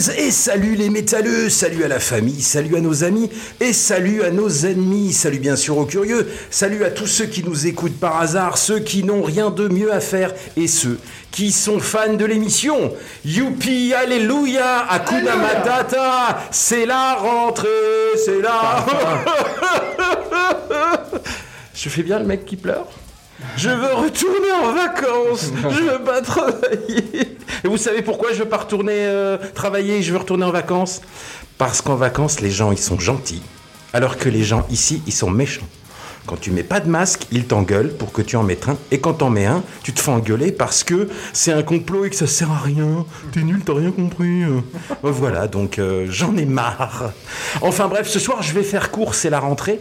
Métalleuses 0.00 0.18
et 0.18 0.30
salut 0.30 0.74
les 0.76 0.88
métalleux, 0.88 1.50
salut 1.50 1.84
à 1.84 1.88
la 1.88 2.00
famille, 2.00 2.40
salut 2.40 2.76
à 2.76 2.80
nos 2.80 3.04
amis 3.04 3.30
et 3.60 3.72
salut 3.72 4.22
à 4.22 4.30
nos 4.30 4.48
ennemis, 4.48 5.12
salut 5.12 5.38
bien 5.38 5.56
sûr 5.56 5.76
aux 5.76 5.84
curieux, 5.84 6.28
salut 6.50 6.84
à 6.84 6.90
tous 6.90 7.06
ceux 7.06 7.26
qui 7.26 7.44
nous 7.44 7.66
écoutent 7.66 7.98
par 7.98 8.20
hasard, 8.20 8.56
ceux 8.56 8.80
qui 8.80 9.04
n'ont 9.04 9.22
rien 9.22 9.50
de 9.50 9.68
mieux 9.68 9.92
à 9.92 10.00
faire 10.00 10.32
et 10.56 10.68
ceux 10.68 10.98
qui 11.30 11.52
sont 11.52 11.80
fans 11.80 12.14
de 12.14 12.24
l'émission. 12.24 12.92
Youpi, 13.24 13.92
alléluia, 13.94 14.86
Hakuna 14.88 15.36
Matata, 15.36 16.48
c'est 16.50 16.86
la 16.86 17.14
rentrée, 17.14 17.68
c'est 18.24 18.40
la... 18.40 18.86
Je 21.74 21.88
fais 21.88 22.02
bien 22.02 22.18
le 22.18 22.26
mec 22.26 22.44
qui 22.44 22.56
pleure? 22.56 22.88
Je 23.56 23.70
veux 23.70 23.94
retourner 23.94 24.52
en 24.52 24.72
vacances. 24.72 25.50
Je 25.70 25.82
veux 25.82 26.04
pas 26.04 26.22
travailler. 26.22 27.36
Et 27.64 27.68
vous 27.68 27.76
savez 27.76 28.02
pourquoi 28.02 28.32
je 28.32 28.38
veux 28.38 28.48
pas 28.48 28.58
retourner 28.58 28.94
euh, 28.96 29.36
travailler? 29.54 30.02
Je 30.02 30.12
veux 30.12 30.18
retourner 30.18 30.44
en 30.44 30.50
vacances 30.50 31.00
Parce 31.58 31.82
qu'en 31.82 31.96
vacances, 31.96 32.40
les 32.40 32.50
gens 32.50 32.72
ils 32.72 32.78
sont 32.78 32.98
gentils, 32.98 33.42
alors 33.92 34.16
que 34.16 34.28
les 34.28 34.42
gens 34.44 34.66
ici 34.70 35.02
ils 35.06 35.12
sont 35.12 35.30
méchants. 35.30 35.66
Quand 36.26 36.36
tu 36.38 36.50
mets 36.52 36.62
pas 36.62 36.78
de 36.80 36.88
masque, 36.88 37.26
ils 37.32 37.46
t'engueulent 37.46 37.92
pour 37.92 38.12
que 38.12 38.22
tu 38.22 38.36
en 38.36 38.42
mettes 38.42 38.68
un. 38.68 38.76
Et 38.92 39.00
quand 39.00 39.14
t'en 39.14 39.30
mets 39.30 39.46
un, 39.46 39.62
tu 39.82 39.92
te 39.92 40.00
fais 40.00 40.10
engueuler 40.10 40.52
parce 40.52 40.84
que 40.84 41.08
c'est 41.32 41.50
un 41.52 41.62
complot 41.62 42.04
et 42.04 42.10
que 42.10 42.16
ça 42.16 42.26
sert 42.26 42.50
à 42.52 42.58
rien. 42.58 43.04
T'es 43.32 43.40
nul, 43.40 43.60
t'as 43.64 43.74
rien 43.74 43.90
compris. 43.90 44.44
Euh, 44.44 44.60
voilà, 45.02 45.48
donc 45.48 45.78
euh, 45.78 46.06
j'en 46.08 46.36
ai 46.36 46.44
marre. 46.44 47.12
Enfin 47.62 47.88
bref, 47.88 48.06
ce 48.06 48.18
soir 48.18 48.42
je 48.42 48.52
vais 48.52 48.62
faire 48.62 48.90
court, 48.90 49.14
c'est 49.14 49.30
la 49.30 49.40
rentrée. 49.40 49.80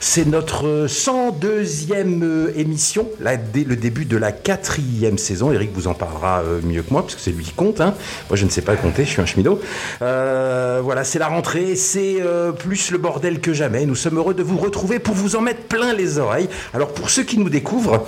C'est 0.00 0.26
notre 0.26 0.66
euh, 0.66 0.86
102e 0.86 2.22
euh, 2.22 2.52
émission, 2.56 3.06
le 3.20 3.74
début 3.76 4.04
de 4.06 4.16
la 4.16 4.32
quatrième 4.32 5.18
saison. 5.18 5.52
Eric 5.52 5.70
vous 5.74 5.86
en 5.88 5.94
parlera 5.94 6.42
mieux 6.62 6.82
que 6.82 6.92
moi, 6.92 7.02
parce 7.02 7.14
que 7.16 7.20
c'est 7.20 7.32
lui 7.32 7.44
qui 7.44 7.52
compte. 7.52 7.80
hein. 7.80 7.94
Moi 8.30 8.36
je 8.36 8.44
ne 8.44 8.50
sais 8.50 8.62
pas 8.62 8.76
compter, 8.76 9.04
je 9.04 9.10
suis 9.10 9.20
un 9.22 9.26
chemido. 9.26 9.60
Euh, 10.02 10.80
voilà, 10.82 11.04
c'est 11.04 11.18
la 11.18 11.28
rentrée, 11.28 11.76
c'est 11.76 12.18
plus 12.58 12.90
le 12.90 12.98
bordel 12.98 13.40
que 13.40 13.52
jamais. 13.52 13.84
Nous 13.86 13.94
sommes 13.96 14.16
heureux 14.16 14.34
de 14.34 14.42
vous 14.42 14.56
retrouver 14.56 14.98
pour 14.98 15.14
vous 15.14 15.36
en 15.36 15.40
mettre 15.40 15.62
plein 15.62 15.79
les 15.94 16.18
oreilles. 16.18 16.48
Alors 16.74 16.92
pour 16.92 17.10
ceux 17.10 17.22
qui 17.22 17.38
nous 17.38 17.50
découvrent, 17.50 18.06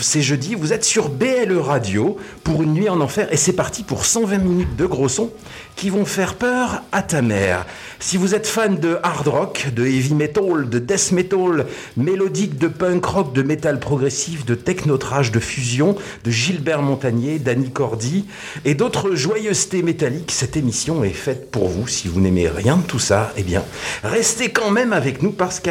c'est 0.00 0.22
jeudi, 0.22 0.54
vous 0.54 0.72
êtes 0.72 0.84
sur 0.84 1.08
BLE 1.08 1.58
Radio 1.58 2.16
pour 2.44 2.62
une 2.62 2.74
nuit 2.74 2.88
en 2.88 3.00
enfer 3.00 3.28
et 3.32 3.36
c'est 3.36 3.52
parti 3.52 3.82
pour 3.82 4.06
120 4.06 4.38
minutes 4.38 4.76
de 4.76 4.86
gros 4.86 5.08
sons 5.08 5.30
qui 5.76 5.88
vont 5.88 6.04
faire 6.04 6.34
peur 6.34 6.82
à 6.92 7.02
ta 7.02 7.22
mère. 7.22 7.64
Si 8.00 8.16
vous 8.16 8.34
êtes 8.34 8.46
fan 8.46 8.78
de 8.78 8.98
hard 9.02 9.28
rock, 9.28 9.68
de 9.74 9.86
heavy 9.86 10.14
metal, 10.14 10.68
de 10.68 10.78
death 10.78 11.12
metal, 11.12 11.66
mélodique, 11.96 12.58
de 12.58 12.68
punk 12.68 13.04
rock, 13.04 13.32
de 13.32 13.42
métal 13.42 13.78
progressif, 13.80 14.44
de 14.44 14.54
technotrage, 14.54 15.32
de 15.32 15.40
fusion, 15.40 15.96
de 16.24 16.30
Gilbert 16.30 16.82
Montagnier, 16.82 17.38
d'Annie 17.38 17.70
Cordy 17.70 18.26
et 18.64 18.74
d'autres 18.74 19.14
joyeusetés 19.14 19.82
métalliques, 19.82 20.32
cette 20.32 20.56
émission 20.56 21.02
est 21.04 21.10
faite 21.10 21.50
pour 21.50 21.68
vous. 21.68 21.86
Si 21.86 22.08
vous 22.08 22.20
n'aimez 22.20 22.48
rien 22.48 22.76
de 22.76 22.82
tout 22.82 22.98
ça, 22.98 23.32
eh 23.36 23.42
bien, 23.42 23.64
restez 24.02 24.50
quand 24.50 24.70
même 24.70 24.92
avec 24.92 25.22
nous 25.22 25.32
parce 25.32 25.60
que 25.60 25.70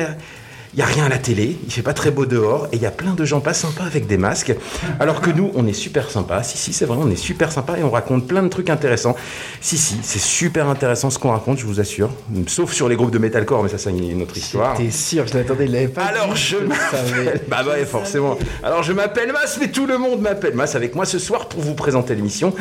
il 0.74 0.78
n'y 0.78 0.84
a 0.84 0.86
rien 0.86 1.06
à 1.06 1.10
la 1.10 1.18
télé, 1.18 1.58
il 1.66 1.72
fait 1.74 1.82
pas 1.82 1.94
très 1.94 2.12
beau 2.12 2.26
dehors 2.28 2.68
et 2.72 2.76
il 2.76 2.82
y 2.82 2.86
a 2.86 2.92
plein 2.92 3.14
de 3.16 3.26
gens 3.26 3.40
pas 3.40 3.54
sympas 3.54 3.86
avec 3.86 4.06
des 4.06 4.18
masques. 4.18 4.54
Alors 5.00 5.20
que 5.20 5.32
nous, 5.32 5.52
on 5.56 5.66
est 5.66 5.74
super 5.74 6.12
sympas. 6.12 6.44
Si, 6.44 6.58
si, 6.60 6.74
c'est 6.74 6.86
vrai, 6.86 6.98
on 7.02 7.10
est 7.10 7.16
super 7.16 7.52
sympas 7.52 7.78
et 7.78 7.84
on 7.84 7.90
raconte 7.90 8.28
plein 8.28 8.44
de 8.44 8.50
trucs 8.50 8.70
intéressants. 8.70 9.16
Si, 9.62 9.78
si, 9.80 9.98
c'est 10.04 10.20
super 10.20 10.68
intéressant 10.70 11.10
ce 11.10 11.18
qu'on 11.18 11.32
raconte, 11.32 11.58
je 11.58 11.66
vous 11.66 11.80
assure. 11.80 12.12
Sauf 12.48 12.72
sur 12.74 12.88
les 12.88 12.96
groupes 12.96 13.10
de 13.12 13.18
metalcore, 13.18 13.64
mais 13.64 13.70
ça, 13.70 13.80
c'est 13.80 13.90
une 13.90 14.22
autre 14.22 14.38
histoire. 14.38 14.78
T'es 14.78 14.92
sûr, 14.92 15.26
je 15.26 15.34
l'attendais, 15.38 15.66
il 15.66 15.72
l'avait 15.72 15.88
pas 15.88 16.04
Alors 16.06 16.34
dit, 16.34 16.40
je 16.42 16.56
savais. 16.58 16.68
m'appelle. 16.68 17.42
Bah 17.50 17.64
ouais, 17.68 17.84
forcément. 17.86 18.38
Alors 18.64 18.84
je 18.84 18.94
m'appelle 18.94 19.32
Mas, 19.34 19.58
mais 19.60 19.70
tout 19.70 19.88
le 19.88 19.98
monde 19.98 20.22
m'appelle 20.22 20.54
Mas 20.54 20.76
avec 20.76 20.94
moi 20.94 21.06
ce 21.06 21.18
soir 21.18 21.48
pour 21.48 21.62
vous 21.62 21.74
présenter 21.74 22.14
l'émission. 22.14 22.54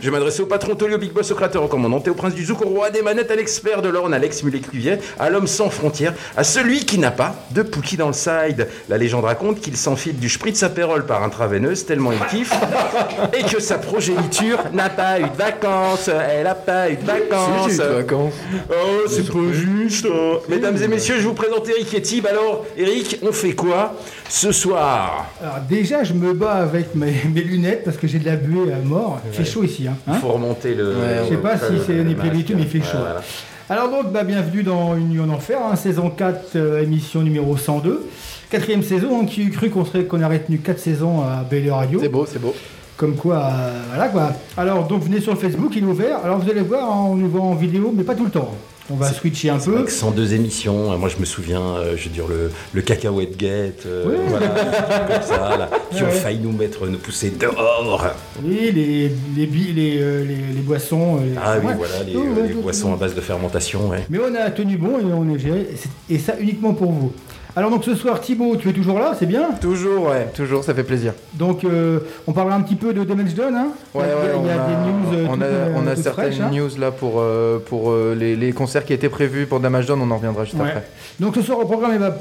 Je 0.00 0.08
m'adresser 0.10 0.42
au 0.42 0.46
patron 0.46 0.76
Tolio, 0.76 0.98
Big 0.98 1.12
Boss, 1.12 1.30
au 1.32 1.34
créateur, 1.34 1.64
au 1.64 1.68
commandant, 1.68 1.96
au 1.96 2.14
prince 2.14 2.34
du 2.34 2.44
zouk, 2.44 2.62
au 2.62 2.68
roi 2.68 2.90
des 2.90 3.02
manettes, 3.02 3.30
à 3.30 3.36
l'expert 3.36 3.82
de 3.82 3.88
l'orne, 3.88 4.12
à 4.14 4.16
Alex 4.16 4.44
Mulet-Cluvier, 4.44 4.98
à 5.18 5.30
l'homme 5.30 5.46
sans 5.48 5.68
frontières, 5.70 6.14
à 6.36 6.44
celui 6.44 6.84
qui 6.84 6.98
n'a 6.98 7.10
pas 7.10 7.34
de 7.50 7.62
Pookie 7.62 7.96
dans 7.96 8.06
le 8.08 8.12
side. 8.12 8.68
La 8.88 8.98
légende 8.98 9.24
raconte 9.24 9.60
qu'il 9.60 9.76
s'enfile 9.76 10.18
du 10.18 10.28
spritz 10.28 10.62
apérole 10.62 11.06
par 11.06 11.22
intraveineuse 11.22 11.84
tellement 11.86 12.12
il 12.12 12.18
kiffe 12.26 12.52
et 13.38 13.42
que 13.42 13.60
sa 13.60 13.78
progéniture 13.78 14.58
n'a 14.72 14.90
pas 14.90 15.20
eu 15.20 15.24
de 15.24 15.36
vacances. 15.36 16.08
Elle 16.08 16.44
n'a 16.44 16.54
pas 16.54 16.90
eu 16.90 16.96
de 16.96 17.04
vacances. 17.04 17.72
eu 17.72 17.76
de 17.76 17.82
vacances. 17.82 18.34
Oh, 18.70 19.08
c'est 19.08 19.26
pas 19.30 19.52
juste. 19.52 20.06
hein. 20.06 20.38
Mesdames 20.48 20.76
et 20.82 20.88
messieurs, 20.88 21.16
je 21.18 21.26
vous 21.26 21.34
présente 21.34 21.68
Eric 21.68 21.92
et 21.94 22.02
Tib. 22.02 22.26
Alors, 22.26 22.64
Eric, 22.76 23.18
on 23.22 23.32
fait 23.32 23.52
quoi 23.52 23.94
ce 24.28 24.52
soir? 24.52 25.28
Alors 25.40 25.58
déjà, 25.68 26.04
je 26.04 26.12
me 26.12 26.32
bats 26.32 26.54
avec 26.54 26.94
mes, 26.94 27.14
mes 27.34 27.42
lunettes 27.42 27.84
parce 27.84 27.96
que 27.96 28.06
j'ai 28.06 28.18
de 28.18 28.26
la 28.26 28.36
buée 28.36 28.72
à 28.72 28.76
mort. 28.84 29.20
Il 29.26 29.32
fait 29.32 29.50
chaud 29.50 29.64
ici. 29.64 29.86
Hein, 29.88 29.96
Il 30.06 30.12
hein 30.12 30.18
faut 30.20 30.28
remonter 30.28 30.74
le. 30.74 30.90
Ouais, 30.90 31.20
je 31.24 31.28
sais 31.30 31.40
pas 31.40 31.56
si 31.56 31.80
c'est 31.86 31.94
une 31.94 32.10
épidémie, 32.10 32.44
mais 32.54 32.62
il 32.62 32.68
fait 32.68 32.80
chaud. 32.80 32.98
Voilà. 32.98 33.22
Alors 33.70 33.88
donc, 33.88 34.10
bah, 34.10 34.24
bienvenue 34.24 34.64
dans 34.64 34.96
Une 34.96 35.10
nuit 35.10 35.20
en 35.20 35.28
enfer, 35.28 35.60
hein, 35.62 35.76
saison 35.76 36.10
4, 36.10 36.56
euh, 36.56 36.82
émission 36.82 37.22
numéro 37.22 37.56
102. 37.56 38.04
Quatrième 38.50 38.82
saison, 38.82 39.20
hein, 39.20 39.26
qui 39.26 39.42
eût 39.42 39.50
cru 39.50 39.70
qu'on 39.70 39.84
serait 39.84 40.06
qu'on 40.06 40.20
aurait 40.24 40.40
tenu 40.40 40.58
4 40.58 40.76
saisons 40.76 41.20
à 41.20 41.44
Belle 41.48 41.70
Radio. 41.70 42.00
C'est 42.02 42.08
beau, 42.08 42.26
c'est 42.26 42.40
beau. 42.40 42.52
Comme 42.96 43.14
quoi, 43.14 43.36
euh, 43.36 43.80
voilà 43.90 44.08
quoi. 44.08 44.32
Alors 44.56 44.88
donc, 44.88 45.04
venez 45.04 45.20
sur 45.20 45.32
le 45.34 45.38
Facebook, 45.38 45.70
il 45.76 45.84
est 45.84 45.86
ouvert. 45.86 46.18
Alors 46.24 46.40
vous 46.40 46.50
allez 46.50 46.62
voir, 46.62 46.82
hein, 46.82 47.10
on 47.10 47.14
nous 47.14 47.28
voit 47.28 47.42
en 47.42 47.54
vidéo, 47.54 47.94
mais 47.96 48.02
pas 48.02 48.16
tout 48.16 48.24
le 48.24 48.32
temps. 48.32 48.50
On 48.92 48.96
va 48.96 49.12
switcher 49.12 49.50
un 49.50 49.58
peu. 49.58 49.76
Avec 49.76 49.90
102 49.90 50.34
émissions, 50.34 50.96
moi 50.98 51.08
je 51.08 51.18
me 51.18 51.24
souviens, 51.24 51.60
euh, 51.62 51.94
je 51.96 52.04
veux 52.04 52.10
dire, 52.14 52.26
le, 52.28 52.50
le 52.72 52.82
cacahuète 52.82 53.36
gate, 53.36 53.84
euh, 53.86 54.06
Ouais. 54.06 54.16
voilà, 54.26 54.46
des 54.48 54.54
trucs 54.54 55.06
comme 55.08 55.22
ça, 55.36 55.56
là, 55.56 55.70
qui 55.92 56.02
ont 56.02 56.10
failli 56.10 56.38
nous 56.40 56.52
mettre, 56.52 56.86
nous 56.86 56.98
pousser 56.98 57.30
dehors. 57.30 58.04
Oui, 58.42 58.72
les, 58.72 59.08
les, 59.36 59.98
euh, 60.00 60.24
les, 60.24 60.34
les 60.34 60.60
boissons. 60.62 61.20
Ah 61.40 61.54
oui, 61.60 61.66
ouais. 61.68 61.74
voilà, 61.74 62.02
les, 62.04 62.54
boissons 62.54 62.92
à 62.92 62.96
base 62.96 63.14
de 63.14 63.20
fermentation. 63.20 63.90
Mais 64.08 64.18
on 64.18 64.34
a 64.34 64.50
tenu 64.50 64.76
bon 64.76 64.98
et 64.98 65.04
on 65.12 65.32
est 65.34 65.38
géré. 65.38 65.68
Et 66.08 66.18
ça 66.18 66.34
uniquement 66.40 66.74
pour 66.74 66.90
vous. 66.92 67.12
Alors 67.56 67.70
donc 67.70 67.84
ce 67.84 67.94
soir, 67.94 68.20
Thibaut, 68.20 68.56
tu 68.56 68.68
es 68.68 68.72
toujours 68.72 68.98
là, 68.98 69.14
c'est 69.18 69.26
bien 69.26 69.50
Toujours, 69.60 70.06
ouais, 70.08 70.26
toujours, 70.34 70.62
ça 70.62 70.72
fait 70.74 70.84
plaisir. 70.84 71.14
Donc 71.34 71.64
euh, 71.64 72.00
on 72.26 72.32
parlera 72.32 72.56
un 72.56 72.60
petit 72.62 72.76
peu 72.76 72.92
de 72.94 73.02
Damage 73.04 73.34
Done. 73.34 73.54
Hein 73.56 73.68
Ouais, 73.94 74.02
ouais, 74.02 74.08
il 74.40 74.46
y 74.46 74.50
a 74.50 74.54
on 74.56 74.60
a, 74.60 74.66
des 74.68 74.74
news. 74.92 75.14
euh, 75.14 75.26
on 75.28 75.32
toutes, 75.34 75.42
a, 75.42 75.46
euh, 75.46 75.72
on 75.76 75.86
a 75.86 75.96
certaines 75.96 76.12
fraîches, 76.32 76.40
hein. 76.40 76.50
news 76.52 76.70
là 76.78 76.90
pour, 76.92 77.14
euh, 77.18 77.58
pour 77.58 77.90
euh, 77.90 78.14
les, 78.16 78.36
les 78.36 78.52
concerts 78.52 78.84
qui 78.84 78.92
étaient 78.92 79.08
prévus 79.08 79.46
pour 79.46 79.58
Damage 79.60 79.86
Done, 79.86 80.00
on 80.02 80.10
en 80.10 80.16
reviendra 80.16 80.44
juste 80.44 80.56
Ouais. 80.56 80.68
après. 80.68 80.84
Donc 81.18 81.34
ce 81.34 81.42
soir 81.42 81.58
au 81.58 81.64
programme, 81.64 81.92
il 81.94 81.98
va 81.98 82.14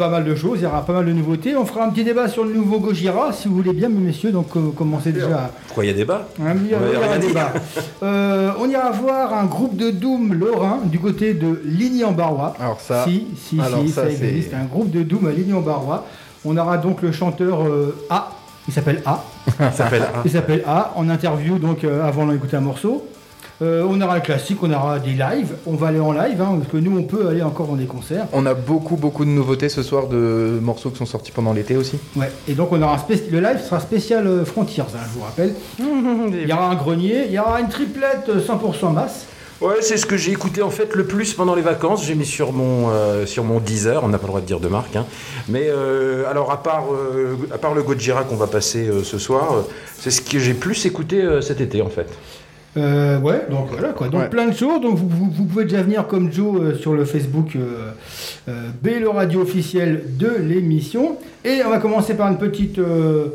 pas 0.00 0.08
mal 0.08 0.24
de 0.24 0.34
choses, 0.34 0.60
il 0.60 0.62
y 0.62 0.66
aura 0.66 0.82
pas 0.86 0.94
mal 0.94 1.04
de 1.04 1.12
nouveautés. 1.12 1.54
On 1.54 1.66
fera 1.66 1.84
un 1.84 1.90
petit 1.90 2.04
débat 2.04 2.26
sur 2.26 2.42
le 2.42 2.54
nouveau 2.54 2.78
Gojira, 2.80 3.34
si 3.34 3.48
vous 3.48 3.56
voulez 3.56 3.74
bien, 3.74 3.90
mes 3.90 4.00
messieurs. 4.00 4.32
Donc, 4.32 4.56
euh, 4.56 4.70
commencez 4.74 5.12
déjà 5.12 5.26
à. 5.36 5.50
Pourquoi 5.66 5.84
il 5.84 5.88
y 5.88 5.90
a 5.90 5.94
débat? 5.94 6.26
Hein, 6.42 6.54
il 6.56 6.66
y 6.68 6.70
il 6.70 6.96
aura 6.96 7.14
un 7.14 7.18
débat. 7.18 7.52
Euh, 8.02 8.50
on 8.58 8.68
ira 8.70 8.90
voir 8.92 9.34
un 9.34 9.44
groupe 9.44 9.76
de 9.76 9.90
Doom 9.90 10.32
lorrain 10.32 10.78
du 10.86 10.98
côté 10.98 11.34
de 11.34 11.60
Ligny-en-Barrois. 11.66 12.54
Alors 12.58 12.80
ça- 12.80 13.04
Si, 13.04 13.26
si, 13.36 13.60
alors 13.60 13.82
si, 13.82 13.90
ça, 13.90 14.08
existe. 14.08 14.54
Un 14.54 14.64
groupe 14.64 14.90
de 14.90 15.02
Doom 15.02 15.26
à 15.26 15.32
Ligny-en-Barrois. 15.32 16.06
On 16.46 16.56
aura 16.56 16.78
donc 16.78 17.02
le 17.02 17.12
chanteur 17.12 17.60
euh, 17.62 17.94
A. 18.08 18.30
Il 18.66 18.72
s'appelle 18.72 19.02
A. 19.04 19.22
Ça 19.58 19.70
s'appelle 19.72 20.02
A. 20.02 20.22
Il 20.24 20.30
s'appelle 20.30 20.62
A. 20.66 20.92
En 20.96 21.10
interview, 21.10 21.58
donc 21.58 21.84
euh, 21.84 22.08
avant 22.08 22.26
d'écouter 22.26 22.56
un 22.56 22.60
morceau. 22.62 23.04
Euh, 23.62 23.86
on 23.86 24.00
aura 24.00 24.14
le 24.16 24.22
classique, 24.22 24.58
on 24.62 24.72
aura 24.72 24.98
des 24.98 25.10
lives. 25.10 25.54
On 25.66 25.74
va 25.74 25.88
aller 25.88 26.00
en 26.00 26.12
live, 26.12 26.40
hein, 26.40 26.56
parce 26.58 26.70
que 26.72 26.78
nous, 26.78 26.98
on 26.98 27.02
peut 27.02 27.28
aller 27.28 27.42
encore 27.42 27.66
dans 27.66 27.76
des 27.76 27.84
concerts. 27.84 28.26
On 28.32 28.46
a 28.46 28.54
beaucoup, 28.54 28.96
beaucoup 28.96 29.24
de 29.26 29.30
nouveautés 29.30 29.68
ce 29.68 29.82
soir 29.82 30.06
de 30.06 30.58
morceaux 30.62 30.88
qui 30.90 30.96
sont 30.96 31.04
sortis 31.06 31.30
pendant 31.30 31.52
l'été 31.52 31.76
aussi. 31.76 31.98
Ouais. 32.16 32.30
Et 32.48 32.54
donc, 32.54 32.72
on 32.72 32.80
aura 32.80 32.94
un 32.94 32.98
spéci- 32.98 33.30
le 33.30 33.40
live 33.40 33.60
sera 33.62 33.80
spécial 33.80 34.26
euh, 34.26 34.44
Frontiers, 34.46 34.82
hein, 34.84 34.98
je 35.12 35.18
vous 35.18 35.24
rappelle. 35.24 35.54
Il 35.78 36.48
y 36.48 36.52
aura 36.52 36.70
un 36.70 36.74
grenier, 36.74 37.26
il 37.26 37.32
y 37.32 37.38
aura 37.38 37.60
une 37.60 37.68
triplette 37.68 38.28
euh, 38.30 38.40
100% 38.40 38.92
masse. 38.94 39.26
Ouais, 39.60 39.74
c'est 39.82 39.98
ce 39.98 40.06
que 40.06 40.16
j'ai 40.16 40.32
écouté 40.32 40.62
en 40.62 40.70
fait 40.70 40.94
le 40.94 41.04
plus 41.04 41.34
pendant 41.34 41.54
les 41.54 41.60
vacances. 41.60 42.06
J'ai 42.06 42.14
mis 42.14 42.24
sur 42.24 42.54
mon 42.54 42.88
euh, 42.88 43.26
sur 43.26 43.44
mon 43.44 43.60
Deezer. 43.60 44.02
On 44.02 44.08
n'a 44.08 44.16
pas 44.16 44.22
le 44.24 44.28
droit 44.28 44.40
de 44.40 44.46
dire 44.46 44.58
de 44.58 44.68
marque, 44.68 44.96
hein. 44.96 45.04
Mais 45.50 45.66
euh, 45.68 46.24
alors 46.30 46.50
à 46.50 46.62
part 46.62 46.84
euh, 46.90 47.36
à 47.52 47.58
part 47.58 47.74
le 47.74 47.82
Gojira 47.82 48.24
qu'on 48.24 48.36
va 48.36 48.46
passer 48.46 48.88
euh, 48.88 49.04
ce 49.04 49.18
soir, 49.18 49.52
euh, 49.52 49.60
c'est 49.98 50.10
ce 50.10 50.22
que 50.22 50.38
j'ai 50.38 50.54
plus 50.54 50.86
écouté 50.86 51.20
euh, 51.20 51.42
cet 51.42 51.60
été 51.60 51.82
en 51.82 51.90
fait. 51.90 52.08
Euh, 52.76 53.18
ouais, 53.18 53.46
donc 53.50 53.68
voilà 53.70 53.88
quoi. 53.88 54.08
Donc 54.08 54.20
Ouais. 54.20 54.28
plein 54.28 54.46
de 54.46 54.54
choses. 54.54 54.80
Donc 54.80 54.96
vous, 54.96 55.08
vous- 55.08 55.30
vous 55.30 55.44
pouvez 55.44 55.64
déjà 55.64 55.82
venir 55.82 56.06
comme 56.06 56.32
Joe 56.32 56.60
euh, 56.60 56.74
sur 56.76 56.94
le 56.94 57.04
Facebook 57.04 57.56
euh, 57.56 57.90
euh, 58.48 58.68
B, 58.82 59.00
le 59.00 59.08
radio 59.08 59.40
officiel 59.42 60.04
de 60.16 60.30
l'émission. 60.40 61.16
Et 61.44 61.62
on 61.66 61.70
va 61.70 61.78
commencer 61.78 62.14
par 62.14 62.28
une 62.30 62.38
petite. 62.38 62.78
euh, 62.78 63.26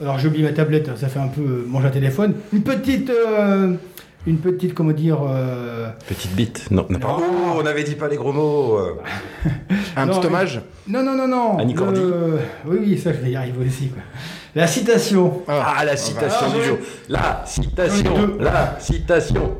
alors 0.00 0.18
j'ai 0.18 0.28
oublié 0.28 0.44
ma 0.44 0.52
tablette, 0.52 0.90
ça 0.98 1.08
fait 1.08 1.18
un 1.20 1.28
peu 1.28 1.40
euh, 1.40 1.64
manger 1.66 1.86
un 1.86 1.90
téléphone. 1.90 2.34
Une 2.52 2.62
petite. 2.62 3.08
euh, 3.10 3.72
une 4.26 4.36
petite, 4.38 4.72
comment 4.74 4.92
dire. 4.92 5.18
euh, 5.28 5.88
Petite 6.08 6.34
bite. 6.36 6.70
Non, 6.70 6.86
non. 6.90 6.98
Oh, 7.02 7.22
on 7.60 7.66
avait 7.66 7.82
dit 7.84 7.94
pas 7.96 8.06
les 8.08 8.16
gros 8.16 8.32
mots. 8.32 8.78
Un 9.96 10.06
Non, 10.06 10.12
petit 10.20 10.26
hommage 10.28 10.60
Non, 10.86 11.02
non, 11.02 11.16
non, 11.16 11.26
non. 11.26 11.58
Annie 11.58 11.74
Cordy. 11.74 12.00
le- 12.00 12.38
Oui, 12.66 12.76
oui, 12.80 12.98
ça 12.98 13.12
je 13.12 13.18
vais 13.18 13.30
y 13.32 13.36
arriver 13.36 13.66
aussi. 13.66 13.88
quoi. 13.88 14.02
La 14.54 14.66
citation. 14.66 15.42
Ah, 15.48 15.82
la 15.84 15.96
citation 15.96 16.46
Ah, 16.46 16.50
du 16.50 16.56
ouais. 16.58 16.64
jour. 16.64 16.78
La 17.08 17.42
citation. 17.46 18.36
La 18.38 18.76
citation. 18.78 19.50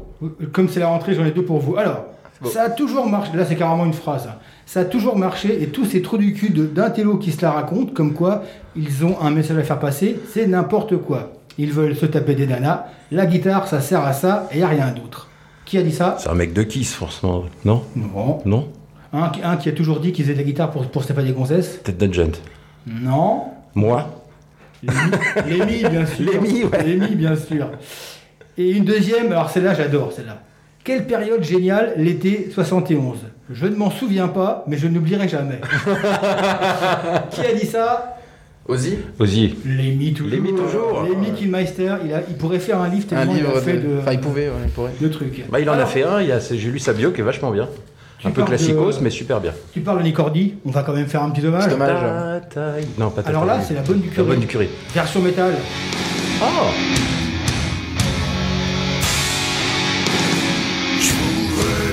Comme 0.52 0.68
c'est 0.68 0.80
la 0.80 0.88
rentrée, 0.88 1.14
j'en 1.14 1.24
ai 1.24 1.30
deux 1.30 1.44
pour 1.44 1.58
vous. 1.60 1.76
Alors, 1.76 2.04
ça 2.44 2.64
a 2.64 2.70
toujours 2.70 3.06
marché. 3.06 3.30
Là, 3.34 3.44
c'est 3.46 3.56
carrément 3.56 3.86
une 3.86 3.94
phrase. 3.94 4.26
hein. 4.28 4.34
Ça 4.66 4.80
a 4.80 4.84
toujours 4.84 5.16
marché 5.16 5.62
et 5.62 5.68
tous 5.68 5.84
ces 5.86 6.02
trous 6.02 6.18
du 6.18 6.32
cul 6.34 6.50
de- 6.50 6.66
d'un 6.66 6.90
télo 6.90 7.16
qui 7.16 7.32
se 7.32 7.42
la 7.42 7.50
racontent, 7.52 7.92
comme 7.92 8.14
quoi 8.14 8.42
ils 8.76 9.04
ont 9.04 9.16
un 9.20 9.30
message 9.30 9.58
à 9.58 9.62
faire 9.62 9.78
passer, 9.78 10.18
c'est 10.32 10.46
n'importe 10.46 10.96
quoi. 10.98 11.32
Ils 11.58 11.72
veulent 11.72 11.96
se 11.96 12.06
taper 12.06 12.34
des 12.34 12.46
nanas. 12.46 12.86
La 13.10 13.26
guitare, 13.26 13.66
ça 13.68 13.80
sert 13.80 14.04
à 14.04 14.12
ça 14.12 14.48
et 14.52 14.62
à 14.62 14.68
rien 14.68 14.88
d'autre. 14.92 15.28
Qui 15.66 15.78
a 15.78 15.82
dit 15.82 15.92
ça? 15.92 16.16
C'est 16.18 16.28
un 16.28 16.34
mec 16.34 16.52
de 16.52 16.62
Kiss, 16.62 16.94
forcément. 16.94 17.44
Non? 17.64 17.82
Non. 17.96 18.38
Non? 18.44 18.68
Un, 19.12 19.28
qui- 19.28 19.42
un 19.42 19.56
qui 19.56 19.68
a 19.68 19.72
toujours 19.72 20.00
dit 20.00 20.12
qu'ils 20.12 20.24
faisaient 20.24 20.34
de 20.34 20.38
la 20.38 20.44
guitare 20.44 20.70
pour, 20.70 20.86
pour 20.90 21.02
se 21.02 21.08
taper 21.08 21.22
des 21.24 21.32
gonzesses 21.32 21.82
Tête 21.82 21.98
Dungeon. 21.98 22.30
Non. 22.86 23.44
Moi? 23.74 24.06
Lémi, 25.46 25.84
bien 25.88 26.06
sûr. 26.06 26.32
Lémi, 26.32 26.64
ouais. 26.64 26.82
Lémi, 26.84 27.14
bien 27.14 27.36
sûr. 27.36 27.70
Et 28.58 28.70
une 28.70 28.84
deuxième, 28.84 29.32
alors 29.32 29.50
celle-là, 29.50 29.74
j'adore 29.74 30.12
celle-là. 30.12 30.42
Quelle 30.84 31.06
période 31.06 31.42
géniale 31.44 31.94
l'été 31.96 32.50
71 32.52 33.18
Je 33.50 33.66
ne 33.66 33.76
m'en 33.76 33.90
souviens 33.90 34.28
pas, 34.28 34.64
mais 34.66 34.76
je 34.76 34.88
n'oublierai 34.88 35.28
jamais. 35.28 35.60
Qui 37.30 37.40
a 37.40 37.54
dit 37.54 37.66
ça? 37.66 38.16
Ozzy 38.68 38.96
Ozzy. 39.18 39.54
Lémi 39.64 40.12
toujours. 40.12 40.30
Lémi 40.32 40.50
toujours. 40.54 41.02
Lémi 41.04 41.32
Killmeister, 41.36 41.94
il, 42.04 42.12
a, 42.14 42.20
il 42.28 42.36
pourrait 42.36 42.60
faire 42.60 42.80
un 42.80 42.88
livre 42.88 43.06
Un 43.12 43.16
tellement 43.16 43.32
il 43.32 43.38
livre 43.38 43.56
a 43.56 43.60
fait 43.60 43.72
de... 43.74 43.88
de, 43.94 43.98
Enfin, 44.00 44.12
il 44.12 44.20
pouvait, 44.20 44.46
ouais, 44.48 44.54
il 44.64 44.70
pourrait. 44.70 44.92
de 45.00 45.08
trucs. 45.08 45.44
Bah, 45.50 45.58
il 45.60 45.68
en 45.68 45.72
a 45.74 45.86
fait 45.86 46.04
un. 46.04 46.20
il 46.20 46.28
y 46.28 46.32
a- 46.32 46.38
J'ai 46.38 46.70
lu 46.70 46.78
sa 46.78 46.92
bio 46.92 47.10
qui 47.10 47.20
est 47.20 47.24
vachement 47.24 47.50
bien. 47.50 47.68
Tu 48.22 48.28
Un 48.28 48.30
peu 48.30 48.42
parles 48.42 48.52
de- 48.52 48.56
classicos, 48.56 49.00
mais 49.00 49.10
super 49.10 49.40
bien. 49.40 49.52
Tu 49.72 49.80
parles 49.80 49.98
de 49.98 50.04
Nicordi, 50.04 50.54
on 50.64 50.70
va 50.70 50.84
quand 50.84 50.92
même 50.92 51.08
faire 51.08 51.24
un 51.24 51.30
petit 51.30 51.44
hommage. 51.44 51.72
Hommage. 51.72 52.40
Tataï. 52.50 52.86
Non, 52.96 53.10
pas 53.10 53.22
Alors 53.22 53.44
là, 53.44 53.60
c'est 53.66 53.74
la 53.74 53.80
bonne 53.82 54.00
du 54.00 54.08
La 54.08 54.14
curé. 54.14 54.28
bonne 54.28 54.38
du 54.40 54.46
curé. 54.46 54.70
Version 54.94 55.20
métal. 55.20 55.54
Oh 56.40 56.44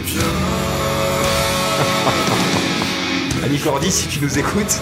bien. 0.06 0.22
Annie 3.46 3.60
Cordy, 3.60 3.92
si 3.92 4.08
tu 4.08 4.20
nous 4.22 4.38
écoutes. 4.40 4.66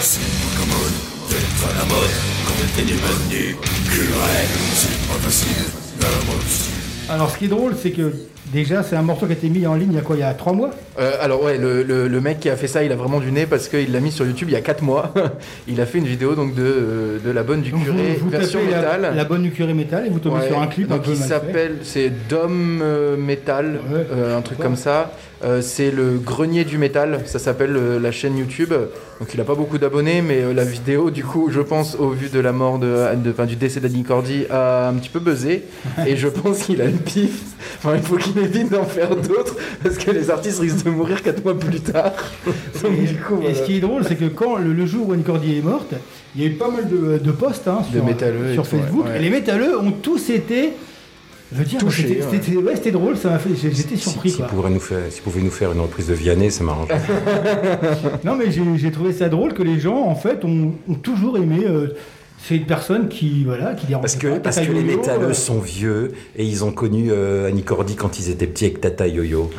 C'est 0.00 0.20
pas 0.20 0.60
commode 0.60 0.96
d'être 1.28 1.64
à 1.68 1.72
la 1.78 1.84
mode 1.84 2.10
quand 2.46 2.54
t'es 2.76 2.82
devenu 2.82 3.56
curé. 3.90 4.40
C'est 4.74 4.98
pas 5.08 5.18
facile 5.22 5.64
d'avoir 6.00 6.38
du 6.38 6.48
style. 6.50 6.79
Alors 7.10 7.28
ce 7.28 7.38
qui 7.38 7.46
est 7.46 7.48
drôle, 7.48 7.74
c'est 7.76 7.90
que 7.90 8.12
déjà, 8.52 8.82
c'est 8.82 8.96
un 8.96 9.02
morceau 9.02 9.26
qui 9.26 9.32
a 9.32 9.34
été 9.34 9.48
mis 9.48 9.66
en 9.66 9.74
ligne 9.74 9.90
il 9.92 9.96
y 9.96 9.98
a 9.98 10.02
quoi 10.02 10.16
Il 10.16 10.20
y 10.20 10.22
a 10.22 10.32
trois 10.34 10.52
mois 10.52 10.70
Euh, 10.98 11.12
alors 11.20 11.42
ouais, 11.42 11.56
le, 11.58 11.82
le- 11.82 12.08
le 12.08 12.20
mec 12.20 12.40
qui 12.40 12.50
a 12.50 12.56
fait 12.56 12.66
ça, 12.66 12.82
il 12.82 12.92
a 12.92 12.96
vraiment 12.96 13.20
du 13.20 13.32
nez 13.32 13.46
parce 13.46 13.68
qu'il 13.68 13.92
l'a 13.92 14.00
mis 14.00 14.12
sur 14.12 14.26
YouTube 14.26 14.48
il 14.50 14.52
y 14.52 14.56
a 14.56 14.60
4 14.60 14.82
mois. 14.82 15.12
il 15.68 15.80
a 15.80 15.86
fait 15.86 15.98
une 15.98 16.06
vidéo 16.06 16.34
donc 16.34 16.54
de, 16.54 16.62
euh, 16.62 17.18
de 17.24 17.30
la 17.30 17.42
bonne 17.42 17.62
du 17.62 17.70
Donc, 17.70 17.84
curé 17.84 18.16
vous, 18.18 18.24
vous 18.26 18.30
version 18.30 18.60
métal. 18.64 19.00
La, 19.02 19.10
la 19.12 19.24
bonne 19.24 19.42
du 19.42 19.50
curé 19.50 19.72
métal 19.74 20.06
et 20.06 20.10
vous 20.10 20.18
tombez 20.18 20.40
Ouais, 20.40 20.48
sur 20.48 20.60
un 20.60 20.66
clip 20.66 20.90
un 20.92 20.98
peu 20.98 21.14
fait. 21.14 21.28
s'appelle, 21.28 21.76
c'est 21.82 22.10
Dom 22.28 22.80
euh, 22.82 23.16
Metal, 23.16 23.80
Ouais. 23.90 24.06
euh, 24.12 24.36
un 24.38 24.42
truc 24.42 24.58
comme 24.58 24.76
ça. 24.76 25.12
C'est 25.62 25.90
le 25.90 26.18
grenier 26.22 26.64
du 26.66 26.76
métal, 26.76 27.20
ça 27.24 27.38
s'appelle 27.38 27.72
la 28.02 28.12
chaîne 28.12 28.36
YouTube. 28.36 28.74
Donc 29.20 29.32
il 29.32 29.40
a 29.40 29.44
pas 29.44 29.54
beaucoup 29.54 29.78
d'abonnés, 29.78 30.20
mais 30.20 30.52
la 30.52 30.64
vidéo, 30.64 31.10
du 31.10 31.24
coup, 31.24 31.48
je 31.50 31.62
pense, 31.62 31.94
au 31.98 32.10
vu 32.10 32.28
de 32.28 32.38
la 32.40 32.52
mort 32.52 32.78
de, 32.78 32.94
de- 33.16 33.30
enfin, 33.30 33.46
du 33.46 33.56
décès 33.56 33.80
d'Annie 33.80 34.02
Cordy, 34.02 34.44
a 34.50 34.88
un 34.88 34.92
petit 34.94 35.08
peu 35.08 35.18
buzzé. 35.18 35.62
et 36.06 36.16
je 36.16 36.28
pense 36.28 36.58
qu'il 36.64 36.82
a 36.82 36.84
une 36.84 36.98
pif. 36.98 37.40
Enfin, 37.78 37.96
il 37.96 38.02
faut 38.02 38.16
qu'il 38.18 38.38
évite 38.40 38.70
d'en 38.70 38.84
faire 38.84 39.14
d'autres 39.14 39.56
parce 39.82 39.96
que 39.98 40.10
les 40.10 40.30
artistes 40.30 40.60
risquent 40.60 40.84
de 40.84 40.90
mourir 40.90 41.22
4 41.22 41.44
mois 41.44 41.58
plus 41.58 41.80
tard. 41.80 42.12
Donc, 42.82 42.92
Et, 42.98 43.06
du 43.06 43.16
coup, 43.16 43.34
et 43.36 43.40
voilà. 43.40 43.54
ce 43.54 43.62
qui 43.62 43.76
est 43.76 43.80
drôle, 43.80 44.04
c'est 44.06 44.16
que 44.16 44.24
quand 44.26 44.56
le, 44.56 44.72
le 44.72 44.86
jour 44.86 45.08
où 45.08 45.12
Anne 45.12 45.22
Cordy 45.22 45.58
est 45.58 45.62
morte, 45.64 45.92
il 46.34 46.42
y 46.42 46.44
a 46.44 46.48
eu 46.48 46.52
pas 46.54 46.70
mal 46.70 46.88
de, 46.88 47.18
de 47.18 47.30
posts 47.32 47.68
hein, 47.68 47.82
De 47.92 47.96
sur, 47.98 48.04
métalleux 48.04 48.50
et 48.50 48.54
sur 48.54 48.66
tout, 48.68 48.76
ouais, 48.76 48.82
Facebook. 48.82 49.06
Et 49.14 49.18
les 49.18 49.30
métalleux 49.30 49.78
ont 49.78 49.92
tous 49.92 50.30
été. 50.30 50.70
Je 51.52 51.58
veux 51.58 51.64
dire, 51.64 51.80
Touchés, 51.80 52.02
c'était 52.06 52.20
ouais. 52.22 52.26
c'était- 52.30 52.56
ouais, 52.58 52.76
c'était 52.76 52.90
drôle, 52.92 53.16
ça 53.16 53.30
m'a 53.30 53.38
fait. 53.40 53.50
J'étais 53.56 53.96
surpris. 53.96 54.30
si 54.30 54.36
quoi. 54.36 54.46
pourrait 54.46 54.70
nous 54.70 54.78
faire, 54.78 55.00
si 55.10 55.20
pouvait 55.20 55.40
nous 55.40 55.50
faire 55.50 55.72
une 55.72 55.80
reprise 55.80 56.06
de 56.06 56.14
Vianney, 56.14 56.48
ça 56.50 56.62
m'arrange. 56.62 56.88
Non, 58.24 58.36
mais 58.36 58.50
j'ai 58.50 58.62
j'ai 58.76 58.90
trouvé 58.90 59.12
ça 59.12 59.28
drôle 59.28 59.52
que 59.54 59.62
les 59.62 59.80
gens, 59.80 59.96
en 60.04 60.14
fait, 60.14 60.44
ont, 60.44 60.72
ont 60.88 60.94
toujours 60.94 61.36
aimé. 61.38 61.64
euh, 61.66 61.88
c'est 62.42 62.56
une 62.56 62.66
personne 62.66 63.08
qui, 63.08 63.44
voilà, 63.44 63.74
qui 63.74 63.86
dérange 63.86 64.02
Parce 64.02 64.16
que, 64.16 64.26
pas, 64.28 64.40
parce 64.40 64.60
que 64.60 64.72
les 64.72 64.82
métalleux 64.82 65.26
euh, 65.28 65.34
sont 65.34 65.58
vieux 65.60 66.12
et 66.36 66.44
ils 66.44 66.64
ont 66.64 66.72
connu 66.72 67.10
euh, 67.12 67.48
Annie 67.48 67.62
Cordy 67.62 67.94
quand 67.96 68.18
ils 68.18 68.30
étaient 68.30 68.46
petits 68.46 68.64
avec 68.64 68.80
Tata 68.80 69.06
Yo-Yo. 69.06 69.50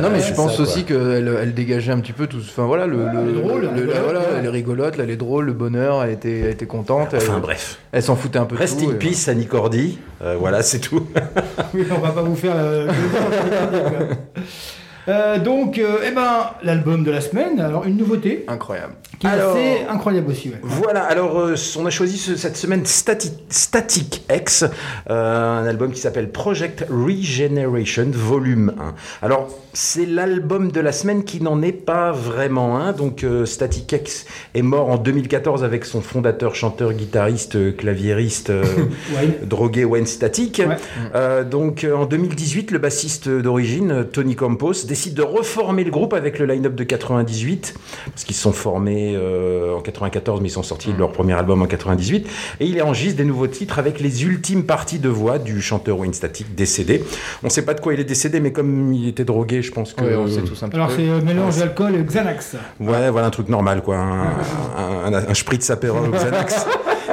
Non 0.00 0.08
mais 0.10 0.18
Ouais, 0.18 0.24
je 0.24 0.32
pense 0.34 0.56
ça, 0.56 0.62
aussi 0.62 0.84
qu'elle 0.84 1.36
elle 1.42 1.52
dégageait 1.54 1.92
un 1.92 1.98
petit 2.00 2.12
peu 2.12 2.26
tout. 2.26 2.38
Enfin 2.38 2.64
voilà, 2.66 2.86
le, 2.86 2.98
elle 3.12 3.18
est 3.18 3.32
le- 3.32 3.40
drôle, 3.40 3.60
le- 3.62 3.68
elle 3.76 3.82
est 3.82 3.86
la- 3.86 3.92
rigolote, 3.92 4.04
voilà, 4.04 4.20
ouais. 4.20 4.26
elle 4.38 4.44
est 4.44 4.48
rigolote, 4.48 4.96
là, 4.96 5.04
elle 5.04 5.10
est 5.10 5.16
drôle, 5.16 5.44
le 5.46 5.52
bonheur, 5.52 6.02
elle 6.04 6.10
était, 6.12 6.38
elle 6.40 6.50
était 6.50 6.66
contente. 6.66 7.08
Elle, 7.12 7.18
Enfin 7.18 7.38
bref. 7.40 7.78
elle 7.92 8.02
s'en 8.02 8.16
foutait 8.16 8.38
un 8.38 8.44
peu 8.46 8.56
Rest 8.56 8.78
tout. 8.80 8.88
in 8.88 8.92
et- 8.92 8.98
peace, 8.98 9.28
Annie 9.28 9.46
Cordy. 9.46 9.98
Euh, 10.22 10.36
voilà, 10.38 10.62
c'est 10.62 10.78
tout. 10.80 11.06
Oui, 11.74 11.84
on 11.90 11.98
va 12.00 12.10
pas 12.10 12.22
vous 12.22 12.34
faire 12.36 12.54
le. 12.56 12.86
Euh, 15.08 15.38
donc, 15.38 15.78
euh, 15.78 15.98
eh 16.06 16.10
ben, 16.10 16.50
l'album 16.62 17.02
de 17.04 17.10
la 17.10 17.20
semaine, 17.20 17.60
alors 17.60 17.86
une 17.86 17.96
nouveauté 17.96 18.44
Incroyable. 18.46 18.92
qui 19.18 19.26
est 19.26 19.30
Alors- 19.30 19.56
assez 19.56 19.78
incroyable 19.88 20.30
aussi. 20.30 20.50
ouais. 20.50 20.60
Voilà, 20.62 21.02
alors 21.04 21.38
euh, 21.38 21.54
on 21.78 21.86
a 21.86 21.90
choisi 21.90 22.18
ce- 22.18 22.36
cette 22.36 22.56
semaine 22.56 22.82
Stati- 22.84 23.32
Static 23.48 24.22
X, 24.34 24.64
un 25.08 25.64
album 25.66 25.92
qui 25.92 26.00
s'appelle 26.00 26.30
Project 26.30 26.84
Regeneration 26.90 28.08
Volume 28.12 28.74
1. 28.78 28.94
Alors 29.26 29.48
c'est 29.72 30.06
l'album 30.06 30.70
de 30.72 30.80
la 30.80 30.92
semaine 30.92 31.24
qui 31.24 31.40
n'en 31.42 31.62
est 31.62 31.72
pas 31.72 32.12
vraiment 32.12 32.76
un, 32.78 32.92
donc 32.92 33.24
Static 33.44 33.90
X 33.92 34.26
est 34.54 34.62
mort 34.62 34.88
en 34.90 34.96
2014 34.98 35.64
avec 35.64 35.84
son 35.84 36.00
fondateur, 36.00 36.54
chanteur, 36.54 36.92
guitariste, 36.92 37.76
claviériste, 37.76 38.50
Ouais. 39.16 39.38
drogué 39.44 39.84
Wayne 39.84 40.06
Static. 40.06 40.60
Ouais. 40.66 41.44
Donc 41.44 41.86
en 41.90 42.04
2018, 42.06 42.70
le 42.72 42.78
bassiste 42.78 43.28
d'origine, 43.28 44.04
Tony 44.12 44.34
Campos, 44.36 44.84
décide 44.98 45.14
de 45.14 45.22
reformer 45.22 45.84
le 45.84 45.92
groupe 45.92 46.12
avec 46.12 46.40
le 46.40 46.46
line-up 46.46 46.74
de 46.74 46.82
98, 46.82 47.74
parce 48.06 48.24
qu'ils 48.24 48.34
se 48.34 48.42
sont 48.42 48.52
formés 48.52 49.14
euh, 49.14 49.76
en 49.76 49.80
94, 49.80 50.40
mais 50.40 50.48
ils 50.48 50.50
sont 50.50 50.64
sortis 50.64 50.92
de 50.92 50.98
leur 50.98 51.12
premier 51.12 51.34
album 51.34 51.62
en 51.62 51.66
98. 51.66 52.26
Et 52.58 52.66
il 52.66 52.82
enregistre 52.82 53.16
des 53.16 53.24
nouveaux 53.24 53.46
titres 53.46 53.78
avec 53.78 54.00
les 54.00 54.24
ultimes 54.24 54.64
parties 54.64 54.98
de 54.98 55.08
voix 55.08 55.38
du 55.38 55.62
chanteur 55.62 56.00
Wayne 56.00 56.14
Static 56.14 56.52
décédé. 56.56 57.04
On 57.44 57.46
ne 57.46 57.52
sait 57.52 57.64
pas 57.64 57.74
de 57.74 57.80
quoi 57.80 57.94
il 57.94 58.00
est 58.00 58.04
décédé, 58.04 58.40
mais 58.40 58.50
comme 58.50 58.92
il 58.92 59.06
était 59.06 59.24
drogué, 59.24 59.62
je 59.62 59.70
pense 59.70 59.92
que... 59.92 60.02
Ouais, 60.02 60.16
on 60.16 60.26
sait 60.26 60.42
tous 60.42 60.60
un 60.64 60.68
petit 60.68 60.76
Alors, 60.76 60.90
c'est 60.90 61.08
euh, 61.08 61.20
mélange 61.20 61.58
d'alcool 61.58 61.94
et 61.94 62.02
Xanax. 62.02 62.56
Ouais, 62.80 63.08
voilà 63.10 63.28
un 63.28 63.30
truc 63.30 63.48
normal, 63.48 63.82
quoi. 63.82 63.98
Un, 63.98 64.32
un, 64.76 65.14
un, 65.14 65.28
un 65.28 65.34
spritz 65.34 65.70
apéro 65.70 65.98
au 65.98 66.10
Xanax. 66.12 66.66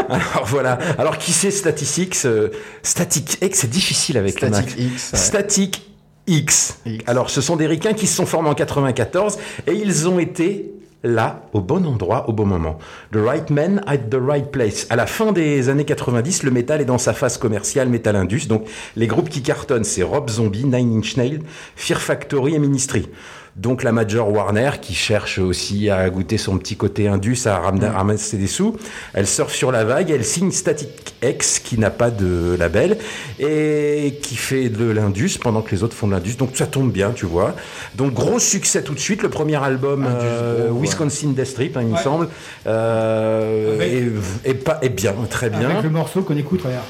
Alors 0.09 0.45
voilà. 0.45 0.79
Alors 0.97 1.19
qui 1.19 1.31
c'est 1.31 1.51
Static 1.51 1.97
X 1.97 2.25
euh, 2.25 2.49
Static 2.81 3.37
X, 3.41 3.59
c'est 3.59 3.69
difficile 3.69 4.17
avec 4.17 4.41
le 4.41 4.47
Static 4.47 4.77
Mac. 4.77 4.79
X. 4.93 5.11
ouais. 5.13 5.19
Static 5.19 5.94
X. 6.27 6.79
X. 6.85 7.03
Alors, 7.07 7.29
ce 7.29 7.41
sont 7.41 7.55
des 7.55 7.67
ricains 7.67 7.93
qui 7.93 8.07
se 8.07 8.15
sont 8.15 8.25
formés 8.25 8.49
en 8.49 8.55
94 8.55 9.37
et 9.67 9.73
ils 9.73 10.07
ont 10.07 10.19
été 10.19 10.71
là, 11.05 11.43
au 11.53 11.61
bon 11.61 11.85
endroit, 11.85 12.27
au 12.29 12.33
bon 12.33 12.45
moment. 12.45 12.79
The 13.11 13.17
right 13.17 13.49
man 13.49 13.81
at 13.85 13.97
the 13.97 14.17
right 14.19 14.49
place. 14.51 14.87
À 14.89 14.95
la 14.95 15.05
fin 15.05 15.31
des 15.31 15.69
années 15.69 15.85
90, 15.85 16.43
le 16.43 16.51
métal 16.51 16.81
est 16.81 16.85
dans 16.85 16.97
sa 16.97 17.13
phase 17.13 17.37
commerciale, 17.37 17.89
Metal 17.89 18.15
Indus. 18.15 18.47
Donc, 18.47 18.65
les 18.95 19.07
groupes 19.07 19.29
qui 19.29 19.41
cartonnent, 19.41 19.83
c'est 19.83 20.03
Rob 20.03 20.29
Zombie, 20.29 20.65
Nine 20.65 20.97
Inch 20.97 21.15
Nails, 21.15 21.41
Fear 21.75 22.01
Factory 22.01 22.55
et 22.55 22.59
Ministry. 22.59 23.07
Donc 23.55 23.83
la 23.83 23.93
Major 23.93 24.29
Warner, 24.29 24.71
qui 24.81 24.93
cherche 24.93 25.39
aussi 25.39 25.89
à 25.89 26.09
goûter 26.09 26.37
son 26.37 26.57
petit 26.57 26.75
côté 26.75 27.07
indus, 27.07 27.37
à 27.45 27.57
ram- 27.57 27.79
ramasser 27.81 28.35
des 28.35 28.47
sous, 28.47 28.75
elle 29.13 29.25
surfe 29.25 29.53
sur 29.55 29.71
la 29.71 29.85
vague, 29.85 30.11
elle 30.11 30.25
signe 30.25 30.51
Static 30.51 30.89
X, 31.23 31.59
qui 31.59 31.79
n'a 31.79 31.89
pas 31.89 32.11
de 32.11 32.57
label, 32.59 32.97
et 33.39 34.19
qui 34.21 34.35
fait 34.35 34.67
de 34.67 34.83
l'indus 34.89 35.37
pendant 35.41 35.61
que 35.61 35.71
les 35.71 35.83
autres 35.83 35.95
font 35.95 36.07
de 36.07 36.11
l'indus. 36.11 36.35
Donc 36.35 36.49
ça 36.55 36.67
tombe 36.67 36.91
bien, 36.91 37.11
tu 37.11 37.25
vois. 37.25 37.55
Donc 37.95 38.13
gros 38.13 38.39
succès 38.39 38.83
tout 38.83 38.93
de 38.93 38.99
suite, 38.99 39.23
le 39.23 39.29
premier 39.29 39.55
album, 39.63 40.05
euh. 40.05 40.69
Wisconsin 40.73 41.29
Death 41.29 41.45
Strip, 41.45 41.77
hein, 41.77 41.81
il 41.83 41.93
me 41.93 41.97
semble, 41.97 42.27
euh, 42.67 43.75
Avec- 43.75 44.03
est 44.43 44.53
pas, 44.65 44.79
est 44.81 44.89
bien, 44.89 45.13
très 45.29 45.49
bien. 45.49 45.69
Avec 45.69 45.83
le 45.83 45.89
morceau 45.91 46.23
qu'on 46.23 46.35
écoute, 46.35 46.61
regarde. 46.65 46.83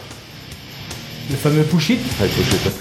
Le 1.29 1.35
fameux 1.35 1.61
Push 1.63 1.89
It. 1.91 1.99
Ouais, 2.19 2.27
je 2.27 2.41
fasse. 2.41 2.73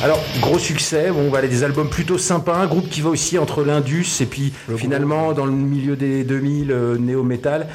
Alors, 0.00 0.22
gros 0.40 0.60
succès, 0.60 1.10
bon, 1.10 1.28
voilà, 1.28 1.48
des 1.48 1.64
albums 1.64 1.88
plutôt 1.88 2.18
sympas, 2.18 2.54
un 2.54 2.66
groupe 2.66 2.88
qui 2.88 3.00
va 3.00 3.10
aussi 3.10 3.36
entre 3.36 3.64
l'Indus 3.64 4.06
et 4.20 4.26
puis 4.26 4.52
finalement 4.76 5.32
dans 5.32 5.44
le 5.44 5.50
milieu 5.50 5.96
des 5.96 6.22
2000, 6.22 6.70
euh, 6.70 6.96
néo-metal. 6.96 7.66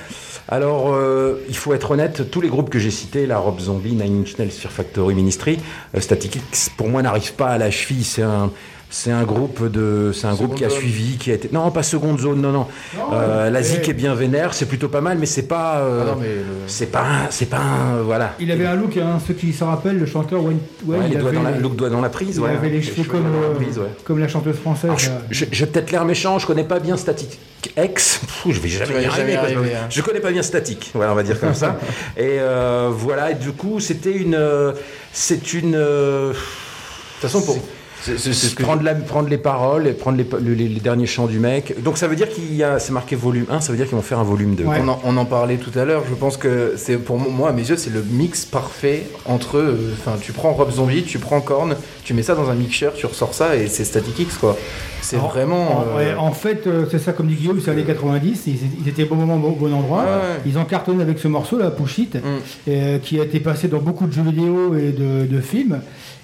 Alors, 0.47 0.93
euh, 0.93 1.43
il 1.49 1.55
faut 1.55 1.73
être 1.73 1.91
honnête, 1.91 2.31
tous 2.31 2.39
les 2.39 2.47
groupes 2.47 2.69
que 2.69 2.79
j'ai 2.79 2.91
cités, 2.91 3.25
la 3.25 3.39
Rob 3.39 3.59
Zombie, 3.59 3.91
Nine 3.91 4.21
Inch 4.21 4.37
Nails, 4.37 4.51
Fear 4.51 4.71
Factory, 4.71 5.15
Ministry, 5.15 5.59
euh, 5.95 5.99
Static 5.99 6.37
X, 6.37 6.69
pour 6.77 6.87
moi 6.87 7.01
n'arrivent 7.01 7.33
pas 7.33 7.49
à 7.49 7.57
la 7.57 7.71
cheville. 7.71 8.05
C'est 8.05 8.23
un, 8.23 8.51
c'est 8.95 9.09
un 9.09 9.23
groupe 9.23 9.71
de, 9.71 10.11
c'est 10.13 10.27
un 10.27 10.35
groupe 10.35 10.53
qui 10.53 10.63
a 10.63 10.69
Zone. 10.69 10.77
suivi, 10.77 11.17
qui 11.17 11.31
a 11.31 11.33
été, 11.33 11.49
non, 11.51 11.71
pas 11.71 11.81
seconde 11.81 12.19
zone, 12.19 12.39
non, 12.39 12.51
non. 12.51 12.67
Euh, 13.11 13.49
la 13.49 13.63
Zik 13.63 13.79
mais- 13.81 13.89
est 13.89 13.93
bien 13.93 14.13
vénère, 14.13 14.53
c'est 14.53 14.67
plutôt 14.67 14.87
pas 14.87 15.01
mal, 15.01 15.17
mais 15.17 15.25
c'est 15.25 15.47
pas, 15.47 15.77
euh, 15.79 16.03
Ah 16.03 16.11
non, 16.15 16.21
c'est 16.67 16.91
pas, 16.91 17.01
un- 17.01 17.31
c'est 17.31 17.47
pas, 17.47 17.57
un- 17.57 18.03
voilà. 18.03 18.35
Il 18.39 18.51
avait 18.51 18.67
un 18.67 18.75
look, 18.75 18.95
hein, 18.97 19.17
ceux 19.27 19.33
qui 19.33 19.51
s'en 19.51 19.65
rappellent, 19.65 19.97
le 19.97 20.05
chanteur 20.05 20.43
Wayne. 20.43 20.59
ouais, 20.85 20.97
Ouais, 20.99 21.05
il 21.07 21.13
les 21.13 21.17
doigts 21.17 21.29
avait, 21.29 21.37
dans 21.39 21.43
la, 21.43 21.57
look 21.57 21.75
doigt 21.75 21.89
dans 21.89 22.01
la 22.01 22.09
prise, 22.09 22.35
il 22.35 22.41
ouais. 22.41 22.51
avait 22.51 22.69
les 22.69 22.83
cheveux 22.83 23.03
comme, 23.03 23.23
la 23.23 23.47
euh, 23.47 23.53
prise, 23.55 23.79
ouais. 23.79 23.87
comme 24.03 24.19
la 24.19 24.27
chanteuse 24.27 24.57
française. 24.57 24.85
Alors, 24.91 24.99
je, 24.99 25.09
là. 25.09 25.15
je- 25.31 25.45
j'ai 25.51 25.65
peut-être 25.65 25.89
l'air 25.91 26.05
méchant, 26.05 26.37
je 26.37 26.45
connais 26.45 26.63
pas 26.63 26.79
bien 26.79 26.95
Static 26.95 27.39
X. 27.75 28.19
Pfff, 28.19 28.43
je 28.53 28.59
vais 28.59 28.69
jamais 28.69 28.91
y 29.01 29.03
jamais 29.05 29.07
arriver. 29.07 29.33
quoi. 29.33 29.41
arriver, 29.61 29.75
hein. 29.75 29.87
Je 29.89 30.01
connais 30.03 30.19
pas 30.19 30.31
bien 30.31 30.43
Static. 30.43 30.91
Voilà, 30.93 31.13
on 31.13 31.15
va 31.15 31.23
dire 31.23 31.39
comme 31.39 31.55
ça. 31.55 31.79
Et 32.15 32.37
euh, 32.39 32.89
voilà. 32.93 33.31
Et 33.31 33.35
du 33.35 33.53
coup, 33.53 33.79
c'était 33.79 34.11
une, 34.11 34.35
euh, 34.35 34.73
c'est 35.11 35.53
une. 35.53 35.73
euh, 35.75 36.29
De 36.29 36.33
toute 36.33 37.31
façon, 37.31 37.41
pour. 37.41 37.57
C'est 38.05 38.19
c'est- 38.19 38.33
c'est 38.33 38.47
ce 38.47 38.55
que 38.55 38.63
prendre, 38.63 38.83
la- 38.83 38.95
prendre 38.95 39.29
les 39.29 39.37
paroles 39.37 39.87
et 39.87 39.93
prendre 39.93 40.17
les, 40.17 40.55
les- 40.55 40.67
les 40.67 40.79
derniers 40.79 41.05
chants 41.05 41.25
du 41.27 41.39
mec. 41.39 41.81
Donc 41.83 41.97
ça 41.97 42.07
veut 42.07 42.15
dire 42.15 42.27
qu'il 42.29 42.53
y 42.53 42.61
a, 42.63 42.77
c'est 42.79 42.91
marqué 42.91 43.15
volume 43.15 43.45
1, 43.49 43.61
ça 43.61 43.71
veut 43.71 43.77
dire 43.77 43.87
qu'ils 43.87 43.95
vont 43.95 44.01
faire 44.01 44.19
un 44.19 44.23
volume 44.23 44.55
2. 44.55 44.65
Ouais. 44.65 44.77
On 44.81 44.87
en, 44.89 44.99
on 45.05 45.15
en 45.17 45.25
parlait 45.25 45.57
tout 45.57 45.77
à 45.79 45.85
l'heure, 45.85 46.03
je 46.09 46.13
pense 46.15 46.35
que 46.35 46.73
c'est 46.75 46.97
pour 46.97 47.17
moi, 47.17 47.49
à 47.49 47.53
mes 47.53 47.61
yeux, 47.69 47.77
c'est 47.77 47.91
le 47.93 48.03
mix 48.03 48.43
parfait 48.45 49.03
entre. 49.25 49.57
euh, 49.57 49.93
Enfin, 49.99 50.17
tu 50.21 50.33
prends 50.33 50.51
Rob 50.53 50.69
Zombie, 50.71 51.03
tu 51.03 51.17
prends 51.19 51.39
Korn, 51.39 51.75
tu 52.03 52.13
mets 52.13 52.23
ça 52.23 52.35
dans 52.35 52.49
un 52.49 52.55
mixeur, 52.55 52.93
tu 52.93 53.05
ressors 53.05 53.33
ça 53.33 53.55
et 53.55 53.67
c'est 53.67 53.85
Static 53.85 54.19
X 54.19 54.37
quoi. 54.37 54.57
C'est 55.01 55.17
En- 55.17 55.27
vraiment. 55.27 55.79
En, 55.79 55.85
euh, 55.99 56.15
en 56.17 56.31
fait, 56.31 56.67
euh, 56.67 56.85
c'est 56.91 56.99
ça 56.99 57.13
comme 57.13 57.27
dit 57.27 57.35
Guillaume, 57.35 57.59
c'est 57.61 57.71
les 57.71 57.77
années 57.77 57.85
90, 57.87 58.43
ils, 58.47 58.55
ils 58.81 58.89
étaient 58.89 59.03
au 59.03 59.07
bon 59.07 59.15
moment, 59.15 59.35
au 59.47 59.51
bon 59.55 59.73
endroit. 59.73 60.01
Ouais, 60.03 60.07
ouais. 60.09 60.41
Ils 60.45 60.57
ont 60.57 60.65
cartonné 60.65 61.01
avec 61.03 61.19
ce 61.19 61.27
morceau 61.29 61.57
là, 61.57 61.71
Push 61.71 61.97
It, 61.99 62.15
Mm. 62.15 62.99
qui 63.01 63.19
a 63.19 63.23
été 63.23 63.39
passé 63.39 63.67
dans 63.69 63.79
beaucoup 63.79 64.07
de 64.07 64.11
jeux 64.13 64.23
vidéo 64.23 64.75
et 64.75 64.91
de, 64.91 65.25
de 65.25 65.41
films. 65.41 65.79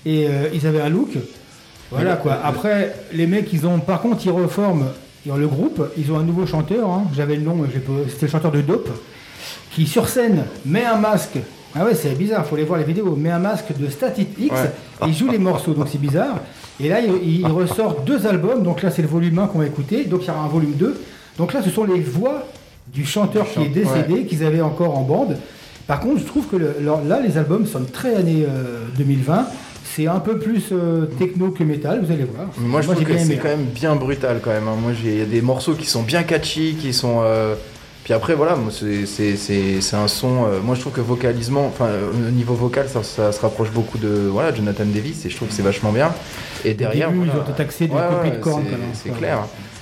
Et 0.05 0.27
euh, 0.27 0.47
ils 0.53 0.65
avaient 0.67 0.81
un 0.81 0.89
look. 0.89 1.09
Voilà 1.91 2.15
quoi. 2.15 2.37
Après, 2.43 2.93
les 3.13 3.25
mecs, 3.27 3.51
ils 3.53 3.65
ont, 3.65 3.79
par 3.79 4.01
contre, 4.01 4.25
ils 4.25 4.31
reforment 4.31 4.85
ont 5.29 5.35
le 5.37 5.47
groupe. 5.47 5.81
Ils 5.97 6.11
ont 6.11 6.17
un 6.17 6.23
nouveau 6.23 6.45
chanteur. 6.45 6.89
hein, 6.89 7.03
J'avais 7.15 7.35
le 7.35 7.41
nom, 7.43 7.57
c'était 8.09 8.25
le 8.25 8.31
chanteur 8.31 8.51
de 8.51 8.61
Dope, 8.61 8.89
qui 9.71 9.85
sur 9.87 10.07
scène 10.07 10.45
met 10.65 10.85
un 10.85 10.97
masque. 10.97 11.37
Ah 11.75 11.85
ouais, 11.85 11.93
c'est 11.93 12.17
bizarre. 12.17 12.45
Faut 12.47 12.55
aller 12.55 12.63
voir 12.63 12.79
les 12.79 12.85
vidéos. 12.85 13.15
Met 13.15 13.29
un 13.31 13.39
masque 13.39 13.77
de 13.77 13.87
Static 13.89 14.29
X 14.39 14.51
Ouais. 14.51 14.71
et 15.03 15.09
il 15.09 15.13
joue 15.15 15.27
les 15.29 15.37
morceaux. 15.37 15.73
Donc 15.73 15.87
c'est 15.91 15.99
bizarre. 16.01 16.39
Et 16.79 16.89
là, 16.89 16.99
il, 17.01 17.41
il 17.41 17.45
ressort 17.47 18.01
deux 18.01 18.25
albums. 18.25 18.63
Donc 18.63 18.81
là, 18.81 18.89
c'est 18.89 19.01
le 19.03 19.07
volume 19.07 19.37
1 19.37 19.47
qu'on 19.47 19.59
va 19.59 19.65
écouter. 19.67 20.05
Donc 20.05 20.21
il 20.23 20.27
y 20.27 20.31
aura 20.31 20.41
un 20.41 20.47
volume 20.47 20.73
2. 20.73 20.99
Donc 21.37 21.53
là, 21.53 21.61
ce 21.63 21.69
sont 21.69 21.83
les 21.83 21.99
voix 21.99 22.47
du 22.87 23.05
chanteur 23.05 23.45
qui 23.45 23.59
est 23.61 23.69
décédé, 23.69 24.25
qu'ils 24.25 24.43
avaient 24.43 24.61
encore 24.61 24.97
en 24.97 25.01
bande. 25.03 25.37
Par 25.85 25.99
contre, 25.99 26.19
je 26.21 26.25
trouve 26.25 26.47
que 26.47 26.55
le- 26.55 26.75
là, 27.07 27.19
les 27.19 27.37
albums 27.37 27.65
sonnent 27.67 27.85
très 27.87 28.15
années 28.15 28.45
euh, 28.47 28.85
2020. 28.97 29.45
C'est 29.95 30.07
un 30.07 30.19
peu 30.19 30.37
plus 30.39 30.65
euh, 30.71 31.05
techno 31.17 31.49
que 31.51 31.63
métal, 31.63 32.03
vous 32.05 32.11
allez 32.11 32.23
voir. 32.23 32.47
Moi, 32.57 32.81
je 32.81 32.87
trouve 32.91 33.03
que 33.03 33.17
c'est 33.17 33.37
quand 33.37 33.49
même 33.49 33.65
bien 33.65 33.95
brutal 33.95 34.39
quand 34.43 34.51
même. 34.51 34.67
hein. 34.67 34.75
Moi, 34.81 34.91
il 35.03 35.17
y 35.17 35.21
a 35.21 35.25
des 35.25 35.41
morceaux 35.41 35.73
qui 35.73 35.85
sont 35.85 36.03
bien 36.03 36.23
catchy, 36.23 36.75
qui 36.79 36.93
sont. 36.93 37.19
euh, 37.23 37.55
Puis 38.03 38.13
après, 38.13 38.33
voilà, 38.33 38.57
c'est- 38.71 39.95
un 39.95 40.07
son. 40.07 40.45
euh, 40.45 40.59
Moi, 40.63 40.75
je 40.75 40.81
trouve 40.81 40.93
que 40.93 41.01
vocalisement, 41.01 41.65
enfin, 41.67 41.89
au 42.11 42.31
niveau 42.31 42.53
vocal, 42.53 42.87
ça, 42.87 43.03
ça 43.03 43.31
se 43.31 43.39
rapproche 43.41 43.71
beaucoup 43.71 43.97
de 43.97 44.27
voilà, 44.31 44.53
Jonathan 44.53 44.85
Davis 44.85 45.25
et 45.25 45.29
je 45.29 45.35
trouve 45.35 45.47
que 45.49 45.53
c'est 45.53 45.61
vachement 45.63 45.91
bien. 45.91 46.11
Et 46.65 46.73
derrière. 46.73 47.09
début, 47.11 47.25
ils 47.25 47.31
voilà, 47.31 47.41
ont 47.41 47.43
été 47.45 47.53
taxés 47.53 47.87
de 47.87 47.93
ouais, 47.93 47.99
ouais, 47.99 48.05
c'est- 48.33 48.39
quand 48.39 48.57
même. 48.57 48.77
C'est 48.93 49.09
Ouais. 49.11 49.15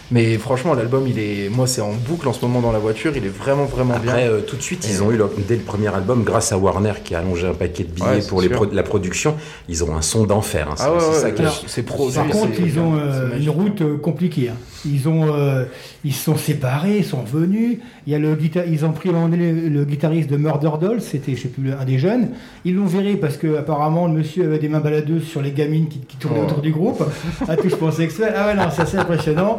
Mais 0.10 0.38
franchement, 0.38 0.74
l'album, 0.74 1.06
il 1.08 1.20
est. 1.20 1.50
Moi, 1.50 1.68
c'est 1.68 1.82
en 1.82 1.92
boucle 1.92 2.28
en 2.30 2.34
ce 2.34 2.42
moment 2.46 2.62
dans 2.62 2.72
la 2.72 2.80
voiture. 2.80 3.12
Il 3.18 3.26
est 3.26 3.30
vraiment, 3.30 3.66
vraiment 3.66 3.98
bien. 4.00 4.12
Après, 4.14 4.28
euh, 4.30 4.40
tout 4.40 4.56
de 4.56 4.62
suite, 4.62 4.88
ils 4.90 5.04
ont 5.04 5.12
eu, 5.12 5.20
dès 5.48 5.56
le 5.56 5.62
premier 5.62 5.94
album, 5.94 6.24
grâce 6.24 6.54
à 6.54 6.58
Warner 6.58 6.94
qui 7.04 7.14
a 7.14 7.20
allongé 7.20 7.46
un 7.48 7.54
paquet 7.54 7.84
de 7.84 7.90
billets 7.92 8.08
Ouais, 8.08 8.22
pour 8.28 8.42
les 8.42 8.48
pro- 8.48 8.68
la 8.72 8.84
production, 8.84 9.36
ils 9.68 9.84
ont 9.84 9.94
un 9.96 10.02
son 10.02 10.24
d'enfer. 10.24 10.70
hein. 10.72 10.76
C'est 10.78 10.84
Ah 10.86 10.94
ouais, 10.94 11.00
c'est 11.02 11.08
ouais, 11.10 11.14
ça 11.16 11.32
qui 11.32 11.42
est- 11.42 11.46
alors, 11.46 11.64
c'est 11.68 11.84
produit. 11.84 12.16
Par 12.16 12.28
contre, 12.30 12.60
ils 12.60 12.80
ont 12.80 12.96
euh, 12.96 13.38
une 13.38 13.50
route 13.50 13.82
euh, 13.82 13.98
compliquée. 13.98 14.50
hein. 14.50 14.56
Ils 14.86 15.10
ont, 15.10 15.34
euh, 15.34 15.66
ils 16.06 16.14
se 16.14 16.24
sont 16.24 16.38
séparés, 16.38 17.00
ils 17.00 17.06
sont 17.06 17.24
venus. 17.24 17.80
Il 18.06 18.14
y 18.14 18.16
a 18.16 18.20
le 18.20 18.34
guita- 18.36 18.64
ils 18.66 18.86
ont 18.86 18.94
pris 18.94 19.10
le, 19.10 19.68
le 19.70 19.84
guitariste 19.84 20.30
de 20.30 20.38
Murder 20.38 20.70
Dolls, 20.80 21.02
c'était 21.02 21.36
je 21.36 21.42
sais 21.42 21.48
plus 21.50 21.74
un 21.74 21.84
des 21.84 22.00
jeunes. 22.00 22.30
Ils 22.64 22.76
l'ont 22.76 22.86
viré 22.86 23.18
parce 23.18 23.36
que 23.36 23.58
apparemment 23.58 24.08
le 24.08 24.14
monsieur 24.14 24.46
avait 24.46 24.60
des 24.60 24.70
mains 24.70 24.80
baladeuses 24.80 25.24
sur 25.26 25.42
les 25.42 25.52
gamines 25.52 25.90
qui, 25.90 26.00
qui 26.00 26.16
tournaient 26.16 26.40
Oh. 26.44 26.46
autour 26.46 26.62
du 26.62 26.72
groupe. 26.72 27.04
À 27.50 27.58
tout 27.58 27.68
je 27.68 27.76
pensais 27.76 28.04
expert. 28.04 28.34
Ah 28.38 28.48
ouais 28.48 28.54
non, 28.56 28.70
c'est 28.74 28.84
assez 28.84 28.98
impressionnant. 28.98 29.58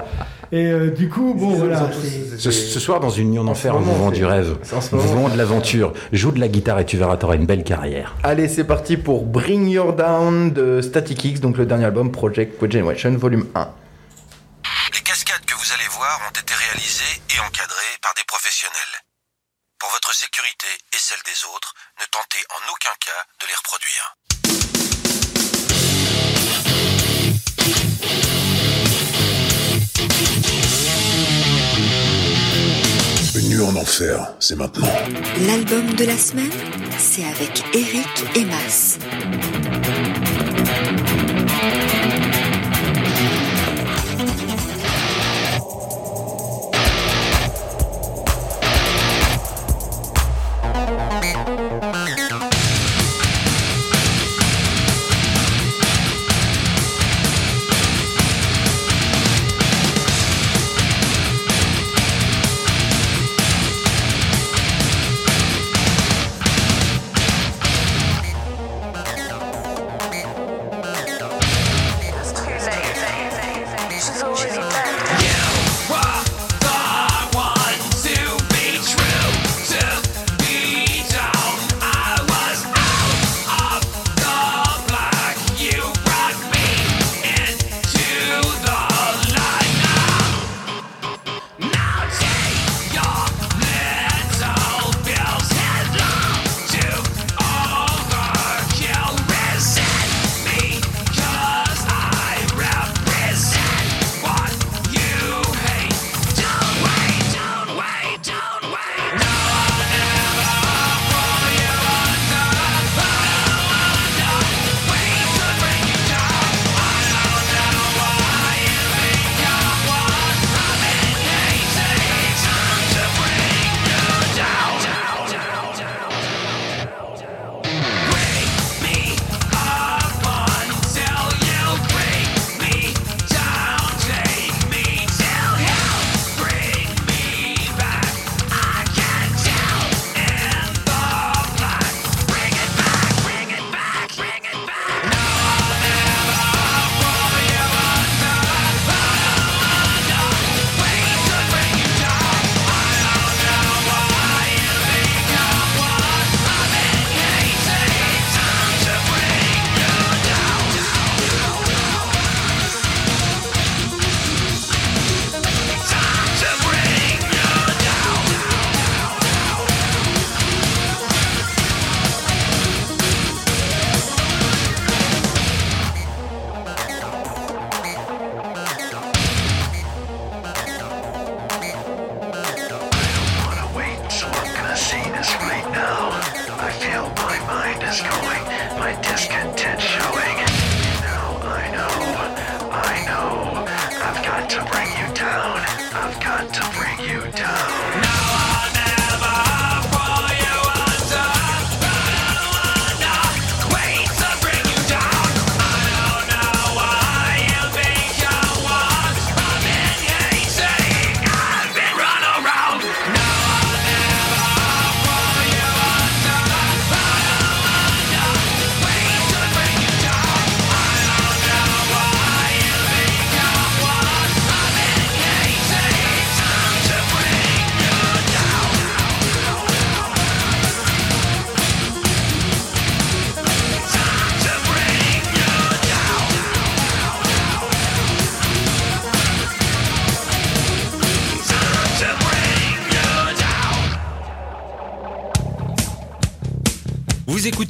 Et 0.51 0.67
euh, 0.67 0.91
du 0.91 1.09
coup, 1.11 1.35
bon 1.35 1.51
voilà. 1.55 1.91
Ce, 2.39 2.51
ce 2.51 2.81
soir, 2.81 3.01
dans 3.01 3.11
une 3.11 3.31
nuit 3.33 3.39
en 3.39 3.47
En 3.49 3.55
c'est- 3.55 3.69
du 4.13 4.25
rêve. 4.25 4.57
vend 4.93 5.29
de 5.29 5.37
l'aventure. 5.37 5.93
Joue 6.13 6.31
de 6.33 6.41
la 6.41 6.49
guitare 6.49 6.79
et 6.81 6.87
tu 6.87 6.97
verras, 6.97 7.17
t'auras 7.19 7.37
une 7.37 7.45
belle 7.47 7.65
carrière. 7.65 8.15
Allez, 8.23 8.49
c'est 8.49 8.65
parti 8.65 8.97
pour 8.97 9.27
Bring 9.27 9.69
Your 9.69 9.93
Down 9.93 10.53
de 10.53 10.81
Static 10.81 11.23
X, 11.25 11.41
donc 11.41 11.59
le 11.59 11.67
dernier 11.67 11.85
album 11.87 12.11
Project 12.11 12.59
Quad 12.59 12.73
Generation 12.73 13.13
Volume 13.17 13.47
1. 13.55 13.69
Les 14.95 15.01
cascades 15.01 15.45
que 15.45 15.55
vous 15.55 15.73
allez 15.75 15.89
voir 15.91 16.19
ont 16.27 16.39
été 16.41 16.55
réalisées 16.55 17.21
et 17.37 17.41
encadrées 17.41 17.95
par 18.03 18.15
des 18.17 18.25
professionnels. 18.27 19.05
Pour 19.79 19.91
votre 19.91 20.15
sécurité 20.15 20.67
et 20.93 20.99
celle 20.99 21.21
des 21.25 21.45
autres, 21.55 21.75
ne 22.01 22.07
tentez 22.11 22.43
en 22.51 22.73
aucun 22.73 22.97
cas 23.05 23.21
de 23.41 23.47
les 23.47 23.55
reproduire. 23.55 24.18
en 33.61 33.75
enfer, 33.77 34.35
c'est 34.39 34.57
maintenant. 34.57 34.89
L'album 35.47 35.95
de 35.95 36.05
la 36.05 36.17
semaine, 36.17 36.51
c'est 36.99 37.25
avec 37.25 37.65
Eric 37.75 38.07
Emas. 38.37 38.99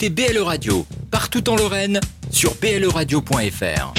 Écoutez 0.01 0.33
BLE 0.33 0.43
Radio, 0.43 0.87
partout 1.11 1.49
en 1.51 1.57
Lorraine, 1.57 1.99
sur 2.31 2.55
bleradio.fr. 2.55 3.95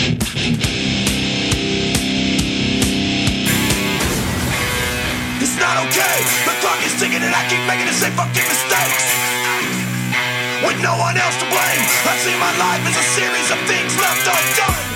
It's 5.42 5.58
not 5.60 5.76
okay. 5.84 6.24
The 6.46 6.56
clock 6.62 6.80
is 6.86 6.96
ticking 7.00 7.22
and 7.22 7.36
I 7.36 7.44
keep 7.50 7.60
making 7.68 7.88
the 7.88 7.94
same 7.94 8.14
fucking 8.14 8.48
mistakes. 8.48 9.04
With 10.66 10.80
no 10.82 10.96
one 10.98 11.18
else 11.18 11.36
to 11.40 11.46
blame. 11.46 11.84
My 12.40 12.54
life 12.58 12.88
as 12.88 12.96
a 12.96 13.04
series 13.16 13.52
of 13.52 13.60
things 13.68 13.92
left 14.00 14.26
undone. 14.26 14.90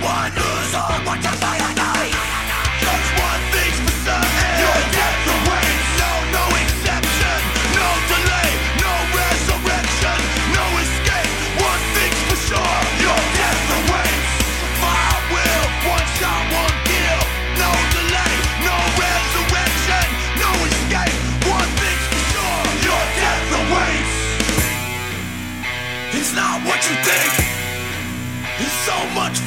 And 0.00 0.08
one 0.08 0.34
lose 0.34 0.74
all, 0.74 1.04
watch 1.04 1.22
the 1.22 1.28
fire 1.36 1.74
die. 1.74 2.39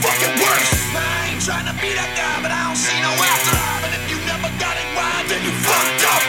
Fucking 0.04 0.36
worse. 0.36 0.72
I 0.92 1.32
ain't 1.32 1.40
trying 1.40 1.68
to 1.72 1.76
be 1.80 1.96
that 1.96 2.12
guy, 2.20 2.36
but 2.44 2.52
I 2.52 2.60
don't 2.68 2.76
see 2.76 2.98
no 3.00 3.12
afterlife. 3.16 3.84
And 3.88 3.94
if 3.96 4.04
you 4.12 4.20
never 4.28 4.52
got 4.60 4.76
it 4.76 4.90
right, 5.00 5.26
then 5.32 5.40
you 5.48 5.54
fucked 5.64 6.04
up. 6.12 6.24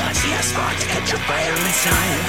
I 0.00 0.12
see 0.16 0.32
a 0.32 0.40
spark 0.40 0.74
to 0.80 0.86
catch 0.88 1.12
a 1.12 1.20
fire 1.28 1.56
inside. 1.60 2.24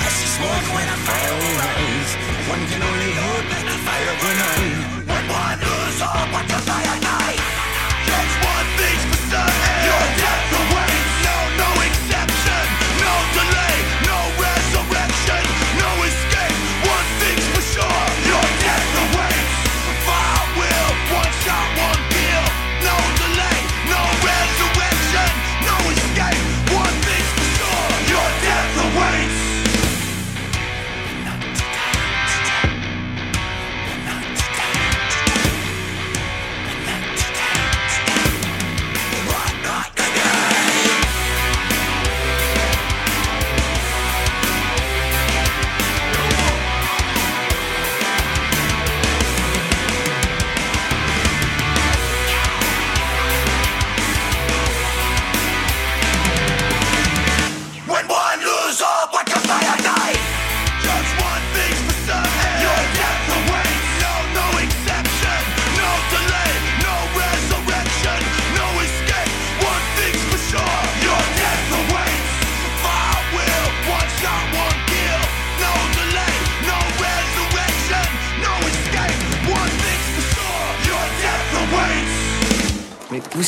I 0.00 0.08
see 0.08 0.30
smoke 0.40 0.66
when 0.72 0.88
a 0.88 0.98
fire 1.04 1.34
will 1.36 1.54
rise. 1.60 2.12
One 2.48 2.64
can 2.64 2.80
only 2.80 3.12
hope 3.12 3.46
that 3.52 3.64
the 3.68 3.78
fire 3.84 4.14
will 4.24 4.32
burn. 4.40 4.72
When 5.04 5.24
one 5.28 5.58
lose 5.60 6.00
all, 6.00 6.26
the 6.32 6.60
fire 6.64 6.98
die. 7.04 7.36
Just 8.08 8.34
one 8.40 8.68
thing's 8.80 9.04
for 9.12 9.20
certain. 9.36 9.84
Your 9.84 10.04
death 10.16 10.43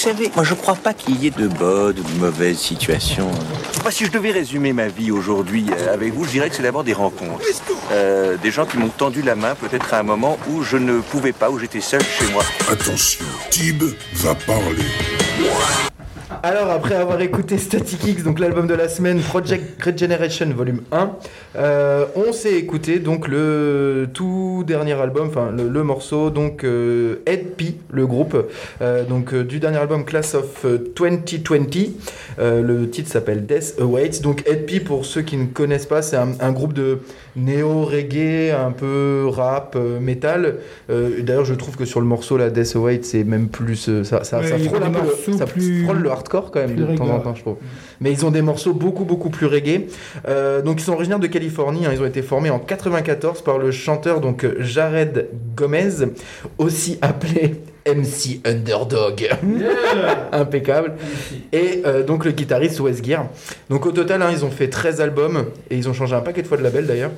savez, 0.07 0.31
moi 0.37 0.45
je 0.45 0.55
crois 0.55 0.77
pas 0.77 0.95
qu'il 0.95 1.21
y 1.21 1.27
ait 1.27 1.31
de 1.31 1.49
bonnes 1.49 1.99
ou 1.99 2.03
de 2.03 2.21
mauvaises 2.21 2.59
situations. 2.59 3.29
Moi, 3.83 3.91
si 3.91 4.05
je 4.05 4.11
devais 4.13 4.31
résumer 4.31 4.73
ma 4.73 4.87
vie 4.87 5.11
aujourd'hui 5.11 5.67
euh, 5.77 5.93
avec 5.93 6.13
vous, 6.13 6.25
je 6.25 6.31
dirais 6.31 6.49
que 6.49 6.55
c'est 6.55 6.63
d'abord 6.63 6.85
des 6.85 6.93
rencontres. 6.93 7.45
Euh, 7.91 8.37
des 8.37 8.53
gens 8.53 8.67
qui 8.67 8.79
m'ont 8.79 8.89
tendu 8.89 9.23
la 9.23 9.35
main 9.35 9.57
peut-être 9.57 9.95
à 9.95 9.99
un 9.99 10.03
moment 10.05 10.39
où 10.51 10.63
je 10.63 10.77
ne 10.77 11.01
pouvais 11.01 11.33
pas, 11.33 11.51
où 11.51 11.59
j'étais 11.59 11.81
seul 11.81 12.03
chez 12.03 12.33
moi. 12.33 12.45
Attention, 12.71 13.25
Tib 13.51 13.83
va 14.15 14.35
parler. 14.35 14.87
Alors, 16.43 16.71
après 16.71 16.95
avoir 16.95 17.21
écouté 17.21 17.57
Static 17.59 18.05
X, 18.07 18.23
donc 18.23 18.39
l'album 18.39 18.67
de 18.67 18.75
la 18.75 18.89
semaine, 18.89 19.21
Project 19.21 19.83
Regeneration 19.83 20.47
Volume 20.55 20.83
1, 20.93 21.11
euh, 21.57 22.07
on 22.15 22.33
s'est 22.33 22.55
écouté 22.55 22.99
donc 22.99 23.29
le 23.29 24.09
tout 24.13 24.65
dernier 24.67 24.95
album, 24.95 25.29
enfin 25.29 25.51
le, 25.51 25.83
morceau, 25.83 26.31
donc 26.31 26.65
euh, 26.65 27.17
Ed 27.27 27.55
P, 27.57 27.77
le 27.91 28.07
groupe, 28.07 28.37
euh, 28.81 29.05
donc 29.05 29.35
du 29.35 29.61
dernier 29.61 29.79
album 29.79 30.05
Class 30.05 30.35
of 30.35 30.65
euh, 30.65 30.79
2020. 30.97 31.67
Euh, 32.39 32.63
le 32.63 32.91
titre 32.91 33.11
s'appelle 33.11 33.47
Death 33.47 33.77
Awaits. 33.81 34.23
Donc 34.23 34.43
Ed 34.47 34.67
P, 34.67 34.81
pour 34.81 35.07
ceux 35.07 35.23
qui 35.23 35.37
ne 35.37 35.47
connaissent 35.47 35.87
pas, 35.87 36.03
c'est 36.03 36.17
un 36.17 36.53
groupe 36.53 36.73
de 36.73 37.01
néo-reggae, 37.37 38.51
un 38.53 38.73
peu 38.73 39.27
rap, 39.31 39.75
euh, 39.77 40.01
metal. 40.01 40.57
Euh, 40.91 41.23
D'ailleurs, 41.23 41.45
je 41.45 41.55
trouve 41.55 41.77
que 41.77 41.85
sur 41.85 42.01
le 42.01 42.07
morceau, 42.07 42.37
la 42.37 42.51
Death 42.51 42.75
Awaits, 42.77 43.05
c'est 43.05 43.25
même 43.25 43.49
plus. 43.49 43.89
euh, 43.89 44.05
ça, 44.05 44.25
ça, 44.25 44.41
Ouais, 44.41 44.59
frôle 44.59 44.83
un 44.83 44.91
peu 44.91 44.99
le- 45.01 45.05
morceaux 45.07 45.33
ça 45.39 45.47
plus- 45.47 45.85
frôle 45.85 45.99
le 45.99 46.11
hardcore 46.11 46.51
quand 46.51 46.61
même 46.61 46.75
de 46.75 46.97
temps 46.97 47.09
en 47.09 47.21
temps, 47.21 47.35
je 47.35 47.43
trouve. 47.43 47.57
Mais 48.01 48.13
ils 48.13 48.25
ont 48.27 48.31
des 48.31 48.43
morceaux 48.43 48.73
beaucoup 48.75 49.05
beaucoup 49.05 49.31
plus 49.31 49.47
reggae. 49.47 49.87
Donc 50.65 50.81
ils 50.81 50.85
sont 50.85 50.93
originaires 50.93 51.19
de 51.19 51.27
Californie. 51.27 51.87
hein. 51.87 51.91
Ils 51.93 52.01
ont 52.03 52.07
été 52.07 52.23
formés 52.23 52.51
en 52.51 52.59
94 52.59 53.43
par 53.43 53.59
le 53.59 53.71
chanteur 53.71 54.21
donc 54.21 54.47
Jared 54.61 55.29
Gomez, 55.57 55.91
aussi 56.59 56.99
appelé 57.03 57.55
MC 57.87 58.41
Underdog. 58.45 59.29
Impeccable. 60.33 60.95
Et 61.53 61.83
euh, 61.87 62.03
donc 62.03 62.25
le 62.25 62.33
guitariste 62.33 62.81
Wes 62.81 63.03
Gear. 63.03 63.29
Donc 63.71 63.87
au 63.87 63.93
total, 63.93 64.23
hein, 64.23 64.31
ils 64.33 64.45
ont 64.45 64.51
fait 64.51 64.69
13 64.69 65.01
albums 65.01 65.47
et 65.71 65.77
ils 65.77 65.89
ont 65.89 65.93
changé 65.93 66.15
un 66.15 66.21
paquet 66.21 66.43
de 66.43 66.49
fois 66.49 66.57
de 66.57 66.63
label 66.63 66.87
d'ailleurs. 66.87 67.13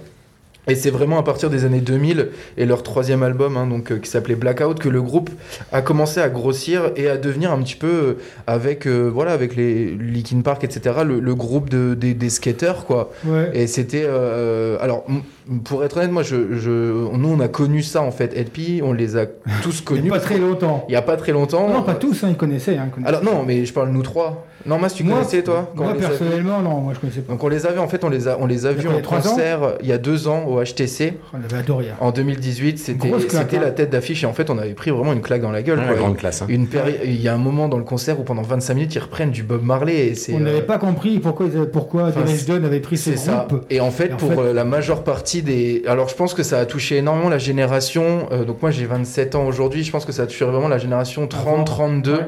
Et 0.66 0.74
c'est 0.74 0.90
vraiment 0.90 1.18
à 1.18 1.22
partir 1.22 1.48
des 1.48 1.64
années 1.64 1.80
2000 1.80 2.28
et 2.58 2.66
leur 2.66 2.82
troisième 2.82 3.22
album, 3.22 3.56
hein, 3.56 3.66
donc, 3.66 3.90
euh, 3.90 3.96
qui 3.96 4.10
s'appelait 4.10 4.34
Blackout, 4.34 4.78
que 4.78 4.90
le 4.90 5.00
groupe 5.00 5.30
a 5.72 5.80
commencé 5.80 6.20
à 6.20 6.28
grossir 6.28 6.90
et 6.96 7.08
à 7.08 7.16
devenir 7.16 7.52
un 7.52 7.62
petit 7.62 7.74
peu 7.76 7.86
euh, 7.88 8.14
avec, 8.46 8.86
euh, 8.86 9.08
voilà, 9.08 9.32
avec 9.32 9.56
les 9.56 9.94
Linkin 9.96 10.42
Park, 10.42 10.64
etc., 10.64 10.96
le, 11.06 11.20
le 11.20 11.34
groupe 11.34 11.70
de, 11.70 11.94
des, 11.94 12.12
des 12.12 12.28
skaters, 12.28 12.84
quoi. 12.84 13.10
Ouais. 13.24 13.50
Et 13.54 13.66
c'était. 13.66 14.04
euh, 14.06 14.76
alors, 14.82 15.06
pour 15.64 15.84
être 15.84 15.96
honnête, 15.96 16.10
moi, 16.12 16.22
je, 16.22 16.58
je- 16.58 17.16
nous, 17.16 17.28
on 17.30 17.40
a 17.40 17.48
connu 17.48 17.82
ça, 17.82 18.02
en 18.02 18.10
fait, 18.10 18.34
LP, 18.38 18.82
on 18.82 18.92
les 18.92 19.16
a 19.16 19.24
tous 19.62 19.78
Il 19.78 19.84
connus. 19.84 20.02
n'y 20.02 20.08
a 20.10 20.12
pas 20.12 20.20
très 20.20 20.36
longtemps. 20.36 20.84
Il 20.88 20.90
n'y 20.92 20.96
a 20.96 21.02
pas 21.02 21.16
très 21.16 21.32
longtemps. 21.32 21.66
Non, 21.70 21.80
pas 21.82 21.94
tous, 21.94 22.24
hein, 22.24 22.28
ils 22.30 22.36
connaissaient. 22.36 22.76
Hein, 22.76 22.88
ils 22.88 22.90
connaissaient. 22.90 23.08
Alors, 23.16 23.24
non, 23.24 23.42
mais 23.46 23.64
je 23.64 23.72
parle 23.72 23.88
nous 23.88 24.02
trois. 24.02 24.44
Non, 24.66 24.78
Mas, 24.78 24.92
tu 24.92 25.04
Moi- 25.04 25.18
connaissais, 25.18 25.42
toi 25.42 25.70
quand 25.76 25.84
Moi, 25.84 25.94
personnellement, 25.94 26.60
non, 26.60 26.80
moi 26.80 26.92
je 26.94 26.98
connaissais 27.00 27.20
pas. 27.20 27.32
donc 27.32 27.42
on 27.44 27.48
les 27.48 27.64
avait 27.64 27.78
en 27.78 27.86
fait 27.88 28.02
on 28.04 28.08
les 28.08 28.26
a 28.28 28.36
on 28.40 28.46
les 28.46 28.66
a 28.66 28.72
vus 28.72 28.88
en 28.88 29.00
concert 29.00 29.74
il 29.80 29.86
y 29.86 29.92
a 29.92 29.98
deux 29.98 30.26
ans 30.28 30.44
au 30.46 30.60
HTC 30.62 31.14
On 31.32 31.42
avait 31.44 31.58
adoré. 31.58 31.86
hein. 31.90 31.96
en 32.00 32.10
2018 32.10 32.78
c'était 32.78 33.08
hein. 33.12 33.60
la 33.62 33.70
tête 33.70 33.90
d'affiche 33.90 34.24
et 34.24 34.26
en 34.26 34.32
fait 34.32 34.50
on 34.50 34.58
avait 34.58 34.74
pris 34.74 34.90
vraiment 34.90 35.12
une 35.12 35.20
claque 35.22 35.42
dans 35.42 35.52
la 35.52 35.62
gueule 35.62 35.78
Ouais, 35.78 35.86
quoi. 35.86 35.96
grande 35.96 36.16
classe. 36.16 36.42
hein. 36.42 36.46
Une 36.48 36.66
péri- 36.66 36.96
il 37.04 37.20
y 37.22 37.28
a 37.28 37.34
un 37.34 37.38
moment 37.38 37.68
dans 37.68 37.78
le 37.78 37.84
concert 37.84 38.18
où 38.18 38.24
pendant 38.24 38.42
25 38.42 38.74
minutes 38.74 38.94
ils 38.96 38.98
reprennent 38.98 39.30
du 39.30 39.42
Bob 39.44 39.62
Marley 39.62 40.08
et 40.08 40.14
c'est 40.14 40.34
On 40.34 40.40
n'avait 40.40 40.58
euh, 40.58 40.62
pas 40.66 40.78
compris 40.78 41.18
pourquoi, 41.20 41.46
pourquoi 41.72 42.10
Dunn 42.10 42.64
avait 42.64 42.80
pris 42.80 42.96
ce 42.96 43.10
c'est 43.12 43.16
ça. 43.16 43.46
groupe. 43.48 43.64
Et 43.70 43.80
en 43.80 43.90
fait, 43.90 44.08
Et 44.08 44.12
en 44.12 44.16
pour 44.16 44.32
fait- 44.32 44.38
euh, 44.40 44.52
la 44.52 44.64
majeure 44.64 45.04
partie 45.04 45.42
des. 45.42 45.82
Alors, 45.86 46.08
je 46.08 46.14
pense 46.14 46.34
que 46.34 46.42
ça 46.42 46.58
a 46.58 46.66
touché 46.66 46.96
énormément 46.96 47.28
la 47.28 47.38
génération. 47.38 48.26
euh, 48.32 48.44
donc, 48.44 48.60
moi, 48.62 48.70
j'ai 48.70 48.86
27 48.86 49.34
ans 49.34 49.46
aujourd'hui. 49.46 49.84
Je 49.84 49.90
pense 49.92 50.04
que 50.04 50.12
ça 50.12 50.22
a 50.22 50.26
touché 50.26 50.44
vraiment 50.44 50.68
la 50.68 50.78
génération 50.78 51.26
30-32, 51.26 52.12
Ouais. 52.12 52.18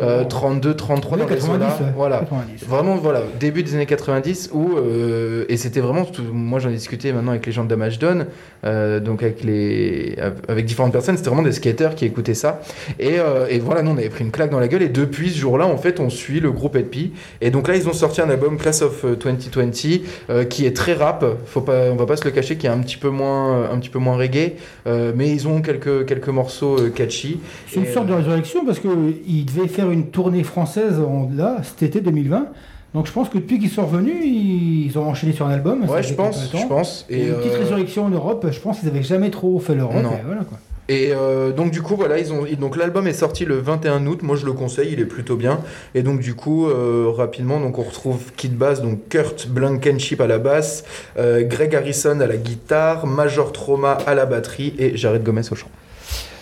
Euh, 0.00 0.24
32-33 0.24 1.16
dans 1.16 1.24
Ouais, 1.24 1.30
les 1.30 1.36
90, 1.36 1.48
eaux-là. 1.50 1.66
ouais. 1.80 1.92
Voilà. 1.96 2.18
90. 2.18 2.64
Vraiment, 2.66 2.96
voilà, 2.96 3.22
début 3.38 3.62
des 3.62 3.74
années 3.74 3.86
90 3.86 4.50
où. 4.52 4.76
euh, 4.76 5.44
et 5.48 5.56
c'était 5.56 5.80
vraiment. 5.80 6.04
tout- 6.04 6.22
moi, 6.32 6.58
j'en 6.60 6.68
ai 6.70 6.74
discuté 6.74 7.12
maintenant 7.12 7.30
avec 7.32 7.46
les 7.46 7.52
gens 7.52 7.64
de 7.64 7.68
Damage 7.68 7.98
Done, 7.98 8.26
euh, 8.64 9.00
donc 9.00 9.22
avec, 9.22 9.42
les, 9.44 10.16
avec 10.48 10.64
différentes 10.66 10.92
personnes, 10.92 11.16
c'était 11.16 11.28
vraiment 11.30 11.42
des 11.42 11.52
skaters 11.52 11.94
qui 11.94 12.04
écoutaient 12.04 12.34
ça. 12.34 12.60
Et, 12.98 13.18
euh, 13.18 13.46
et 13.48 13.58
voilà, 13.58 13.82
nous 13.82 13.90
on 13.92 13.96
avait 13.96 14.08
pris 14.10 14.24
une 14.24 14.30
claque 14.30 14.50
dans 14.50 14.60
la 14.60 14.68
gueule, 14.68 14.82
et 14.82 14.88
depuis 14.88 15.30
ce 15.30 15.38
jour-là, 15.38 15.66
en 15.66 15.76
fait, 15.76 16.00
on 16.00 16.10
suit 16.10 16.40
le 16.40 16.50
groupe 16.52 16.76
LP. 16.76 17.12
Et 17.40 17.50
donc 17.50 17.68
là, 17.68 17.76
ils 17.76 17.88
ont 17.88 17.92
sorti 17.92 18.20
un 18.20 18.30
album 18.30 18.58
Class 18.58 18.82
of 18.82 19.04
2020 19.04 20.00
euh, 20.30 20.44
qui 20.44 20.66
est 20.66 20.76
très 20.76 20.94
rap, 20.94 21.24
Faut 21.46 21.60
pas, 21.60 21.90
on 21.90 21.96
va 21.96 22.06
pas 22.06 22.16
se 22.16 22.24
le 22.24 22.30
cacher, 22.30 22.56
qui 22.56 22.66
est 22.66 22.70
un 22.70 22.78
petit 22.80 22.96
peu 22.96 23.08
moins, 23.08 23.70
un 23.70 23.78
petit 23.78 23.88
peu 23.90 23.98
moins 23.98 24.16
reggae, 24.16 24.52
euh, 24.86 25.12
mais 25.14 25.30
ils 25.30 25.48
ont 25.48 25.60
quelques, 25.62 26.06
quelques 26.06 26.28
morceaux 26.28 26.78
euh, 26.78 26.90
catchy. 26.90 27.40
C'est 27.68 27.80
une 27.80 27.86
sorte 27.86 28.06
de 28.06 28.14
résurrection 28.14 28.64
parce 28.64 28.78
qu'ils 28.78 29.44
devaient 29.44 29.68
faire 29.68 29.79
une 29.88 30.06
tournée 30.06 30.44
française 30.44 31.00
en, 31.00 31.28
là, 31.34 31.58
cet 31.62 31.82
été 31.82 32.00
2020. 32.00 32.46
Donc 32.92 33.06
je 33.06 33.12
pense 33.12 33.28
que 33.28 33.38
depuis 33.38 33.58
qu'ils 33.60 33.70
sont 33.70 33.86
revenus, 33.86 34.16
ils 34.24 34.92
ont 34.98 35.08
enchaîné 35.08 35.32
sur 35.32 35.46
un 35.46 35.50
album. 35.50 35.88
Ouais, 35.88 36.02
je 36.02 36.12
pense, 36.14 36.50
je 36.52 36.66
pense. 36.66 37.06
Et 37.08 37.28
une 37.28 37.34
petite 37.34 37.52
euh, 37.52 37.58
résurrection 37.58 38.04
en 38.06 38.10
Europe, 38.10 38.46
je 38.50 38.58
pense 38.58 38.80
qu'ils 38.80 38.88
n'avaient 38.88 39.04
jamais 39.04 39.30
trop 39.30 39.58
fait 39.60 39.76
leur 39.76 39.92
rock. 39.92 40.02
Non. 40.02 40.10
et 40.10 40.22
voilà, 40.26 40.42
quoi. 40.42 40.58
Et 40.88 41.12
euh, 41.12 41.52
donc 41.52 41.70
du 41.70 41.82
coup 41.82 41.94
voilà 41.94 42.18
ils 42.18 42.32
ont 42.32 42.44
donc 42.58 42.76
l'album 42.76 43.06
est 43.06 43.12
sorti 43.12 43.44
le 43.44 43.58
21 43.58 44.08
août 44.08 44.24
moi 44.24 44.34
je 44.34 44.44
le 44.44 44.52
conseille 44.52 44.88
il 44.92 44.98
est 44.98 45.04
plutôt 45.06 45.36
bien 45.36 45.60
et 45.94 46.02
donc 46.02 46.18
du 46.18 46.34
coup 46.34 46.66
euh, 46.66 47.12
rapidement 47.14 47.60
donc 47.60 47.78
on 47.78 47.84
retrouve 47.84 48.18
Kid 48.36 48.56
Bass 48.56 48.82
donc 48.82 49.08
Kurt 49.08 49.46
Blankenship 49.46 50.20
à 50.20 50.26
la 50.26 50.38
basse 50.38 50.82
euh, 51.16 51.44
Greg 51.44 51.76
Harrison 51.76 52.18
à 52.18 52.26
la 52.26 52.36
guitare 52.36 53.06
Major 53.06 53.52
Trauma 53.52 53.98
à 54.04 54.16
la 54.16 54.26
batterie 54.26 54.74
et 54.80 54.96
Jared 54.96 55.22
Gomez 55.22 55.42
au 55.52 55.54
chant 55.54 55.70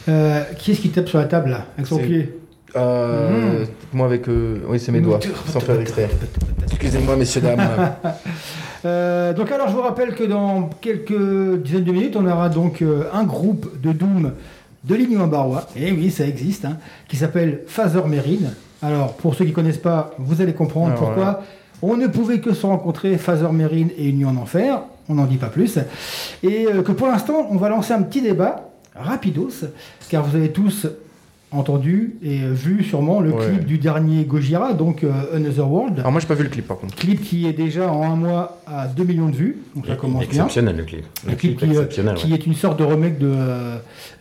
Euh, 0.09 0.43
qui 0.57 0.73
est-ce 0.73 0.81
qui 0.81 0.89
tape 0.89 1.09
sur 1.09 1.19
la 1.19 1.27
table 1.27 1.51
là, 1.51 1.67
avec 1.77 1.87
son 1.87 1.99
pied? 1.99 2.33
Euh, 2.77 3.65
moi 3.93 4.07
avec 4.07 4.29
euh, 4.29 4.61
oui 4.69 4.79
c'est 4.79 4.93
mes 4.93 5.01
doigts 5.01 5.21
sans 5.47 5.61
faire 5.61 5.81
exprès. 5.81 6.09
Excusez-moi 6.67 7.17
messieurs 7.17 7.41
dames. 7.41 7.61
Euh, 8.85 9.33
donc 9.33 9.51
alors 9.51 9.67
je 9.69 9.75
vous 9.75 9.83
rappelle 9.83 10.15
que 10.15 10.23
dans 10.23 10.71
quelques 10.81 11.61
dizaines 11.65 11.83
de 11.83 11.91
minutes, 11.91 12.15
on 12.17 12.25
aura 12.25 12.49
donc 12.49 12.81
euh, 12.81 13.09
un 13.13 13.25
groupe 13.25 13.81
de 13.81 13.91
Doom 13.91 14.35
de 14.85 14.95
l'Union 14.95 15.27
Barrois, 15.27 15.67
et 15.75 15.91
oui 15.91 16.13
ça 16.13 16.25
existe, 16.25 16.65
hein, 16.65 16.77
qui 17.09 17.17
s'appelle 17.17 17.63
Phaser 17.67 18.03
Merine. 18.07 18.53
Alors 18.81 19.15
pour 19.15 19.35
ceux 19.35 19.45
qui 19.47 19.53
connaissent 19.53 19.79
pas, 19.79 20.13
vous 20.19 20.41
allez 20.43 20.53
comprendre 20.53 20.93
Alors, 20.93 20.99
pourquoi. 20.99 21.15
voilà. 21.17 21.43
on 21.83 21.97
ne 21.97 22.07
pouvait 22.07 22.39
que 22.39 22.55
se 22.55 22.65
rencontrer 22.67 23.19
Phaser 23.19 23.51
Merine 23.51 23.91
et 23.99 24.11
Union 24.11 24.29
en 24.29 24.37
Enfer, 24.37 24.81
on 25.09 25.15
n'en 25.15 25.27
dit 25.27 25.39
pas 25.39 25.49
plus, 25.49 25.81
et 26.45 26.69
euh, 26.69 26.83
que 26.83 26.93
pour 26.93 27.09
l'instant 27.09 27.49
on 27.51 27.57
va 27.57 27.71
lancer 27.71 27.93
un 27.95 28.03
petit 28.03 28.23
débat 28.23 28.71
rapidos, 28.95 29.65
car 30.09 30.23
vous 30.25 30.37
avez 30.37 30.53
tous 30.53 30.87
entendu 31.51 32.15
et 32.23 32.43
euh, 32.43 32.53
vu 32.53 32.85
sûrement 32.85 33.21
le 33.21 33.33
Ouais. 33.33 33.47
clip 33.47 33.65
du 33.67 33.79
dernier 33.79 34.25
Gojira, 34.25 34.75
donc 34.75 35.03
euh, 35.05 35.11
Another 35.35 35.71
World. 35.71 35.99
alors 35.99 36.13
moi 36.13 36.21
j'ai 36.21 36.27
pas 36.27 36.35
vu 36.35 36.45
le 36.45 36.51
clip 36.51 36.67
par 36.67 36.79
contre 36.79 36.95
Clip 36.97 37.23
qui 37.23 37.47
est 37.47 37.53
déjà 37.53 37.91
en 37.91 38.03
un 38.13 38.17
mois 38.17 38.61
à 38.67 38.87
2 38.87 39.05
millions 39.05 39.29
de 39.29 39.37
vues, 39.37 39.57
donc 39.75 39.87
ça 39.87 39.97
commence 39.97 40.21
bien. 40.27 40.29
Exceptionnel 40.45 40.77
le 40.77 40.85
clip. 40.85 41.05
Le 41.27 41.35
clip 41.35 41.59
qui, 41.59 41.65
euh, 41.67 41.71
exceptionnel. 41.71 42.15
qui 42.17 42.33
est 42.35 42.47
une 42.47 42.55
sorte 42.55 42.79
de 42.79 42.85
remake 42.85 43.19
de, 43.19 43.33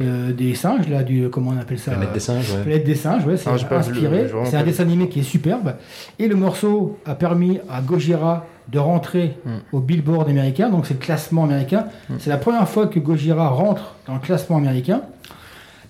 euh, 0.01 0.31
des 0.33 0.55
singes, 0.55 0.87
là, 0.89 1.03
du, 1.03 1.29
comment 1.29 1.51
on 1.55 1.59
appelle 1.59 1.79
ça? 1.79 1.91
Planète 1.91 2.13
des 2.13 2.19
singes, 2.19 2.51
ouais. 2.51 2.61
Planète 2.61 2.83
des 2.85 2.95
singes, 2.95 3.25
ouais, 3.25 3.37
c'est 3.37 3.49
Ah, 3.49 3.75
inspiré. 3.77 4.27
C'est 4.45 4.55
un 4.57 4.63
dessin 4.63 4.83
animé 4.83 5.09
qui 5.09 5.19
est 5.19 5.23
superbe. 5.23 5.73
Et 6.19 6.27
le 6.27 6.35
morceau 6.35 6.97
a 7.05 7.15
permis 7.15 7.59
à 7.69 7.81
Gojira 7.81 8.45
de 8.69 8.79
rentrer 8.79 9.33
Hmm. 9.45 9.59
au 9.71 9.79
Billboard 9.79 10.29
américain, 10.29 10.69
donc 10.69 10.85
c'est 10.87 10.93
le 10.95 10.99
classement 10.99 11.45
américain. 11.45 11.85
C'est 12.19 12.29
la 12.29 12.37
première 12.37 12.67
fois 12.67 12.87
que 12.87 12.99
Gojira 12.99 13.47
rentre 13.49 13.95
dans 14.07 14.13
le 14.15 14.19
classement 14.19 14.57
américain. 14.57 15.01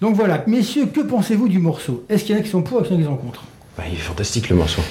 Donc 0.01 0.15
voilà, 0.15 0.43
messieurs, 0.47 0.85
que 0.87 1.01
pensez-vous 1.01 1.47
du 1.47 1.59
morceau? 1.59 2.03
Est-ce 2.09 2.23
qu'il 2.23 2.35
y 2.35 2.37
en 2.37 2.41
a 2.41 2.43
qui 2.43 2.49
sont 2.49 2.61
pour 2.61 2.81
et 2.81 2.83
qu'il 2.83 2.93
y 2.93 2.95
en 2.97 2.99
a 2.99 3.03
qui 3.03 3.09
sont 3.09 3.17
contre? 3.17 3.43
Bah, 3.77 3.83
il 3.87 3.93
est 3.95 3.97
fantastique 4.01 4.49
le 4.49 4.55
morceau. 4.55 4.81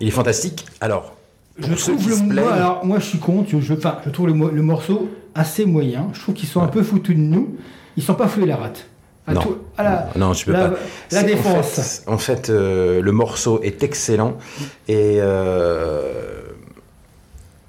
Il 0.00 0.08
est 0.08 0.12
fantastique. 0.12 0.66
Alors, 0.80 1.16
Je 1.58 1.74
trouve 1.74 2.08
le 2.08 2.16
moi, 2.42 2.52
alors 2.52 2.84
moi 2.84 2.98
je 2.98 3.04
suis 3.06 3.18
contre, 3.18 3.50
je, 3.50 3.60
je- 3.60 3.74
enfin, 3.74 3.98
je 4.04 4.10
trouve 4.10 4.26
le, 4.28 4.34
mo- 4.34 4.50
le 4.50 4.62
morceau 4.62 5.08
assez 5.34 5.64
moyen. 5.66 6.08
Je 6.12 6.20
trouve 6.20 6.34
qu'ils 6.34 6.48
sont 6.48 6.60
un 6.62 6.68
peu 6.68 6.82
foutus 6.82 7.16
de 7.16 7.20
nous. 7.20 7.56
Ils 7.96 8.02
sont 8.02 8.14
pas 8.14 8.28
foués 8.28 8.46
la 8.46 8.56
rate. 8.56 8.86
À 9.26 9.34
Non. 9.34 9.40
tout- 9.40 9.58
à 9.76 9.82
la, 9.82 10.08
Non, 10.16 10.32
tu 10.32 10.46
peux 10.46 10.52
la, 10.52 10.68
pas. 10.68 10.76
la 11.10 11.20
en 11.20 11.24
défense. 11.24 11.66
fait- 12.04 12.08
En 12.10 12.18
fait, 12.18 12.48
euh, 12.50 13.00
le 13.02 13.10
morceau 13.12 13.60
est 13.62 13.82
excellent 13.82 14.36
et 14.86 15.16
euh, 15.20 16.42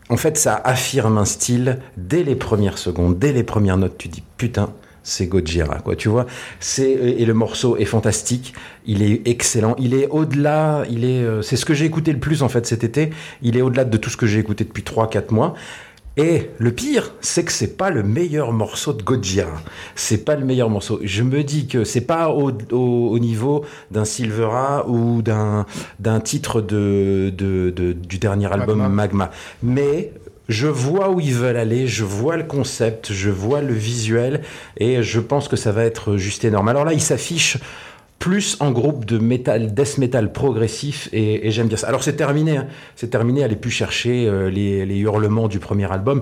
en 0.09 0.17
fait, 0.17 0.37
ça 0.37 0.61
affirme 0.63 1.17
un 1.17 1.25
style 1.25 1.79
dès 1.97 2.23
les 2.23 2.35
premières 2.35 2.77
secondes, 2.77 3.17
dès 3.17 3.33
les 3.33 3.43
premières 3.43 3.77
notes. 3.77 3.97
Tu 3.97 4.07
dis 4.07 4.23
putain. 4.37 4.69
C'est 5.09 5.27
Gojira, 5.27 5.79
quoi. 5.79 5.95
Tu 5.95 6.09
vois, 6.09 6.25
c'est 6.59 6.91
et 6.91 7.23
le 7.25 7.33
morceau 7.33 7.77
est 7.77 7.85
fantastique. 7.85 8.53
Il 8.85 9.01
est 9.01 9.25
excellent. 9.25 9.73
Il 9.79 9.93
est 9.93 10.07
au-delà. 10.09 10.83
Il 10.89 11.05
est. 11.05 11.23
euh, 11.23 11.41
c'est 11.41 11.55
ce 11.55 11.63
que 11.65 11.73
j'ai 11.73 11.85
écouté 11.85 12.11
le 12.11 12.19
plus 12.19 12.43
en 12.43 12.49
fait 12.49 12.65
cet 12.65 12.83
été. 12.83 13.11
Il 13.41 13.55
est 13.55 13.61
au-delà 13.61 13.85
de 13.85 13.95
tout 13.97 14.09
ce 14.09 14.17
que 14.17 14.27
j'ai 14.27 14.39
écouté 14.39 14.65
depuis 14.65 14.83
3-4 14.83 15.33
mois. 15.33 15.53
Et 16.19 16.49
le 16.57 16.71
pire, 16.71 17.13
c'est 17.21 17.45
que 17.45 17.51
c'est 17.51 17.77
pas 17.77 17.89
le 17.91 18.01
meilleur 18.03 18.51
morceau 18.51 18.91
de 18.91 19.01
Gojira. 19.03 19.61
C'est 19.95 20.25
pas 20.25 20.35
le 20.35 20.43
meilleur 20.45 20.69
morceau. 20.69 20.99
Je 21.03 21.21
me 21.23 21.43
dis 21.43 21.67
que 21.67 21.83
c'est 21.85 22.01
pas 22.01 22.31
au, 22.31 22.51
au- 22.71 23.09
au 23.11 23.19
niveau 23.19 23.63
d'un 23.91 24.03
Silvera 24.03 24.89
ou 24.89 25.21
d'un 25.21 25.65
d'un 25.99 26.19
titre 26.19 26.59
de, 26.61 27.31
de- 27.37 27.69
de- 27.69 27.93
du 27.93 28.17
dernier 28.17 28.51
album 28.51 28.79
Magma. 28.79 28.89
Magma. 28.89 29.31
Mais 29.63 30.11
je 30.47 30.67
vois 30.67 31.09
où 31.09 31.19
ils 31.19 31.33
veulent 31.33 31.57
aller, 31.57 31.87
je 31.87 32.03
vois 32.03 32.37
le 32.37 32.43
concept, 32.43 33.11
je 33.11 33.29
vois 33.29 33.61
le 33.61 33.73
visuel 33.73 34.41
et 34.77 35.03
je 35.03 35.19
pense 35.19 35.47
que 35.47 35.55
ça 35.55 35.71
va 35.71 35.83
être 35.83 36.17
juste 36.17 36.45
énorme. 36.45 36.69
Alors 36.69 36.85
là, 36.85 36.93
il 36.93 37.01
s'affiche 37.01 37.57
plus 38.19 38.57
en 38.59 38.71
groupe 38.71 39.05
de 39.05 39.19
metal, 39.19 39.73
death 39.73 39.97
metal 39.97 40.31
progressif 40.31 41.09
et, 41.13 41.51
j'aime 41.51 41.67
bien 41.67 41.77
ça. 41.77 41.87
Alors 41.87 42.03
c'est 42.03 42.15
terminé, 42.15 42.57
hein. 42.57 42.67
c'est 42.95 43.09
terminé, 43.09 43.43
allez 43.43 43.55
plus 43.55 43.71
chercher 43.71 44.27
euh, 44.27 44.49
les 44.49 44.97
hurlements 44.97 45.47
du 45.47 45.59
premier 45.59 45.91
album. 45.91 46.21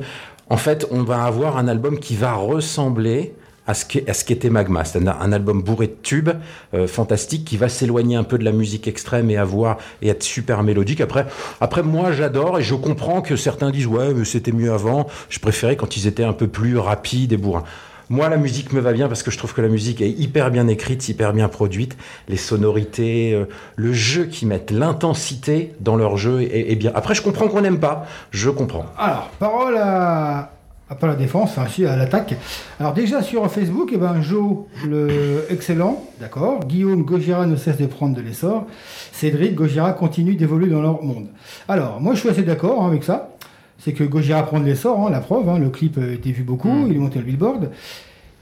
En 0.50 0.58
fait, 0.58 0.86
on 0.92 1.04
va 1.04 1.24
avoir 1.24 1.58
un 1.58 1.68
album 1.68 2.00
qui 2.00 2.16
va 2.16 2.34
ressembler 2.34 3.34
à 3.67 3.73
ce 3.73 4.25
qu'était 4.25 4.49
Magma. 4.49 4.86
C'est 4.86 5.06
un, 5.08 5.32
album 5.32 5.62
bourré 5.62 5.88
de 5.88 5.95
tubes, 6.01 6.30
euh, 6.73 6.88
fantastique, 6.88 7.45
qui 7.45 7.58
va 7.58 7.69
s'éloigner 7.69 8.15
un 8.15 8.23
peu 8.23 8.38
de 8.38 8.43
la 8.43 8.51
musique 8.51 8.88
extrême 8.88 9.30
et 9.30 9.38
avoir 9.38 9.78
et 10.01 10.10
être 10.10 10.23
super 10.23 10.63
mélodique. 10.63 11.01
Après, 11.01 11.25
après 11.62 11.84
moi 11.84 12.12
j'adore 12.12 12.60
et 12.60 12.63
je 12.63 12.75
comprends 12.75 13.21
que 13.21 13.36
certains 13.36 13.71
disent 13.71 13.88
ouais 13.88 14.13
mais 14.13 14.25
c'était 14.25 14.51
mieux 14.51 14.71
avant. 14.71 15.08
Je 15.30 15.39
préférais 15.39 15.75
quand 15.75 15.97
ils 15.97 16.08
étaient 16.08 16.23
un 16.23 16.34
peu 16.34 16.47
plus 16.47 16.78
rapides 16.78 17.34
et 17.34 17.38
bourrins. 17.38 17.63
Moi, 18.10 18.30
la 18.30 18.38
musique 18.38 18.71
me 18.71 18.80
va 18.80 18.93
bien 18.93 19.08
parce 19.08 19.23
que 19.23 19.32
je 19.32 19.38
trouve 19.38 19.54
que 19.56 19.62
la 19.62 19.67
musique 19.67 19.99
est 19.99 20.12
hyper 20.12 20.51
bien 20.51 20.67
écrite, 20.67 21.10
hyper 21.10 21.34
bien 21.34 21.47
produite. 21.47 21.97
Les 22.28 22.38
sonorités, 22.38 23.34
euh, 23.34 23.45
le 23.75 23.93
jeu 23.93 24.25
qu'ils 24.25 24.47
mettent, 24.47 24.69
l'intensité 24.69 25.73
dans 25.80 25.95
leur 25.95 26.15
jeu 26.15 26.43
est, 26.43 26.71
est 26.71 26.75
bien. 26.75 26.91
Après, 26.93 27.15
je 27.15 27.23
comprends 27.23 27.47
qu'on 27.47 27.62
n'aime 27.62 27.80
pas. 27.80 28.06
Je 28.30 28.51
comprends. 28.51 28.86
Alors, 28.95 29.32
parole 29.39 29.75
à, 29.78 30.55
à 30.89 30.95
pas 30.95 31.08
la 31.08 31.15
défense, 31.15 31.50
enfin 31.50 31.67
si, 31.67 31.86
à 31.86 31.95
l'attaque. 31.95 32.36
Alors 32.80 32.93
déjà 32.93 33.21
sur 33.24 33.50
Facebook, 33.52 33.89
eh 33.93 33.98
ben, 33.98 34.21
Joe, 34.21 34.65
le 34.88 35.45
excellent, 35.50 36.04
d'accord. 36.19 36.60
Guillaume, 36.65 37.04
Gojira 37.04 37.45
ne 37.48 37.56
cesse 37.56 37.78
de 37.78 37.88
prendre 37.88 38.15
de 38.15 38.21
l'essor. 38.21 38.65
Cédric, 39.12 39.56
Gojira 39.56 39.93
continue 39.93 40.36
d'évoluer 40.36 40.67
dans 40.67 40.82
leur 40.82 41.02
monde. 41.04 41.28
Alors, 41.67 42.00
moi 42.02 42.13
je 42.13 42.19
suis 42.19 42.30
assez 42.30 42.43
d'accord 42.43 42.84
hein, 42.84 42.88
avec 42.88 43.04
ça. 43.04 43.32
C'est 43.80 43.93
que 43.93 44.04
Gojira 44.04 44.43
prend 44.43 44.60
de 44.60 44.65
l'essor, 44.65 45.00
hein, 45.06 45.10
la 45.10 45.19
preuve. 45.19 45.50
hein, 45.50 45.60
le 45.60 45.69
clip 45.69 45.98
a 45.98 46.08
été 46.13 46.32
vu 46.32 46.43
beaucoup, 46.43 46.86
il 46.88 46.95
est 46.95 47.00
monté 47.00 47.19
au 47.19 47.24
billboard. 47.24 47.71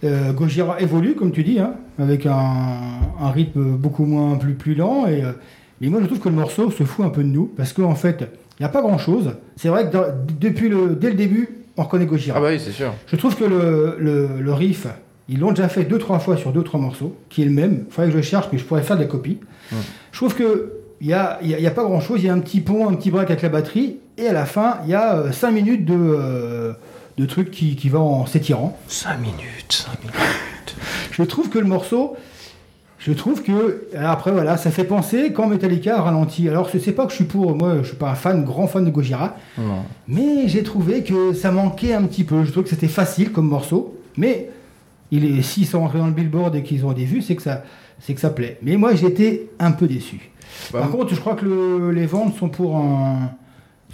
Euh, 0.03 0.33
Gojira 0.33 0.81
évolue, 0.81 1.15
comme 1.15 1.31
tu 1.31 1.43
dis, 1.43 1.59
avec 1.97 2.25
un, 2.25 2.53
un 3.21 3.31
rythme 3.31 3.63
beaucoup 3.77 4.05
moins 4.05 4.35
plus, 4.35 4.53
plus 4.53 4.75
lent. 4.75 5.07
Et, 5.07 5.23
euh, 5.23 5.31
et 5.81 5.87
moi, 5.89 6.01
je 6.01 6.07
trouve 6.07 6.19
que 6.19 6.27
le 6.29 6.35
morceau 6.35 6.69
se 6.71 6.83
fout 6.83 7.05
un 7.05 7.09
peu 7.09 7.23
de 7.23 7.29
nous, 7.29 7.45
parce 7.45 7.71
qu'en 7.71 7.95
fait, 7.95 8.17
il 8.59 8.63
n'y 8.63 8.65
a 8.65 8.69
pas 8.69 8.81
grand-chose. 8.81 9.35
C'est 9.55 9.69
vrai 9.69 9.87
que 9.87 9.93
dans- 9.93 10.05
depuis 10.41 10.67
le, 10.69 10.89
dès 10.95 11.09
le 11.09 11.15
début, 11.15 11.49
on 11.77 11.83
reconnaît 11.83 12.05
Gojira. 12.05 12.37
ah 12.37 12.41
bah 12.41 12.47
oui 12.51 12.59
c'est 12.63 12.71
sûr 12.71 12.93
Je 13.07 13.15
trouve 13.15 13.35
que 13.35 13.43
le, 13.45 13.95
le, 13.99 14.39
le 14.39 14.53
riff, 14.53 14.87
ils 15.29 15.39
l'ont 15.39 15.51
déjà 15.51 15.69
fait 15.69 15.83
deux, 15.85 15.97
trois 15.97 16.19
fois 16.19 16.37
sur 16.37 16.51
deux, 16.51 16.63
trois 16.63 16.79
morceaux, 16.79 17.15
qui 17.29 17.41
est 17.41 17.45
le 17.45 17.51
même. 17.51 17.85
Il 17.87 17.93
faudrait 17.93 18.11
que 18.11 18.17
je 18.17 18.21
cherche, 18.21 18.47
mais 18.51 18.57
je 18.59 18.63
pourrais 18.65 18.83
faire 18.83 18.97
des 18.97 19.07
copies. 19.07 19.39
Je 20.11 20.17
trouve 20.17 20.35
que 20.35 20.73
il 21.01 21.07
n'y 21.07 21.13
a, 21.13 21.39
y 21.41 21.53
a- 21.53 21.57
il 21.57 21.63
y 21.63 21.67
a 21.67 21.71
pas 21.71 21.83
grand-chose. 21.83 22.21
Il 22.21 22.27
y 22.27 22.29
a 22.29 22.33
un 22.33 22.39
petit 22.39 22.61
pont, 22.61 22.87
un 22.89 22.93
petit 22.93 23.09
break 23.11 23.29
avec 23.29 23.41
la 23.41 23.49
batterie, 23.49 23.97
et 24.17 24.27
à 24.27 24.33
la 24.33 24.45
fin, 24.45 24.77
il 24.85 24.89
y 24.91 24.93
a 24.93 25.15
euh, 25.17 25.31
cinq 25.31 25.51
minutes 25.51 25.83
de, 25.85 25.95
euh, 25.97 26.73
de 27.17 27.25
trucs 27.25 27.51
qui, 27.51 27.75
qui 27.75 27.89
va 27.89 27.99
en 27.99 28.25
s'étirant. 28.25 28.77
5 28.87 29.17
minutes, 29.19 29.71
5 29.71 29.99
minutes. 30.01 30.75
Je 31.11 31.23
trouve 31.23 31.49
que 31.49 31.59
le 31.59 31.65
morceau, 31.65 32.15
je 33.05 33.11
trouve 33.11 33.43
que 33.43 33.83
après 33.97 34.31
voilà, 34.31 34.55
ça 34.57 34.71
fait 34.71 34.83
penser 34.85 35.31
quand 35.33 35.47
Metallica 35.47 35.97
a 35.97 36.01
ralenti. 36.01 36.47
Alors 36.47 36.69
je 36.71 36.77
sais 36.77 36.93
pas 36.93 37.05
que 37.05 37.11
je 37.11 37.15
suis 37.17 37.25
pour, 37.25 37.55
moi 37.55 37.77
je 37.81 37.87
suis 37.89 37.97
pas 37.97 38.09
un 38.11 38.15
fan, 38.15 38.43
grand 38.45 38.67
fan 38.67 38.85
de 38.85 38.89
Gojira, 38.89 39.35
non 39.57 39.83
mais 40.07 40.47
j'ai 40.47 40.63
trouvé 40.63 41.03
que 41.03 41.33
ça 41.33 41.51
manquait 41.51 41.93
un 41.93 42.03
petit 42.03 42.23
peu. 42.23 42.43
Je 42.45 42.51
trouve 42.51 42.63
que 42.63 42.69
c'était 42.69 42.87
facile 42.87 43.31
comme 43.31 43.47
morceau, 43.47 43.99
mais 44.17 44.49
il 45.11 45.25
est 45.25 45.41
s'ils 45.41 45.65
sont 45.67 45.79
rentrés 45.81 45.99
dans 45.99 46.07
le 46.07 46.13
Billboard 46.13 46.55
et 46.55 46.63
qu'ils 46.63 46.85
ont 46.85 46.93
des 46.93 47.05
vues, 47.05 47.21
c'est 47.21 47.35
que 47.35 47.41
ça, 47.43 47.63
c'est 47.99 48.13
que 48.13 48.21
ça 48.21 48.29
plaît. 48.29 48.57
Mais 48.63 48.77
moi 48.77 48.95
j'étais 48.95 49.49
un 49.59 49.71
peu 49.71 49.85
déçu. 49.87 50.31
Bah, 50.71 50.79
Par 50.79 50.89
contre, 50.91 51.13
je 51.13 51.19
crois 51.19 51.35
que 51.35 51.45
le- 51.45 51.91
les 51.91 52.05
ventes 52.05 52.35
sont 52.37 52.47
pour 52.49 52.77
un, 52.77 53.31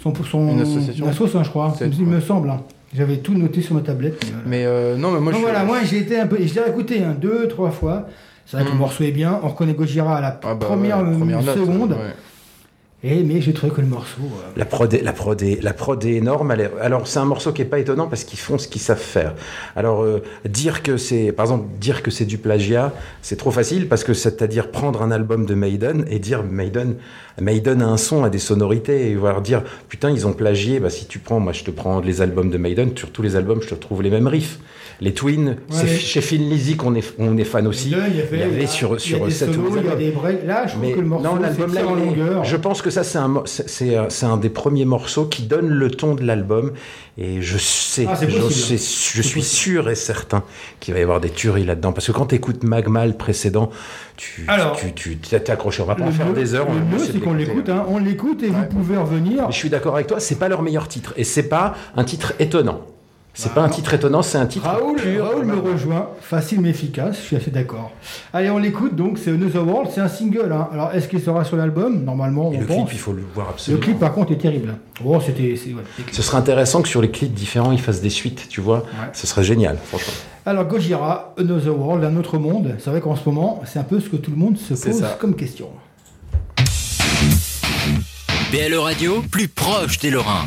sont 0.02 0.12
pour 0.12 0.26
son 0.26 0.52
Une 0.52 0.60
association 0.60 1.04
une 1.06 1.10
asso, 1.10 1.22
hein, 1.36 1.42
je 1.42 1.48
crois. 1.50 1.74
Il 1.80 2.06
me 2.06 2.20
semble. 2.20 2.50
hein. 2.50 2.60
J'avais 2.94 3.18
tout 3.18 3.34
noté 3.34 3.60
sur 3.62 3.74
ma 3.76 3.82
tablette. 3.82 4.20
mais 4.24 4.30
voilà. 4.32 4.48
mais 4.48 4.64
euh, 4.66 4.96
non 4.96 5.12
mais 5.12 5.20
moi 5.20 5.32
Donc 5.32 5.40
je 5.42 5.46
voilà, 5.46 5.64
moi 5.64 5.78
j'ai 5.84 5.98
été 5.98 6.18
un 6.18 6.26
peu. 6.26 6.36
Je 6.40 6.54
l'ai 6.54 6.68
écouté 6.68 7.02
hein, 7.02 7.14
deux, 7.20 7.46
trois 7.48 7.70
fois. 7.70 8.06
C'est 8.50 8.56
vrai 8.56 8.66
que 8.66 8.72
le 8.72 8.78
morceau 8.78 9.04
est 9.04 9.12
bien. 9.12 9.38
On 9.44 9.48
reconnaît 9.48 9.74
Gojira 9.74 10.16
à 10.16 10.20
la 10.20 10.40
Ah 10.42 10.54
bah 10.56 10.66
première, 10.66 10.98
ouais, 10.98 11.08
euh, 11.14 11.16
première 11.18 11.40
note, 11.40 11.56
seconde. 11.56 11.92
ouais. 11.92 12.14
Et, 13.02 13.22
mais 13.22 13.40
j'ai 13.40 13.54
trouvé 13.54 13.72
que 13.72 13.80
le 13.80 13.86
morceau. 13.86 14.20
euh, 14.20 14.50
La 14.58 14.66
prod, 14.66 14.92
est, 14.92 15.00
la, 15.02 15.14
prod 15.14 15.40
est, 15.42 15.62
la 15.62 15.72
prod 15.72 16.04
est 16.04 16.12
énorme. 16.16 16.50
elle 16.50 16.60
est- 16.60 16.70
alors, 16.82 17.06
c'est 17.06 17.18
un 17.18 17.24
morceau 17.24 17.50
qui 17.52 17.62
est 17.62 17.64
pas 17.64 17.78
étonnant 17.78 18.08
parce 18.08 18.24
qu'ils 18.24 18.38
font 18.38 18.58
ce 18.58 18.68
qu'ils 18.68 18.82
savent 18.82 18.98
faire. 19.00 19.34
Alors, 19.74 20.02
euh, 20.02 20.22
dire 20.46 20.82
que 20.82 20.98
c'est, 20.98 21.32
par 21.32 21.46
exemple, 21.46 21.64
dire 21.80 22.02
que 22.02 22.10
c'est 22.10 22.26
du 22.26 22.36
plagiat, 22.36 22.92
c'est 23.22 23.36
trop 23.36 23.50
facile 23.52 23.88
parce 23.88 24.04
que 24.04 24.12
c'est-à-dire 24.12 24.70
prendre 24.70 25.00
un 25.00 25.10
album 25.12 25.46
de 25.46 25.54
Maiden 25.54 26.04
et 26.10 26.18
dire 26.18 26.42
Maiden, 26.42 26.96
Maiden 27.40 27.80
a 27.80 27.86
un 27.86 27.96
son, 27.96 28.22
a 28.22 28.28
des 28.28 28.38
sonorités 28.38 29.10
et 29.10 29.14
voir 29.16 29.40
dire 29.40 29.62
putain, 29.88 30.10
ils 30.10 30.26
ont 30.26 30.34
plagié. 30.34 30.78
Bah, 30.78 30.90
si 30.90 31.06
tu 31.06 31.20
prends, 31.20 31.40
moi, 31.40 31.54
je 31.54 31.64
te 31.64 31.70
prends 31.70 32.00
les 32.00 32.20
albums 32.20 32.50
de 32.50 32.58
Maiden, 32.58 32.90
sur 32.94 33.10
tous 33.10 33.22
les 33.22 33.34
albums, 33.34 33.62
je 33.62 33.68
te 33.68 33.74
retrouve 33.74 34.02
les 34.02 34.10
mêmes 34.10 34.26
riffs. 34.26 34.58
Les 35.02 35.14
Twins, 35.14 35.56
c'est 35.70 35.84
Ouais. 35.84 35.88
chez 35.96 36.20
Phil 36.20 36.46
Lizzy 36.50 36.76
qu'on 36.76 36.94
est, 36.94 37.14
on 37.18 37.38
est 37.38 37.44
fan 37.44 37.66
aussi. 37.66 37.86
Il 37.86 37.92
y, 37.92 38.20
avait, 38.20 38.28
il 38.34 38.38
y 38.40 38.42
avait 38.42 38.66
sur, 38.66 39.00
sur 39.00 39.24
des 39.24 39.30
sept 39.32 39.48
ou. 39.56 39.74
Là, 40.44 40.66
je 40.66 40.72
trouve 40.72 40.82
Mais 40.82 40.92
que 40.92 41.00
le 41.00 41.06
morceau 41.06 41.24
non, 41.24 41.36
l'album 41.36 41.72
là, 41.72 41.86
en 41.86 41.94
longueur. 41.94 42.44
je 42.44 42.56
pense 42.56 42.82
que 42.82 42.89
ça 42.90 43.04
c'est 43.04 43.18
un, 43.18 43.28
mo- 43.28 43.42
c'est- 43.46 43.96
un, 44.22 44.36
des 44.36 44.50
premiers 44.50 44.84
morceaux 44.84 45.24
qui 45.26 45.42
donne 45.42 45.68
le 45.68 45.90
ton 45.90 46.14
de 46.14 46.22
l'album 46.24 46.72
et 47.18 47.40
je 47.42 47.58
sais, 47.58 48.06
Ah, 48.08 48.14
je, 48.20 48.26
possible. 48.38 48.78
sais- 48.78 49.12
je 49.16 49.22
suis 49.22 49.42
sûr 49.42 49.88
et 49.90 49.94
certain 49.94 50.42
qu'il 50.80 50.94
va 50.94 51.00
y 51.00 51.02
avoir 51.02 51.20
des 51.20 51.30
tueries 51.30 51.64
là-dedans 51.64 51.92
parce 51.92 52.06
que 52.06 52.12
quand 52.12 52.26
tu 52.26 52.34
écoutes 52.34 52.62
Magma 52.64 53.06
le 53.06 53.12
précédent, 53.14 53.70
tu 54.16 54.44
Alors, 54.48 54.76
tu 54.76 54.92
tu 54.94 55.16
t'es 55.16 55.40
t'es 55.40 55.52
accroché. 55.52 55.82
On 55.82 55.86
va 55.86 55.94
pas 55.94 56.04
en 56.04 56.10
faire 56.12 56.32
des 56.32 56.54
heures. 56.54 56.66
Le 56.70 56.96
essayer 56.96 57.12
c'est 57.12 57.20
qu'on 57.20 57.34
l'écoute. 57.34 57.68
hein. 57.68 57.84
On 57.88 57.98
l'écoute 57.98 58.42
et 58.42 58.48
vous 58.48 58.64
pouvez 58.66 58.96
revenir. 58.96 59.50
Je 59.50 59.56
suis 59.56 59.70
d'accord 59.70 59.94
avec 59.94 60.06
toi, 60.06 60.20
c'est 60.20 60.36
pas 60.38 60.48
leur 60.48 60.62
meilleur 60.62 60.88
titre 60.88 61.14
et 61.16 61.24
c'est 61.24 61.48
pas 61.48 61.74
un 61.96 62.04
titre 62.04 62.34
étonnant. 62.38 62.80
C'est 63.32 63.54
pas 63.54 63.62
un 63.62 63.68
titre 63.68 63.94
étonnant, 63.94 64.22
c'est 64.22 64.36
un 64.38 64.44
titre 64.46 64.66
Raoul, 64.66 64.96
pur. 64.96 65.24
Raoul 65.24 65.44
me 65.46 65.56
rejoint, 65.58 66.08
facile 66.20 66.60
mais 66.60 66.70
efficace, 66.70 67.16
je 67.16 67.22
suis 67.22 67.36
assez 67.36 67.50
d'accord. 67.50 67.90
Allez, 68.34 68.50
on 68.50 68.58
l'écoute 68.58 68.94
donc, 68.96 69.18
c'est 69.18 69.30
Another 69.30 69.66
World, 69.66 69.88
c'est 69.94 70.00
un 70.00 70.08
single. 70.08 70.52
hein. 70.52 70.68
Alors, 70.72 70.90
est-ce 70.92 71.08
qu'il 71.08 71.20
sera 71.22 71.44
sur 71.44 71.56
l'album? 71.56 72.04
Normalement, 72.04 72.52
Et 72.52 72.56
on 72.56 72.60
le 72.60 72.66
clip, 72.66 72.86
il 72.92 72.98
faut 72.98 73.12
le 73.12 73.22
voir 73.34 73.46
Le 73.46 73.52
absolument. 73.54 73.82
clip, 73.82 73.98
par 73.98 74.12
contre, 74.12 74.32
est 74.32 74.36
terrible. 74.36 74.74
Oh, 75.04 75.18
c'était. 75.24 75.54
c'est- 75.56 75.72
ouais, 75.72 75.82
c'est- 75.96 76.14
Ce 76.14 76.22
serait 76.22 76.36
intéressant 76.38 76.82
que 76.82 76.88
sur 76.88 77.00
les 77.00 77.10
clips 77.10 77.32
différents, 77.32 77.72
ils 77.72 77.80
fassent 77.80 78.02
des 78.02 78.10
suites, 78.10 78.46
tu 78.50 78.60
vois. 78.60 78.84
Ce 79.14 79.26
serait 79.26 79.44
génial, 79.44 79.78
franchement. 79.86 80.12
Alors, 80.44 80.64
Gojira, 80.64 81.34
Another 81.38 81.78
World, 81.78 82.04
un 82.04 82.16
autre 82.16 82.36
monde. 82.36 82.74
C'est 82.78 82.90
vrai 82.90 83.00
qu'en 83.00 83.14
ce 83.16 83.22
moment, 83.26 83.62
c'est 83.64 83.78
un 83.78 83.84
peu 83.84 84.00
ce 84.00 84.08
que 84.10 84.16
tout 84.16 84.32
le 84.32 84.36
monde 84.36 84.58
se 84.58 84.74
pose 84.74 85.04
comme 85.18 85.34
question. 85.36 85.68
PLE 88.50 88.78
Radio, 88.78 89.22
plus 89.30 89.48
proche 89.48 89.98
des 90.00 90.10
Lorrains. 90.10 90.46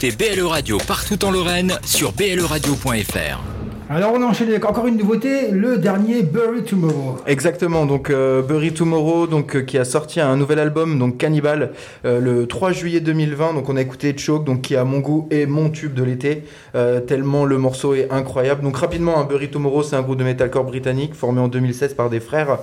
écoutez 0.00 0.34
BLE 0.36 0.46
Radio 0.46 0.78
partout 0.86 1.24
en 1.24 1.32
Lorraine 1.32 1.76
sur 1.84 2.12
bleradio.fr. 2.12 3.42
Alors 3.90 4.12
on 4.14 4.22
enchaîne 4.22 4.50
avec 4.50 4.64
encore 4.64 4.86
une 4.86 4.98
nouveauté, 4.98 5.50
le 5.50 5.78
dernier 5.78 6.22
Bury 6.22 6.62
Tomorrow. 6.62 7.16
Exactement, 7.26 7.86
donc 7.86 8.10
euh, 8.10 8.42
Bury 8.42 8.72
Tomorrow, 8.72 9.26
donc 9.26 9.56
euh, 9.56 9.62
qui 9.62 9.78
a 9.78 9.84
sorti 9.84 10.20
un 10.20 10.36
nouvel 10.36 10.58
album, 10.58 10.98
donc 10.98 11.16
Cannibal, 11.16 11.72
euh, 12.04 12.20
le 12.20 12.46
3 12.46 12.72
juillet 12.72 13.00
2020. 13.00 13.54
Donc 13.54 13.70
on 13.70 13.76
a 13.76 13.80
écouté 13.80 14.16
Choke, 14.16 14.44
donc 14.44 14.60
qui 14.60 14.76
à 14.76 14.84
mon 14.84 14.98
goût 14.98 15.26
est 15.30 15.46
mon 15.46 15.70
tube 15.70 15.94
de 15.94 16.02
l'été, 16.04 16.44
euh, 16.74 17.00
tellement 17.00 17.46
le 17.46 17.56
morceau 17.56 17.94
est 17.94 18.08
incroyable. 18.10 18.62
Donc 18.62 18.76
rapidement, 18.76 19.18
un 19.18 19.24
Bury 19.24 19.48
Tomorrow, 19.48 19.82
c'est 19.82 19.96
un 19.96 20.02
groupe 20.02 20.18
de 20.18 20.24
metalcore 20.24 20.64
britannique 20.64 21.14
formé 21.14 21.40
en 21.40 21.48
2016 21.48 21.94
par 21.94 22.10
des 22.10 22.20
frères. 22.20 22.58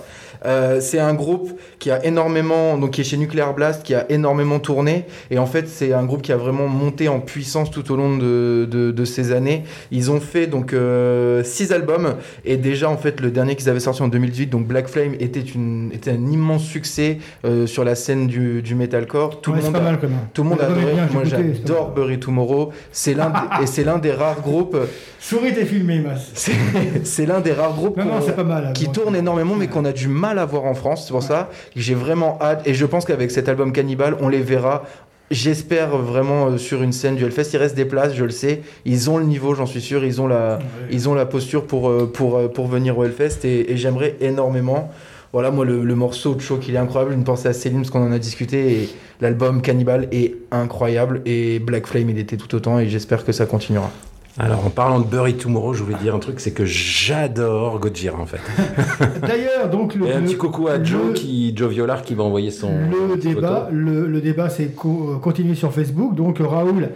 Euh, 0.45 0.79
c'est 0.81 0.99
un 0.99 1.13
groupe 1.13 1.51
qui 1.79 1.91
a 1.91 2.03
énormément, 2.05 2.77
donc 2.77 2.91
qui 2.91 3.01
est 3.01 3.03
chez 3.03 3.17
Nuclear 3.17 3.53
Blast, 3.53 3.83
qui 3.83 3.93
a 3.95 4.05
énormément 4.09 4.59
tourné. 4.59 5.05
Et 5.31 5.37
en 5.39 5.45
fait, 5.45 5.67
c'est 5.67 5.93
un 5.93 6.03
groupe 6.03 6.21
qui 6.21 6.31
a 6.31 6.37
vraiment 6.37 6.67
monté 6.67 7.07
en 7.07 7.19
puissance 7.19 7.71
tout 7.71 7.91
au 7.91 7.95
long 7.95 8.17
de, 8.17 8.67
de, 8.69 8.91
de 8.91 9.05
ces 9.05 9.31
années. 9.31 9.63
Ils 9.91 10.11
ont 10.11 10.19
fait 10.19 10.47
donc 10.47 10.73
euh, 10.73 11.43
six 11.43 11.71
albums 11.71 12.15
et 12.43 12.57
déjà 12.57 12.89
en 12.89 12.97
fait 12.97 13.19
le 13.21 13.31
dernier 13.31 13.55
qu'ils 13.55 13.69
avaient 13.69 13.79
sorti 13.79 14.01
en 14.01 14.07
2018, 14.07 14.47
donc 14.47 14.67
Black 14.67 14.87
Flame, 14.87 15.13
était 15.19 15.39
une 15.41 15.91
était 15.93 16.11
un 16.11 16.25
immense 16.31 16.63
succès 16.63 17.19
euh, 17.45 17.67
sur 17.67 17.83
la 17.83 17.95
scène 17.95 18.27
du, 18.27 18.61
du 18.61 18.75
metalcore. 18.75 19.41
Tout 19.41 19.51
Ouais, 19.51 19.57
le 19.57 19.63
monde, 19.63 19.75
a- 19.75 19.79
mal, 19.81 19.99
tout 20.33 20.43
le 20.43 20.49
monde 20.49 20.57
bien, 20.59 21.07
j'ai 21.07 21.13
Moi, 21.13 21.23
j'adore 21.23 21.91
Bury 21.91 22.19
Tomorrow. 22.19 22.71
C'est 22.91 23.13
l'un 23.13 23.29
des- 23.29 23.63
et 23.63 23.67
c'est 23.67 23.83
l'un 23.83 23.97
des 23.97 24.11
rares 24.11 24.41
groupes. 24.41 24.77
Souris 25.19 25.53
t'es 25.53 25.65
filmé, 25.65 25.99
Mas. 25.99 26.31
C'est 27.03 27.25
l'un 27.25 27.39
des 27.39 27.51
rares 27.51 27.73
groupes 27.73 27.97
Non, 27.97 28.05
non, 28.05 28.19
qu'on- 28.19 28.25
c'est 28.25 28.35
pas 28.35 28.43
mal, 28.43 28.73
qui 28.73 28.89
tourne 28.91 29.15
énormément, 29.15 29.55
mais 29.55 29.67
qu'on 29.67 29.85
a 29.85 29.91
du 29.91 30.07
mal 30.07 30.24
à 30.29 30.45
voir 30.45 30.65
en 30.65 30.73
France. 30.73 31.05
C'est 31.05 31.11
pour 31.11 31.23
ça 31.23 31.49
que 31.73 31.79
j'ai 31.79 31.95
vraiment 31.95 32.37
hâte. 32.41 32.61
Et 32.65 32.73
je 32.73 32.85
pense 32.85 33.05
qu'avec 33.05 33.31
cet 33.31 33.49
album 33.49 33.71
Cannibal, 33.71 34.17
on 34.21 34.29
les 34.29 34.41
verra. 34.41 34.83
J'espère 35.31 35.97
vraiment 35.97 36.47
euh, 36.47 36.57
sur 36.57 36.83
une 36.83 36.91
scène 36.91 37.15
du 37.15 37.23
Hellfest. 37.23 37.49
Il 37.53 37.57
reste 37.57 37.75
des 37.75 37.85
places, 37.85 38.13
je 38.13 38.23
le 38.23 38.29
sais. 38.29 38.61
Ils 38.85 39.09
ont 39.09 39.17
le 39.17 39.25
niveau, 39.25 39.55
j'en 39.55 39.65
suis 39.65 39.81
sûr. 39.81 40.05
Ils 40.05 40.21
ont 40.21 40.27
la, 40.27 40.59
ils 40.91 41.09
ont 41.09 41.15
la 41.15 41.25
posture 41.25 41.65
pour, 41.65 41.89
euh, 41.89 42.05
pour, 42.05 42.37
euh, 42.37 42.47
pour 42.47 42.67
venir 42.67 42.97
au 42.97 43.03
Hellfest. 43.03 43.43
Et, 43.43 43.71
et 43.71 43.77
j'aimerais 43.77 44.17
énormément. 44.21 44.91
Voilà, 45.33 45.49
moi, 45.49 45.65
le, 45.65 45.83
le 45.83 45.95
morceau 45.95 46.35
de 46.35 46.41
Choke, 46.41 46.67
il 46.67 46.75
est 46.75 46.77
incroyable. 46.77 47.13
Une 47.13 47.23
pensée 47.23 47.47
à 47.47 47.53
Céline, 47.53 47.79
parce 47.79 47.89
qu'on 47.89 48.07
en 48.07 48.11
a 48.11 48.19
discuté. 48.19 48.71
Et 48.71 48.89
l'album 49.19 49.61
Cannibal 49.61 50.07
est 50.11 50.35
incroyable. 50.51 51.21
Et 51.25 51.57
Black 51.57 51.87
Flame, 51.87 52.11
il 52.11 52.19
était 52.19 52.37
tout 52.37 52.53
autant. 52.53 52.77
Et 52.77 52.87
j'espère 52.87 53.25
que 53.25 53.31
ça 53.31 53.47
continuera. 53.47 53.89
Alors, 54.37 54.65
en 54.65 54.69
parlant 54.69 54.99
de 54.99 55.05
Bury 55.05 55.35
Tomorrow, 55.35 55.73
je 55.73 55.81
voulais 55.83 55.95
dire 56.01 56.13
un 56.13 56.19
truc, 56.19 56.41
c'est 56.41 56.51
que 56.51 56.65
j'adore 56.65 57.79
Gojira, 57.79 58.19
en 58.19 58.25
fait. 58.25 58.41
D'ailleurs, 59.21 59.69
donc 59.69 59.95
le, 59.95 60.07
Et 60.07 60.13
un 60.13 60.19
le- 60.19 60.25
petit 60.25 60.35
coucou 60.35 60.67
à 60.67 60.77
le- 60.77 60.83
Joe, 60.83 61.13
qui, 61.13 61.55
Joe 61.55 61.69
Violar 61.71 62.01
qui 62.01 62.15
m'a 62.15 62.23
envoyé 62.23 62.51
son 62.51 62.69
Le 63.09 63.15
débat, 63.15 63.69
le, 63.71 64.07
le 64.07 64.19
débat 64.21 64.49
c'est 64.49 64.75
co- 64.75 65.13
euh, 65.15 65.19
continué 65.19 65.55
sur 65.55 65.71
Facebook. 65.73 66.15
Donc 66.15 66.39
Raoul, 66.39 66.89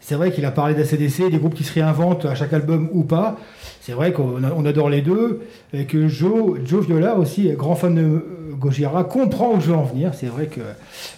c'est 0.00 0.14
vrai 0.14 0.32
qu'il 0.32 0.46
a 0.46 0.50
parlé 0.50 0.74
d'ACDC, 0.74 1.30
des 1.30 1.36
groupes 1.38 1.54
qui 1.54 1.64
se 1.64 1.74
réinventent 1.74 2.24
à 2.24 2.34
chaque 2.34 2.54
album 2.54 2.88
ou 2.92 3.02
pas. 3.04 3.36
C'est 3.82 3.92
vrai 3.92 4.12
qu'on 4.12 4.42
adore 4.64 4.88
les 4.88 5.02
deux. 5.02 5.42
Et 5.74 5.84
que 5.84 6.08
Joe, 6.08 6.58
Joe 6.64 6.86
Viola 6.86 7.16
aussi, 7.16 7.50
grand 7.52 7.74
fan 7.74 7.94
de 7.94 8.00
euh, 8.00 8.20
Gojira, 8.58 9.04
comprend 9.04 9.52
où 9.54 9.60
je 9.60 9.66
veux 9.66 9.76
en 9.76 9.84
venir. 9.84 10.12
C'est 10.14 10.26
vrai 10.28 10.46
que 10.46 10.60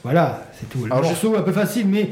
voilà, 0.03 0.43
c'est 0.59 0.68
tout. 0.68 0.85
Le 0.87 0.93
Alors, 0.93 1.05
morceau 1.05 1.37
un 1.37 1.43
peu 1.43 1.53
facile, 1.53 1.87
mais 1.87 2.11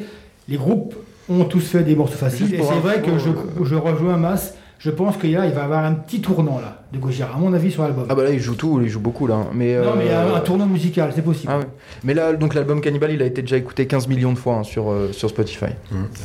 les 0.48 0.56
groupes 0.56 0.94
ont 1.28 1.44
tous 1.44 1.60
fait 1.70 1.82
des 1.82 1.94
morceaux 1.96 2.16
faciles. 2.16 2.54
Et 2.54 2.62
c'est 2.62 2.74
vrai 2.80 3.00
que 3.02 3.18
je, 3.18 3.28
euh, 3.30 3.64
je 3.64 3.74
rejoins 3.74 4.16
Mass. 4.16 4.54
Je 4.78 4.90
pense 4.90 5.16
qu'il 5.16 5.30
il 5.30 5.36
va 5.38 5.46
y 5.46 5.50
avoir 5.58 5.86
un 5.86 5.94
petit 5.94 6.20
tournant 6.20 6.58
là 6.60 6.82
de 6.92 6.98
Gojira, 6.98 7.30
à 7.34 7.38
mon 7.38 7.54
avis, 7.54 7.70
sur 7.70 7.82
l'album. 7.82 8.04
Ah 8.10 8.14
bah 8.14 8.24
là, 8.24 8.30
il 8.30 8.38
joue 8.40 8.54
tout, 8.54 8.78
il 8.82 8.88
joue 8.90 9.00
beaucoup 9.00 9.26
là. 9.26 9.38
Mais, 9.54 9.74
non, 9.74 9.94
mais 9.96 10.10
euh, 10.10 10.34
un, 10.34 10.36
un 10.36 10.40
tournant 10.40 10.66
musical, 10.66 11.10
c'est 11.14 11.22
possible. 11.22 11.50
Ah 11.50 11.60
ouais. 11.60 11.64
Mais 12.04 12.12
là, 12.12 12.34
donc 12.34 12.52
l'album 12.52 12.82
Cannibal, 12.82 13.10
il 13.10 13.22
a 13.22 13.24
été 13.24 13.40
déjà 13.40 13.56
écouté 13.56 13.86
15 13.86 14.06
millions 14.06 14.32
de 14.34 14.38
fois 14.38 14.56
hein, 14.56 14.64
sur, 14.64 14.90
euh, 14.92 15.08
sur 15.12 15.30
Spotify. 15.30 15.64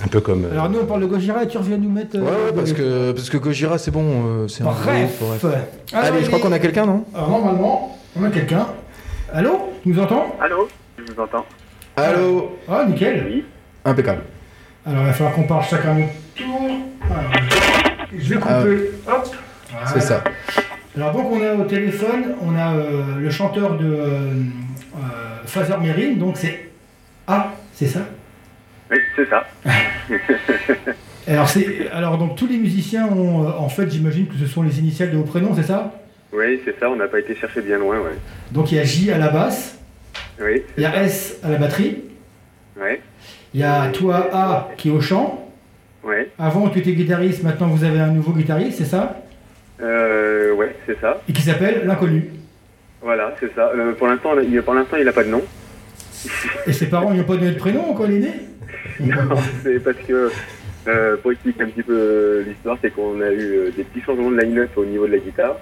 Un 0.04 0.08
peu 0.10 0.20
comme. 0.20 0.44
euh, 0.44 0.52
Alors 0.52 0.70
nous 0.70 0.80
on 0.80 0.86
parle 0.86 1.00
de 1.02 1.06
Gojira 1.06 1.44
et 1.46 1.48
tu 1.48 1.58
reviens 1.58 1.78
nous 1.78 1.90
mettre... 1.90 2.18
Ouais, 2.20 2.28
euh, 2.28 2.48
ouais, 2.48 2.54
parce 2.54 2.74
que, 2.74 3.12
parce 3.14 3.30
que 3.30 3.38
Gojira, 3.38 3.78
c'est 3.78 3.90
bon. 3.92 4.04
euh, 4.06 4.48
c'est 4.50 4.64
un 4.64 4.66
Bref. 4.66 5.24
Alors, 5.94 6.06
Allez, 6.06 6.22
je 6.22 6.28
crois 6.28 6.40
qu'on 6.40 6.52
a 6.52 6.60
quelqu'un, 6.60 6.86
non? 6.86 7.06
Alors 7.16 7.30
normalement, 7.30 7.98
on 8.20 8.24
a 8.26 8.30
quelqu'un. 8.32 8.68
Allô? 9.34 9.60
Tu 9.82 9.90
nous 9.90 10.00
entends? 10.00 10.26
Allô? 10.42 10.68
Je 10.98 11.14
vous 11.14 11.22
entends. 11.22 11.46
Allô? 11.96 12.52
Ah, 12.68 12.84
nickel. 12.86 13.26
Oui. 13.30 13.46
Impeccable. 13.86 14.24
Alors 14.86 15.02
il 15.04 15.08
va 15.08 15.14
falloir 15.14 15.36
qu'on 15.36 15.44
parle 15.44 15.64
chacun 15.64 15.94
notre 15.94 16.14
tour. 16.36 16.70
Alors, 17.10 17.32
je 18.18 18.34
vais 18.34 18.40
couper. 18.40 18.92
Ah. 19.08 19.16
Hop. 19.16 19.36
C'est 19.94 20.02
ça. 20.02 20.24
Alors 20.96 21.14
donc 21.14 21.32
on 21.32 21.42
a 21.42 21.54
au 21.54 21.64
téléphone, 21.64 22.36
on 22.42 22.56
a 22.56 22.76
euh, 22.76 23.16
le 23.20 23.30
chanteur 23.30 23.78
de 23.78 23.86
euh, 23.86 24.08
euh, 24.96 24.98
Father 25.46 25.78
Merrin, 25.82 26.16
donc 26.18 26.36
c'est 26.36 26.70
A, 27.28 27.54
c'est 27.74 27.88
ça? 27.88 28.02
Oui, 28.92 28.98
c'est 29.16 29.30
ça. 29.30 29.46
alors, 31.28 31.48
c'est, 31.48 31.90
alors 31.92 32.18
donc 32.18 32.36
tous 32.36 32.48
les 32.48 32.58
musiciens 32.58 33.08
ont, 33.08 33.48
euh, 33.48 33.52
en 33.58 33.70
fait 33.70 33.90
j'imagine 33.90 34.28
que 34.28 34.36
ce 34.36 34.46
sont 34.46 34.64
les 34.64 34.80
initiales 34.80 35.12
de 35.12 35.18
vos 35.18 35.24
prénoms, 35.24 35.56
c'est 35.56 35.64
ça? 35.64 35.94
Oui, 36.34 36.60
c'est 36.66 36.78
ça, 36.78 36.90
on 36.90 36.98
n'a 36.98 37.08
pas 37.08 37.20
été 37.20 37.36
chercher 37.36 37.62
bien 37.62 37.78
loin, 37.78 37.98
ouais. 38.00 38.18
Donc 38.52 38.72
il 38.74 38.78
y 38.78 38.80
a 38.80 38.84
J 38.84 39.12
à 39.12 39.18
la 39.18 39.30
basse, 39.30 39.80
Oui, 40.42 40.64
il 40.78 40.84
y 40.84 40.86
a 40.86 41.04
S 41.04 41.40
à 41.42 41.50
la 41.50 41.58
batterie, 41.58 42.04
ouais, 42.80 43.02
il 43.54 43.60
y 43.60 43.64
a 43.64 43.88
toi 43.90 44.30
A 44.32 44.70
qui 44.78 44.90
est 44.90 44.92
au 44.92 45.02
chant. 45.02 45.50
ouais. 46.04 46.30
Avant 46.40 46.70
tu 46.70 46.80
étais 46.80 46.94
guitariste, 46.94 47.44
maintenant 47.44 47.68
vous 47.68 47.84
avez 47.84 48.00
un 48.00 48.12
nouveau 48.12 48.32
guitariste, 48.34 48.78
c'est 48.80 48.86
ça? 48.86 49.22
Euh, 49.82 50.54
ouais, 50.54 50.76
c'est 50.86 51.00
ça. 51.02 51.22
Et 51.28 51.34
qui 51.34 51.42
s'appelle 51.42 51.84
l'inconnu. 51.86 52.30
Voilà, 53.02 53.34
c'est 53.40 53.54
ça. 53.56 53.72
Euh, 53.76 53.94
pour 53.94 54.08
l'instant, 54.08 54.30
il, 54.40 54.62
pour 54.62 54.76
l'instant, 54.76 54.98
il 54.98 55.06
n'a 55.06 55.12
pas 55.12 55.24
de 55.24 55.30
nom. 55.30 55.42
Et 56.68 56.74
ses 56.74 56.86
parents 56.88 57.12
n'ont 57.14 57.24
pas 57.24 57.36
donné 57.36 57.52
de 57.52 57.58
prénom 57.58 57.94
quand 57.96 58.06
il 58.06 58.18
est 58.18 58.20
né 58.20 58.34
Non, 59.00 59.36
c'est 59.64 59.84
parce 59.84 59.98
que, 60.08 60.32
euh, 60.88 61.18
pour 61.18 61.32
expliquer 61.32 61.64
un 61.64 61.70
petit 61.70 61.82
peu 61.82 61.98
euh, 61.98 62.44
l'histoire, 62.48 62.78
c'est 62.80 62.92
qu'on 62.92 63.20
a 63.22 63.32
eu 63.32 63.56
euh, 63.56 63.72
des 63.76 63.84
petits 63.84 64.06
changements 64.06 64.30
de 64.30 64.40
line-up 64.40 64.70
au 64.76 64.86
niveau 64.86 65.08
de 65.08 65.14
la 65.14 65.18
guitare. 65.18 65.56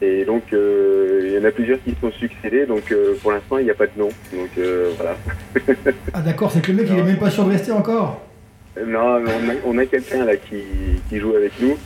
Et 0.00 0.24
donc, 0.24 0.44
euh, 0.52 1.22
il 1.24 1.32
y 1.32 1.38
en 1.38 1.44
a 1.44 1.50
plusieurs 1.50 1.82
qui 1.82 1.90
se 1.90 2.00
sont 2.00 2.12
succédés. 2.12 2.66
Donc, 2.66 2.92
euh, 2.92 3.14
pour 3.20 3.32
l'instant, 3.32 3.58
il 3.58 3.64
n'y 3.64 3.70
a 3.70 3.74
pas 3.74 3.86
de 3.86 3.98
nom. 3.98 4.08
Donc, 4.32 4.50
euh, 4.58 4.92
voilà. 4.96 5.16
Ah 6.12 6.20
d'accord, 6.20 6.52
c'est 6.52 6.60
que 6.60 6.70
le 6.72 6.78
mec 6.78 6.88
il 6.90 6.98
est 6.98 7.02
même 7.02 7.18
pas 7.18 7.30
sûr 7.30 7.44
de 7.44 7.50
rester 7.50 7.72
encore. 7.72 8.20
Non, 8.86 9.20
mais 9.20 9.58
on 9.66 9.76
a, 9.78 9.82
a 9.82 9.86
quelqu'un 9.86 10.24
là 10.24 10.36
qui, 10.36 10.62
qui 11.08 11.18
joue 11.18 11.34
avec 11.34 11.52
nous, 11.60 11.76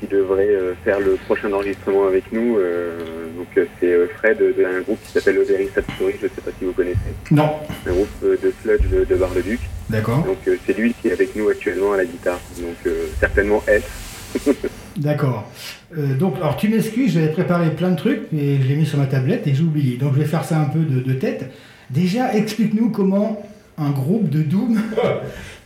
qui 0.00 0.06
devrait 0.06 0.56
faire 0.84 1.00
le 1.00 1.16
prochain 1.26 1.52
enregistrement 1.52 2.06
avec 2.06 2.32
nous. 2.32 2.56
donc 3.36 3.66
c'est 3.80 4.06
Fred 4.16 4.38
d'un 4.38 4.80
groupe 4.82 4.98
qui 5.04 5.12
s'appelle 5.12 5.36
Le 5.36 5.42
Very 5.42 5.68
Sad 5.74 5.84
Story, 5.96 6.14
je 6.20 6.26
ne 6.26 6.30
sais 6.30 6.40
pas 6.40 6.50
si 6.58 6.64
vous 6.64 6.72
connaissez. 6.72 6.98
Non. 7.30 7.50
Un 7.86 7.92
groupe 7.92 8.22
de 8.22 8.52
sludge 8.62 8.88
de, 8.90 9.04
de 9.04 9.14
Bar-le-Duc. 9.16 9.60
D'accord. 9.90 10.24
Donc 10.24 10.38
c'est 10.66 10.78
lui 10.78 10.94
qui 10.94 11.08
est 11.08 11.12
avec 11.12 11.34
nous 11.34 11.48
actuellement 11.48 11.92
à 11.92 11.96
la 11.96 12.04
guitare. 12.04 12.40
Donc 12.60 12.94
certainement 13.20 13.62
S. 13.66 13.82
D'accord. 14.96 15.50
Euh, 15.96 16.14
donc, 16.16 16.36
alors 16.36 16.56
tu 16.56 16.68
m'excuses, 16.68 17.12
j'avais 17.14 17.28
préparé 17.28 17.70
plein 17.70 17.90
de 17.90 17.96
trucs, 17.96 18.22
mais 18.32 18.60
je 18.60 18.68
l'ai 18.68 18.76
mis 18.76 18.86
sur 18.86 18.98
ma 18.98 19.06
tablette 19.06 19.46
et 19.46 19.54
j'ai 19.54 19.62
oublié. 19.62 19.96
Donc 19.96 20.14
je 20.14 20.20
vais 20.20 20.24
faire 20.26 20.44
ça 20.44 20.60
un 20.60 20.64
peu 20.66 20.80
de, 20.80 21.00
de 21.00 21.12
tête. 21.14 21.50
Déjà, 21.90 22.34
explique-nous 22.34 22.90
comment 22.90 23.42
un 23.76 23.90
groupe 23.90 24.28
de 24.30 24.42
Doom 24.42 24.80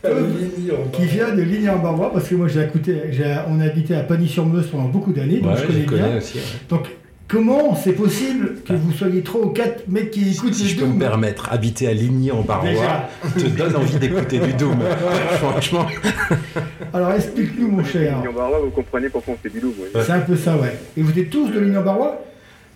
qui 0.93 1.05
vient 1.05 1.33
de 1.35 1.41
ligny 1.41 1.69
en 1.69 1.77
barbois 1.79 2.11
parce 2.13 2.27
que 2.29 2.35
moi 2.35 2.47
j'ai 2.47 2.61
écouté, 2.63 2.95
j'ai- 3.11 3.35
on 3.49 3.59
a 3.59 3.65
habité 3.65 3.95
à 3.95 3.99
Pagny-sur-Meuse 4.01 4.67
pendant 4.67 4.85
beaucoup 4.87 5.11
d'années, 5.11 5.39
donc 5.41 5.53
Ouais, 5.53 5.61
je 5.61 5.67
connais 5.67 5.81
je 5.81 5.85
connais 5.85 6.07
bien. 6.09 6.17
aussi, 6.17 6.37
ouais. 6.37 6.43
Donc 6.69 6.87
comment 7.29 7.75
c'est 7.75 7.93
possible 7.93 8.55
que 8.67 8.73
vous 8.73 8.91
soyez 8.91 9.21
trois 9.21 9.41
ou 9.41 9.49
quatre 9.51 9.87
mecs 9.87 10.11
qui 10.11 10.31
écoutent 10.33 10.53
Si 10.53 10.63
le 10.63 10.69
je 10.69 10.75
peux 10.77 10.85
me 10.85 10.89
Doom 10.91 10.99
permettre, 10.99 11.53
habiter 11.53 11.87
à 11.87 11.93
Ligny 11.93 12.31
en 12.31 12.41
Barrois 12.41 12.69
Déjà. 12.69 13.09
te 13.37 13.47
donne 13.47 13.75
envie 13.77 13.97
d'écouter 13.97 14.39
du 14.39 14.51
Doom. 14.53 14.79
Franchement. 15.39 15.85
Alors 16.93 17.11
explique-nous 17.13 17.69
mon 17.69 17.83
cher. 17.85 18.17
Ligny 18.17 18.27
en 18.27 18.33
Barrois, 18.33 18.59
vous 18.59 18.71
comprenez 18.71 19.07
pourquoi 19.09 19.35
on 19.35 19.37
fait 19.37 19.49
du 19.49 19.61
loup. 19.61 19.73
oui. 19.79 20.01
C'est 20.03 20.11
un 20.11 20.19
peu 20.19 20.35
ça, 20.35 20.57
ouais. 20.57 20.77
Et 20.97 21.01
vous 21.01 21.17
êtes 21.17 21.29
tous 21.29 21.47
de 21.49 21.59
ligny 21.59 21.77
en 21.77 21.83
barbois 21.83 22.21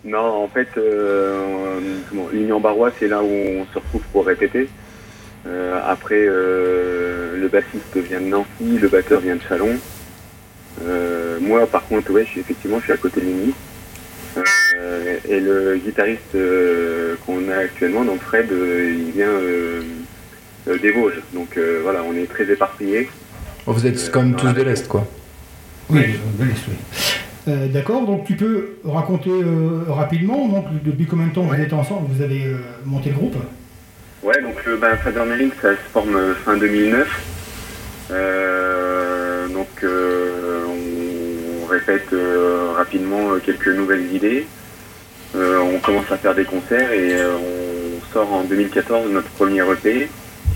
Non, 0.04 0.44
en 0.44 0.48
fait, 0.48 0.68
euh, 0.78 1.80
comment, 2.08 2.28
Ligny 2.32 2.52
en 2.52 2.60
Barrois, 2.60 2.90
c'est 2.98 3.08
là 3.08 3.22
où 3.22 3.26
on 3.28 3.66
se 3.72 3.74
retrouve 3.78 4.02
pour 4.12 4.24
répéter. 4.24 4.68
Euh, 5.46 5.78
après, 5.86 6.24
euh, 6.26 7.36
le 7.38 7.48
bassiste 7.48 7.96
vient 7.96 8.20
de 8.20 8.26
Nancy, 8.28 8.78
le 8.80 8.88
batteur 8.88 9.20
vient 9.20 9.36
de 9.36 9.42
Chalon. 9.46 9.76
Euh, 10.86 11.38
moi, 11.40 11.66
par 11.66 11.84
contre, 11.86 12.10
ouais, 12.12 12.24
je 12.24 12.30
suis, 12.30 12.40
effectivement, 12.40 12.78
je 12.78 12.84
suis 12.84 12.92
à 12.92 12.96
côté 12.96 13.20
de 13.20 13.26
Ligny. 13.26 13.52
Euh, 14.36 15.16
et 15.28 15.40
le 15.40 15.76
guitariste 15.76 16.34
euh, 16.34 17.14
qu'on 17.24 17.48
a 17.48 17.56
actuellement, 17.56 18.04
donc 18.04 18.20
Fred, 18.20 18.50
euh, 18.50 18.94
il 19.06 19.12
vient 19.12 19.28
euh, 19.28 19.82
euh, 20.68 20.78
des 20.78 20.90
Vosges. 20.90 21.20
Donc 21.32 21.56
euh, 21.56 21.80
voilà, 21.82 22.02
on 22.02 22.14
est 22.16 22.26
très 22.26 22.50
éparpillés. 22.50 23.08
Oh, 23.66 23.72
Vous 23.72 23.86
êtes 23.86 24.10
quand 24.12 24.22
même 24.22 24.36
tous 24.36 24.52
de 24.52 24.62
l'Est, 24.62 24.88
quoi. 24.88 25.06
Oui, 25.90 26.00
de 26.38 26.44
l'Est, 26.44 26.62
oui. 26.68 26.74
Euh, 27.46 27.68
D'accord, 27.68 28.06
donc 28.06 28.24
tu 28.24 28.36
peux 28.36 28.76
raconter 28.84 29.30
euh, 29.30 29.82
rapidement, 29.88 30.48
donc 30.48 30.64
depuis 30.82 31.06
combien 31.06 31.26
de 31.26 31.32
temps 31.32 31.42
vous 31.42 31.54
êtes 31.54 31.74
ensemble, 31.74 32.06
vous 32.10 32.22
avez 32.22 32.46
euh, 32.46 32.56
monté 32.86 33.10
le 33.10 33.16
groupe? 33.16 33.36
Ouais, 34.22 34.40
donc 34.40 34.64
le 34.64 34.78
ben, 34.78 34.96
Father 34.96 35.24
Merlin, 35.26 35.50
ça 35.60 35.72
se 35.72 35.90
forme 35.92 36.18
fin 36.44 36.56
2009. 36.56 37.06
Euh, 38.10 39.48
donc 39.48 39.68
euh, 39.82 40.23
on 41.64 41.66
répète 41.66 42.12
euh, 42.12 42.72
rapidement 42.76 43.32
euh, 43.32 43.38
quelques 43.38 43.68
nouvelles 43.68 44.12
idées. 44.14 44.46
Euh, 45.34 45.60
on 45.60 45.78
commence 45.78 46.10
à 46.10 46.16
faire 46.16 46.34
des 46.34 46.44
concerts 46.44 46.92
et 46.92 47.16
on 47.24 48.12
sort 48.12 48.32
en 48.32 48.44
2014 48.44 49.10
notre 49.10 49.28
premier 49.30 49.62
EP 49.62 50.08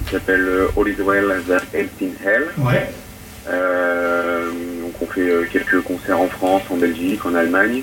qui 0.04 0.12
s'appelle 0.12 0.48
All 0.76 0.88
Is 0.88 1.02
Well 1.02 1.42
That 1.48 1.62
Ends 1.74 2.04
in 2.04 2.24
Hell. 2.24 2.48
Ouais. 2.58 2.90
Donc 4.80 5.02
on 5.02 5.06
fait 5.06 5.48
quelques 5.50 5.80
concerts 5.80 6.20
en 6.20 6.28
France, 6.28 6.62
en 6.70 6.76
Belgique, 6.76 7.24
en 7.26 7.34
Allemagne. 7.34 7.82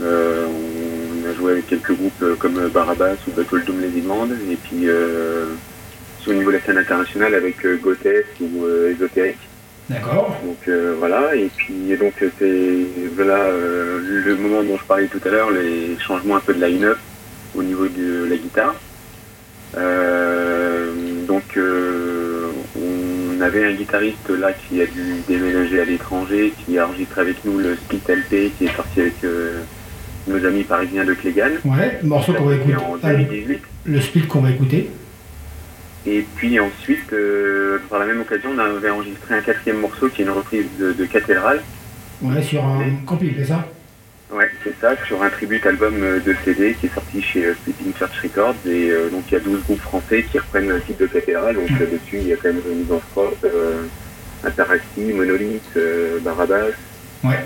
On 0.00 1.28
a 1.28 1.34
joué 1.36 1.52
avec 1.52 1.66
quelques 1.66 1.92
groupes 1.92 2.38
comme 2.38 2.68
Barabas 2.68 3.16
ou 3.26 3.32
Battle 3.32 3.64
Doom 3.64 3.80
Les 3.80 3.98
Immondes. 3.98 4.36
Et 4.48 4.56
puis 4.56 4.86
sur 6.20 6.30
le 6.30 6.38
niveau 6.38 6.52
de 6.52 6.58
la 6.58 6.62
scène 6.62 6.78
internationale 6.78 7.34
avec 7.34 7.66
Gothès 7.82 8.24
ou 8.40 8.66
Ésotérique. 8.88 9.38
D'accord. 9.90 10.34
Donc 10.44 10.68
euh, 10.68 10.94
voilà, 10.98 11.34
et 11.34 11.50
puis 11.54 11.96
donc 11.98 12.14
euh, 12.22 12.30
c'est 12.38 13.10
voilà 13.14 13.34
euh, 13.34 14.22
le 14.24 14.36
moment 14.36 14.62
dont 14.62 14.78
je 14.78 14.84
parlais 14.84 15.08
tout 15.08 15.20
à 15.26 15.28
l'heure, 15.28 15.50
les 15.50 15.98
changements 15.98 16.36
un 16.36 16.40
peu 16.40 16.54
de 16.54 16.64
line-up 16.64 16.98
au 17.54 17.62
niveau 17.62 17.86
de 17.86 18.24
la 18.24 18.36
guitare. 18.36 18.74
Euh, 19.76 20.92
donc 21.26 21.58
on 21.58 23.40
avait 23.42 23.66
un 23.66 23.74
guitariste 23.74 24.30
là 24.30 24.52
qui 24.52 24.80
a 24.80 24.86
dû 24.86 25.16
déménager 25.28 25.80
à 25.80 25.84
l'étranger, 25.84 26.54
qui 26.64 26.78
a 26.78 26.86
enregistré 26.86 27.20
avec 27.20 27.44
nous 27.44 27.58
le 27.58 27.76
Split 27.76 28.00
LP 28.08 28.52
qui 28.56 28.64
est 28.64 28.76
sorti 28.76 29.02
avec 29.02 29.16
nos 30.26 30.46
amis 30.46 30.62
parisiens 30.62 31.04
de 31.04 31.12
Clégan. 31.12 31.50
Ouais, 31.64 31.98
le 32.00 32.08
morceau 32.08 32.32
qu'on 32.32 32.44
va 32.44 32.54
écouter. 32.54 32.76
En 32.76 32.96
ah, 33.02 33.12
2018. 33.12 33.60
le 33.84 34.00
split 34.00 34.26
qu'on 34.26 34.40
va 34.40 34.50
écouter. 34.50 34.90
Et 36.06 36.24
puis 36.36 36.60
ensuite, 36.60 37.12
euh, 37.12 37.78
par 37.88 37.98
la 37.98 38.06
même 38.06 38.20
occasion, 38.20 38.50
on 38.54 38.58
avait 38.58 38.90
enregistré 38.90 39.34
un 39.36 39.40
quatrième 39.40 39.78
morceau 39.78 40.08
qui 40.08 40.22
est 40.22 40.24
une 40.24 40.30
reprise 40.30 40.66
de, 40.78 40.92
de 40.92 41.04
Cathédrale. 41.06 41.62
Ouais, 42.22 42.42
sur 42.42 42.64
un 42.64 42.82
compil, 43.06 43.34
c'est 43.38 43.46
ça? 43.46 43.66
Ouais, 44.32 44.50
c'est 44.64 44.74
ça, 44.80 44.94
sur 45.06 45.22
un 45.22 45.30
tribute 45.30 45.64
album 45.64 45.94
euh, 46.02 46.18
de 46.20 46.34
CD 46.44 46.74
qui 46.80 46.86
est 46.86 46.94
sorti 46.94 47.22
chez 47.22 47.46
euh, 47.46 47.54
Sleeping 47.62 47.92
Church 47.98 48.18
Records. 48.22 48.54
Et 48.66 48.90
euh, 48.90 49.08
donc 49.08 49.24
il 49.30 49.34
y 49.34 49.36
a 49.36 49.40
12 49.40 49.62
groupes 49.62 49.80
français 49.80 50.24
qui 50.30 50.38
reprennent 50.38 50.68
le 50.68 50.80
titre 50.80 51.00
de 51.00 51.06
Cathédrale. 51.06 51.54
Donc 51.54 51.70
euh, 51.70 51.86
dessus, 51.86 52.18
il 52.18 52.28
y 52.28 52.32
a 52.32 52.36
quand 52.36 52.48
même 52.52 52.60
Misanthrope, 52.74 53.36
euh, 53.44 53.84
Interacti, 54.44 55.00
Monolith, 55.12 55.78
Barabas, 56.22 56.72
Ouais. 57.22 57.38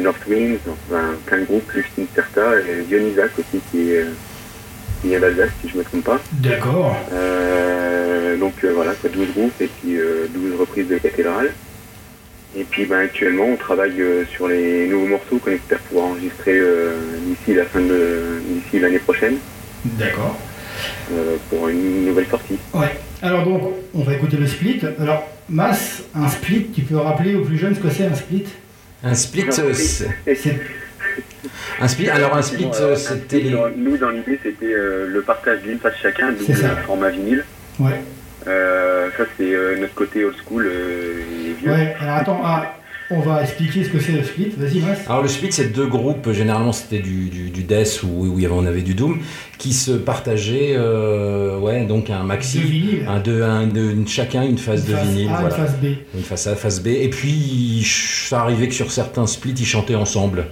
North 0.00 0.22
Winds, 0.26 0.60
enfin, 0.66 1.10
plein 1.26 1.40
de 1.40 1.44
groupes, 1.44 1.70
Luxin 1.74 2.04
Certa 2.14 2.60
et 2.60 2.82
Dionysac 2.88 3.30
aussi 3.38 3.60
qui 3.70 3.90
est, 3.90 4.06
euh, 4.98 5.02
qui 5.02 5.08
vient 5.08 5.20
d'Alsace 5.20 5.50
si 5.62 5.68
je 5.68 5.76
me 5.78 5.84
trompe 5.84 6.04
pas. 6.04 6.20
D'accord. 6.32 6.96
Euh, 7.12 8.36
donc 8.36 8.54
euh, 8.64 8.72
voilà, 8.74 8.92
quoi, 8.92 9.10
12 9.10 9.28
groupes 9.34 9.60
et 9.60 9.66
puis 9.68 9.96
euh, 9.96 10.26
12 10.32 10.58
reprises 10.60 10.88
de 10.88 10.98
cathédrale. 10.98 11.50
Et 12.56 12.64
puis 12.64 12.86
ben, 12.86 13.00
actuellement 13.00 13.44
on 13.44 13.56
travaille 13.56 14.00
euh, 14.00 14.24
sur 14.26 14.48
les 14.48 14.86
nouveaux 14.88 15.06
morceaux 15.06 15.38
qu'on 15.38 15.50
espère 15.52 15.78
pouvoir 15.80 16.06
enregistrer 16.08 16.58
euh, 16.58 16.96
d'ici 17.26 17.54
la 17.54 17.64
fin 17.64 17.80
de 17.80 18.40
d'ici 18.48 18.80
l'année 18.80 18.98
prochaine 18.98 19.34
D'accord. 19.84 20.36
euh, 21.12 21.36
pour 21.50 21.68
une 21.68 22.06
nouvelle 22.06 22.26
sortie. 22.26 22.58
Ouais. 22.74 22.98
Alors 23.20 23.44
donc, 23.44 23.62
on 23.94 24.02
va 24.02 24.14
écouter 24.14 24.36
le 24.36 24.46
split. 24.46 24.80
Alors, 25.00 25.28
Mas, 25.48 26.02
un 26.14 26.28
split, 26.28 26.68
tu 26.74 26.82
peux 26.82 26.96
rappeler 26.96 27.34
aux 27.34 27.42
plus 27.44 27.58
jeunes 27.58 27.74
ce 27.74 27.80
que 27.80 27.90
c'est 27.90 28.04
un 28.04 28.14
split? 28.14 28.44
Un 29.02 29.14
split, 29.14 29.44
euh, 29.58 29.72
c'est- 29.74 30.08
un 31.80 31.88
split. 31.88 32.08
Alors 32.10 32.36
un 32.36 32.42
split, 32.42 32.68
euh, 32.80 32.96
c'était 32.96 33.40
les. 33.40 33.50
Dans- 33.50 33.68
Nous 33.76 33.96
dans 33.96 34.10
l'idée 34.10 34.38
c'était 34.42 34.72
euh, 34.72 35.06
le 35.08 35.22
partage 35.22 35.62
d'une 35.62 35.78
face 35.78 35.94
chacun, 36.02 36.32
C'est 36.38 36.52
double 36.52 36.58
ça. 36.58 36.76
format 36.86 37.10
vinyle. 37.10 37.44
Ouais. 37.78 38.00
Euh, 38.46 39.08
ça 39.16 39.24
c'est 39.36 39.52
euh, 39.54 39.76
notre 39.80 39.94
côté 39.94 40.24
old 40.24 40.34
school 40.44 40.66
euh, 40.66 41.20
et 41.48 41.52
vieux. 41.60 41.70
Ouais, 41.70 41.94
alors 42.00 42.14
attends, 42.16 42.40
ah, 42.44 42.74
on 43.10 43.20
va 43.20 43.42
expliquer 43.42 43.84
ce 43.84 43.88
que 43.90 43.98
c'est 43.98 44.12
le 44.12 44.22
split. 44.22 44.52
Vas-y, 44.56 44.80
Mas. 44.80 44.98
Alors 45.08 45.22
le 45.22 45.28
split, 45.28 45.50
c'est 45.52 45.72
deux 45.72 45.86
groupes, 45.86 46.30
généralement 46.32 46.72
c'était 46.72 47.00
du, 47.00 47.28
du, 47.30 47.50
du 47.50 47.62
death 47.64 48.02
ou 48.04 48.26
où 48.26 48.36
avait- 48.38 48.48
on 48.50 48.64
avait 48.66 48.82
du 48.82 48.94
doom, 48.94 49.18
qui 49.58 49.72
se 49.72 49.92
partageaient, 49.92 50.74
euh, 50.76 51.58
ouais, 51.58 51.84
donc 51.84 52.10
un 52.10 52.22
maxi, 52.22 53.00
un, 53.06 53.18
deux, 53.18 53.42
un, 53.42 53.66
deux- 53.66 53.90
une- 53.90 54.06
chacun 54.08 54.42
une 54.42 54.58
phase 54.58 54.84
Une 54.86 54.92
de 54.92 54.96
face 54.98 55.06
vinyle, 55.08 55.28
A, 55.28 55.30
une 55.32 55.36
voilà. 55.40 55.54
face 55.54 55.76
B. 55.76 55.84
Une 56.14 56.22
face 56.22 56.46
A, 56.46 56.54
face 56.56 56.80
B, 56.82 56.86
et 56.88 57.08
puis 57.10 57.82
ça 57.84 58.40
arrivait 58.42 58.68
que 58.68 58.74
sur 58.74 58.92
certains 58.92 59.26
splits, 59.26 59.54
ils 59.58 59.66
chantaient 59.66 59.94
ensemble. 59.96 60.44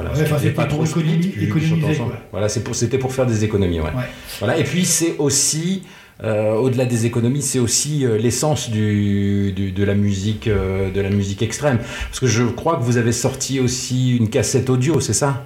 Voilà, 0.00 0.10
Ouais, 0.10 0.16
c'était 0.24 0.38
c'était 0.38 0.50
pas 0.52 0.66
pour 0.66 0.84
trop 0.84 1.00
économiser- 1.00 1.96
quoi. 1.96 2.12
Voilà, 2.30 2.48
c'est 2.48 2.62
pour, 2.62 2.74
c'était 2.76 2.98
pour 2.98 3.12
faire 3.12 3.26
des 3.26 3.42
économies, 3.44 3.80
ouais. 3.80 3.86
Ouais. 3.86 4.04
Voilà, 4.38 4.56
et 4.56 4.62
puis 4.62 4.84
c'est 4.84 5.16
aussi, 5.18 5.82
euh, 6.22 6.54
au-delà 6.54 6.84
des 6.84 7.04
économies, 7.04 7.42
c'est 7.42 7.58
aussi 7.58 8.06
euh, 8.06 8.16
l'essence 8.16 8.70
du, 8.70 9.50
du- 9.52 9.72
de 9.72 9.84
la 9.84 9.94
musique, 9.94 10.46
euh, 10.46 10.90
de 10.92 11.00
la 11.00 11.10
musique 11.10 11.42
extrême. 11.42 11.78
Parce 12.08 12.20
que 12.20 12.28
je 12.28 12.44
crois 12.44 12.76
que 12.76 12.82
vous 12.82 12.96
avez 12.96 13.10
sorti 13.12 13.58
aussi 13.58 14.16
une 14.16 14.30
cassette 14.30 14.70
audio, 14.70 15.00
c'est 15.00 15.12
ça? 15.14 15.44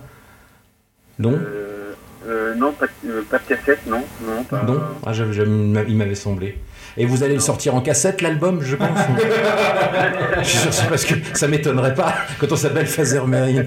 Non? 1.18 1.30
Euh, 1.32 1.92
euh, 2.28 2.54
non, 2.54 2.72
pas, 2.72 2.86
de- 3.04 3.10
euh, 3.10 3.22
pas 3.30 3.38
de 3.38 3.44
cassette, 3.54 3.80
non. 3.86 4.02
Non, 4.26 4.44
pas, 4.44 4.62
Non? 4.64 4.80
Ah, 5.06 5.12
j'avais- 5.14 5.32
j'avais- 5.32 5.48
Il 5.88 5.96
m'avait 5.96 6.14
semblé. 6.14 6.58
Et 6.98 7.06
vous 7.06 7.22
allez 7.22 7.32
le 7.34 7.40
sortir 7.40 7.74
en 7.74 7.80
cassette, 7.80 8.20
l'album, 8.20 8.60
je 8.62 8.76
pense 8.76 8.88
Je 10.42 10.46
suis 10.46 10.58
sûr, 10.58 10.72
c'est 10.74 10.88
parce 10.88 11.06
que 11.06 11.14
ça 11.32 11.48
m'étonnerait 11.48 11.94
pas 11.94 12.14
quand 12.38 12.52
on 12.52 12.56
s'appelle 12.56 12.86
Phaser 12.86 13.22
Marine. 13.26 13.64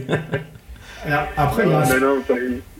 Alors, 1.05 1.27
après, 1.37 1.63
il 1.65 1.69
y 1.69 1.73
a 1.73 1.77
un 1.79 1.99
non, 1.99 2.15
non, 2.15 2.21
pas- 2.21 2.33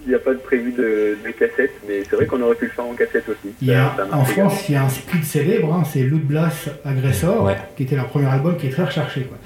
il 0.06 0.10
n'y 0.10 0.16
a 0.16 0.20
pas 0.20 0.34
de 0.34 0.38
prévu 0.40 0.72
de, 0.72 1.18
de 1.26 1.32
cassette, 1.32 1.72
mais 1.88 2.04
c'est 2.08 2.16
vrai 2.16 2.26
qu'on 2.28 2.40
aurait 2.42 2.56
pu 2.56 2.66
le 2.66 2.72
faire 2.72 2.86
en 2.86 2.94
cassette 2.94 3.28
aussi. 3.28 3.54
Il 3.62 3.68
y 3.68 3.74
a, 3.74 3.92
Ça- 3.98 4.08
ça 4.10 4.16
en 4.18 4.24
France, 4.26 4.66
il 4.70 4.74
y 4.74 4.76
a 4.76 4.84
un 4.84 4.90
split 4.90 5.24
célèbre, 5.24 5.74
hein, 5.74 5.84
c'est 5.92 6.04
Loot 6.04 6.22
Blast 6.24 6.70
Aggressor, 6.86 7.44
Ouais. 7.44 7.58
qui 7.76 7.84
était 7.84 7.96
leur 7.96 8.08
premier 8.08 8.28
album, 8.28 8.56
qui 8.58 8.68
est 8.68 8.72
très 8.72 8.84
recherché. 8.84 9.22
Quoi. 9.22 9.38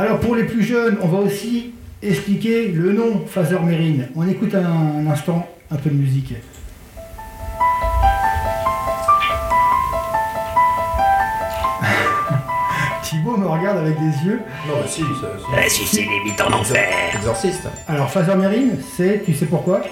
Alors 0.00 0.18
pour 0.20 0.34
les 0.34 0.44
plus 0.44 0.62
jeunes, 0.62 0.96
on 1.02 1.08
va 1.08 1.18
aussi 1.18 1.72
expliquer 2.02 2.68
le 2.68 2.92
nom 2.92 3.24
Phaser 3.26 3.58
Marine. 3.60 4.08
On 4.16 4.28
écoute 4.28 4.54
un, 4.54 5.06
un 5.06 5.10
instant 5.10 5.48
un 5.70 5.76
peu 5.76 5.90
de 5.90 5.94
musique. 5.96 6.34
Thibaut 13.08 13.36
me 13.36 13.46
regarde 13.46 13.78
avec 13.78 13.94
des 13.98 14.26
yeux. 14.28 14.40
Non, 14.66 14.74
mais 14.82 14.88
si, 14.88 15.00
ça. 15.00 15.28
Eh, 15.64 15.68
si 15.68 15.84
c'est 15.86 16.02
limite 16.02 16.40
en 16.40 16.52
enfer. 16.52 16.88
Exorciste. 17.16 17.68
Alors 17.86 18.10
Phaser 18.10 18.34
Marine, 18.34 18.72
c'est, 18.96 19.22
tu 19.24 19.32
sais 19.34 19.46
pourquoi? 19.46 19.82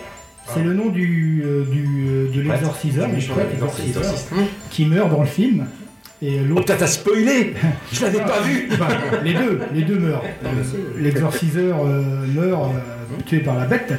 C'est 0.54 0.62
le 0.62 0.74
nom 0.74 0.90
du, 0.90 1.42
euh, 1.44 1.64
du, 1.64 2.06
euh, 2.08 2.30
de 2.32 2.40
l'exorciseur, 2.42 3.08
du 3.08 3.24
prêtre 3.24 3.50
exorciseur, 3.52 4.02
qui 4.70 4.84
meurt 4.84 5.10
dans 5.10 5.20
le 5.20 5.26
film. 5.26 5.66
Et 6.22 6.38
Oh, 6.40 6.44
l'autre 6.48 6.60
putain, 6.62 6.76
t'as 6.78 6.86
spoilé 6.86 7.54
Je 7.92 8.02
l'avais 8.02 8.20
pas 8.20 8.40
vu 8.40 8.68
Enfin, 8.72 8.88
les 9.24 9.34
deux, 9.34 9.60
les 9.74 9.82
deux 9.82 9.98
meurent. 9.98 10.22
L'exorciseur 10.98 11.78
euh, 11.84 12.26
meurt 12.26 12.64
euh, 12.64 13.22
tué 13.26 13.40
par 13.40 13.56
la 13.56 13.66
bête 13.66 13.92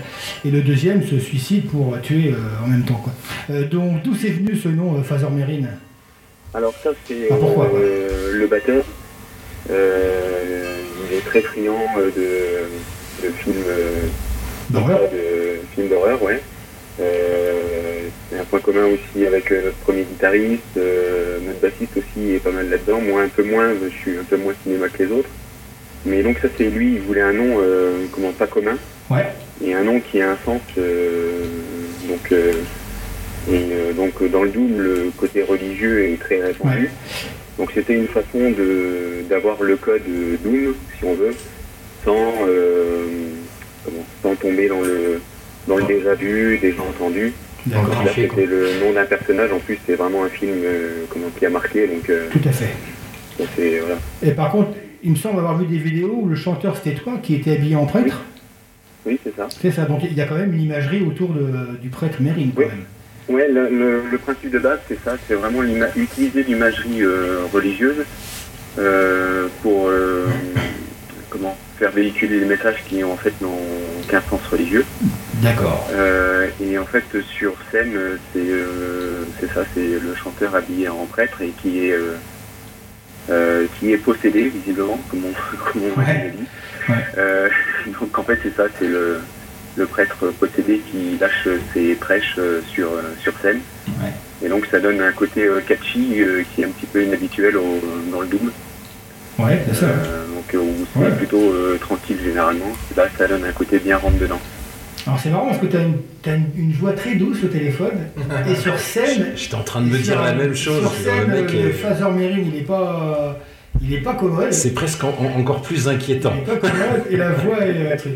et 0.45 0.49
le 0.49 0.61
deuxième 0.61 1.05
se 1.05 1.19
suicide 1.19 1.67
pour 1.69 1.99
tuer 2.01 2.31
euh, 2.33 2.65
en 2.65 2.67
même 2.67 2.83
temps. 2.83 3.01
Quoi. 3.03 3.13
Euh, 3.51 3.67
donc 3.67 4.01
d'où 4.03 4.15
c'est 4.15 4.29
venu 4.29 4.55
ce 4.55 4.69
nom 4.69 4.97
euh, 4.97 5.03
Phaser 5.03 5.29
Marine 5.29 5.69
Alors 6.55 6.73
ça, 6.81 6.89
c'est 7.07 7.27
Ah, 7.29 7.35
pourquoi, 7.39 7.69
euh, 7.75 8.31
le 8.33 8.47
batteur. 8.47 8.83
Euh, 9.69 10.81
il 11.09 11.17
est 11.17 11.21
très 11.21 11.41
friand 11.41 11.85
euh, 11.97 12.05
de, 12.11 13.27
de 13.27 13.33
films 13.33 13.63
euh, 13.67 14.01
D'horreur 14.69 14.99
de 15.11 15.59
films 15.73 15.87
d'horreur, 15.87 16.21
ouais. 16.23 16.41
Euh, 16.99 18.07
c'est 18.29 18.37
un 18.39 18.43
point 18.43 18.59
commun 18.59 18.85
aussi 18.87 19.25
avec 19.25 19.51
euh, 19.51 19.61
notre 19.65 19.77
premier 19.77 20.03
guitariste, 20.03 20.61
euh, 20.77 21.39
notre 21.45 21.59
bassiste 21.61 21.95
aussi 21.95 22.33
est 22.33 22.39
pas 22.39 22.51
mal 22.51 22.69
là-dedans. 22.69 22.99
Moi 22.99 23.21
un 23.21 23.27
peu 23.29 23.43
moins, 23.43 23.69
je 23.81 23.89
suis 23.89 24.17
un 24.17 24.23
peu 24.23 24.35
moins 24.37 24.53
cinéma 24.63 24.89
que 24.89 25.03
les 25.03 25.11
autres. 25.11 25.29
Mais 26.05 26.21
donc 26.23 26.37
ça 26.41 26.47
c'est 26.57 26.65
lui, 26.65 26.95
il 26.95 27.01
voulait 27.01 27.21
un 27.21 27.33
nom 27.33 27.57
euh, 27.61 28.05
comment 28.11 28.31
pas 28.31 28.47
commun 28.47 28.77
Ouais. 29.09 29.25
et 29.63 29.73
un 29.73 29.83
nom 29.83 30.01
qui 30.01 30.21
a 30.21 30.31
un 30.31 30.37
sens. 30.43 30.61
euh, 30.77 31.45
donc 32.09 32.31
euh, 32.33 32.51
et 33.49 33.67
euh, 33.71 33.93
donc 33.93 34.21
dans 34.31 34.43
le 34.43 34.49
double, 34.49 34.81
le 34.83 35.11
côté 35.17 35.43
religieux 35.43 36.09
est 36.09 36.19
très 36.19 36.41
répandu. 36.41 36.83
Ouais. 36.83 36.89
Donc 37.57 37.71
c'était 37.73 37.95
une 37.95 38.07
façon 38.07 38.51
de 38.51 39.27
d'avoir 39.29 39.61
le 39.63 39.75
code 39.77 40.01
Doom, 40.43 40.75
si 40.97 41.03
on 41.05 41.13
veut, 41.15 41.33
sans 42.05 42.33
euh, 42.47 43.05
comment, 43.83 44.05
sans 44.21 44.35
tomber 44.35 44.67
dans 44.67 44.81
le 44.81 45.19
dans 45.67 45.77
le 45.77 45.83
déjà 45.83 46.13
vu, 46.13 46.57
déjà 46.59 46.81
entendu. 46.83 47.33
D'accord. 47.65 48.03
Là 48.05 48.11
c'était 48.13 48.45
le 48.45 48.79
nom 48.83 48.93
d'un 48.93 49.05
personnage. 49.05 49.51
En 49.51 49.59
plus 49.59 49.77
c'est 49.85 49.95
vraiment 49.95 50.23
un 50.23 50.29
film 50.29 50.53
euh, 50.63 51.03
comment 51.09 51.27
qui 51.37 51.45
a 51.45 51.49
marqué. 51.49 51.87
Donc 51.87 52.09
euh, 52.09 52.27
Tout 52.31 52.47
à 52.47 52.51
fait. 52.51 52.69
donc 53.39 53.47
c'est 53.55 53.79
voilà. 53.79 53.97
Et 54.23 54.31
par 54.31 54.51
contre, 54.51 54.69
il 55.03 55.11
me 55.11 55.15
semble 55.15 55.39
avoir 55.39 55.57
vu 55.57 55.65
des 55.65 55.77
vidéos 55.79 56.19
où 56.21 56.27
le 56.27 56.35
chanteur 56.35 56.77
c'était 56.77 56.95
toi 56.99 57.13
qui 57.21 57.35
était 57.35 57.53
habillé 57.53 57.75
en 57.75 57.85
prêtre. 57.85 58.21
Oui 59.05 59.19
c'est 59.23 59.35
ça. 59.35 59.47
C'est 59.49 59.71
ça, 59.71 59.85
donc 59.85 60.01
il 60.03 60.13
y 60.13 60.21
a 60.21 60.25
quand 60.25 60.35
même 60.37 60.53
une 60.53 60.61
imagerie 60.61 61.01
autour 61.01 61.29
de- 61.29 61.77
du 61.81 61.89
prêtre 61.89 62.21
Mérine 62.21 62.51
quand 62.55 62.61
Oui. 62.61 62.67
même. 62.67 62.83
Ouais, 63.29 63.47
le, 63.49 63.67
le- 63.69 64.03
le 64.09 64.17
principe 64.17 64.51
de 64.51 64.59
base, 64.59 64.79
c'est 64.87 64.97
ça, 65.03 65.17
c'est 65.27 65.33
vraiment 65.33 65.61
utiliser 65.95 66.43
l'imagerie 66.43 67.01
euh, 67.03 67.39
religieuse 67.51 68.05
euh, 68.77 69.47
pour 69.61 69.87
euh, 69.89 70.25
comment 71.29 71.57
faire 71.77 71.91
véhiculer 71.91 72.39
des 72.39 72.45
messages 72.45 72.83
qui 72.87 73.03
en 73.03 73.17
fait 73.17 73.33
n'ont 73.41 73.59
aucun 74.01 74.21
sens 74.29 74.39
religieux. 74.49 74.85
D'accord. 75.41 75.89
Et 76.61 76.77
en 76.77 76.85
fait, 76.85 77.03
sur 77.21 77.53
scène, 77.71 77.93
c'est 78.33 78.39
euh, 78.39 79.25
c'est 79.39 79.51
ça, 79.53 79.63
c'est 79.73 79.81
le 79.99 80.15
chanteur 80.15 80.55
habillé 80.55 80.87
en 80.89 81.05
prêtre 81.05 81.41
et 81.41 81.49
qui 81.61 81.79
est 81.89 81.95
qui 83.79 83.91
est 83.91 83.97
possédé 83.97 84.43
visiblement, 84.47 84.97
comme 85.11 85.23
on, 85.25 85.33
comme 85.71 85.81
on 85.83 85.99
Ouais. 85.99 86.33
dit. 86.33 86.47
Ouais. 86.89 87.49
Donc 87.99 88.17
en 88.17 88.23
fait, 88.23 88.39
c'est 88.41 88.55
ça, 88.55 88.67
c'est 88.79 88.87
le, 88.87 89.19
le 89.77 89.85
prêtre 89.85 90.33
possédé 90.39 90.81
qui 90.91 91.17
lâche 91.19 91.47
ses 91.73 91.93
prêches 91.95 92.35
euh, 92.39 92.61
sur, 92.67 92.87
euh, 92.87 93.13
sur 93.21 93.33
scène. 93.41 93.59
Ouais. 94.01 94.11
Et 94.45 94.49
donc 94.49 94.65
ça 94.69 94.79
donne 94.79 94.99
un 95.01 95.11
côté 95.11 95.45
euh, 95.45 95.61
catchy 95.61 96.17
qui 96.53 96.61
est 96.61 96.65
un 96.65 96.69
petit 96.69 96.85
peu 96.87 97.03
inhabituel 97.03 97.55
au- 97.57 97.79
dans 98.11 98.21
le 98.21 98.27
Doom. 98.27 98.51
Ouais, 99.39 99.61
c'est 99.67 99.75
ça. 99.75 99.85
Euh, 99.85 100.25
donc 100.27 100.45
où 100.53 100.85
c'est 100.93 100.99
Ouais. 100.99 101.11
plutôt 101.11 101.39
euh, 101.53 101.77
tranquille 101.79 102.17
généralement. 102.23 102.71
Là, 102.95 103.05
ça 103.17 103.27
donne 103.27 103.43
un 103.45 103.51
côté 103.51 103.79
bien 103.79 103.97
rentre 103.97 104.17
dedans. 104.17 104.39
Alors 105.05 105.19
c'est 105.19 105.29
marrant 105.29 105.45
parce 105.47 105.59
que 105.59 105.67
tu 105.67 105.77
as, 105.77 105.81
une, 105.83 105.97
t'as 106.21 106.35
une, 106.35 106.47
une 106.57 106.71
voix 106.73 106.91
très 106.93 107.15
douce 107.15 107.37
au 107.43 107.47
téléphone 107.47 107.93
et 108.49 108.55
sur 108.55 108.77
scène. 108.79 109.27
J'étais 109.35 109.55
en 109.55 109.63
train 109.63 109.81
de 109.81 109.85
me 109.87 109.97
dire 109.99 110.21
la 110.21 110.33
même 110.33 110.55
chose. 110.55 110.81
Sur 110.81 110.91
scène, 110.93 111.29
le 111.31 111.41
mec 111.43 111.53
le 111.53 111.59
est- 111.59 111.71
Phaser 111.71 112.09
Mérine, 112.11 112.45
il 112.53 112.57
est 112.59 112.63
pas, 112.65 113.39
il 113.81 113.93
est 113.93 114.01
pas 114.01 114.13
commode. 114.15 114.51
C'est 114.53 114.73
presque 114.73 115.03
en- 115.03 115.09
en- 115.19 115.39
encore 115.39 115.61
plus 115.61 115.87
inquiétant. 115.87 116.33
Il 116.35 116.41
est 116.41 116.55
pas 116.59 116.67
commode 116.69 117.03
et 117.09 117.17
la 117.17 117.31
voix 117.31 117.65
est 117.65 117.91
euh, 117.93 117.97
truc. 117.97 118.13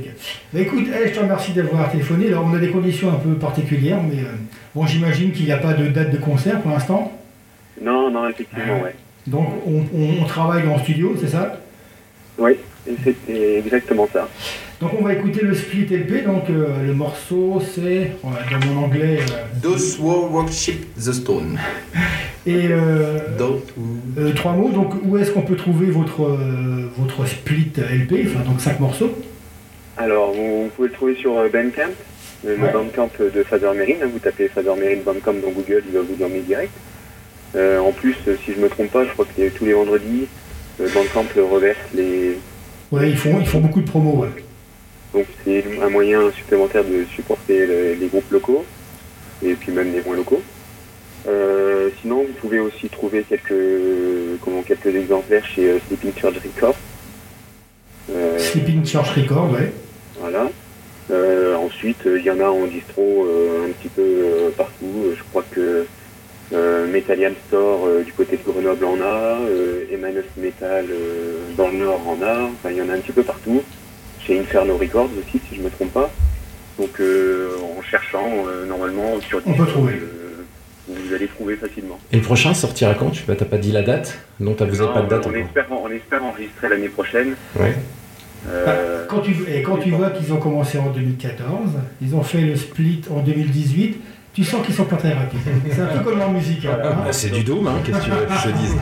Bah 0.54 0.60
écoute, 0.60 0.86
eh, 0.94 1.08
je 1.10 1.14
te 1.14 1.20
remercie 1.20 1.52
d'avoir 1.54 1.92
téléphoné. 1.92 2.28
Alors 2.28 2.46
on 2.46 2.54
a 2.56 2.60
des 2.60 2.70
conditions 2.70 3.10
un 3.10 3.16
peu 3.16 3.34
particulières, 3.36 4.02
mais 4.04 4.22
euh, 4.22 4.28
bon 4.76 4.86
j'imagine 4.86 5.32
qu'il 5.32 5.46
n'y 5.46 5.52
a 5.52 5.58
pas 5.58 5.74
de 5.74 5.88
date 5.88 6.12
de 6.12 6.18
concert 6.18 6.62
pour 6.62 6.72
l'instant. 6.72 7.12
Non, 7.82 8.12
non, 8.12 8.28
effectivement, 8.30 8.82
ouais. 8.84 8.96
Donc 9.28 9.48
on, 9.68 9.84
on- 9.96 10.22
on 10.22 10.26
travaille 10.26 10.68
en 10.68 10.78
studio, 10.80 11.16
c'est 11.20 11.30
ça? 11.30 11.60
Oui, 12.38 12.54
et 12.88 12.94
c'est 13.04 13.16
c'est 13.28 13.54
exactement 13.60 14.08
ça. 14.12 14.28
Donc 14.80 14.92
on 15.00 15.04
va 15.04 15.14
écouter 15.14 15.42
le 15.42 15.54
split 15.54 15.86
LP. 15.86 16.26
Donc 16.26 16.50
euh, 16.50 16.84
le 16.86 16.94
morceau 16.94 17.62
c'est, 17.76 18.12
dans 18.24 18.66
mon 18.68 18.84
anglais, 18.86 19.20
euh, 19.20 19.62
Those 19.62 20.00
who 20.00 20.28
worship 20.32 20.86
the 20.96 21.14
stone. 21.14 21.60
et 22.48 22.68
euh, 22.72 23.20
euh, 24.18 24.34
trois 24.34 24.54
mots. 24.54 24.70
Donc 24.70 24.94
où 25.04 25.18
est-ce 25.18 25.32
qu'on 25.32 25.44
peut 25.44 25.56
trouver 25.56 25.88
votre 25.92 26.24
euh, 26.24 26.90
votre 26.98 27.26
split 27.28 27.72
LP 27.78 28.28
Enfin 28.28 28.44
donc 28.50 28.60
cinq 28.60 28.80
morceaux? 28.80 29.12
Alors, 29.98 30.32
vous, 30.34 30.64
vous 30.64 30.70
pouvez 30.70 30.88
le 30.88 30.94
trouver 30.94 31.16
sur 31.16 31.38
euh, 31.38 31.50
Bandcamp, 31.50 31.92
le, 32.46 32.56
Ouais. 32.56 32.72
Bandcamp 32.72 33.10
de 33.20 33.44
Father 33.44 33.72
Merrin. 33.76 34.02
hein. 34.02 34.10
Vous 34.12 34.20
tapez 34.20 34.48
Father 34.48 34.74
Merrin 34.76 35.02
Bandcamp 35.06 35.34
dans 35.34 35.52
Google, 35.52 35.84
il 35.88 35.94
va 35.94 36.00
vous 36.02 36.24
emmener 36.24 36.40
direct. 36.40 36.72
Euh, 37.56 37.80
en 37.80 37.92
plus, 37.92 38.16
si 38.46 38.54
je 38.54 38.60
me 38.60 38.70
trompe 38.70 38.90
pas, 38.90 39.06
je 39.06 39.12
crois 39.12 39.26
que 39.26 39.50
tous 39.50 39.66
les 39.66 39.74
vendredis, 39.74 40.28
Bandcamp 40.80 41.26
reverse 41.52 41.78
les, 41.94 42.38
Ouais, 42.92 43.10
ils 43.10 43.18
font, 43.18 43.40
ils 43.40 43.46
font 43.48 43.60
beaucoup 43.60 43.82
de 43.82 43.90
promos, 43.90 44.24
ouais. 44.24 44.30
Donc 45.14 45.26
c'est 45.44 45.64
un 45.82 45.90
moyen 45.90 46.32
supplémentaire 46.32 46.84
de 46.84 47.06
supporter 47.16 47.66
le- 47.66 47.94
les 47.94 48.08
groupes 48.08 48.30
locaux 48.32 48.66
et 49.44 49.54
puis 49.56 49.72
même 49.72 49.92
les 49.94 50.02
moins 50.02 50.16
locaux. 50.16 50.42
Euh, 51.28 51.90
sinon, 52.02 52.24
vous 52.24 52.34
pouvez 52.40 52.60
aussi 52.60 52.90
trouver 52.90 53.24
quelques, 53.28 53.54
comment, 54.42 54.62
quelques 54.64 54.88
exemplaires 54.96 55.46
chez 55.46 55.70
euh, 55.70 55.80
Sleeping 55.88 56.14
Church 56.20 56.36
Records. 56.44 56.76
Euh, 58.12 58.40
Sleeping 58.40 58.86
Church 58.86 59.10
Record, 59.16 59.52
ouais. 59.52 59.72
Voilà. 60.20 60.50
Ensuite, 61.58 62.00
il 62.06 62.24
y 62.24 62.32
en 62.32 62.40
a 62.40 62.46
en 62.48 62.66
distro 62.68 63.28
un 63.66 63.70
petit 63.74 63.90
peu 63.90 64.52
partout. 64.56 65.12
Je 65.16 65.22
crois 65.30 65.44
que 65.52 65.86
euh, 66.54 66.88
Metallian 66.92 67.32
Store 67.48 67.86
euh, 67.88 68.04
du 68.04 68.12
côté 68.14 68.38
de 68.38 68.44
Grenoble 68.44 68.86
en 68.86 69.00
a, 69.02 69.40
euh, 69.50 69.84
Emmanuel 69.92 70.26
Metal 70.38 70.86
euh, 70.90 71.40
dans 71.58 71.68
le 71.70 71.78
nord 71.78 72.02
en 72.08 72.22
a. 72.24 72.44
Enfin, 72.44 72.70
il 72.72 72.78
y 72.78 72.82
en 72.82 72.90
a 72.90 72.94
un 72.94 73.00
petit 73.00 73.12
peu 73.14 73.24
partout. 73.24 73.62
Chez 74.20 74.40
Inferno 74.40 74.78
Records 74.78 75.10
aussi, 75.20 75.42
si 75.50 75.56
je 75.56 75.60
ne 75.62 75.66
me 75.66 75.70
trompe 75.72 75.94
pas. 75.94 76.12
Donc, 76.78 77.00
euh, 77.00 77.58
en 77.78 77.82
cherchant, 77.82 78.30
euh, 78.48 78.66
normalement, 78.66 79.20
sur 79.22 79.42
On 79.46 79.54
peut 79.54 79.66
trouver. 79.66 79.94
euh, 79.94 80.44
vous 80.88 81.14
allez 81.14 81.28
trouver 81.28 81.56
facilement. 81.56 82.00
Et 82.12 82.18
le 82.18 82.22
prochain 82.22 82.54
sortira 82.54 82.94
quand? 82.94 83.10
Tu 83.12 83.24
t'as 83.24 83.36
pas 83.46 83.58
dit 83.58 83.72
la 83.72 83.82
date? 83.82 84.20
Non, 84.40 84.54
t'as- 84.54 84.66
vous 84.66 84.78
n'avez 84.78 84.94
pas 84.94 85.02
de 85.02 85.08
date 85.10 85.26
on, 85.26 85.30
encore. 85.30 85.42
espère, 85.42 85.66
on 85.72 85.90
espère 85.90 86.24
enregistrer 86.24 86.70
l'année 86.70 86.90
prochaine. 86.90 87.36
Ouais. 87.60 87.76
Euh, 88.50 89.06
Quand 89.08 89.20
tu, 89.20 89.36
et 89.54 89.62
quand 89.62 89.78
tu 89.78 89.92
vois 89.92 90.10
qu'ils 90.10 90.34
ont 90.34 90.38
commencé 90.38 90.78
en 90.80 90.90
2014, 90.90 91.72
ils 92.02 92.16
ont 92.16 92.24
fait 92.24 92.42
le 92.42 92.56
split 92.56 93.02
en 93.12 93.20
2018, 93.22 94.02
tu 94.34 94.44
sens 94.44 94.66
qu'ils 94.66 94.74
sont 94.76 94.86
pas 94.86 94.96
très 94.96 95.12
rapides. 95.14 95.40
C'est 95.70 95.82
un 95.82 95.88
peu 95.88 96.10
comme 96.12 96.22
en 96.22 96.30
musique. 96.32 96.66
hein. 96.66 96.78
Ah, 96.84 97.12
c'est 97.12 97.32
du 97.32 97.44
doom, 97.44 97.68
hein, 97.68 97.74
qu'est-ce 97.84 97.98
que 98.00 98.04
tu 98.06 98.10
veux 98.12 98.26
que 98.26 98.34
je 98.34 98.50
te 98.50 98.58
dise 98.58 98.76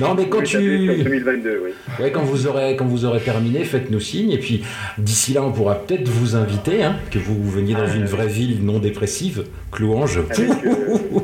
Non, 0.00 0.14
mais 0.14 0.28
quand 0.28 0.38
oui, 0.38 0.44
tu. 0.44 1.02
2022, 1.04 1.60
oui. 1.64 1.70
Ouais, 2.00 2.10
quand 2.10 2.22
vous 2.22 2.46
aurez, 2.46 2.74
quand 2.76 2.86
vous 2.86 3.04
aurez 3.04 3.20
terminé, 3.20 3.64
faites-nous 3.64 4.00
signe. 4.00 4.32
Et 4.32 4.38
puis, 4.38 4.64
d'ici 4.98 5.32
là, 5.34 5.42
on 5.44 5.52
pourra 5.52 5.76
peut-être 5.76 6.08
vous 6.08 6.34
inviter, 6.36 6.82
hein, 6.82 6.96
que 7.10 7.18
vous 7.18 7.48
veniez 7.50 7.74
dans 7.74 7.86
une 7.86 8.06
vraie 8.06 8.26
ville 8.26 8.64
non 8.64 8.78
dépressive, 8.80 9.44
Clouange. 9.70 10.18
Avec, 10.30 10.50
euh, 10.64 11.20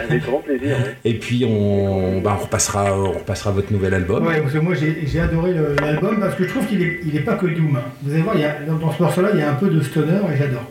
avec 0.00 0.22
grand 0.24 0.38
plaisir. 0.38 0.76
oui. 0.78 0.90
Et 1.04 1.14
puis, 1.14 1.44
on, 1.46 2.20
bah, 2.20 2.36
on, 2.40 2.44
repassera, 2.44 2.96
on 2.98 3.12
repassera 3.12 3.50
votre 3.50 3.72
nouvel 3.72 3.92
album. 3.94 4.26
Ouais, 4.26 4.40
parce 4.40 4.52
que 4.54 4.58
moi 4.58 4.74
j'ai 4.74 5.06
j'ai 5.06 5.20
adoré 5.20 5.52
le- 5.52 5.76
l'album 5.80 6.18
parce 6.20 6.34
que 6.36 6.44
je 6.44 6.48
trouve 6.48 6.66
qu'il 6.66 6.82
est, 6.82 7.00
il 7.04 7.14
est 7.16 7.20
pas 7.20 7.34
que 7.34 7.46
doom. 7.46 7.76
hein. 7.76 7.82
Vous 8.02 8.12
allez 8.12 8.22
voir, 8.22 8.34
il 8.36 8.40
y 8.40 8.44
a, 8.44 8.56
dans, 8.66 8.74
dans 8.76 8.92
ce 8.92 9.02
morceau-là, 9.02 9.28
il 9.34 9.40
y 9.40 9.42
a 9.42 9.50
un 9.50 9.54
peu 9.54 9.68
de 9.68 9.80
stoner 9.82 10.20
et 10.32 10.36
j'adore. 10.38 10.64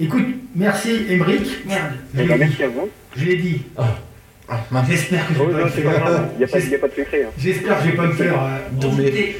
Écoute, 0.00 0.26
merci 0.54 1.06
Emric. 1.10 1.66
Merde, 1.66 1.80
je 2.14 2.22
Eh 2.22 2.26
ben, 2.26 2.38
l'ai 2.38 2.44
dit. 2.44 2.50
merci 2.50 2.62
à 2.62 2.68
vous. 2.68 2.88
Je 3.16 3.24
l'ai 3.24 3.36
dit. 3.36 3.62
J'espère 4.88 5.26
que 5.28 5.34
je 5.34 5.40
Oh, 5.40 5.46
vais 5.46 5.52
pas 5.52 5.64
me 5.64 5.68
faire. 5.70 5.84
Il 6.34 6.38
n'y 6.38 6.44
a, 6.44 6.46
pas- 6.48 6.58
il 6.58 6.70
y 6.70 6.74
a 6.74 6.78
pas 6.78 6.88
de 6.88 6.92
secret. 6.94 7.22
hein. 7.26 7.30
J'espère 7.38 7.78
que 7.78 7.84
je 7.84 7.90
vais 7.90 7.96
pas 7.96 8.06
me 8.06 8.12
faire. 8.12 8.34
euh. 8.34 8.58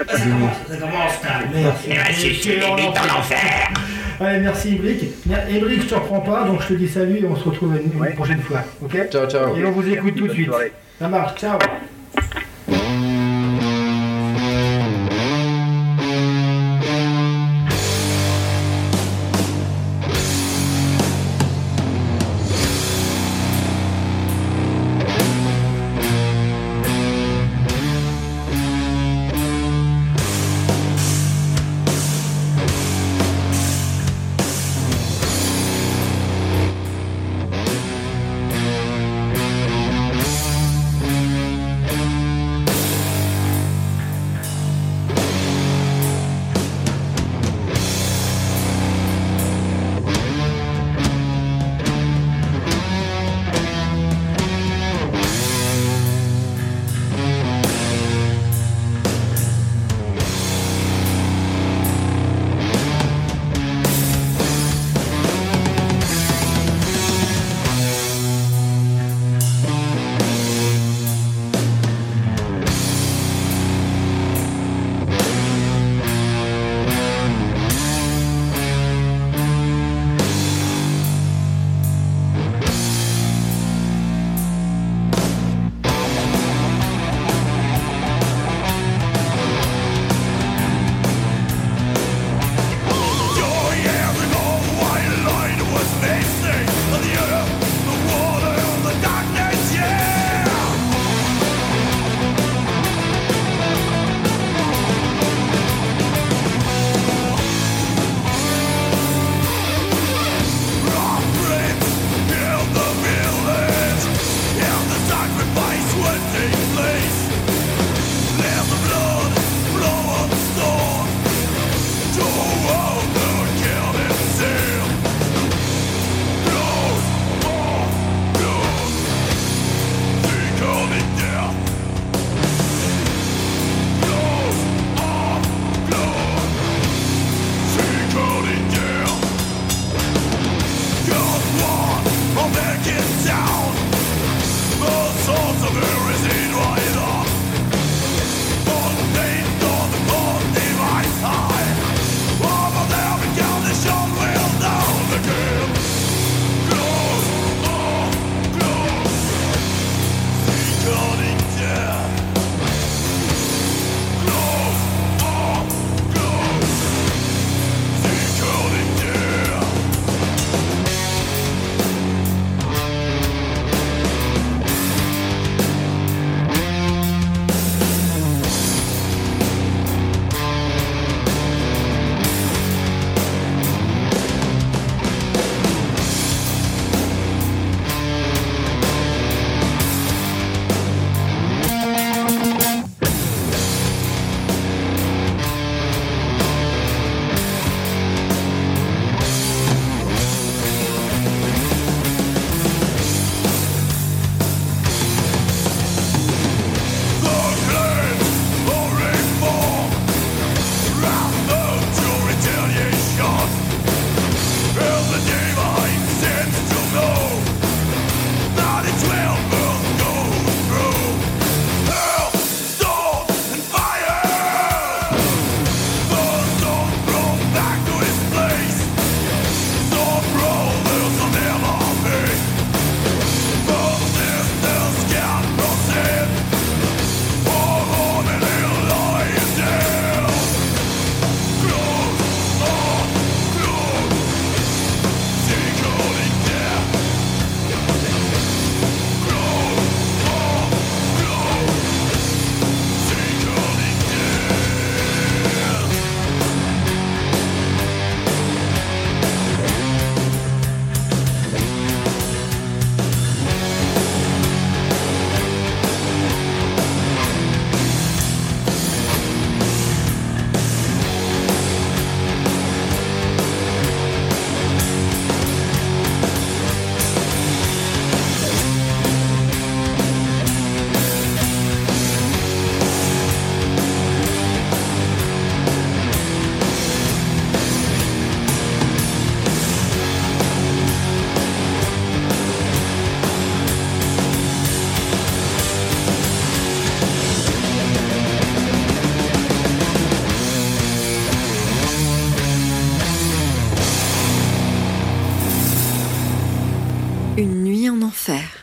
Ah, 0.01 0.17
ça 0.17 0.25
commence, 0.25 0.53
ça 0.69 0.77
commence, 0.77 1.23
là. 1.25 1.41
Merde, 1.55 1.75
dans 2.95 3.15
l'enfer. 3.15 3.71
Allez, 4.21 4.41
merci 4.41 4.75
Emric. 4.75 5.05
Mer- 5.27 5.47
Emric, 5.49 5.83
je 5.83 5.87
te 5.87 5.95
reprends 5.95 6.21
pas, 6.21 6.43
donc 6.45 6.61
je 6.63 6.69
te 6.69 6.75
dis 6.75 6.89
salut 6.89 7.19
et 7.19 7.25
on 7.25 7.37
se 7.37 7.45
retrouve 7.45 7.77
une, 7.77 8.05
une 8.05 8.15
prochaine 8.15 8.41
fois. 8.43 8.65
Ok 8.83 8.99
Ciao, 9.11 9.27
ciao. 9.31 9.57
Et 9.57 9.65
on 9.65 9.71
vous 9.71 9.89
écoute 9.89 10.17
tout 10.17 10.27
de 10.27 10.33
suite. 10.33 10.47
soirée. 10.49 10.73
Ça 10.99 11.09
marche, 11.09 11.39
ciao. 11.41 11.59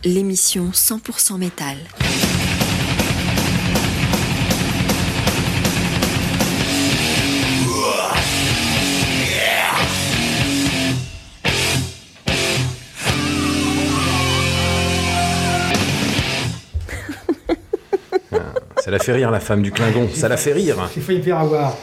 L'émission 0.05 0.69
100% 0.71 1.37
métal. 1.37 1.77
Ça 18.83 18.91
la 18.91 18.99
fait 18.99 19.13
rire, 19.13 19.31
la 19.31 19.39
femme 19.39 19.61
du 19.61 19.71
Klingon. 19.71 20.07
Ça 20.13 20.27
la 20.27 20.37
fait 20.37 20.53
rire. 20.53 20.75
J'ai 20.93 21.01
failli 21.01 21.19
me 21.19 21.23
faire 21.23 21.39
avoir. 21.39 21.75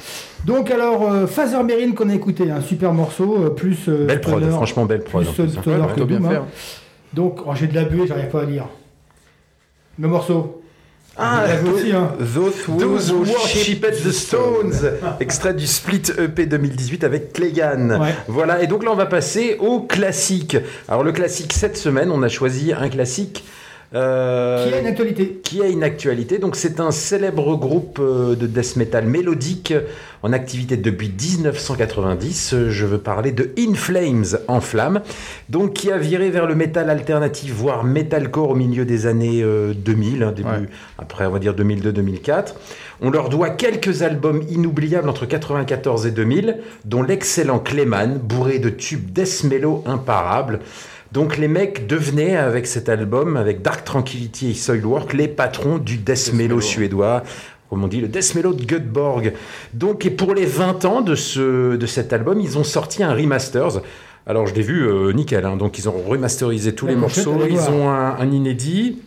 Donc 0.44 0.70
alors, 0.70 1.10
euh, 1.10 1.26
Father 1.26 1.62
Merrin 1.62 1.92
qu'on 1.92 2.08
a 2.10 2.14
écouté, 2.14 2.50
un 2.50 2.60
super 2.60 2.92
morceau, 2.92 3.44
euh, 3.44 3.50
plus... 3.50 3.78
euh, 3.88 4.06
Belle 4.06 4.20
prod, 4.20 4.42
stoner- 4.42 4.50
franchement 4.52 4.84
belle 4.86 5.02
prod. 5.04 5.24
Plus 5.24 5.44
hein. 5.44 5.48
stoner 5.60 5.76
Ouais, 5.76 5.82
que 5.86 5.92
plutôt 5.92 6.06
bien 6.06 6.18
doom, 6.18 6.28
fait, 6.30 6.36
hein. 6.36 6.46
Donc, 7.14 7.40
oh, 7.46 7.52
j'ai 7.54 7.66
de 7.66 7.74
la 7.74 7.84
buée, 7.84 8.06
j'arrive 8.06 8.28
pas 8.28 8.42
à 8.42 8.44
lire. 8.44 8.66
Le 9.98 10.08
morceau. 10.08 10.62
Ah, 11.16 11.42
Vous 11.44 11.48
l'avez 11.48 11.70
aussi, 11.70 11.92
hein. 11.92 12.12
Those 12.18 12.66
Who 12.66 12.78
Those 12.78 13.12
Who 13.12 13.24
Worshipped 13.26 14.02
the 14.02 14.12
Stones, 14.12 14.72
extrait 15.20 15.52
du 15.52 15.66
split 15.66 16.02
EP 16.18 16.46
2018 16.46 17.04
avec 17.04 17.34
Clegan. 17.34 18.00
Ouais. 18.00 18.14
Voilà, 18.28 18.62
et 18.62 18.66
donc 18.66 18.82
là 18.82 18.92
on 18.92 18.96
va 18.96 19.04
passer 19.04 19.56
au 19.60 19.80
classique. 19.80 20.56
Alors 20.88 21.04
le 21.04 21.12
classique 21.12 21.52
cette 21.52 21.76
semaine, 21.76 22.10
on 22.10 22.22
a 22.22 22.28
choisi 22.28 22.72
un 22.72 22.88
classique. 22.88 23.44
Euh, 23.95 24.68
Qui 24.68 24.74
a 24.74 24.78
une 24.80 24.86
actualité 24.86 25.40
qui 25.43 25.62
a 25.62 25.66
une 25.68 25.82
actualité. 25.82 26.38
Donc 26.38 26.57
c'est 26.57 26.80
un 26.80 26.90
célèbre 26.90 27.57
groupe 27.57 27.99
euh, 28.01 28.34
de 28.34 28.47
death 28.47 28.76
metal 28.76 29.07
mélodique 29.07 29.74
en 30.22 30.32
activité 30.32 30.76
depuis 30.76 31.09
1990. 31.11 32.55
Euh, 32.55 32.70
Je 32.70 32.86
veux 32.86 32.99
parler 32.99 33.32
de 33.32 33.51
In 33.59 33.74
Flames, 33.74 34.24
en 34.49 34.61
flammes, 34.61 35.03
donc 35.49 35.74
qui 35.74 35.90
a 35.93 35.99
viré 35.99 36.30
vers 36.30 36.47
le 36.47 36.55
métal 36.55 36.90
alternatif, 36.90 37.53
voire 37.53 37.84
metalcore 37.84 38.51
au 38.51 38.55
milieu 38.55 38.84
des 38.84 39.07
années 39.07 39.43
euh, 39.43 39.74
2000, 39.74 40.22
hein, 40.22 40.32
début, 40.32 40.49
Ouais. 40.49 40.68
après 40.99 41.26
on 41.26 41.30
va 41.30 41.38
dire 41.38 41.55
2002-2004. 41.55 42.55
On 43.05 43.11
leur 43.11 43.28
doit 43.30 43.51
quelques 43.51 44.03
albums 44.03 44.43
inoubliables 44.49 45.09
entre 45.09 45.26
94 45.26 46.07
et 46.07 46.12
2000, 46.12 46.59
dont 46.84 47.03
l'excellent 47.03 47.59
Clayman, 47.59 48.18
bourré 48.18 48.59
de 48.61 48.68
tubes 48.70 49.12
death 49.12 49.45
mellow 49.45 49.82
imparables. 49.86 50.61
Donc 51.12 51.36
les 51.36 51.48
mecs 51.48 51.86
devenaient 51.86 52.36
avec 52.36 52.66
cet 52.66 52.88
album, 52.88 53.36
avec 53.36 53.60
Dark 53.62 53.84
Tranquility 53.84 54.50
et 54.50 54.54
Soilwork, 54.54 55.12
les 55.12 55.28
patrons 55.28 55.78
du 55.78 55.98
death 55.98 56.32
mellow 56.32 56.60
suédois. 56.60 57.22
Comme 57.68 57.84
on 57.84 57.88
dit, 57.88 58.00
le 58.00 58.08
death 58.08 58.34
mellow 58.34 58.52
de 58.52 58.64
Göteborg. 58.64 59.32
Donc, 59.72 60.04
et 60.04 60.10
pour 60.10 60.34
les 60.34 60.44
20 60.44 60.84
ans 60.84 61.00
de, 61.00 61.14
ce, 61.14 61.76
de 61.76 61.86
cet 61.86 62.12
album, 62.12 62.38
ils 62.40 62.58
ont 62.58 62.64
sorti 62.64 63.02
un 63.02 63.14
remasters. 63.14 63.80
Alors, 64.26 64.46
je 64.46 64.54
l'ai 64.54 64.60
vu, 64.62 64.86
euh, 64.86 65.12
nickel. 65.12 65.44
hein. 65.46 65.56
Donc, 65.56 65.78
ils 65.78 65.88
ont 65.88 65.94
remasterisé 66.06 66.74
tous 66.74 66.86
les 66.86 66.94
morceaux. 67.00 67.32
Ils 67.50 67.70
ont 67.70 67.88
un, 67.88 68.16
un 68.18 68.30
inédit. 68.30 68.98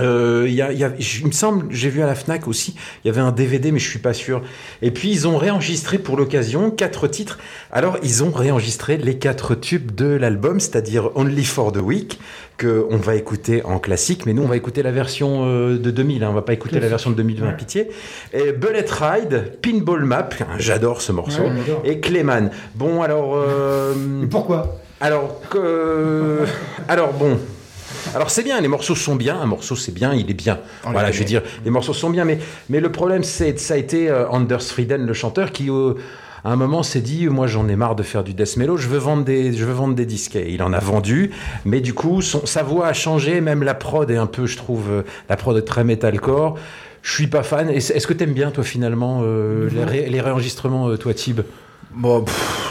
Euh, 0.00 0.46
il 0.48 0.54
y 0.54 0.62
a- 0.62 0.72
y 0.72 0.84
a- 0.84 0.92
il 0.98 1.26
me 1.26 1.32
semble, 1.32 1.66
j'ai 1.70 1.90
vu 1.90 2.00
à 2.02 2.06
la 2.06 2.14
Fnac 2.14 2.48
aussi, 2.48 2.74
il 3.04 3.08
y 3.08 3.10
avait 3.10 3.20
un 3.20 3.30
DVD, 3.30 3.70
mais 3.72 3.78
je 3.78 3.88
suis 3.90 3.98
pas 3.98 4.14
sûr. 4.14 4.40
Et 4.80 4.90
puis 4.90 5.10
ils 5.10 5.28
ont 5.28 5.36
réenregistré 5.36 5.98
pour 5.98 6.16
l'occasion 6.16 6.70
quatre 6.70 7.06
titres. 7.08 7.38
Alors 7.70 7.98
ils 8.02 8.24
ont 8.24 8.30
réenregistré 8.30 8.96
les 8.96 9.18
quatre 9.18 9.54
tubes 9.54 9.94
de 9.94 10.06
l'album, 10.06 10.60
c'est-à-dire 10.60 11.10
Only 11.14 11.44
for 11.44 11.72
the 11.72 11.76
Week, 11.82 12.18
que 12.56 12.86
on 12.90 12.96
va 12.96 13.16
écouter 13.16 13.62
en 13.66 13.78
classique, 13.78 14.24
mais 14.24 14.32
nous 14.32 14.42
on 14.42 14.46
va 14.48 14.56
écouter 14.56 14.82
la 14.82 14.92
version 14.92 15.44
euh, 15.44 15.76
de 15.78 15.90
2000, 15.90 16.24
hein, 16.24 16.28
on 16.30 16.34
va 16.34 16.42
pas 16.42 16.54
écouter 16.54 16.80
la 16.80 16.88
version 16.88 17.10
de 17.10 17.16
2020, 17.16 17.48
Ouais. 17.48 17.56
pitié. 17.56 17.90
Et 18.32 18.52
Bullet 18.52 18.86
Ride, 18.88 19.58
Pinball 19.60 20.04
Map, 20.06 20.30
j'adore 20.58 21.02
ce 21.02 21.12
morceau, 21.12 21.42
Ouais, 21.42 21.50
et 21.84 22.00
Clayman. 22.00 22.50
Bon 22.74 23.02
alors. 23.02 23.34
euh, 23.36 23.92
pourquoi? 24.30 24.78
alors, 25.02 25.38
que... 25.50 26.38
alors 26.88 27.12
bon. 27.12 27.38
Alors 28.14 28.30
c'est 28.30 28.42
bien, 28.42 28.60
les 28.60 28.68
morceaux 28.68 28.94
sont 28.94 29.14
bien, 29.16 29.40
un 29.40 29.46
morceau 29.46 29.76
c'est 29.76 29.92
bien, 29.92 30.14
il 30.14 30.30
est 30.30 30.34
bien. 30.34 30.58
On 30.84 30.92
voilà, 30.92 31.10
je 31.12 31.18
veux 31.18 31.24
dire, 31.24 31.42
les 31.64 31.70
morceaux 31.70 31.94
sont 31.94 32.10
bien, 32.10 32.24
mais, 32.24 32.38
mais 32.68 32.80
le 32.80 32.90
problème 32.92 33.22
c'est 33.22 33.58
ça 33.58 33.74
a 33.74 33.76
été 33.76 34.08
euh, 34.10 34.28
Anders 34.28 34.62
Frieden, 34.62 35.06
le 35.06 35.12
chanteur, 35.14 35.52
qui 35.52 35.70
euh, 35.70 35.94
à 36.44 36.50
un 36.50 36.56
moment 36.56 36.82
s'est 36.82 37.00
dit, 37.00 37.28
moi 37.28 37.46
j'en 37.46 37.68
ai 37.68 37.76
marre 37.76 37.94
de 37.94 38.02
faire 38.02 38.24
du 38.24 38.34
death 38.34 38.56
mellow, 38.56 38.76
je 38.76 38.88
veux 38.88 38.98
vendre 38.98 39.24
des, 39.24 39.52
je 39.52 39.64
veux 39.64 39.72
vendre 39.72 39.94
des 39.94 40.06
disques. 40.06 40.36
Et 40.36 40.50
il 40.52 40.62
en 40.62 40.72
a 40.72 40.78
vendu, 40.80 41.30
mais 41.64 41.80
du 41.80 41.94
coup 41.94 42.20
son, 42.22 42.44
sa 42.46 42.62
voix 42.62 42.88
a 42.88 42.92
changé, 42.92 43.40
même 43.40 43.62
la 43.62 43.74
prod 43.74 44.10
est 44.10 44.16
un 44.16 44.26
peu, 44.26 44.46
je 44.46 44.56
trouve, 44.56 44.90
euh, 44.90 45.02
la 45.28 45.36
prod 45.36 45.56
est 45.56 45.62
très 45.62 45.84
metalcore. 45.84 46.58
Je 47.04 47.12
suis 47.12 47.26
pas 47.26 47.42
fan. 47.42 47.68
Est-ce 47.68 47.92
est-ce 47.92 48.06
que 48.06 48.12
t'aimes 48.14 48.32
bien 48.32 48.52
toi 48.52 48.62
finalement 48.62 49.22
euh, 49.24 49.68
les, 49.72 49.82
ré- 49.84 50.08
les 50.08 50.20
réenregistrements, 50.20 50.88
euh, 50.88 50.96
toi 50.96 51.12
Tib 51.14 51.40
Bon, 51.94 52.24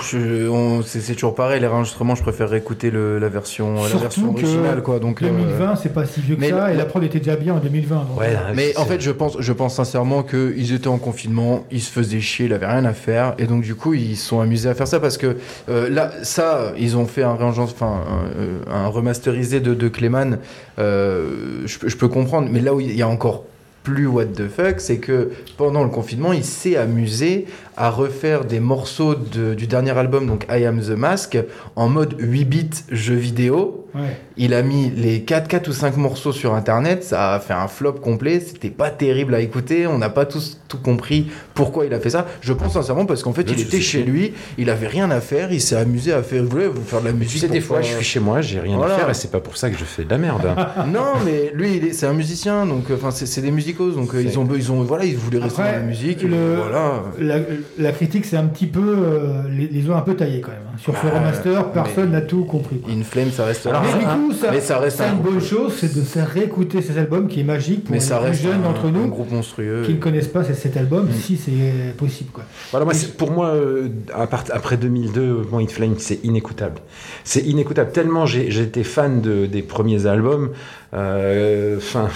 c'est 0.03 1.13
toujours 1.13 1.35
pareil, 1.35 1.61
les 1.61 1.67
enregistrements, 1.67 2.15
je 2.15 2.23
préfère 2.23 2.51
écouter 2.55 2.89
le- 2.89 3.19
la 3.19 3.29
version, 3.29 3.75
la 3.75 3.97
version 3.99 4.29
originale, 4.31 4.81
quoi. 4.81 4.99
Donc, 4.99 5.21
euh, 5.21 5.27
2020, 5.27 5.75
c'est 5.75 5.93
pas 5.93 6.05
si 6.05 6.21
vieux 6.21 6.35
que 6.35 6.41
mais 6.41 6.49
ça, 6.49 6.67
le- 6.69 6.73
et 6.73 6.77
la 6.77 6.85
prod 6.85 7.03
était 7.03 7.19
déjà 7.19 7.35
bien 7.35 7.53
en 7.53 7.59
2020. 7.59 8.05
donc. 8.09 8.19
Ouais, 8.19 8.35
Mais 8.55 8.75
en 8.77 8.85
fait, 8.85 8.99
je 8.99 9.11
pense, 9.11 9.37
je 9.39 9.53
pense 9.53 9.75
sincèrement 9.75 10.23
qu'ils 10.23 10.73
étaient 10.73 10.87
en 10.87 10.97
confinement, 10.97 11.65
ils 11.71 11.81
se 11.81 11.91
faisaient 11.91 12.19
chier, 12.19 12.47
ils 12.47 12.53
avaient 12.53 12.65
rien 12.65 12.83
à 12.85 12.93
faire, 12.93 13.35
et 13.37 13.45
donc 13.45 13.61
du 13.61 13.75
coup, 13.75 13.93
ils 13.93 14.17
se 14.17 14.27
sont 14.27 14.39
amusés 14.39 14.69
à 14.69 14.73
faire 14.73 14.87
ça 14.87 14.99
parce 14.99 15.17
que 15.17 15.37
euh, 15.69 15.87
là, 15.89 16.11
ça, 16.23 16.73
ils 16.79 16.97
ont 16.97 17.05
fait 17.05 17.23
un 17.23 17.37
enfin, 17.41 17.85
un, 18.07 18.39
euh, 18.39 18.59
un 18.71 18.87
remasterisé 18.87 19.59
de, 19.59 19.73
de 19.75 19.87
Clayman. 19.87 20.39
euh, 20.79 21.61
je, 21.65 21.77
peux- 21.77 21.89
je 21.89 21.97
peux 21.97 22.07
comprendre, 22.07 22.47
mais 22.51 22.59
là 22.59 22.73
où 22.73 22.79
il 22.79 22.95
y 22.95 23.01
a 23.03 23.07
encore 23.07 23.43
plus 23.83 24.05
what 24.05 24.25
the 24.25 24.47
fuck, 24.47 24.75
c'est 24.79 24.97
que 24.97 25.31
pendant 25.57 25.83
le 25.83 25.89
confinement, 25.89 26.33
il 26.33 26.43
s'est 26.43 26.77
amusé 26.77 27.45
à 27.81 27.89
refaire 27.89 28.45
des 28.45 28.59
morceaux 28.59 29.15
de- 29.15 29.55
du 29.55 29.65
dernier 29.65 29.97
album, 29.97 30.27
donc 30.27 30.45
I 30.51 30.65
Am 30.65 30.79
the 30.79 30.89
Mask, 30.91 31.37
en 31.75 31.89
mode 31.89 32.15
8 32.19 32.45
bits 32.45 32.69
jeu 32.91 33.15
vidéo. 33.15 33.77
Ouais. 33.95 34.15
Il 34.37 34.53
a 34.53 34.61
mis 34.61 34.89
les 34.95 35.23
4, 35.23 35.49
4 35.49 35.67
ou 35.67 35.73
5 35.73 35.97
morceaux 35.97 36.31
sur 36.31 36.53
internet, 36.53 37.03
ça 37.03 37.33
a 37.33 37.39
fait 37.41 37.53
un 37.53 37.67
flop 37.67 37.93
complet, 37.93 38.39
c'était 38.39 38.69
pas 38.69 38.89
terrible 38.89 39.35
à 39.35 39.41
écouter, 39.41 39.85
on 39.87 39.97
n'a 39.97 40.09
pas 40.09 40.25
tous 40.25 40.59
tout 40.69 40.77
compris 40.77 41.27
pourquoi 41.53 41.85
il 41.85 41.93
a 41.93 41.99
fait 41.99 42.09
ça. 42.11 42.25
Je 42.39 42.53
pense 42.53 42.73
sincèrement 42.73 43.05
parce 43.05 43.21
qu'en 43.23 43.33
fait 43.33 43.43
Le 43.49 43.53
il 43.57 43.61
était 43.61 43.81
chez 43.81 44.03
lui, 44.03 44.31
il 44.57 44.69
avait 44.69 44.87
rien 44.87 45.11
à 45.11 45.19
faire, 45.19 45.51
il 45.51 45.59
s'est 45.59 45.75
amusé 45.75 46.13
à 46.13 46.23
faire, 46.23 46.43
vous 46.43 46.83
faire 46.85 47.01
de 47.01 47.05
la 47.07 47.11
Tu 47.11 47.17
musique. 47.17 47.41
sais, 47.41 47.49
des 47.49 47.59
fois, 47.59 47.81
je 47.81 47.87
suis 47.95 48.05
chez 48.05 48.21
moi, 48.21 48.39
j'ai 48.41 48.61
rien 48.61 48.77
Voilà. 48.77 48.95
à 48.95 48.97
faire 48.99 49.09
et 49.09 49.13
c'est 49.13 49.31
pas 49.31 49.41
pour 49.41 49.57
ça 49.57 49.69
que 49.69 49.77
je 49.77 49.83
fais 49.83 50.05
de 50.05 50.09
la 50.09 50.17
merde. 50.19 50.41
non, 50.87 51.15
mais 51.25 51.51
lui, 51.53 51.89
c'est 51.93 52.05
un 52.05 52.13
musicien, 52.13 52.65
donc 52.65 52.89
euh, 52.91 52.95
enfin 52.95 53.11
c'est 53.11 53.41
des 53.41 53.51
musicos, 53.51 53.93
donc 53.95 54.15
euh, 54.15 54.21
ils 54.23 54.39
ont, 54.39 54.47
ils 54.55 54.71
ont, 54.71 54.83
voilà, 54.83 55.03
ils 55.03 55.17
voulaient 55.17 55.39
rester 55.39 55.61
Après, 55.63 55.73
dans 55.73 55.79
la 55.79 55.83
musique. 55.85 56.21
le- 56.23 56.55
Voilà. 56.55 57.03
La, 57.19 57.35
la 57.79 57.91
critique, 57.91 58.25
c'est 58.25 58.37
un 58.37 58.45
petit 58.47 58.65
peu. 58.65 58.79
euh, 58.97 59.43
les, 59.49 59.67
les 59.67 59.89
ont 59.89 59.95
un 59.95 60.01
peu 60.01 60.15
taillés 60.15 60.41
quand 60.41 60.51
même. 60.51 60.59
hein. 60.67 60.77
Sur 60.77 60.95
ce 60.97 61.05
remaster, 61.07 61.71
personne 61.71 62.11
n'a 62.11 62.21
tout 62.21 62.43
compris. 62.45 62.77
quoi. 62.79 62.91
In 62.91 63.03
Flame, 63.03 63.31
ça 63.31 63.45
reste. 63.45 63.65
Alors, 63.67 63.81
mais 63.83 63.99
du 63.99 64.05
coup, 64.05 64.33
ça, 64.33 64.51
mais 64.51 64.59
ça 64.61 64.77
reste 64.79 64.97
c'est 64.97 65.03
un 65.03 65.13
une 65.13 65.19
groupe- 65.21 65.33
bonne 65.33 65.41
chose, 65.41 65.73
c'est 65.79 65.93
de 65.95 66.01
faire 66.01 66.27
réécouter 66.27 66.81
cet 66.81 66.97
album 66.97 67.27
qui 67.27 67.39
est 67.39 67.43
magique 67.43 67.83
pour 67.83 67.91
mais 67.91 67.99
les 67.99 68.03
ça 68.05 68.17
plus 68.17 68.27
reste 68.27 68.43
jeunes 68.43 68.53
un, 68.63 68.69
d'entre 68.69 68.85
un 68.85 68.91
nous 68.91 69.07
groupe 69.07 69.31
monstrueux. 69.31 69.83
qui 69.85 69.93
ne 69.93 69.99
connaissent 69.99 70.27
pas 70.27 70.43
cet- 70.43 70.55
cet 70.57 70.77
album, 70.77 71.05
Mm. 71.07 71.13
si 71.13 71.37
c'est 71.37 71.95
possible. 71.97 72.31
Quoi. 72.31 72.43
Voilà, 72.71 72.85
moi, 72.85 72.93
c'est- 72.93 73.15
pour 73.17 73.31
moi, 73.31 73.47
euh, 73.49 73.89
à 74.13 74.27
part- 74.27 74.43
après 74.51 74.77
2002, 74.77 75.41
moi, 75.51 75.61
In 75.61 75.67
Flame, 75.67 75.95
c'est 75.97 76.23
inécoutable. 76.23 76.79
C'est 77.23 77.41
inécoutable. 77.41 77.91
Tellement 77.91 78.25
j'ai 78.25 78.47
été 78.61 78.83
fan 78.83 79.21
de, 79.21 79.45
des 79.45 79.61
premiers 79.61 80.05
albums. 80.05 80.49
euh, 80.93 81.77
Enfin. 81.77 82.09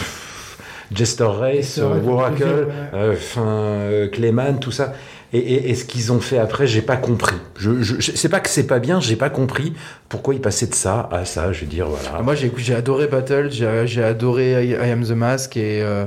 Jester 0.94 1.24
Race, 1.24 1.56
Jester 1.56 1.82
euh, 1.82 1.88
Race, 1.88 2.02
le 2.04 2.10
Oracle, 2.12 2.44
ouais. 2.44 2.68
euh, 2.94 3.16
euh, 3.40 4.08
Clayman, 4.08 4.60
tout 4.60 4.72
ça. 4.72 4.94
Et, 5.38 5.76
ce 5.76 5.86
qu'ils 5.86 6.12
ont 6.12 6.20
fait 6.20 6.38
après, 6.38 6.68
j'ai 6.68 6.82
pas 6.82 6.98
compris. 6.98 7.36
Je, 7.58 7.82
je, 7.82 8.28
pas 8.28 8.40
que 8.40 8.50
c'est 8.50 8.68
pas 8.68 8.80
bien, 8.80 9.00
j'ai 9.00 9.16
pas 9.16 9.30
compris 9.30 9.74
pourquoi 10.10 10.34
ils 10.34 10.42
passaient 10.42 10.68
de 10.68 10.76
ça 10.76 11.10
à 11.12 11.26
ça. 11.26 11.52
Je 11.52 11.62
veux 11.62 11.68
dire, 11.68 11.88
voilà. 11.88 12.18
Ah, 12.18 12.22
Moi, 12.22 12.36
j'ai 12.36 12.76
adoré 12.76 13.08
Battle, 13.08 13.50
j'ai 13.52 14.04
adoré 14.04 14.66
I, 14.66 14.70
I 14.72 14.92
Am 14.92 15.04
the 15.04 15.12
Mask 15.12 15.58
et. 15.58 15.82
euh, 15.82 16.06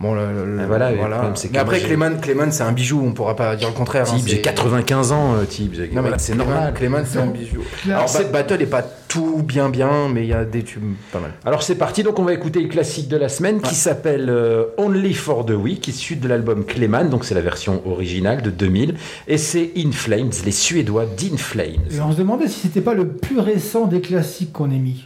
Bon, 0.00 0.14
le- 0.14 0.62
Et 0.62 0.66
voilà, 0.66 0.90
le 0.92 0.96
problème, 0.96 1.32
c'est 1.36 1.48
que 1.48 1.52
Mais 1.52 1.58
après, 1.58 1.78
Clayman, 1.80 2.20
Clayman 2.22 2.50
c'est 2.52 2.62
un 2.62 2.72
bijou, 2.72 3.02
on 3.06 3.12
pourra 3.12 3.36
pas 3.36 3.54
dire 3.54 3.68
le 3.68 3.74
contraire. 3.74 4.06
hein, 4.10 4.16
Tib, 4.16 4.26
j'ai 4.26 4.36
c'est- 4.36 4.40
95 4.40 5.12
ans, 5.12 5.34
euh, 5.34 5.44
Tib. 5.44 5.74
j'ai- 5.74 5.88
Non, 5.88 6.00
voilà, 6.00 6.12
mais 6.16 6.22
c'est 6.22 6.34
normal. 6.34 6.72
Clayman, 6.74 7.04
c'est 7.06 7.18
un 7.18 7.26
bijou. 7.26 7.60
Alors, 7.86 8.08
c'est- 8.08 8.24
Ba- 8.32 8.42
Battle 8.42 8.62
est 8.62 8.66
pas 8.66 8.82
tout 9.08 9.42
bien 9.44 9.68
bien, 9.68 10.08
mais 10.08 10.22
il 10.22 10.28
y 10.28 10.32
a 10.32 10.46
des 10.46 10.62
tubes 10.62 10.94
pas 11.12 11.18
mal. 11.20 11.32
Alors 11.44 11.62
c'est 11.62 11.74
parti, 11.74 12.02
donc 12.02 12.18
on 12.18 12.22
va 12.22 12.32
écouter 12.32 12.60
le 12.60 12.68
classique 12.68 13.08
de 13.08 13.16
la 13.18 13.28
semaine 13.28 13.60
qui 13.60 13.74
s'appelle 13.74 14.30
euh, 14.30 14.64
Only 14.78 15.12
for 15.12 15.44
the 15.44 15.50
Week, 15.50 15.86
issu 15.88 16.16
de 16.16 16.26
l'album 16.28 16.64
Clayman, 16.64 17.10
donc 17.10 17.26
c'est 17.26 17.34
la 17.34 17.40
version 17.42 17.82
originale 17.86 18.40
de 18.40 18.50
2000, 18.50 18.94
et 19.28 19.36
c'est 19.36 19.70
In 19.76 19.92
Flames, 19.92 20.30
les 20.46 20.52
Suédois 20.52 21.04
d'In 21.04 21.36
Flames. 21.36 21.66
Et 21.94 22.00
on 22.00 22.12
se 22.12 22.16
demandait 22.16 22.48
si 22.48 22.60
c'était 22.60 22.80
pas 22.80 22.94
le 22.94 23.06
plus 23.08 23.38
récent 23.40 23.84
des 23.86 24.00
classiques 24.00 24.52
qu'on 24.52 24.70
ait 24.70 24.78
mis. 24.78 25.04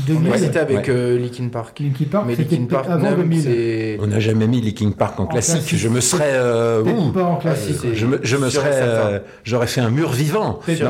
2000, 0.00 0.30
Ouais, 0.30 0.38
c'était 0.38 0.58
avec 0.58 0.76
Ouais. 0.78 0.84
euh, 0.88 1.18
Linkin 1.18 1.48
Park. 1.48 1.78
Linkin 1.78 2.04
Park, 2.10 2.24
mais 2.26 2.34
c'était 2.36 2.56
Linkin 2.56 2.66
Park, 2.74 2.86
avant 2.88 3.10
Numb, 3.10 3.16
2000. 3.20 3.42
c'est. 3.42 3.98
On 4.00 4.06
n'a 4.08 4.18
jamais 4.20 4.46
mis 4.48 4.60
Linkin 4.60 4.90
Park 4.90 5.20
en, 5.20 5.22
En 5.22 5.26
classique. 5.26 5.54
classique. 5.60 5.78
je 5.78 5.88
me 5.88 6.00
serais... 6.00 6.32
euh, 6.34 6.82
ouh, 6.82 7.12
pas 7.12 7.22
en 7.24 7.36
classique. 7.36 7.76
je 7.92 8.06
me, 8.06 8.18
je 8.22 8.36
serais... 8.48 8.70
euh, 8.72 9.18
J'aurais 9.44 9.66
fait 9.68 9.80
un 9.80 9.90
mur 9.90 10.10
vivant. 10.10 10.54
Classique. 10.64 10.84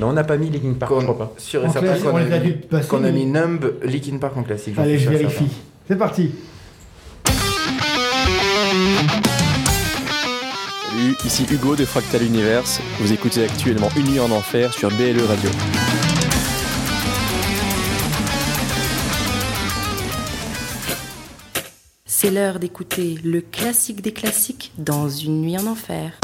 Non, 0.00 0.08
on 0.08 0.12
n'a 0.12 0.24
pas 0.24 0.36
mis 0.36 0.50
Linkin 0.50 0.74
Park, 0.78 0.92
je 0.98 1.02
crois 1.04 1.18
pas. 1.18 1.32
Sûr 1.38 1.62
et 1.62 1.66
En 1.66 1.72
certain 1.72 1.86
classique, 1.88 2.04
qu'on 2.04 2.12
on 2.12 2.16
a, 2.16 2.38
mis- 2.38 2.86
qu'on 2.88 3.04
a 3.04 3.10
mis 3.10 3.26
Numb, 3.26 3.64
Linkin 3.82 4.18
Park 4.18 4.36
en 4.36 4.42
classique. 4.42 4.74
Allez, 4.78 4.98
je 4.98 5.08
vérifie. 5.08 5.48
C'est 5.88 5.96
parti. 5.96 6.30
Salut, 10.90 11.14
ici 11.24 11.46
Hugo 11.50 11.76
de 11.76 11.84
Fractal 11.84 12.22
Universe. 12.22 12.80
Vous 13.00 13.12
écoutez 13.12 13.44
actuellement 13.44 13.88
Une 13.96 14.06
nuit 14.10 14.20
en 14.20 14.30
enfer 14.30 14.72
sur 14.72 14.88
BLE 14.90 15.22
Radio. 15.28 15.50
C'est 22.26 22.32
l'heure 22.32 22.58
d'écouter 22.58 23.20
le 23.22 23.40
classique 23.40 24.02
des 24.02 24.12
classiques 24.12 24.72
dans 24.78 25.08
une 25.08 25.42
nuit 25.42 25.56
en 25.58 25.68
enfer. 25.68 26.18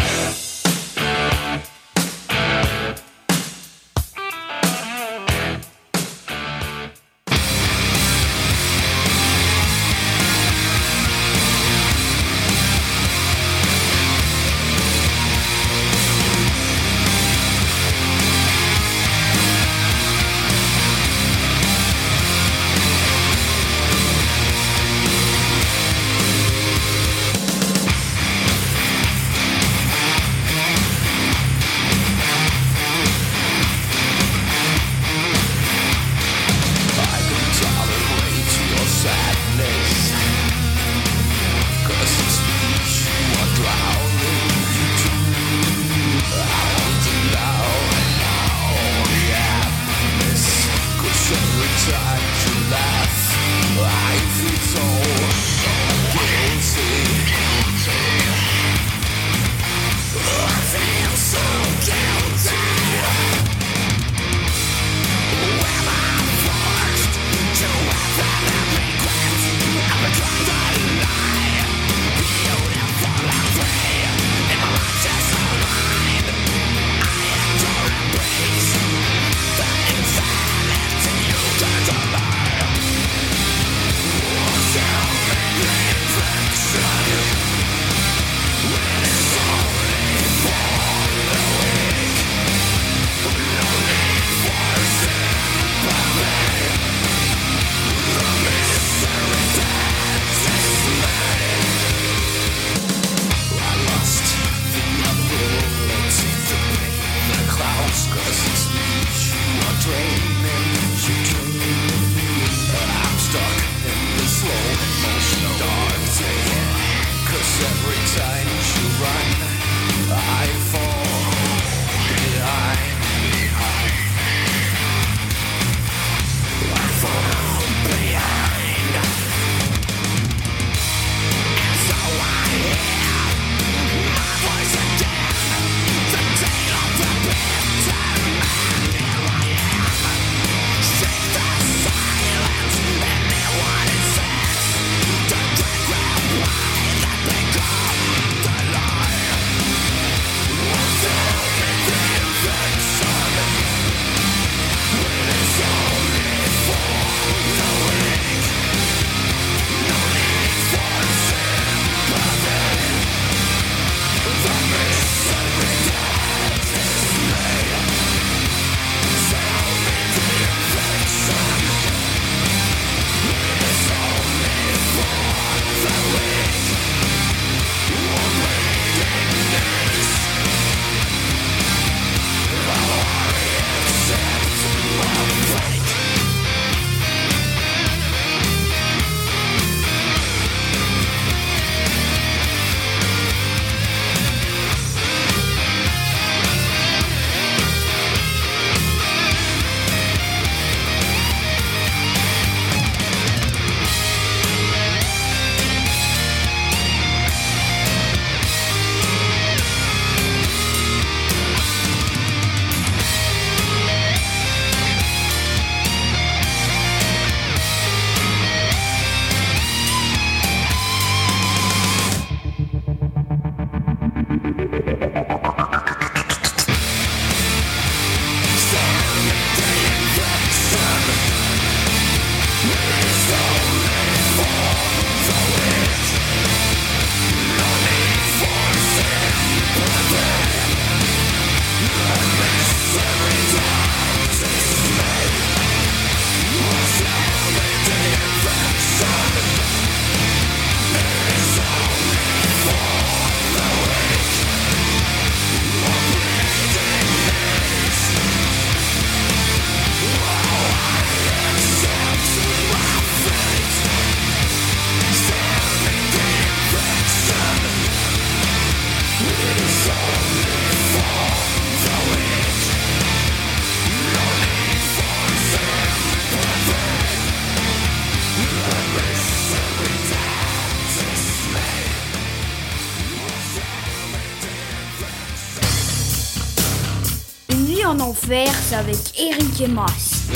Avec 288.75 289.19
Eric 289.19 289.61
et 289.61 289.69
Mas. 289.69 290.29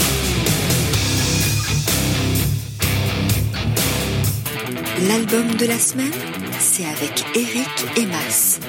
L'album 5.08 5.54
de 5.56 5.66
la 5.66 5.78
semaine, 5.78 6.12
c'est 6.58 6.84
avec 6.84 7.24
Eric 7.34 7.68
et 7.96 8.06
Mas. 8.06 8.60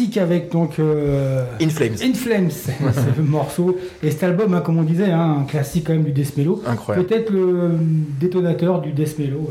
Classique 0.00 0.16
avec 0.18 0.50
donc 0.50 0.78
euh, 0.78 1.44
In 1.60 1.68
Flames. 1.68 1.96
In 2.02 2.14
Flames, 2.14 2.50
c'est 2.50 3.16
le 3.16 3.22
morceau. 3.22 3.76
Et 4.02 4.10
cet 4.10 4.22
album, 4.22 4.54
hein, 4.54 4.60
comme 4.60 4.78
on 4.78 4.82
disait, 4.82 5.10
hein, 5.10 5.38
un 5.40 5.44
classique 5.44 5.84
quand 5.86 5.92
même 5.92 6.04
du 6.04 6.12
Death 6.12 6.36
Mellow. 6.36 6.62
Incroyable. 6.66 7.06
Peut-être 7.06 7.30
le 7.30 7.72
détonateur 8.18 8.80
du 8.80 8.92
Death 8.92 9.18
Mellow, 9.18 9.50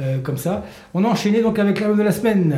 euh, 0.00 0.02
euh, 0.02 0.18
comme 0.22 0.36
ça. 0.36 0.64
On 0.92 1.04
a 1.04 1.08
enchaîné 1.08 1.42
donc 1.42 1.58
avec 1.58 1.80
l'album 1.80 1.98
de 1.98 2.04
la 2.04 2.12
semaine. 2.12 2.56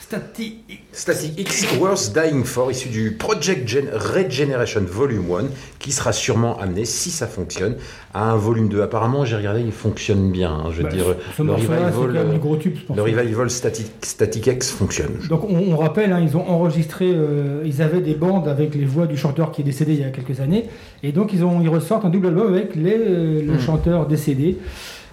Static 0.00 0.54
Static 0.92 1.38
X 1.38 1.66
Worth 1.78 2.12
Dying 2.12 2.42
For, 2.44 2.70
issu 2.70 2.88
du 2.88 3.12
Project 3.12 3.68
Gen 3.68 3.84
Regeneration 3.94 4.80
Volume 4.84 5.24
1, 5.30 5.44
qui 5.78 5.92
sera 5.92 6.12
sûrement 6.12 6.58
amené, 6.58 6.84
si 6.84 7.10
ça 7.10 7.26
fonctionne, 7.28 7.76
à 8.12 8.32
un 8.32 8.36
volume 8.36 8.68
2. 8.68 8.80
Apparemment, 8.82 9.24
j'ai 9.24 9.36
regardé, 9.36 9.60
il 9.60 9.70
fonctionne 9.72 10.32
bien. 10.32 10.50
hein, 10.52 10.64
je 10.72 10.78
veux 10.78 10.82
Bah, 10.84 10.88
dire, 10.88 11.04
le 11.38 11.52
revival, 11.52 11.92
euh, 12.16 12.56
tube, 12.58 12.76
le 12.94 13.02
revival 13.02 13.50
Static, 13.50 13.86
Static 14.02 14.46
X 14.48 14.70
fonctionne. 14.72 15.12
Donc 15.28 15.44
on, 15.48 15.56
on 15.72 15.76
rappelle, 15.76 16.12
hein, 16.12 16.20
ils 16.20 16.36
ont 16.36 16.48
enregistré, 16.48 17.12
euh, 17.14 17.62
ils 17.64 17.80
avaient 17.82 18.00
des 18.00 18.14
bandes 18.14 18.48
avec 18.48 18.74
les 18.74 18.86
voix 18.86 19.06
du 19.06 19.16
chanteur 19.16 19.52
qui 19.52 19.60
est 19.60 19.64
décédé 19.64 19.92
il 19.94 20.00
y 20.00 20.04
a 20.04 20.08
quelques 20.10 20.40
années, 20.40 20.64
et 21.04 21.12
donc 21.12 21.32
ils, 21.32 21.44
ont, 21.44 21.60
ils 21.60 21.68
ressortent 21.68 22.04
un 22.06 22.10
double 22.10 22.28
album 22.28 22.52
avec 22.52 22.74
les, 22.74 22.96
euh, 22.98 23.42
le 23.42 23.52
Mm. 23.54 23.60
chanteur 23.60 24.06
décédé. 24.06 24.56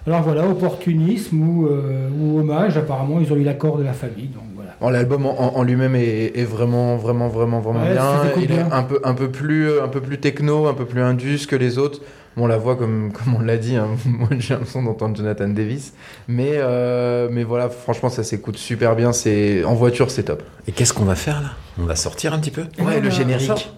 Alors 0.08 0.22
voilà, 0.22 0.48
opportunisme 0.48 1.38
ou, 1.42 1.68
euh, 1.68 2.08
ou 2.18 2.40
hommage, 2.40 2.78
apparemment 2.78 3.20
ils 3.20 3.32
ont 3.34 3.36
eu 3.36 3.44
l'accord 3.44 3.78
de 3.78 3.84
la 3.84 3.92
famille, 3.92 4.28
donc 4.28 4.44
L'album 4.82 5.26
en, 5.26 5.58
en 5.58 5.64
lui-même 5.64 5.96
est, 5.96 6.38
est 6.38 6.44
vraiment, 6.46 6.98
vraiment, 6.98 7.28
vraiment, 7.28 7.60
vraiment 7.60 7.82
Ouais, 7.84 7.94
bien. 7.94 8.22
Il 8.42 8.52
est 8.52 8.60
un 8.72 8.84
peu, 8.84 9.00
un 9.04 9.14
peu 9.14 9.30
plus, 9.30 9.80
un 9.80 9.88
peu 9.88 10.02
plus 10.02 10.20
techno, 10.20 10.68
un 10.68 10.74
peu 10.74 10.86
plus 10.86 11.02
indus 11.02 11.48
que 11.48 11.56
les 11.56 11.78
autres. 11.78 12.02
On 12.40 12.46
la 12.46 12.58
voit 12.58 12.76
comme, 12.76 13.12
comme 13.14 13.34
on 13.36 13.40
l'a 13.40 13.58
dit. 13.58 13.76
hein. 13.76 13.88
Moi, 14.06 14.30
j'ai 14.38 14.54
l'impression 14.54 14.84
d'entendre 14.84 15.18
Jonathan 15.18 15.48
Davis, 15.48 15.94
mais, 16.28 16.52
euh, 16.54 17.28
mais 17.32 17.44
voilà, 17.44 17.70
franchement, 17.70 18.10
ça 18.10 18.24
s'écoute 18.24 18.58
super 18.58 18.96
bien. 18.96 19.12
C'est 19.14 19.64
en 19.64 19.74
voiture, 19.74 20.12
c'est 20.12 20.24
top. 20.24 20.44
Et 20.68 20.72
qu'est-ce 20.72 20.94
qu'on 20.94 21.06
va 21.06 21.16
faire 21.16 21.42
là? 21.42 21.50
On 21.80 21.86
va 21.86 21.96
sortir 21.96 22.34
un 22.34 22.40
petit 22.40 22.52
peu? 22.52 22.62
Là, 22.62 23.00
on 23.00 23.02
a- 23.10 23.10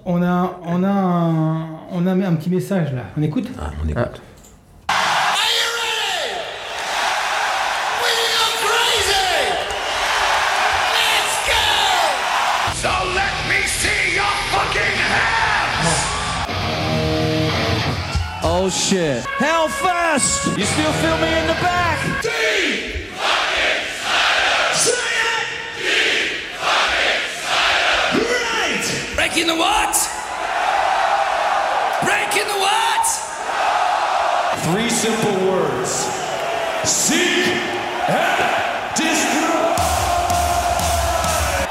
On 0.06 0.22
a, 0.22 0.60
on 0.66 0.84
a, 0.84 0.90
un, 0.90 1.66
on 1.94 2.06
a 2.08 2.12
un 2.12 2.34
petit 2.36 2.50
message 2.50 2.94
là, 2.94 3.04
on 3.18 3.22
écoute? 3.22 3.48
Ah, 3.60 3.72
on 3.84 3.88
écoute. 3.88 4.22
Shit. 18.72 19.24
Hellfest! 19.40 20.58
You 20.58 20.66
still 20.66 20.94
feel 21.02 21.18
me 21.18 21.28
in 21.28 21.48
the 21.48 21.58
back? 21.62 22.00
D 22.22 22.30
by 23.18 23.50
inside. 23.66 25.48
D 25.78 25.84
by 26.60 26.92
inside. 27.16 28.14
Great! 28.14 29.16
Breaking 29.16 29.48
the 29.48 29.56
what? 29.56 29.96
Breaking 32.04 32.48
the 32.48 32.60
what? 32.60 33.06
Three 34.70 34.90
simple 34.90 35.34
words. 35.50 36.08
Seek 36.84 37.48
and 38.08 38.96
destroy. 38.96 39.76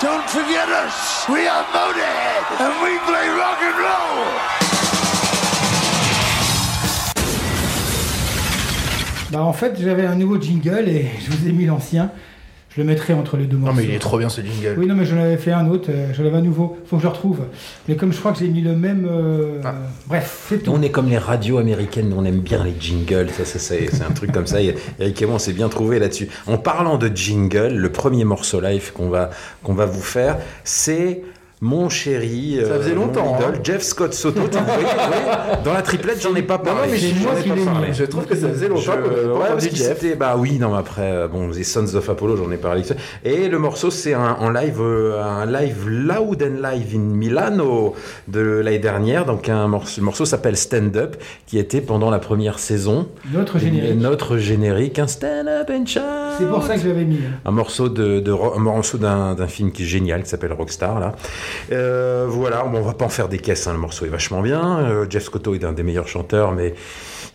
Don't 0.00 0.28
forget 0.30 0.68
us. 0.68 1.28
We 1.28 1.46
are 1.46 1.64
Motorhead, 1.64 2.60
and 2.60 2.82
we 2.82 2.98
play 3.06 3.28
rock 3.28 3.58
and 3.62 3.78
roll. 3.78 4.57
Bah 9.30 9.42
en 9.42 9.52
fait 9.52 9.78
j'avais 9.80 10.06
un 10.06 10.14
nouveau 10.16 10.40
jingle 10.40 10.88
et 10.88 11.06
je 11.24 11.30
vous 11.36 11.48
ai 11.48 11.52
mis 11.52 11.66
l'ancien. 11.66 12.10
Je 12.76 12.82
le 12.82 12.86
mettrai 12.86 13.14
entre 13.14 13.36
les 13.38 13.46
deux 13.46 13.56
morceaux. 13.56 13.74
Non 13.74 13.80
mais 13.80 13.88
il 13.88 13.94
est 13.94 13.98
trop 13.98 14.18
bien 14.18 14.28
ce 14.28 14.40
jingle. 14.42 14.74
Oui 14.78 14.86
non 14.86 14.94
mais 14.94 15.04
j'en 15.06 15.16
avais 15.18 15.38
fait 15.38 15.52
un 15.52 15.68
autre, 15.68 15.88
euh, 15.90 16.12
j'en 16.14 16.24
avais 16.26 16.36
un 16.36 16.42
nouveau, 16.42 16.76
faut 16.86 16.96
que 16.96 17.02
je 17.02 17.08
le 17.08 17.12
retrouve. 17.12 17.40
Mais 17.88 17.96
comme 17.96 18.12
je 18.12 18.18
crois 18.18 18.32
que 18.32 18.38
j'ai 18.38 18.48
mis 18.48 18.60
le 18.60 18.76
même... 18.76 19.08
euh, 19.10 19.60
Ah. 19.64 19.74
Bref, 20.06 20.44
c'est 20.48 20.62
tout. 20.62 20.70
On 20.72 20.82
est 20.82 20.90
comme 20.90 21.08
les 21.08 21.18
radios 21.18 21.58
américaines, 21.58 22.14
on 22.16 22.24
aime 22.24 22.40
bien 22.40 22.62
les 22.62 22.74
jingles, 22.78 23.30
ça, 23.36 23.44
ça, 23.46 23.58
c'est 23.58 23.88
c'est 23.90 24.04
un 24.04 24.10
truc 24.12 24.32
comme 24.32 24.46
ça. 24.46 24.60
Et 24.62 24.74
Eric 25.00 25.20
et 25.22 25.26
moi, 25.26 25.36
on 25.36 25.38
s'est 25.38 25.54
bien 25.54 25.68
trouvé 25.68 25.98
là-dessus. 25.98 26.28
En 26.46 26.58
parlant 26.58 26.98
de 26.98 27.08
jingle, 27.12 27.74
le 27.74 27.90
premier 27.90 28.24
morceau 28.24 28.60
live 28.60 28.92
qu'on 28.92 29.08
va, 29.08 29.30
qu'on 29.64 29.74
va 29.74 29.86
vous 29.86 30.02
faire, 30.02 30.36
c'est 30.62 31.22
mon 31.60 31.88
chéri, 31.88 32.60
Ça 32.66 32.78
faisait 32.78 32.94
mon 32.94 33.06
longtemps, 33.06 33.36
idole, 33.38 33.54
hein. 33.56 33.60
Jeff 33.64 33.82
Scott 33.82 34.14
Soto. 34.14 34.42
Tu- 34.48 34.58
oui, 34.58 34.62
oui. 34.78 35.56
Dans 35.64 35.72
la 35.72 35.82
triplette, 35.82 36.22
j'en 36.22 36.34
ai 36.34 36.42
pas 36.42 36.58
parlé. 36.58 36.82
non, 36.82 36.92
mais 36.92 36.98
c'est 36.98 37.14
moi 37.20 37.32
J'en 37.34 37.38
ai 37.38 37.42
qui 37.42 37.48
pas 37.48 37.54
l'ai 37.54 37.60
mis. 37.60 37.66
parlé. 37.66 37.88
Je 37.92 38.04
trouve 38.04 38.26
que 38.26 38.36
ça 38.36 38.48
faisait 38.48 38.68
longtemps 38.68 38.80
Je- 38.82 39.28
ouais, 39.32 39.38
parce 39.48 39.66
que 39.66 39.74
Jeff. 39.76 39.98
c'était- 40.00 40.14
Bah 40.16 40.36
oui, 40.38 40.58
non, 40.58 40.70
mais 40.72 40.78
après, 40.78 41.10
euh, 41.12 41.28
bon, 41.28 41.48
les 41.48 41.64
Sons 41.64 41.94
of 41.94 42.08
Apollo, 42.08 42.36
j'en 42.36 42.50
ai 42.52 42.56
parlé. 42.56 42.82
Et 43.24 43.48
le 43.48 43.58
morceau, 43.58 43.90
c'est 43.90 44.14
un, 44.14 44.36
en 44.40 44.50
live, 44.50 44.78
euh, 44.80 45.20
un 45.22 45.46
live 45.46 45.88
Loud 45.88 46.42
and 46.42 46.62
Live 46.68 46.94
in 46.94 46.98
Milano 47.00 47.94
de 48.28 48.40
l'année 48.40 48.78
dernière. 48.78 49.24
Donc, 49.24 49.48
un 49.48 49.66
morceau, 49.68 50.00
le 50.00 50.04
morceau 50.04 50.24
s'appelle 50.24 50.56
Stand 50.56 50.96
Up, 50.96 51.16
qui 51.46 51.58
était 51.58 51.80
pendant 51.80 52.10
la 52.10 52.18
première 52.20 52.58
saison. 52.58 53.08
Notre 53.32 53.58
générique. 53.58 53.96
Notre 53.98 54.36
générique, 54.38 54.98
un 54.98 55.06
Stand 55.08 55.48
Up 55.48 55.70
and 55.70 55.86
Shout. 55.86 56.00
C'est 56.38 56.46
pour 56.46 56.62
ça 56.62 56.74
que 56.76 56.80
je 56.82 56.88
l'avais 56.88 57.04
mis. 57.04 57.18
Ro- 58.32 58.52
un 58.56 58.60
morceau 58.60 58.98
d'un 58.98 59.34
d'un 59.34 59.46
film 59.48 59.72
qui 59.72 59.82
est 59.82 59.86
génial, 59.86 60.22
qui 60.22 60.28
s'appelle 60.28 60.52
Rockstar 60.52 61.00
là. 61.00 61.12
Euh, 61.72 62.26
voilà, 62.28 62.62
bon, 62.64 62.78
on 62.78 62.82
va 62.82 62.94
pas 62.94 63.04
en 63.04 63.08
faire 63.08 63.28
des 63.28 63.38
caisses. 63.38 63.66
hein, 63.66 63.72
le 63.72 63.78
morceau 63.78 64.04
est 64.06 64.10
vachement 64.10 64.40
bien. 64.40 64.78
Euh, 64.80 65.06
Jeff 65.08 65.24
Scotto 65.24 65.54
est 65.54 65.64
un 65.64 65.72
des 65.72 65.82
meilleurs 65.82 66.08
chanteurs, 66.08 66.52
mais 66.52 66.74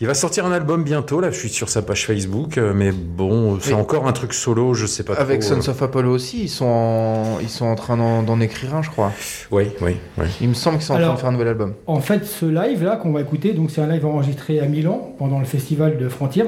il 0.02 0.08
va 0.08 0.14
sortir 0.14 0.46
un 0.46 0.52
album 0.52 0.84
bientôt. 0.84 1.20
Là, 1.20 1.32
je 1.32 1.38
suis 1.38 1.50
sur 1.50 1.70
sa 1.70 1.82
page 1.82 2.06
Facebook, 2.06 2.58
euh, 2.58 2.74
mais 2.76 2.92
bon, 2.92 3.58
c'est 3.60 3.74
encore 3.74 4.08
un 4.08 4.12
truc 4.12 4.34
solo, 4.34 4.74
je 4.74 4.86
sais 4.86 5.04
pas 5.04 5.14
Avec 5.14 5.42
trop. 5.42 5.62
Sons 5.62 5.70
of 5.70 5.82
Apollo 5.82 6.12
aussi, 6.12 6.44
ils 6.44 6.50
sont 6.50 6.66
en, 6.66 7.40
ils 7.42 7.50
sont 7.50 7.66
en 7.66 7.76
train 7.76 7.98
d'en 7.98 8.40
écrire 8.40 8.76
un, 8.76 8.82
je 8.82 8.90
crois. 8.90 9.12
Oui, 9.52 9.66
oui, 9.82 9.98
oui. 10.18 10.26
Il 10.42 10.50
me 10.50 10.54
semble 10.54 10.78
qu'ils 10.78 10.86
sont 10.86 10.94
en 10.94 11.00
train 11.00 11.14
de 11.14 11.20
faire 11.20 11.30
un 11.30 11.34
nouvel 11.34 11.50
album. 11.50 11.74
En 11.88 12.00
fait, 12.00 12.26
ce 12.26 12.46
live 12.46 12.84
là 12.84 12.96
qu'on 12.96 13.12
va 13.12 13.22
écouter, 13.22 13.54
donc 13.54 13.72
c'est 13.72 13.82
un 13.82 13.88
live 13.88 14.06
enregistré 14.06 14.60
à 14.60 14.66
Milan 14.66 15.14
pendant 15.18 15.40
le 15.40 15.46
festival 15.46 15.98
de 15.98 16.10
Frontiers 16.10 16.44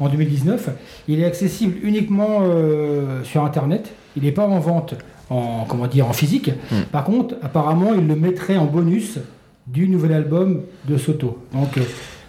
en 0.00 0.08
2019. 0.08 0.70
Il 1.08 1.20
est 1.20 1.24
accessible 1.24 1.76
uniquement 1.82 2.40
euh, 2.42 3.22
sur 3.24 3.44
internet. 3.44 3.92
Il 4.16 4.22
n'est 4.22 4.32
pas 4.32 4.46
en 4.46 4.60
vente 4.60 4.94
en 5.30 5.64
comment 5.68 5.86
dire 5.86 6.06
en 6.08 6.12
physique. 6.12 6.50
Par 6.92 7.04
contre, 7.04 7.34
apparemment, 7.42 7.94
il 7.94 8.06
le 8.06 8.14
mettrait 8.14 8.56
en 8.56 8.66
bonus 8.66 9.18
du 9.66 9.88
nouvel 9.88 10.12
album 10.12 10.62
de 10.86 10.96
Soto. 10.98 11.38
Donc 11.52 11.78
euh, 11.78 11.82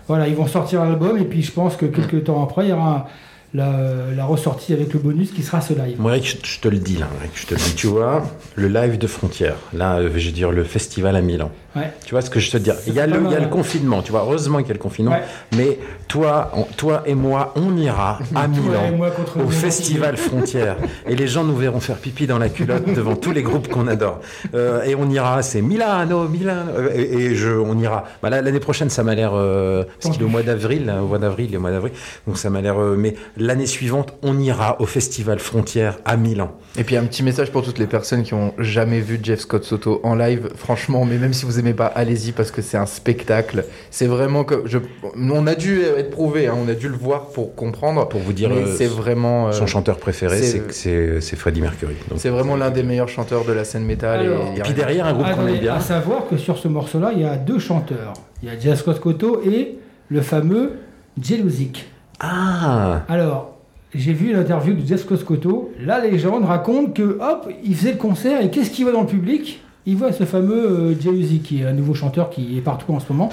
voilà, 0.07 0.27
ils 0.27 0.35
vont 0.35 0.47
sortir 0.47 0.83
l'album 0.83 1.17
et 1.17 1.25
puis 1.25 1.41
je 1.41 1.51
pense 1.51 1.75
que 1.75 1.85
quelques 1.85 2.25
temps 2.25 2.43
après, 2.43 2.65
il 2.65 2.69
y 2.69 2.73
aura 2.73 3.07
la, 3.55 3.71
la 4.15 4.25
ressortie 4.25 4.73
avec 4.73 4.93
le 4.93 4.99
bonus 4.99 5.31
qui 5.31 5.41
sera 5.43 5.61
ce 5.61 5.73
live. 5.73 5.95
Moi, 5.99 6.17
je, 6.21 6.35
je 6.43 6.59
te 6.59 6.67
le 6.67 6.77
dis 6.77 6.97
là, 6.97 7.07
je 7.33 7.45
te 7.45 7.53
le 7.53 7.59
dis. 7.59 7.75
Tu 7.75 7.87
vois, 7.87 8.23
le 8.55 8.67
live 8.67 8.97
de 8.97 9.07
Frontières, 9.07 9.55
là, 9.73 9.95
euh, 9.97 10.09
je 10.15 10.25
veux 10.27 10.31
dire, 10.31 10.51
le 10.51 10.63
festival 10.63 11.15
à 11.15 11.21
Milan. 11.21 11.51
Ouais. 11.75 11.91
Tu 12.05 12.11
vois 12.11 12.21
ce 12.21 12.29
que 12.29 12.39
je 12.39 12.51
te 12.51 12.57
dis 12.57 12.69
Il 12.87 12.93
y 12.93 13.01
a, 13.01 13.05
le, 13.05 13.13
pas 13.13 13.19
il 13.19 13.23
y 13.23 13.27
a 13.27 13.31
mal. 13.31 13.41
le 13.43 13.47
confinement, 13.49 14.01
tu 14.01 14.11
vois. 14.11 14.21
Heureusement 14.21 14.59
qu'il 14.59 14.67
y 14.67 14.71
a 14.71 14.75
le 14.75 14.79
confinement. 14.79 15.11
Ouais. 15.11 15.23
Mais 15.57 15.77
toi, 16.07 16.51
on- 16.55 16.63
toi 16.63 17.03
et 17.05 17.15
moi, 17.15 17.53
on 17.57 17.75
ira 17.75 18.19
à 18.35 18.47
Milan 18.47 18.91
moi 18.95 19.09
au 19.45 19.49
festival 19.49 20.15
Frontières. 20.15 20.77
et 21.07 21.15
les 21.17 21.27
gens 21.27 21.43
nous 21.43 21.55
verront 21.57 21.81
faire 21.81 21.97
pipi 21.97 22.27
dans 22.27 22.37
la 22.37 22.47
culotte 22.47 22.93
devant 22.93 23.17
tous 23.17 23.31
les 23.33 23.43
groupes 23.43 23.67
qu'on 23.67 23.87
adore. 23.87 24.21
Euh, 24.53 24.83
et 24.83 24.95
on 24.95 25.09
ira, 25.09 25.41
c'est 25.41 25.61
Milano, 25.61 26.29
Milano. 26.29 26.71
Euh, 26.77 26.91
Et, 26.95 27.01
et 27.25 27.35
je, 27.35 27.49
on 27.49 27.77
ira. 27.77 28.05
Bah, 28.23 28.29
L'année 28.29 28.59
prochaine, 28.61 28.89
ça 28.89 29.03
m'a 29.03 29.13
l'air. 29.15 29.31
euh, 29.33 29.83
parce 30.01 30.13
qu'il 30.15 30.23
est 30.23 30.25
au 30.25 30.29
mois 30.29 30.43
d'avril, 30.43 30.93
au 31.03 31.07
mois 31.07 31.19
d'avril, 31.19 31.47
il 31.49 31.53
est 31.55 31.57
au 31.57 31.61
mois 31.61 31.71
d'avril. 31.71 31.91
Donc 32.25 32.37
ça 32.37 32.49
m'a 32.49 32.61
l'air. 32.61 32.79
euh, 32.81 32.95
mais 32.97 33.15
l'année 33.45 33.65
suivante, 33.65 34.13
on 34.23 34.39
ira 34.39 34.81
au 34.81 34.85
festival 34.85 35.39
Frontières 35.39 35.97
à 36.05 36.17
Milan. 36.17 36.51
Et 36.77 36.83
puis 36.83 36.97
un 36.97 37.03
petit 37.05 37.23
message 37.23 37.51
pour 37.51 37.63
toutes 37.63 37.79
les 37.79 37.87
personnes 37.87 38.23
qui 38.23 38.33
ont 38.33 38.53
jamais 38.57 38.99
vu 38.99 39.19
Jeff 39.21 39.39
Scott 39.39 39.63
Soto 39.63 40.01
en 40.03 40.15
live. 40.15 40.49
Franchement, 40.55 41.05
mais 41.05 41.17
même 41.17 41.33
si 41.33 41.45
vous 41.45 41.59
aimez 41.59 41.73
pas, 41.73 41.85
allez-y 41.85 42.31
parce 42.31 42.51
que 42.51 42.61
c'est 42.61 42.77
un 42.77 42.85
spectacle. 42.85 43.65
C'est 43.91 44.07
vraiment 44.07 44.43
que 44.43 44.63
je, 44.65 44.79
on 45.15 45.47
a 45.47 45.55
dû 45.55 45.81
être 45.81 46.09
prouvé, 46.09 46.47
hein, 46.47 46.55
on 46.57 46.67
a 46.67 46.73
dû 46.73 46.89
le 46.89 46.97
voir 46.97 47.27
pour 47.27 47.55
comprendre. 47.55 48.07
Pour 48.09 48.19
vous 48.19 48.33
dire, 48.33 48.51
euh, 48.51 48.75
c'est 48.77 48.87
vraiment. 48.87 49.47
euh, 49.47 49.51
Son 49.51 49.67
chanteur 49.67 49.97
préféré, 49.97 50.41
c'est- 50.41 51.35
Freddie 51.35 51.61
Mercury. 51.61 51.95
Donc, 52.09 52.19
C'est 52.19 52.29
vraiment 52.29 52.55
l'un 52.55 52.71
des 52.71 52.83
meilleurs 52.83 53.09
chanteurs 53.09 53.45
de 53.45 53.51
la 53.53 53.63
scène 53.63 53.85
métal. 53.85 54.21
Alors- 54.21 54.53
et, 54.57 54.61
puis 54.61 54.73
derrière, 54.73 55.05
un 55.05 55.13
groupe 55.13 55.27
qu'on 55.35 55.47
aime 55.47 55.59
bien. 55.59 55.75
À 55.75 55.79
savoir 55.79 56.27
que 56.27 56.37
sur 56.37 56.57
ce 56.57 56.67
morceau-là, 56.67 57.11
il 57.13 57.21
y 57.21 57.25
a 57.25 57.35
deux 57.35 57.59
chanteurs. 57.59 58.13
Il 58.41 58.49
y 58.49 58.51
a 58.51 58.59
Jeff 58.59 58.79
Scott 58.79 58.99
Cotto 58.99 59.41
et 59.45 59.77
le 60.09 60.21
fameux 60.21 60.73
Jelusic. 61.21 61.85
Ah 62.19 63.03
Alors, 63.09 63.53
j'ai 63.93 64.13
vu 64.13 64.33
l'interview 64.33 64.73
de 64.73 64.85
Jeff 64.85 65.01
Scott 65.01 65.23
Cotto. 65.23 65.71
La 65.79 65.99
légende 65.99 66.45
raconte 66.45 66.93
que, 66.95 67.17
hop, 67.19 67.49
il 67.63 67.75
faisait 67.75 67.91
le 67.93 67.97
concert 67.97 68.41
et 68.41 68.49
qu'est-ce 68.49 68.71
qu'il 68.71 68.85
voit 68.85 68.93
dans 68.93 69.01
le 69.01 69.07
public? 69.07 69.61
Il 69.85 69.97
voit 69.97 70.11
ce 70.11 70.23
fameux 70.23 70.95
euh, 70.95 71.39
qui 71.43 71.61
est 71.61 71.65
un 71.65 71.73
nouveau 71.73 71.93
chanteur 71.93 72.29
qui 72.29 72.57
est 72.57 72.61
partout 72.61 72.91
en 72.93 72.99
ce 72.99 73.05
moment, 73.11 73.29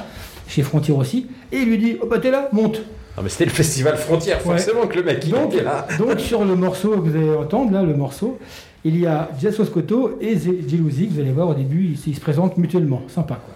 chez 0.48 0.62
Frontier 0.62 0.92
aussi, 0.92 1.26
et 1.50 1.58
il 1.58 1.68
lui 1.68 1.78
dit 1.78 1.96
Oh 2.02 2.06
bah 2.06 2.18
t'es 2.18 2.30
là, 2.30 2.48
monte 2.52 2.82
Ah, 3.16 3.20
mais 3.22 3.30
c'était 3.30 3.46
le 3.46 3.50
festival 3.52 3.96
Frontières, 3.96 4.46
Ouais. 4.46 4.58
forcément 4.58 4.86
que 4.86 4.96
le 4.96 5.02
mec 5.04 5.22
il 5.24 5.30
donc, 5.32 5.54
était 5.54 5.62
là. 5.64 5.86
donc 5.98 6.20
sur 6.20 6.44
le 6.44 6.54
morceau 6.54 6.90
que 6.90 7.08
vous 7.08 7.16
allez 7.16 7.30
entendre, 7.34 7.72
là, 7.72 7.82
le 7.82 7.94
morceau, 7.94 8.38
il 8.84 8.98
y 9.00 9.06
a 9.06 9.30
Jeff 9.40 9.54
Scott 9.54 9.70
Cotto 9.72 10.18
et 10.20 10.36
Jelusic. 10.38 11.12
Vous 11.12 11.20
allez 11.20 11.32
voir 11.32 11.48
au 11.48 11.54
début, 11.54 11.94
ils, 11.94 12.10
ils 12.10 12.14
se 12.16 12.20
présentent 12.20 12.58
mutuellement. 12.58 13.00
Sympa 13.08 13.36
quoi. 13.36 13.54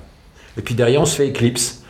Et 0.56 0.62
puis 0.62 0.74
derrière, 0.74 1.02
on 1.02 1.06
se 1.06 1.16
fait 1.16 1.28
Eclipse. 1.28 1.82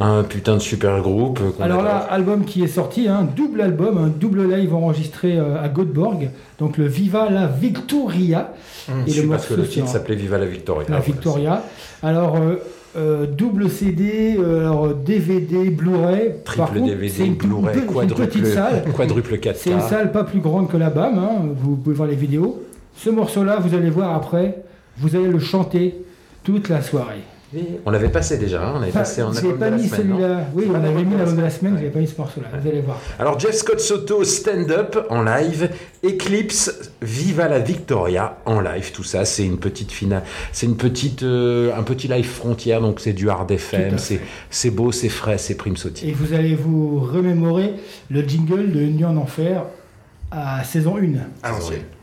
Un 0.00 0.22
putain 0.24 0.54
de 0.54 0.58
super 0.60 1.00
groupe. 1.02 1.38
Alors 1.60 1.82
là, 1.82 1.96
album 1.98 2.44
qui 2.44 2.62
est 2.64 2.68
sorti, 2.68 3.08
un 3.08 3.22
double 3.24 3.60
album, 3.60 3.98
un 3.98 4.08
double 4.08 4.50
live 4.52 4.74
enregistré 4.74 5.36
euh, 5.38 5.62
à 5.62 5.68
Göteborg, 5.68 6.30
donc 6.58 6.78
le 6.78 6.86
Viva 6.86 7.28
la 7.30 7.46
Victoria. 7.46 8.52
Hum, 8.88 9.04
et 9.06 9.12
le 9.12 9.28
parce 9.28 9.46
que 9.46 9.52
le 9.54 9.58
morceau, 9.60 9.72
titre 9.72 9.88
s'appelait 9.88 10.14
Viva 10.16 10.38
la 10.38 10.46
Victoria. 10.46 10.86
La 10.88 10.98
Victoria. 11.00 11.62
Alors, 12.02 12.36
euh, 12.36 12.56
euh, 12.96 13.26
double 13.26 13.68
CD, 13.70 14.36
euh, 14.38 14.60
alors, 14.62 14.94
DVD, 14.94 15.70
Blu-ray. 15.70 16.32
Triple 16.44 16.78
contre, 16.80 16.84
DVD, 16.86 17.24
Blu-ray, 17.30 17.74
pe- 17.74 17.80
une 17.80 17.86
quadruple- 17.92 18.26
petite 18.26 18.46
salle. 18.46 18.84
quadruple 18.94 19.34
4K. 19.38 19.54
C'est 19.56 19.70
une 19.70 19.80
salle 19.80 20.10
pas 20.10 20.24
plus 20.24 20.40
grande 20.40 20.68
que 20.68 20.76
la 20.76 20.90
BAM, 20.90 21.18
hein, 21.18 21.30
vous 21.56 21.76
pouvez 21.76 21.94
voir 21.94 22.08
les 22.08 22.16
vidéos. 22.16 22.62
Ce 22.96 23.08
morceau-là, 23.10 23.58
vous 23.60 23.74
allez 23.74 23.90
voir 23.90 24.14
après, 24.14 24.62
vous 24.98 25.14
allez 25.16 25.28
le 25.28 25.38
chanter 25.38 25.94
toute 26.44 26.68
la 26.68 26.82
soirée. 26.82 27.22
On 27.84 27.90
l'avait 27.90 28.08
passé 28.08 28.38
déjà, 28.38 28.62
hein, 28.62 28.72
on 28.76 28.80
l'avait 28.80 28.92
ah, 28.94 29.00
passé 29.00 29.22
en 29.22 29.34
avant 29.34 29.52
pas 29.52 29.70
de 29.70 29.76
la 29.76 29.88
semaine. 29.88 30.46
Oui, 30.54 30.64
on 30.70 30.74
avait 30.74 31.04
mis 31.04 31.16
l'avant 31.16 31.36
de 31.36 31.40
la 31.40 31.50
semaine, 31.50 31.76
j'avais 31.76 31.90
pas 31.90 31.98
mis 31.98 32.06
ce 32.06 32.16
morceau-là, 32.18 32.48
vous 32.58 32.68
allez 32.68 32.80
voir. 32.80 32.98
Alors 33.18 33.38
Jeff 33.38 33.54
Scott 33.54 33.80
Soto, 33.80 34.24
stand-up 34.24 35.06
en 35.10 35.22
live, 35.22 35.70
Eclipse, 36.04 36.92
Viva 37.02 37.48
la 37.48 37.58
Victoria 37.58 38.38
en 38.46 38.60
live, 38.60 38.92
tout 38.92 39.04
ça, 39.04 39.24
c'est 39.24 39.44
une 39.44 39.58
petite 39.58 39.92
finale, 39.92 40.22
c'est 40.52 40.68
euh, 41.22 41.76
un 41.76 41.82
petit 41.82 42.08
live 42.08 42.28
frontière, 42.28 42.80
donc 42.80 43.00
c'est 43.00 43.12
du 43.12 43.28
hard 43.28 43.50
FM, 43.50 43.96
c'est 44.50 44.70
beau, 44.70 44.92
c'est 44.92 45.08
frais, 45.08 45.38
c'est 45.38 45.54
prime 45.54 45.76
sautille. 45.76 46.10
Et 46.10 46.12
vous 46.12 46.34
allez 46.34 46.54
vous 46.54 47.00
remémorer 47.00 47.74
le 48.10 48.22
jingle 48.22 48.72
de 48.72 48.80
Nuit 48.80 49.04
en 49.04 49.16
Enfer 49.16 49.64
à 50.30 50.64
saison 50.64 50.96
1. 50.96 51.02
Ah, 51.42 51.52
saison 51.54 51.72
1. 51.72 52.01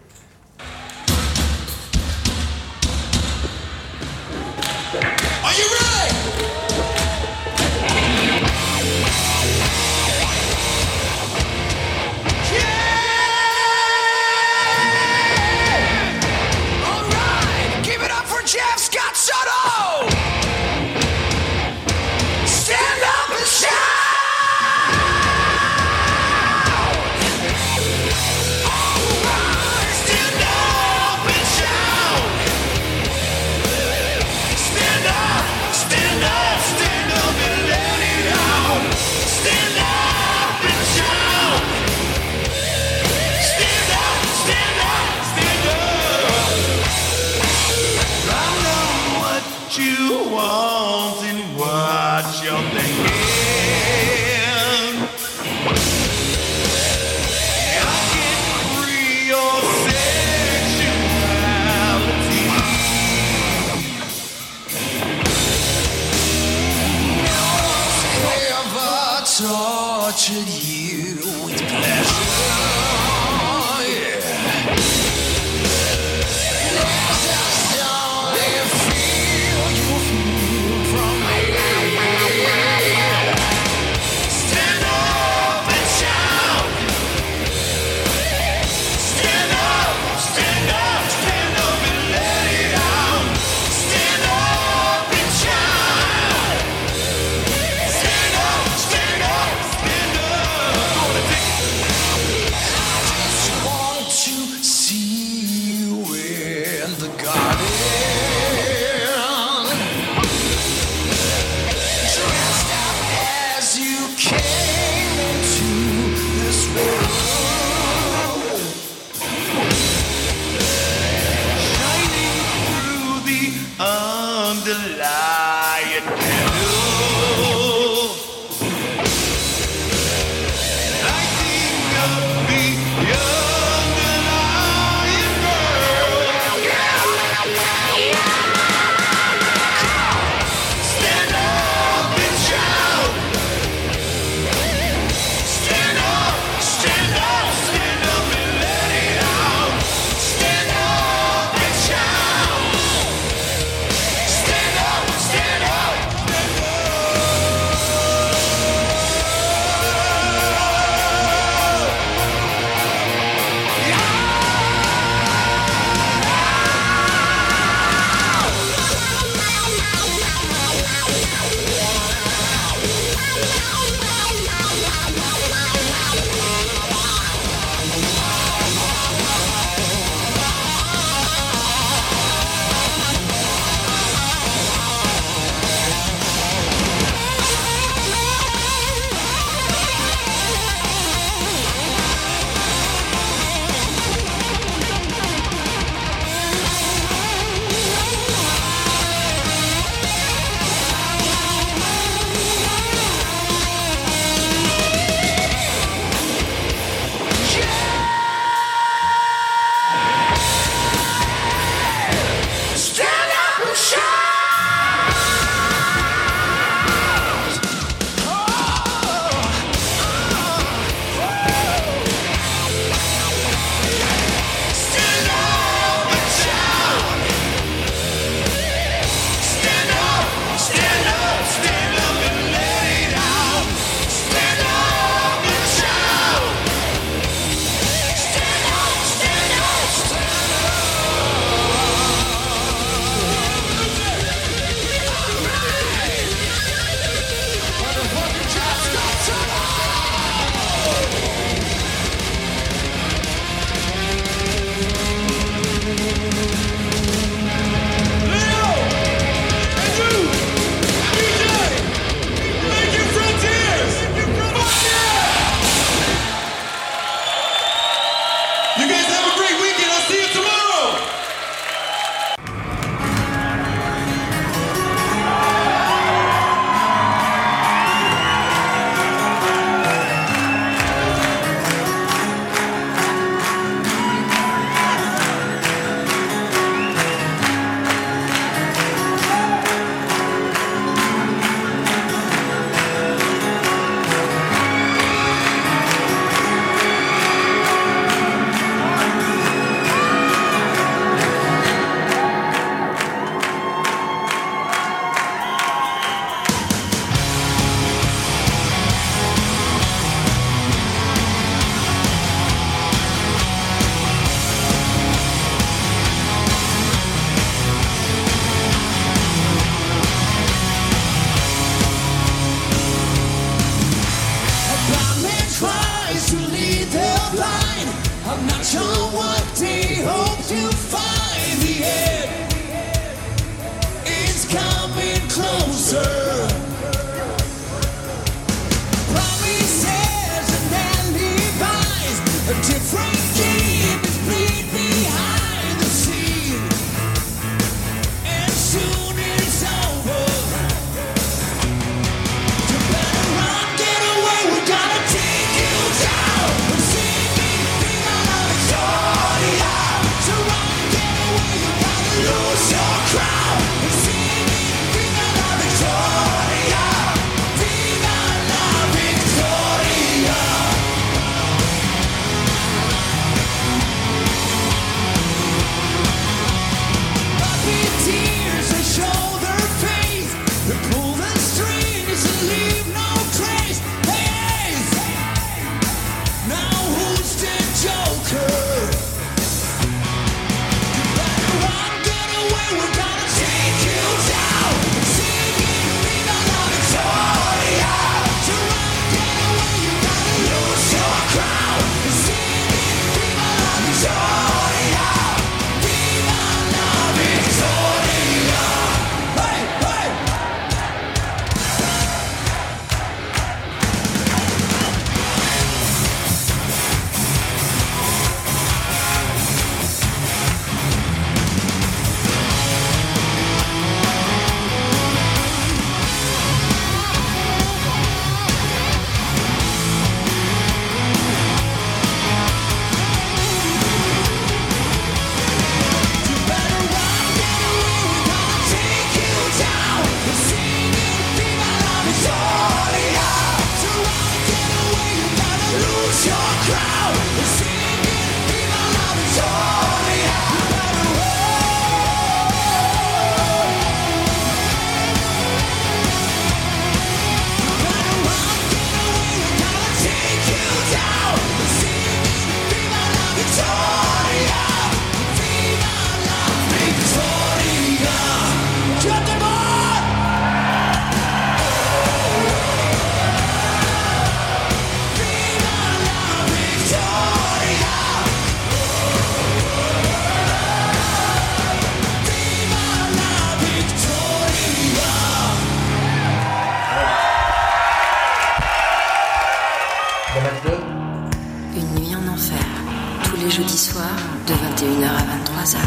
De 494.47 494.53
21h 494.53 495.05
à 495.05 495.23
23h. 495.63 495.77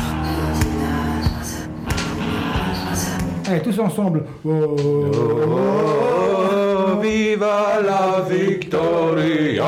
Allez, 3.48 3.60
tous 3.62 3.78
ensemble. 3.80 4.24
Oh, 4.44 4.76
viva 7.02 7.80
la 7.84 8.24
victoria. 8.28 9.64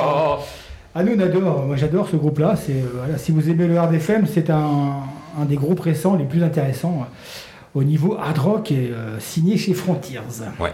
Ah, 0.94 1.02
nous, 1.02 1.14
on 1.16 1.20
adore. 1.20 1.64
Moi, 1.66 1.76
j'adore 1.76 2.08
ce 2.08 2.16
groupe-là. 2.16 2.54
C'est, 2.56 2.72
euh, 2.72 2.86
voilà, 2.94 3.18
si 3.18 3.32
vous 3.32 3.50
aimez 3.50 3.66
le 3.66 3.76
hard 3.76 3.92
FM, 3.94 4.26
c'est 4.32 4.48
un, 4.48 5.00
un 5.40 5.44
des 5.44 5.56
groupes 5.56 5.80
récents 5.80 6.14
les 6.14 6.24
plus 6.24 6.42
intéressants 6.44 7.00
euh, 7.00 7.78
au 7.78 7.82
niveau 7.82 8.16
hard 8.16 8.38
rock 8.38 8.70
et 8.70 8.90
euh, 8.92 9.18
signé 9.18 9.56
chez 9.56 9.74
Frontiers. 9.74 10.20
Ouais. 10.60 10.72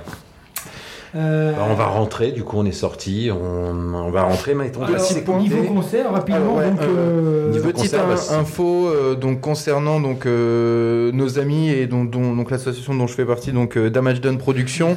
Euh, 1.16 1.52
Bah, 1.52 1.66
on 1.68 1.74
va 1.74 1.86
rentrer, 1.86 2.30
du 2.30 2.44
coup 2.44 2.56
on 2.58 2.64
est 2.64 2.72
sorti, 2.72 3.30
on, 3.32 3.94
on 3.94 4.10
va 4.10 4.22
rentrer, 4.22 4.54
six 5.00 5.20
points. 5.22 5.38
niveau 5.40 5.62
concert, 5.64 6.12
rapidement, 6.12 6.56
ouais, 6.56 6.70
donc, 6.70 6.80
euh, 6.82 7.48
euh, 7.48 7.50
niveau 7.50 7.70
Petite 7.72 7.90
concert, 7.96 8.06
bah, 8.06 8.36
info 8.38 8.86
euh, 8.88 9.14
donc 9.16 9.40
concernant 9.40 9.98
donc 10.00 10.24
euh, 10.26 11.10
nos 11.12 11.38
amis 11.40 11.70
et 11.70 11.86
dont, 11.86 12.04
dont- 12.04 12.34
donc 12.36 12.50
l'association 12.50 12.94
dont 12.94 13.06
je 13.08 13.14
fais 13.14 13.24
partie 13.24 13.50
donc 13.52 13.76
euh, 13.76 13.90
Damage 13.90 14.20
Done 14.20 14.38
Production. 14.38 14.96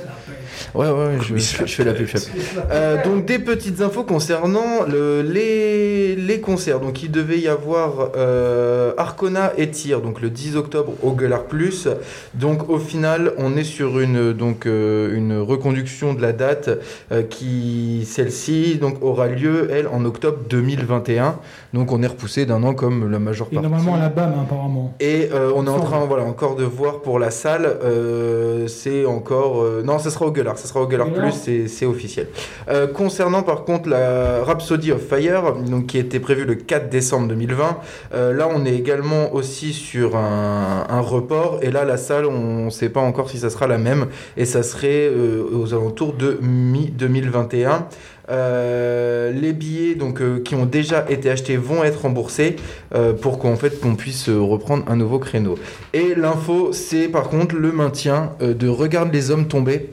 Ouais 0.76 0.90
ouais, 0.90 1.18
je, 1.22 1.35
je 1.38 1.44
fais- 1.56 1.68
je 1.68 1.73
fais 1.76 1.84
la 1.84 1.94
pub. 1.94 2.07
je 2.07 2.18
fais 2.18 2.31
la 2.56 2.61
pub. 2.61 2.72
Euh, 2.72 3.03
donc 3.03 3.26
des 3.26 3.40
petites 3.40 3.81
infos 3.81 4.03
concernant 4.03 4.84
le, 4.88 5.22
les, 5.22 6.15
les 6.15 6.40
concerts. 6.41 6.80
Donc 6.80 7.03
il 7.03 7.11
devait 7.11 7.40
y 7.40 7.48
avoir 7.48 8.10
euh, 8.15 8.94
Arcona 8.98 9.53
et 9.57 9.69
Tyr 9.69 10.02
donc 10.02 10.22
le 10.22 10.30
10 10.30 10.56
octobre 10.57 10.94
au 11.03 11.11
Gueulard 11.11 11.44
Plus. 11.45 11.88
Donc 12.34 12.69
au 12.69 12.80
final 12.80 13.34
on 13.38 13.56
est 13.57 13.64
sur 13.64 13.99
une 13.99 14.34
donc 14.34 14.65
euh, 14.65 15.15
une 15.15 15.38
reconduction 15.40 16.14
de 16.14 16.22
la 16.22 16.34
date 16.34 16.69
euh, 17.11 17.22
qui 17.23 18.06
celle-ci 18.10 18.77
donc 18.77 19.03
aura 19.03 19.27
lieu 19.27 19.68
elle 19.72 19.88
en 19.88 20.03
octobre 20.06 20.38
2021. 20.49 21.35
Donc 21.73 21.91
on 21.91 22.02
est 22.03 22.07
repoussé 22.07 22.45
d'un 22.45 22.64
an 22.64 22.73
comme 22.73 23.11
la 23.11 23.19
majeure 23.19 23.48
et 23.52 23.56
partie. 23.56 23.69
normalement 23.69 23.95
à 23.95 23.99
la 23.99 24.10
BAM, 24.10 24.34
hein, 24.38 24.44
apparemment. 24.48 24.94
Et 24.99 25.30
euh, 25.34 25.52
on 25.56 25.65
est 25.65 25.69
en 25.69 25.80
train, 25.80 26.06
voilà, 26.06 26.23
encore 26.23 26.56
de 26.56 26.64
voir 26.64 27.02
pour 27.02 27.19
la 27.19 27.31
salle. 27.31 27.65
euh, 27.84 28.68
c'est 28.68 29.06
encore, 29.06 29.61
euh, 29.64 29.81
non, 29.84 29.98
ça 29.99 30.10
sera 30.10 30.26
au 30.26 30.31
Gueulard, 30.31 30.52
ça 30.57 30.67
sera 30.67 30.81
au 30.81 30.88
Gueulard. 30.88 31.09
Plus, 31.11 31.31
c'est- 31.67 31.85
officiel. 31.85 32.27
Euh, 32.69 32.88
concernant 32.88 33.43
par 33.43 33.65
contre 33.65 33.89
la 33.89 34.43
Rhapsody 34.43 34.91
of 34.93 35.01
Fire, 35.05 35.53
donc 35.53 35.88
qui 35.88 35.97
était 35.97 36.19
prévue 36.21 36.45
le 36.45 36.55
4 36.55 36.89
décembre 36.89 37.27
2020, 37.27 37.77
euh, 38.13 38.34
là 38.34 38.47
on 38.49 38.65
est 38.65 38.73
également 38.73 39.34
aussi 39.34 39.73
sur 39.73 40.15
un, 40.15 40.85
un 40.89 40.99
report. 41.01 41.59
Et 41.61 41.71
là 41.71 41.84
la 41.84 41.97
salle, 41.97 42.25
on 42.25 42.65
ne 42.65 42.69
sait 42.69 42.89
pas 42.89 43.01
encore 43.01 43.30
si 43.30 43.38
ça 43.38 43.49
sera 43.49 43.67
la 43.67 43.77
même, 43.77 44.07
et 44.38 44.45
ça 44.45 44.63
serait 44.63 45.09
euh, 45.11 45.43
aux 45.53 45.73
alentours 45.73 46.13
de 46.13 46.38
mi 46.41 46.89
2021. 46.89 47.85
Euh, 48.30 49.32
les 49.34 49.52
billets 49.52 49.98
euh, 50.00 50.40
qui 50.40 50.56
ont 50.56 50.66
déjà 50.66 51.06
été 51.10 51.30
achetés 51.30 51.58
vont 51.58 51.84
être 51.84 52.04
remboursés 52.04 52.56
euh, 52.95 53.12
pour 53.12 53.38
qu'en 53.38 53.56
fait 53.58 53.82
qu'on 53.82 53.95
puisse 53.95 54.30
reprendre 54.30 54.86
un 54.88 54.95
nouveau 54.95 55.20
créneau. 55.20 55.58
Et 55.94 56.16
l'info, 56.16 56.72
c'est 56.72 57.10
par 57.10 57.30
contre 57.30 57.56
le 57.56 57.72
maintien 57.72 58.32
de 58.40 58.68
Regarde 58.68 59.14
les 59.14 59.32
hommes 59.32 59.48
tombés, 59.48 59.90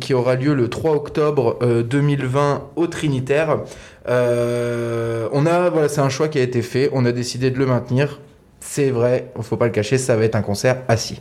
qui 0.00 0.14
aura 0.14 0.36
lieu 0.36 0.54
le 0.54 0.68
3 0.68 0.92
octobre 0.92 1.58
euh, 1.62 1.82
2020 1.82 2.70
au 2.76 2.86
Trinitaire. 2.86 3.58
On 4.08 5.46
a 5.46 5.70
voilà, 5.70 5.88
c'est 5.88 6.00
un 6.00 6.08
choix 6.08 6.28
qui 6.28 6.38
a 6.38 6.42
été 6.42 6.62
fait. 6.62 6.90
On 6.92 7.04
a 7.04 7.12
décidé 7.12 7.50
de 7.50 7.58
le 7.58 7.66
maintenir. 7.66 8.20
C'est 8.60 8.90
vrai, 8.90 9.30
faut 9.42 9.56
pas 9.56 9.66
le 9.66 9.70
cacher, 9.70 9.98
ça 9.98 10.16
va 10.16 10.24
être 10.24 10.34
un 10.34 10.42
concert 10.42 10.78
assis. 10.88 11.20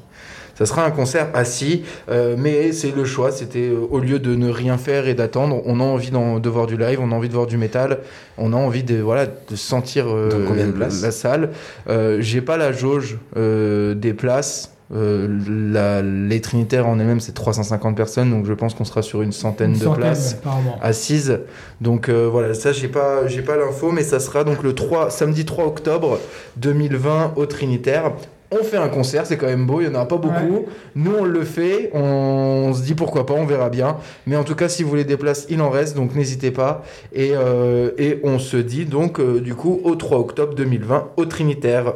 Ça 0.55 0.65
sera 0.65 0.85
un 0.85 0.91
concert 0.91 1.27
assis, 1.33 1.83
euh, 2.09 2.35
mais 2.37 2.71
c'est 2.71 2.95
le 2.95 3.05
choix. 3.05 3.31
C'était 3.31 3.69
euh, 3.69 3.85
au 3.91 3.99
lieu 3.99 4.19
de 4.19 4.35
ne 4.35 4.49
rien 4.49 4.77
faire 4.77 5.07
et 5.07 5.13
d'attendre, 5.13 5.61
on 5.65 5.79
a 5.79 5.83
envie 5.83 6.11
d'en- 6.11 6.39
de 6.39 6.49
voir 6.49 6.65
du 6.65 6.77
live, 6.77 6.99
on 7.01 7.11
a 7.11 7.15
envie 7.15 7.29
de 7.29 7.33
voir 7.33 7.45
du 7.45 7.57
métal, 7.57 7.99
on 8.37 8.53
a 8.53 8.55
envie 8.55 8.83
de 8.83 8.95
voilà 9.01 9.25
de 9.25 9.55
sentir 9.55 10.05
euh, 10.07 10.45
combien 10.47 10.65
de 10.67 10.71
places 10.71 11.01
la 11.01 11.11
salle. 11.11 11.49
Euh, 11.89 12.17
J'ai 12.21 12.41
pas 12.41 12.57
la 12.57 12.71
jauge 12.71 13.17
euh, 13.37 13.93
des 13.95 14.13
places. 14.13 14.71
Euh, 14.93 15.27
la- 15.73 16.03
les 16.03 16.41
Trinitaires 16.41 16.87
en 16.87 16.99
elles-mêmes 16.99 17.19
c'est 17.19 17.31
350 17.33 17.97
personnes, 17.97 18.29
donc 18.29 18.45
je 18.45 18.53
pense 18.53 18.75
qu'on 18.75 18.85
sera 18.85 19.01
sur 19.01 19.23
une 19.23 19.31
centaine 19.31 19.71
Une 19.71 19.79
de 19.79 19.83
centaine, 19.83 20.01
places 20.03 20.31
ouais, 20.33 20.37
apparemment. 20.43 20.77
assises. 20.79 21.39
Donc 21.81 22.07
euh, 22.07 22.29
voilà, 22.31 22.53
ça 22.53 22.71
j'ai 22.71 22.87
pas 22.87 23.25
j'ai 23.25 23.41
pas 23.41 23.57
l'info, 23.57 23.91
mais 23.91 24.03
ça 24.03 24.19
sera 24.19 24.43
donc 24.43 24.61
le 24.61 24.73
3 24.75 25.09
samedi 25.09 25.43
3 25.43 25.65
octobre 25.65 26.19
2020 26.57 27.33
au 27.35 27.45
Trinitaire. 27.47 28.11
On 28.51 28.63
fait 28.63 28.77
un 28.77 28.89
concert, 28.89 29.25
c'est 29.25 29.37
quand 29.37 29.47
même 29.47 29.65
beau, 29.65 29.81
il 29.81 29.87
y 29.87 29.89
en 29.89 29.95
a 29.95 30.05
pas 30.05 30.17
beaucoup. 30.17 30.65
Nous 30.95 31.11
on 31.11 31.23
le 31.23 31.43
fait, 31.43 31.89
on, 31.93 32.73
se 32.73 32.83
dit 32.83 32.93
pourquoi 32.93 33.25
pas, 33.25 33.33
on 33.33 33.45
verra 33.45 33.69
bien. 33.69 33.97
Mais 34.27 34.35
en 34.35 34.43
tout 34.43 34.55
cas, 34.55 34.69
si 34.69 34.83
vous 34.83 34.89
voulez 34.89 35.03
des 35.03 35.17
places, 35.17 35.47
il 35.49 35.61
en 35.61 35.69
reste, 35.69 35.95
donc 35.95 36.15
n'hésitez 36.15 36.51
pas. 36.51 36.83
Et, 37.11 37.31
euh, 37.33 37.91
et 37.97 38.19
on 38.23 38.37
se 38.37 38.57
dit 38.57 38.85
donc 38.85 39.19
euh, 39.19 39.41
du 39.41 39.55
coup 39.55 39.81
au 39.83 39.95
3 39.95 40.19
octobre 40.19 40.53
2020 40.55 41.09
au 41.17 41.25
Trinitaire. 41.25 41.93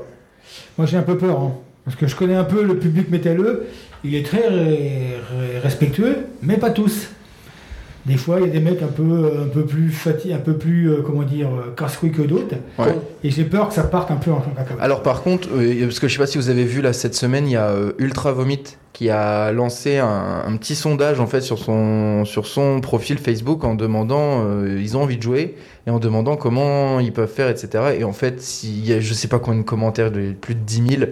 Moi, 0.78 0.88
j'ai 0.88 0.98
un 0.98 1.04
peu 1.04 1.18
peur, 1.18 1.40
hein, 1.40 1.54
parce 1.86 1.96
que 1.96 2.08
je 2.08 2.16
connais 2.16 2.36
un 2.36 2.44
peu 2.44 2.64
le 2.64 2.78
public 2.78 3.10
métalleux. 3.10 3.68
Il 4.04 4.16
est 4.16 4.26
très 4.26 4.44
respectueux, 5.62 6.28
mais 6.42 6.58
pas 6.58 6.70
tous. 6.70 7.10
Des 8.10 8.18
fois, 8.18 8.40
il 8.40 8.48
y 8.48 8.50
a 8.50 8.52
des 8.52 8.60
mecs 8.60 8.82
un 8.82 8.88
peu, 8.88 9.32
un 9.44 9.48
peu 9.48 9.66
plus 9.66 9.90
fatigués, 9.90 10.34
un 10.34 10.40
peu 10.40 10.58
plus, 10.58 10.90
euh, 10.90 11.04
comment 11.06 11.22
dire, 11.22 11.50
euh, 11.50 11.74
casse-couilles 11.78 12.12
que 12.12 12.24
d'autres. 12.24 12.56
Ouais. 12.80 12.96
Et 13.24 13.30
j'ai 13.30 13.44
peur 13.44 13.68
que 13.68 13.76
ça 13.76 13.84
parte 13.84 14.10
un 14.10 14.16
peu 14.16 14.32
en 14.32 14.40
cacahuète. 14.40 14.82
Alors 14.82 15.04
par 15.04 15.22
contre, 15.22 15.50
euh, 15.54 15.84
parce 15.84 16.00
que 16.00 16.08
je 16.08 16.14
sais 16.14 16.20
pas 16.20 16.26
si 16.26 16.40
vous 16.40 16.50
avez 16.50 16.64
vu 16.64 16.82
là 16.82 16.92
cette 16.92 17.14
semaine, 17.14 17.48
il 17.48 17.52
y 17.52 17.56
a 17.56 17.68
euh, 17.70 17.92
Ultra 18.00 18.32
Vomit 18.32 18.64
qui 18.94 19.10
a 19.10 19.52
lancé 19.52 19.98
un, 19.98 20.44
un 20.46 20.58
petit 20.58 20.76
sondage 20.76 21.20
en 21.20 21.28
fait 21.28 21.42
sur 21.42 21.60
son 21.60 22.26
sur 22.26 22.48
son 22.48 22.82
profil 22.82 23.18
Facebook 23.18 23.64
en 23.64 23.76
demandant 23.76 24.44
euh, 24.44 24.78
ils 24.82 24.98
ont 24.98 25.04
envie 25.04 25.18
de 25.18 25.22
jouer 25.22 25.56
et 25.88 25.90
en 25.90 26.00
demandant 26.00 26.36
comment 26.36 27.00
ils 27.00 27.14
peuvent 27.14 27.32
faire 27.32 27.48
etc. 27.48 27.96
Et 27.98 28.04
en 28.04 28.12
fait, 28.12 28.42
s'il 28.42 28.86
y 28.86 28.94
a 28.94 29.00
je 29.00 29.14
sais 29.14 29.28
pas 29.28 29.40
combien 29.40 29.60
de 29.60 29.66
commentaires, 29.66 30.12
de 30.12 30.32
plus 30.32 30.56
de 30.56 30.62
10 30.62 30.98
000. 30.98 31.12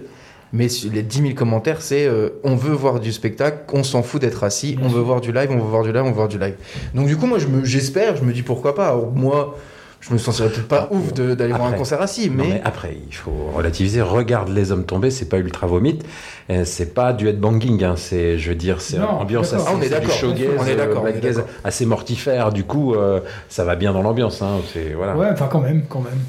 Mais 0.52 0.68
les 0.92 1.02
10 1.02 1.18
000 1.22 1.34
commentaires, 1.34 1.82
c'est 1.82 2.06
euh, 2.06 2.30
on 2.44 2.56
veut 2.56 2.72
voir 2.74 3.00
du 3.00 3.12
spectacle, 3.12 3.58
on 3.72 3.82
s'en 3.84 4.02
fout 4.02 4.20
d'être 4.20 4.44
assis, 4.44 4.78
on 4.82 4.88
veut 4.88 5.00
voir 5.02 5.20
du 5.20 5.32
live, 5.32 5.50
on 5.50 5.56
veut 5.58 5.68
voir 5.70 5.82
du 5.82 5.92
live, 5.92 6.02
on 6.02 6.08
veut 6.08 6.12
voir 6.14 6.28
du 6.28 6.38
live. 6.38 6.54
Donc 6.94 7.06
du 7.06 7.16
coup, 7.16 7.26
moi, 7.26 7.38
j'espère, 7.64 8.16
je 8.16 8.22
me 8.24 8.32
dis 8.32 8.42
pourquoi 8.42 8.74
pas. 8.74 8.86
Alors, 8.88 9.12
moi, 9.12 9.56
je 10.00 10.12
me 10.12 10.18
sentirais 10.18 10.48
peut-être 10.48 10.68
pas 10.68 10.88
ouf 10.92 11.12
de- 11.12 11.34
d'aller 11.34 11.52
voir 11.52 11.66
un 11.68 11.72
concert 11.72 12.00
assis, 12.00 12.30
Non, 12.30 12.44
mais, 12.44 12.62
après, 12.64 12.96
il 13.08 13.14
faut 13.14 13.50
relativiser. 13.54 14.00
Regarde 14.00 14.48
les 14.48 14.70
hommes 14.72 14.84
tombés, 14.84 15.10
c'est 15.10 15.28
pas 15.28 15.38
ultra 15.38 15.66
vomite, 15.66 16.04
euh, 16.50 16.62
c'est 16.64 16.94
pas 16.94 17.12
du 17.12 17.28
headbanging, 17.28 17.82
hein, 17.84 17.94
c'est, 17.96 18.38
je 18.38 18.48
veux 18.50 18.54
dire, 18.54 18.80
c'est 18.80 18.98
ambiance 19.00 19.52
assez, 19.52 19.64
Ah, 19.66 19.72
on 19.74 19.80
est 19.80 19.88
c'est 19.88 19.88
du 19.88 20.06
d'accord, 20.06 20.14
shoegaze, 20.16 20.48
on 20.58 20.66
est 20.66 20.76
d'accord, 20.76 21.04
euh, 21.04 21.32
assez 21.64 21.84
mortifère. 21.84 22.52
Du 22.52 22.62
coup, 22.64 22.94
euh, 22.94 23.20
ça 23.48 23.64
va 23.64 23.74
bien 23.76 23.92
dans 23.92 24.02
l'ambiance. 24.02 24.40
Hein, 24.40 24.60
voilà. 24.96 25.16
Ouais, 25.16 25.26
enfin, 25.32 25.48
quand 25.50 25.60
même, 25.60 25.82
quand 25.88 26.00
même. 26.00 26.20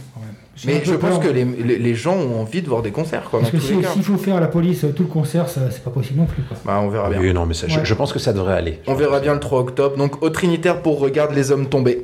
Mais 0.66 0.82
je 0.84 0.94
pense 0.96 1.12
peur. 1.12 1.20
que 1.22 1.28
les, 1.30 1.46
les- 1.46 1.78
les 1.78 1.96
gens 1.96 2.16
ont 2.18 2.42
envie 2.42 2.62
de 2.62 2.68
voir 2.70 2.82
des 2.82 2.92
concerts, 2.92 3.30
quoi, 3.30 3.40
Parce 3.40 3.52
que 3.52 3.60
si- 3.60 3.76
s'il 3.94 4.04
faut 4.04 4.18
faire 4.18 4.36
à 4.36 4.40
la 4.40 4.48
police 4.48 4.86
tout 4.96 5.04
le 5.04 5.10
concert, 5.10 5.48
ça, 5.50 5.62
c'est 5.72 5.84
pas 5.84 5.92
possible 5.92 6.20
non 6.20 6.26
plus. 6.26 6.44
Quoi. 6.44 6.58
Bah, 6.66 6.80
on 6.84 6.90
verra 6.90 7.10
bien. 7.10 7.20
Oui, 7.20 7.34
non, 7.34 7.46
mais 7.46 7.54
ça, 7.54 7.68
je, 7.68 7.78
Ouais. 7.78 7.86
je 7.86 7.94
pense 7.94 8.12
que 8.14 8.20
ça 8.20 8.34
devrait 8.34 8.56
aller. 8.56 8.80
On 8.88 8.94
verra 8.96 9.20
bien 9.20 9.34
le 9.34 9.40
3 9.40 9.60
octobre. 9.60 9.96
Donc, 9.98 10.22
au 10.24 10.30
Trinitaire 10.30 10.82
pour 10.82 11.00
Regarde 11.00 11.34
les 11.34 11.52
hommes 11.52 11.68
tombés. 11.68 12.02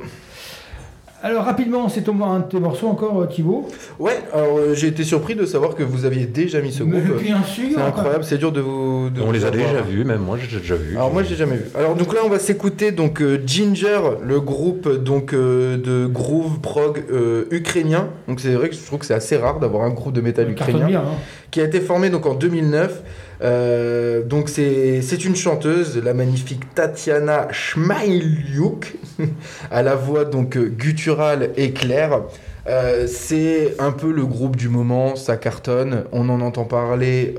Alors, 1.22 1.44
rapidement, 1.44 1.88
c'est 1.88 2.02
ton- 2.02 2.22
un 2.24 2.40
de 2.40 2.44
tes 2.44 2.60
morceaux 2.60 2.88
encore, 2.88 3.20
euh, 3.22 3.26
Thibaut 3.26 3.66
Ouais, 3.98 4.18
alors 4.34 4.58
euh, 4.58 4.74
j'ai 4.74 4.88
été 4.88 5.02
surpris 5.02 5.34
de 5.34 5.46
savoir 5.46 5.74
que 5.74 5.82
vous 5.82 6.04
aviez 6.04 6.26
déjà 6.26 6.60
mis 6.60 6.70
ce 6.72 6.82
Mais 6.82 7.00
groupe. 7.00 7.22
bien 7.22 7.42
sûr, 7.42 7.64
C'est 7.74 7.80
incroyable, 7.80 8.22
c'est 8.22 8.36
dur 8.38 8.52
de 8.52 8.60
vous. 8.60 9.08
de 9.10 9.20
On 9.22 9.26
vous 9.26 9.32
les 9.32 9.44
a 9.46 9.50
déjà 9.50 9.80
vus, 9.80 10.04
même 10.04 10.20
moi 10.20 10.36
j'ai 10.38 10.58
déjà 10.58 10.74
vu. 10.76 10.94
Alors 10.94 11.12
moi 11.12 11.22
j'ai 11.22 11.34
jamais 11.34 11.56
vu. 11.56 11.64
Alors 11.74 11.94
donc 11.96 12.12
là 12.14 12.20
on 12.24 12.28
va 12.28 12.38
s'écouter 12.38 12.92
donc 12.92 13.22
euh, 13.22 13.40
Ginger, 13.46 13.98
le 14.22 14.40
groupe 14.40 14.88
donc 15.02 15.32
euh, 15.32 15.78
de 15.78 16.06
groove 16.06 16.60
prog 16.60 17.02
euh, 17.10 17.46
ukrainien. 17.50 18.08
Donc 18.28 18.38
c'est 18.40 18.52
vrai 18.54 18.68
que 18.68 18.74
je 18.76 18.84
trouve 18.84 18.98
que 18.98 19.06
c'est 19.06 19.14
assez 19.14 19.36
rare 19.38 19.58
d'avoir 19.58 19.84
un 19.84 19.90
groupe 19.90 20.12
de 20.12 20.20
métal 20.20 20.50
ukrainien 20.50 20.86
bien, 20.86 21.00
hein. 21.00 21.14
qui 21.50 21.60
a 21.60 21.64
été 21.64 21.80
formé 21.80 22.10
donc 22.10 22.26
en 22.26 22.34
2009. 22.34 23.02
Euh, 23.42 24.22
donc 24.22 24.48
c'est 24.48 25.24
une 25.24 25.36
chanteuse, 25.36 26.00
la 26.02 26.14
magnifique 26.14 26.74
Tatiana 26.74 27.48
Schmailiuk, 27.50 28.94
à 29.70 29.82
la 29.82 29.94
voix 29.94 30.24
donc 30.24 30.56
euh, 30.56 30.66
gutturale 30.66 31.50
et 31.56 31.72
claire. 31.72 32.22
Euh, 32.68 33.06
c'est 33.06 33.76
un 33.78 33.92
peu 33.92 34.10
le 34.10 34.26
groupe 34.26 34.56
du 34.56 34.68
moment, 34.68 35.14
ça 35.14 35.36
cartonne, 35.36 36.04
on 36.10 36.28
en 36.28 36.40
entend 36.40 36.64
parler 36.64 37.34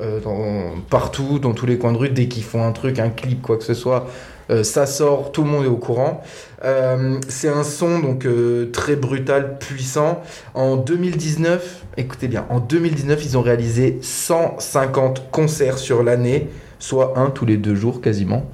partout, 0.90 1.40
dans 1.40 1.53
tous 1.53 1.65
les 1.65 1.78
coins 1.78 1.91
de 1.91 1.98
rue, 1.98 2.10
dès 2.10 2.28
qu'ils 2.28 2.44
font 2.44 2.64
un 2.64 2.72
truc, 2.72 2.99
un 2.99 3.10
clip, 3.10 3.41
quoi 3.41 3.57
que 3.57 3.64
ce 3.64 3.74
soit, 3.74 4.07
ça 4.64 4.86
sort, 4.86 5.32
tout 5.32 5.44
le 5.44 5.49
monde 5.49 5.65
est 5.65 5.69
au 5.69 5.78
courant. 5.78 6.22
Euh, 6.64 7.19
c'est 7.28 7.49
un 7.49 7.64
son 7.64 7.99
donc 7.99 8.26
euh, 8.26 8.69
très 8.72 8.95
brutal, 8.95 9.57
puissant. 9.60 10.22
En 10.53 10.76
2019, 10.76 11.84
écoutez 11.98 12.28
bien, 12.28 12.45
en 12.49 12.60
2019, 12.60 13.24
ils 13.26 13.38
ont 13.38 13.41
réalisé 13.41 13.99
150 14.02 15.30
concerts 15.32 15.78
sur 15.78 16.03
l'année, 16.03 16.48
soit 16.80 17.14
un 17.18 17.30
tous 17.30 17.45
les 17.45 17.57
deux 17.57 17.76
jours 17.76 18.02
quasiment. 18.02 18.45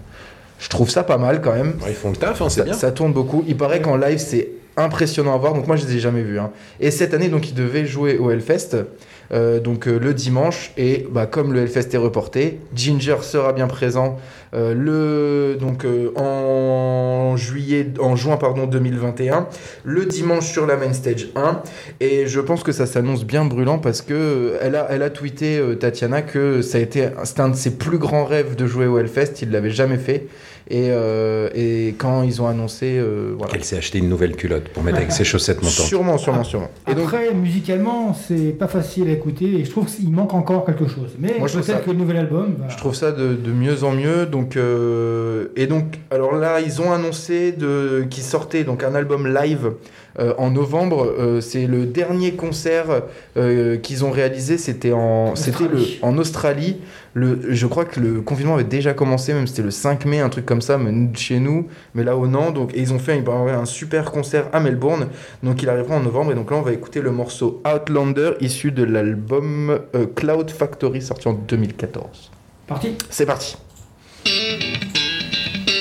Je 0.59 0.69
trouve 0.69 0.89
ça 0.89 1.03
pas 1.03 1.17
mal 1.17 1.41
quand 1.41 1.53
même. 1.53 1.75
ils 1.87 1.93
font 1.93 2.09
le 2.11 2.15
taf, 2.15 2.41
hein, 2.41 2.49
c'est 2.49 2.59
ça, 2.59 2.65
bien. 2.65 2.73
ça 2.73 2.91
tourne 2.91 3.13
beaucoup. 3.13 3.43
Il 3.47 3.57
paraît 3.57 3.81
qu'en 3.81 3.97
live, 3.97 4.17
c'est 4.17 4.49
impressionnant 4.77 5.33
à 5.33 5.37
voir. 5.37 5.53
Donc 5.53 5.67
moi, 5.67 5.75
je 5.75 5.85
les 5.85 5.97
ai 5.97 5.99
jamais 5.99 6.23
vus. 6.23 6.39
hein. 6.39 6.51
Et 6.79 6.89
cette 6.91 7.13
année, 7.13 7.27
donc, 7.29 7.49
ils 7.49 7.53
devaient 7.55 7.85
jouer 7.85 8.17
au 8.17 8.31
Hellfest. 8.31 8.85
Euh, 9.31 9.59
donc 9.59 9.87
euh, 9.87 9.97
le 9.99 10.13
dimanche. 10.13 10.71
Et 10.77 11.07
bah, 11.09 11.25
comme 11.25 11.53
le 11.53 11.61
Hellfest 11.61 11.89
est 11.93 11.97
reporté, 11.97 12.59
Ginger 12.75 13.17
sera 13.21 13.53
bien 13.53 13.67
présent 13.67 14.17
euh, 14.53 14.75
le, 14.75 15.57
donc, 15.59 15.85
en, 16.15 17.35
juillet, 17.35 17.87
en 17.99 18.15
juin 18.15 18.37
pardon, 18.37 18.67
2021, 18.67 19.47
le 19.83 20.05
dimanche 20.05 20.51
sur 20.51 20.67
la 20.67 20.77
main 20.77 20.93
stage 20.93 21.29
1. 21.35 21.61
Et 21.99 22.27
je 22.27 22.39
pense 22.39 22.63
que 22.63 22.71
ça 22.71 22.85
s'annonce 22.85 23.25
bien 23.25 23.45
brûlant 23.45 23.79
parce 23.79 24.01
que 24.01 24.57
elle 24.61 24.75
a, 24.75 25.09
tweeté, 25.09 25.59
Tatiana, 25.79 26.21
que 26.21 26.61
ça 26.61 26.77
a 26.77 26.81
été, 26.81 27.09
un 27.37 27.49
de 27.49 27.55
ses 27.55 27.77
plus 27.77 27.97
grands 27.97 28.25
rêves 28.25 28.55
de 28.55 28.67
jouer 28.67 28.85
au 28.85 28.99
Hellfest. 28.99 29.41
Il 29.41 29.51
l'avait 29.51 29.71
jamais 29.71 29.97
fait. 29.97 30.27
Et, 30.75 30.87
euh, 30.89 31.49
et 31.53 31.93
quand 31.99 32.23
ils 32.23 32.41
ont 32.41 32.47
annoncé. 32.47 32.97
euh, 32.97 33.35
voilà. 33.37 33.53
Elle 33.55 33.63
s'est 33.63 33.77
acheté 33.77 33.99
une 33.99 34.09
nouvelle 34.09 34.35
culotte 34.35 34.69
pour 34.69 34.81
mettre 34.81 34.97
avec 34.97 35.11
ses 35.11 35.23
chaussettes 35.23 35.57
montantes. 35.61 35.85
Sûrement, 35.85 36.17
sûrement, 36.17 36.43
sûrement. 36.43 36.69
Et 36.87 36.95
donc, 36.95 37.05
Après, 37.05 37.31
musicalement, 37.35 38.15
c'est 38.15 38.57
pas 38.57 38.67
facile 38.67 39.07
à 39.07 39.11
écouter 39.11 39.45
et 39.59 39.65
je 39.65 39.69
trouve 39.69 39.85
qu'il 39.85 40.09
manque 40.11 40.33
encore 40.33 40.65
quelque 40.65 40.87
chose. 40.87 41.11
Mais 41.19 41.35
Moi, 41.37 41.47
je 41.47 41.53
trouve 41.53 41.65
peut-être 41.67 41.77
ça- 41.77 41.83
que 41.85 41.91
le 41.91 41.97
nouvel 41.97 42.17
album. 42.17 42.55
Je 42.69 42.77
trouve 42.77 42.95
ça 42.95 43.11
de, 43.11 43.35
de 43.35 43.51
mieux 43.51 43.83
en 43.83 43.91
mieux. 43.91 44.25
Donc, 44.25 44.57
euh, 44.57 45.49
et 45.55 45.67
donc, 45.67 45.99
alors 46.09 46.33
là, 46.35 46.59
ils 46.59 46.81
ont 46.81 46.91
annoncé 46.91 47.51
de, 47.51 48.05
qu'ils 48.09 48.23
sortaient 48.23 48.63
donc 48.63 48.83
un 48.83 48.95
album 48.95 49.27
live 49.31 49.73
en 50.19 50.51
novembre. 50.51 51.13
Euh, 51.17 51.41
c'est 51.41 51.65
le 51.65 51.85
dernier 51.85 52.33
concert 52.33 53.03
euh, 53.37 53.77
qu'ils 53.77 54.05
ont 54.05 54.11
réalisé. 54.11 54.57
C'était 54.57 54.91
en, 54.91 55.35
c'était 55.35 55.67
le, 55.67 55.83
en 56.01 56.17
Australie. 56.17 56.77
Le, 57.13 57.39
je 57.49 57.67
crois 57.67 57.85
que 57.85 57.99
le 57.99 58.21
confinement 58.21 58.55
avait 58.55 58.63
déjà 58.63 58.93
commencé, 58.93 59.33
même 59.33 59.47
c'était 59.47 59.61
le 59.61 59.71
5 59.71 60.05
mai, 60.05 60.19
un 60.19 60.29
truc 60.29 60.45
comme 60.45 60.61
ça, 60.61 60.77
mais 60.77 60.91
chez 61.15 61.39
nous, 61.39 61.67
mais 61.93 62.03
là 62.03 62.17
au 62.17 62.27
Nant. 62.27 62.51
Donc, 62.51 62.73
et 62.73 62.79
ils 62.79 62.93
ont 62.93 62.99
fait 62.99 63.13
un, 63.13 63.47
un 63.47 63.65
super 63.65 64.11
concert 64.11 64.47
à 64.53 64.59
Melbourne. 64.59 65.07
Donc, 65.41 65.61
il 65.61 65.69
arrivera 65.69 65.95
en 65.95 66.01
novembre. 66.01 66.31
Et 66.31 66.35
donc 66.35 66.51
là, 66.51 66.57
on 66.57 66.61
va 66.61 66.73
écouter 66.73 67.01
le 67.01 67.11
morceau 67.11 67.61
Outlander 67.65 68.31
issu 68.41 68.71
de 68.71 68.83
l'album 68.83 69.79
euh, 69.95 70.05
Cloud 70.15 70.49
Factory 70.51 71.01
sorti 71.01 71.27
en 71.27 71.33
2014. 71.33 72.31
Parti 72.67 72.95
C'est 73.09 73.25
parti. 73.25 73.57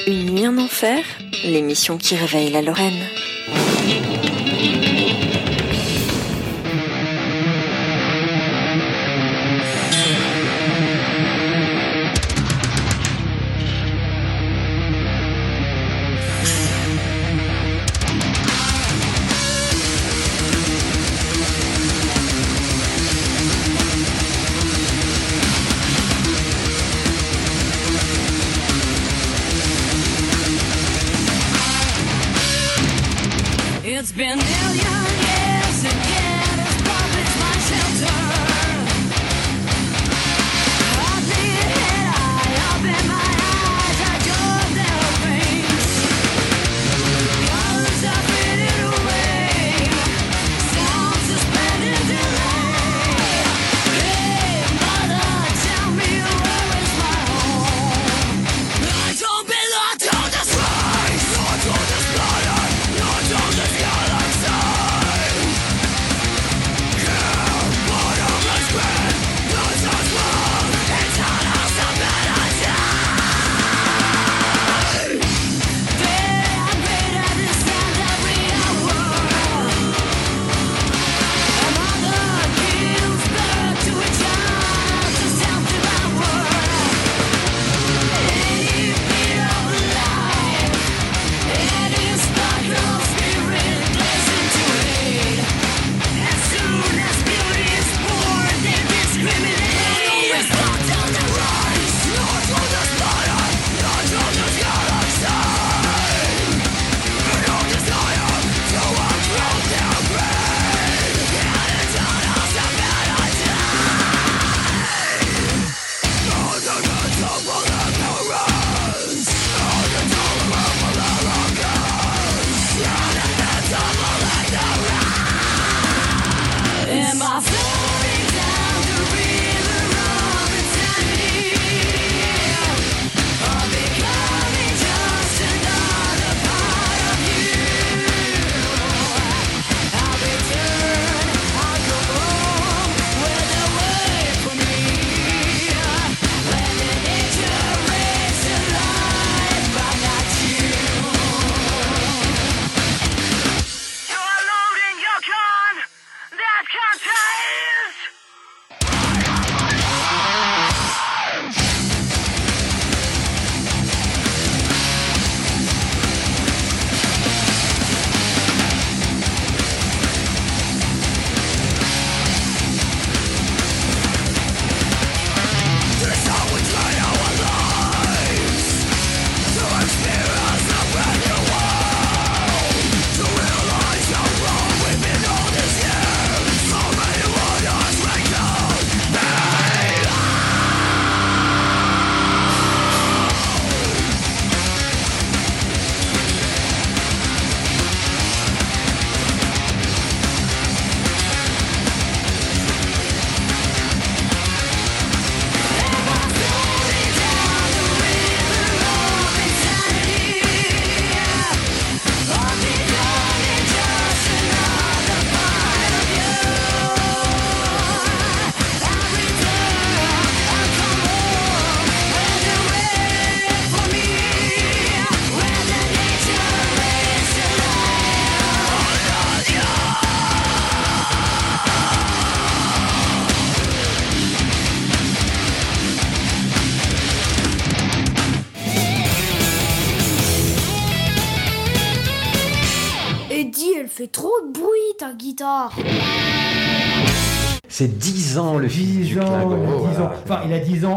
Une 0.06 0.34
nuit 0.34 0.46
en 0.48 0.59
enfer, 0.59 0.98
l'émission 1.44 1.96
qui 1.96 2.16
réveille 2.16 2.50
la 2.50 2.60
Lorraine. 2.60 3.04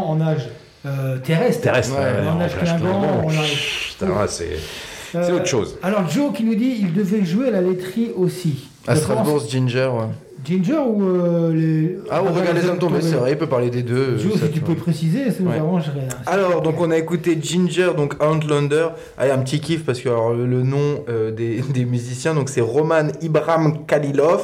En 0.06 0.20
âge 0.20 0.48
euh, 0.86 1.18
terrestre. 1.18 1.62
Terrestre, 1.62 1.94
Ouais, 1.94 1.98
ouais, 2.22 2.28
en 2.28 2.36
en 2.36 2.40
âge 2.40 2.50
c'est 4.28 4.56
Euh, 5.14 5.36
autre 5.36 5.46
chose. 5.46 5.76
Alors 5.82 6.08
Joe 6.08 6.32
qui 6.34 6.44
nous 6.44 6.54
dit 6.54 6.76
il 6.80 6.92
devait 6.92 7.24
jouer 7.24 7.48
à 7.48 7.50
la 7.52 7.60
laiterie 7.60 8.10
aussi. 8.16 8.68
À 8.86 8.94
Strasbourg, 8.96 9.40
pense- 9.40 9.50
Ginger, 9.50 9.90
ouais. 9.92 10.06
Ginger 10.46 10.78
ou 10.86 11.02
euh, 11.02 11.52
les. 11.52 11.98
Ah, 12.10 12.22
on 12.22 12.32
regarde 12.32 12.56
les 12.56 12.68
hommes 12.68 12.78
tombés, 12.78 13.00
c'est 13.00 13.16
vrai, 13.16 13.32
il 13.32 13.36
peut 13.38 13.48
parler 13.48 13.68
des 13.68 13.82
deux. 13.82 14.16
Joe, 14.16 14.34
si 14.40 14.50
tu 14.50 14.60
peux 14.60 14.74
préciser, 14.76 15.30
ça 15.32 15.38
nous 15.42 15.50
Ouais. 15.50 15.58
arrangerait. 15.58 16.06
hein. 16.10 16.16
Alors, 16.26 16.62
donc 16.62 16.80
on 16.80 16.90
a 16.92 16.96
écouté 16.96 17.36
Ginger, 17.40 17.90
donc 17.96 18.14
Outlander. 18.22 18.88
Allez, 19.18 19.32
un 19.32 19.38
petit 19.38 19.60
kiff 19.60 19.84
parce 19.84 20.00
que 20.00 20.08
alors, 20.08 20.32
le, 20.34 20.46
nom 20.62 21.04
euh, 21.08 21.30
des, 21.32 21.62
des 21.74 21.84
musiciens, 21.84 22.32
donc 22.34 22.48
c'est 22.48 22.60
Roman 22.60 23.08
Ibram 23.20 23.84
Kalilov 23.86 24.42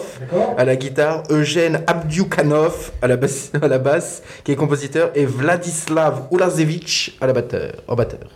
à 0.58 0.64
la 0.64 0.74
guitare, 0.76 1.22
Eugène 1.30 1.82
Abdioukhanov 1.86 2.90
à 3.00 3.06
la 3.06 3.16
basse, 3.16 3.52
à 3.62 3.68
la 3.68 3.78
basse, 3.78 4.22
qui 4.44 4.52
est 4.52 4.56
compositeur, 4.56 5.10
et 5.14 5.24
Vladislav 5.24 6.22
Ulazevich 6.32 7.16
à 7.20 7.26
la 7.28 7.32
batteur, 7.32 7.72
au 7.86 7.94
batteur. 7.94 8.28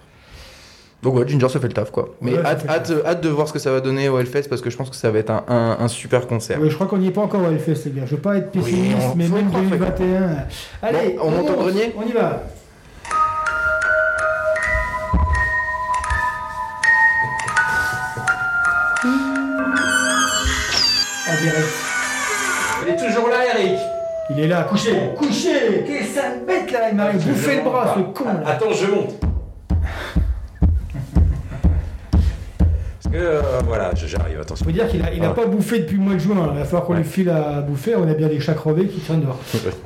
Donc 1.02 1.14
ouais, 1.14 1.28
Ginger 1.28 1.48
se 1.48 1.58
fait 1.58 1.68
le 1.68 1.72
taf 1.74 1.90
quoi. 1.90 2.08
Mais 2.20 2.32
Ouais, 2.32 2.42
ça 2.42 2.48
hâte, 2.50 2.66
hâte, 2.68 2.92
hâte 3.06 3.20
de 3.20 3.28
voir 3.28 3.46
ce 3.46 3.52
que 3.52 3.58
ça 3.58 3.70
va 3.70 3.80
donner 3.80 4.08
au 4.08 4.18
Hellfest 4.18 4.48
parce 4.48 4.60
que 4.62 4.70
je 4.70 4.76
pense 4.76 4.90
que 4.90 4.96
ça 4.96 5.10
va 5.10 5.18
être 5.18 5.30
un, 5.30 5.44
un- 5.46 5.76
un 5.78 5.88
super 5.88 6.26
concert. 6.26 6.60
Ouais, 6.60 6.68
je 6.70 6.74
crois 6.74 6.86
qu'on 6.86 6.98
n'y 6.98 7.08
est 7.08 7.12
pas 7.12 7.20
encore 7.20 7.42
au 7.42 7.50
Hellfest, 7.50 7.84
les 7.86 7.92
gars. 8.00 8.06
Je 8.06 8.16
veux 8.16 8.20
pas 8.20 8.36
être 8.38 8.50
pessimiste, 8.50 8.96
on- 9.12 9.14
mais 9.16 9.28
même 9.28 9.48
croire, 9.48 9.62
faut 9.64 9.70
2021. 9.70 10.36
Allez, 10.82 11.16
Bon, 11.18 11.24
on 11.26 11.30
monte 11.30 11.50
au 11.50 11.54
grenier 11.54 11.94
On 11.96 12.02
y 12.08 12.12
va. 12.12 12.42
En 21.28 21.42
direct. 21.42 21.68
Il 22.82 22.88
est 22.92 22.96
toujours 23.08 23.28
là, 23.28 23.36
Eric. 23.58 23.78
Il 24.30 24.40
est 24.40 24.48
là, 24.48 24.64
couché, 24.64 24.92
couché. 25.16 25.84
Quelle 25.86 26.04
sale 26.06 26.40
bête 26.46 26.70
là, 26.72 26.90
il 26.90 26.96
m'a 26.96 27.12
bouffé 27.12 27.56
le 27.56 27.62
bras, 27.62 27.94
ce 27.96 28.00
con 28.18 28.24
là. 28.24 28.42
Attends, 28.46 28.72
je 28.72 28.86
monte. 28.86 29.14
Euh, 33.16 33.40
voilà, 33.66 33.90
j'arrive, 33.94 34.40
attention. 34.40 34.64
Faut 34.64 34.70
dire 34.70 34.88
qu'il 34.88 35.02
a, 35.02 35.12
il 35.12 35.22
a 35.24 35.28
Ah. 35.30 35.34
pas 35.34 35.46
bouffé 35.46 35.80
depuis 35.80 35.96
le 35.96 36.02
mois 36.02 36.14
de 36.14 36.18
juin. 36.18 36.34
là. 36.34 36.50
Il 36.52 36.58
va 36.58 36.64
falloir 36.64 36.84
qu'on 36.84 36.94
lui 36.94 37.04
file 37.04 37.30
à 37.30 37.60
bouffer. 37.62 37.94
On 37.96 38.08
a 38.08 38.14
bien 38.14 38.28
des 38.28 38.40
chats 38.40 38.54
crevés 38.54 38.86
qui 38.86 39.00
traînent 39.00 39.20
dehors. 39.22 39.38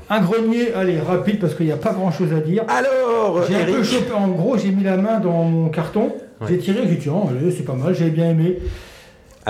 Un 0.09 0.20
grenier, 0.20 0.73
allez, 0.74 0.98
rapide 1.01 1.39
parce 1.40 1.55
qu'il 1.55 1.66
n'y 1.66 1.73
a 1.73 1.77
pas 1.77 1.93
grand 1.93 2.11
chose 2.11 2.32
à 2.32 2.40
dire. 2.40 2.65
Alors, 2.69 3.43
j'ai 3.48 3.57
un 3.57 3.65
peu 3.66 3.82
chopé. 3.82 4.12
En 4.12 4.28
gros, 4.28 4.57
j'ai 4.59 4.70
mis 4.73 4.82
la 4.85 4.97
main 4.97 5.20
dans 5.20 5.44
mon 5.44 5.69
carton. 5.69 6.12
J'ai 6.48 6.59
tiré, 6.59 6.78
j'ai 6.85 6.94
dit 6.97 6.98
tiens, 7.02 7.12
allez, 7.31 7.51
c'est 7.51 7.65
pas 7.65 7.74
mal, 7.74 7.94
j'avais 7.94 8.11
bien 8.11 8.31
aimé. 8.31 8.59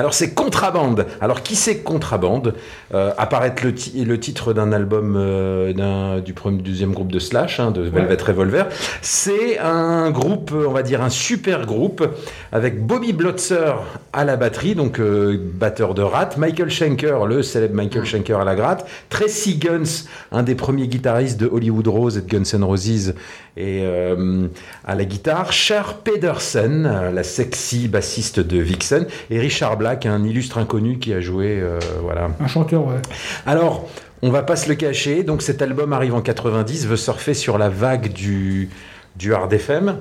Alors 0.01 0.15
c'est 0.15 0.33
Contrabande. 0.33 1.05
Alors 1.21 1.43
qui 1.43 1.55
c'est 1.55 1.81
Contrabande? 1.81 2.55
Euh, 2.95 3.13
Apparaître 3.19 3.63
le, 3.67 3.75
ti- 3.75 4.03
le 4.03 4.19
titre 4.19 4.55
d'un 4.55 4.73
album 4.73 5.15
euh, 5.15 5.75
d'un- 5.75 6.21
du 6.21 6.33
premier, 6.33 6.63
deuxième 6.63 6.93
groupe 6.95 7.13
de 7.13 7.19
Slash, 7.19 7.61
hein, 7.61 7.71
de 7.71 7.83
Velvet 7.83 8.17
Revolver. 8.23 8.65
C'est 9.03 9.59
un 9.59 10.11
groupe, 10.11 10.53
on 10.55 10.71
va 10.73 10.83
dire 10.83 11.03
un 11.03 11.11
super 11.11 11.67
groupe, 11.67 12.03
avec 12.51 12.83
Bobby 12.87 13.13
Blotzer 13.13 13.75
à 14.15 14.25
la 14.25 14.37
batterie, 14.37 14.75
donc 14.75 14.99
euh, 15.01 15.39
batteur 15.39 15.93
de 15.93 16.01
Rat, 16.01 16.31
Michael 16.39 16.71
Schenker, 16.71 17.27
le 17.27 17.43
célèbre 17.43 17.75
Michael 17.75 18.07
Schenker 18.07 18.41
à 18.41 18.45
la 18.45 18.55
gratte, 18.55 18.89
Tracy 19.11 19.57
Guns, 19.59 20.07
un 20.33 20.43
des 20.43 20.55
premiers 20.55 20.89
guitaristes 20.89 21.39
de 21.39 21.47
Hollywood 21.47 21.89
Rose 21.89 22.17
et 22.17 22.23
de 22.23 22.27
Guns 22.27 22.57
N' 22.59 22.65
Roses, 22.65 23.13
et 23.59 23.83
euh, 23.85 24.47
à 24.87 24.95
la 24.95 25.05
guitare, 25.05 25.53
Cher 25.53 25.99
Pedersen, 26.03 27.11
la 27.13 27.23
sexy 27.23 27.89
bassiste 27.89 28.41
de 28.41 28.59
Vixen, 28.59 29.07
et 29.31 29.39
Richard 29.39 29.77
Black, 29.77 29.90
un 30.05 30.25
illustre 30.25 30.59
inconnu 30.59 30.99
qui 30.99 31.13
a 31.13 31.21
joué, 31.21 31.59
euh, 31.61 31.79
voilà. 32.03 32.31
Un 32.41 32.47
chanteur, 32.47 32.87
ouais. 32.87 33.01
Alors, 33.47 33.89
on 34.23 34.31
va 34.31 34.43
pas 34.43 34.57
se 34.57 34.69
le 34.69 34.75
cacher, 34.75 35.23
donc 35.23 35.43
cet 35.43 35.63
album 35.63 35.93
arrive 35.93 36.15
en 36.15 36.21
90, 36.21 36.87
veut 36.87 36.97
surfer 36.97 37.35
sur 37.35 37.59
la 37.59 37.69
vague 37.69 38.13
du, 38.13 38.69
du 39.17 39.35
hard 39.35 39.53
FM. 39.53 39.99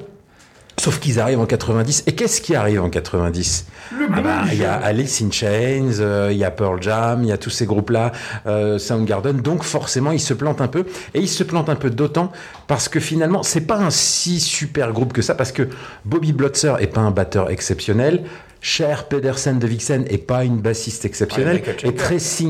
Sauf 0.79 0.99
qu'ils 0.99 1.19
arrivent 1.19 1.41
en 1.41 1.45
90. 1.45 2.03
Et 2.07 2.13
qu'est-ce 2.13 2.39
qui 2.39 2.55
arrive 2.55 2.81
en 2.81 2.89
90 2.89 3.65
Ah 3.91 4.21
bah, 4.21 4.43
Il 4.51 4.59
y 4.59 4.63
a 4.63 4.75
Alice 4.75 5.21
in 5.21 5.29
Chains, 5.29 5.99
euh, 5.99 6.29
il 6.31 6.37
y 6.37 6.45
a 6.45 6.51
Pearl 6.51 6.81
Jam, 6.81 7.21
il 7.21 7.27
y 7.27 7.31
a 7.33 7.37
tous 7.37 7.49
ces 7.49 7.65
groupes-là, 7.65 8.13
euh, 8.47 8.79
Soundgarden. 8.79 9.41
Donc 9.41 9.63
forcément, 9.63 10.11
ils 10.11 10.21
se 10.21 10.33
plantent 10.33 10.61
un 10.61 10.69
peu. 10.69 10.85
Et 11.13 11.19
ils 11.19 11.27
se 11.27 11.43
plantent 11.43 11.67
un 11.67 11.75
peu 11.75 11.89
d'autant 11.89 12.31
parce 12.67 12.87
que 12.87 13.01
finalement, 13.01 13.43
c'est 13.43 13.67
pas 13.67 13.77
un 13.77 13.89
si 13.89 14.39
super 14.39 14.93
groupe 14.93 15.11
que 15.11 15.21
ça. 15.21 15.35
Parce 15.35 15.51
que 15.51 15.67
Bobby 16.05 16.31
Blotzer 16.31 16.75
est 16.79 16.87
pas 16.87 17.01
un 17.01 17.11
batteur 17.11 17.49
exceptionnel. 17.49 18.23
Cher 18.61 19.05
Pedersen 19.07 19.57
de 19.57 19.67
Vixen 19.67 20.03
est 20.09 20.17
pas 20.17 20.43
une 20.43 20.57
bassiste 20.57 21.05
exceptionnelle. 21.05 21.61
Ah, 21.65 21.87
et. 21.87 21.95
Tracy 21.95 22.49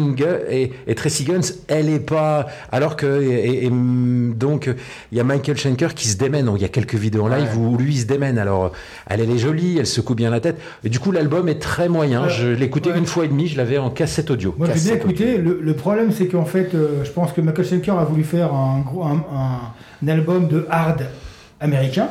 et, 0.50 0.72
et 0.88 0.96
Tracy 0.96 1.24
Guns, 1.24 1.42
elle 1.68 1.88
est 1.88 2.00
pas. 2.00 2.48
Alors 2.72 2.96
que. 2.96 3.22
Et, 3.22 3.66
et, 3.66 3.70
donc, 3.72 4.70
il 5.12 5.18
y 5.18 5.22
a 5.22 5.24
Michael 5.24 5.56
Schenker 5.58 5.94
qui 5.94 6.08
se 6.08 6.18
démène. 6.18 6.46
Donc, 6.46 6.58
il 6.58 6.64
y 6.64 6.66
a 6.66 6.70
quelques 6.70 6.96
vidéos 6.96 7.26
en 7.26 7.28
live 7.28 7.56
où 7.58 7.78
lui, 7.78 7.94
il 7.94 8.00
se 8.00 8.06
démène. 8.06 8.40
Alors, 8.40 8.72
elle, 9.08 9.22
elle 9.22 9.30
est 9.30 9.38
jolie, 9.38 9.78
elle 9.78 9.86
secoue 9.86 10.16
bien 10.16 10.32
la 10.32 10.40
tête. 10.40 10.58
Et 10.84 10.90
du 10.90 10.98
coup, 11.00 11.12
l'album 11.12 11.48
est 11.48 11.60
très 11.60 11.90
moyen. 11.90 12.24
Ouais. 12.24 12.30
Je 12.32 12.48
l'ai 12.48 12.66
écouté 12.66 12.90
Ouais. 12.92 12.98
une 12.98 13.06
fois 13.06 13.26
et 13.26 13.28
demi. 13.28 13.48
Je 13.48 13.58
l'avais 13.58 13.78
en 13.78 13.92
cassette 13.92 14.32
audio. 14.32 14.56
Moi, 14.58 14.68
j'ai 14.74 14.80
bien 14.82 14.96
écouté. 14.96 15.38
Le, 15.38 15.60
le 15.62 15.74
problème, 15.76 16.12
c'est 16.12 16.26
qu'en 16.28 16.46
fait, 16.46 16.74
euh, 16.74 17.04
je 17.04 17.12
pense 17.12 17.34
que 17.34 17.42
Michael 17.42 17.68
Schenker 17.68 18.00
a 18.00 18.04
voulu 18.06 18.24
faire 18.24 18.52
un, 18.54 18.80
gros, 18.80 19.04
un, 19.04 19.24
un- 19.32 19.60
un 20.04 20.08
album 20.08 20.48
de 20.48 20.66
hard 20.72 21.06
américain. 21.60 22.08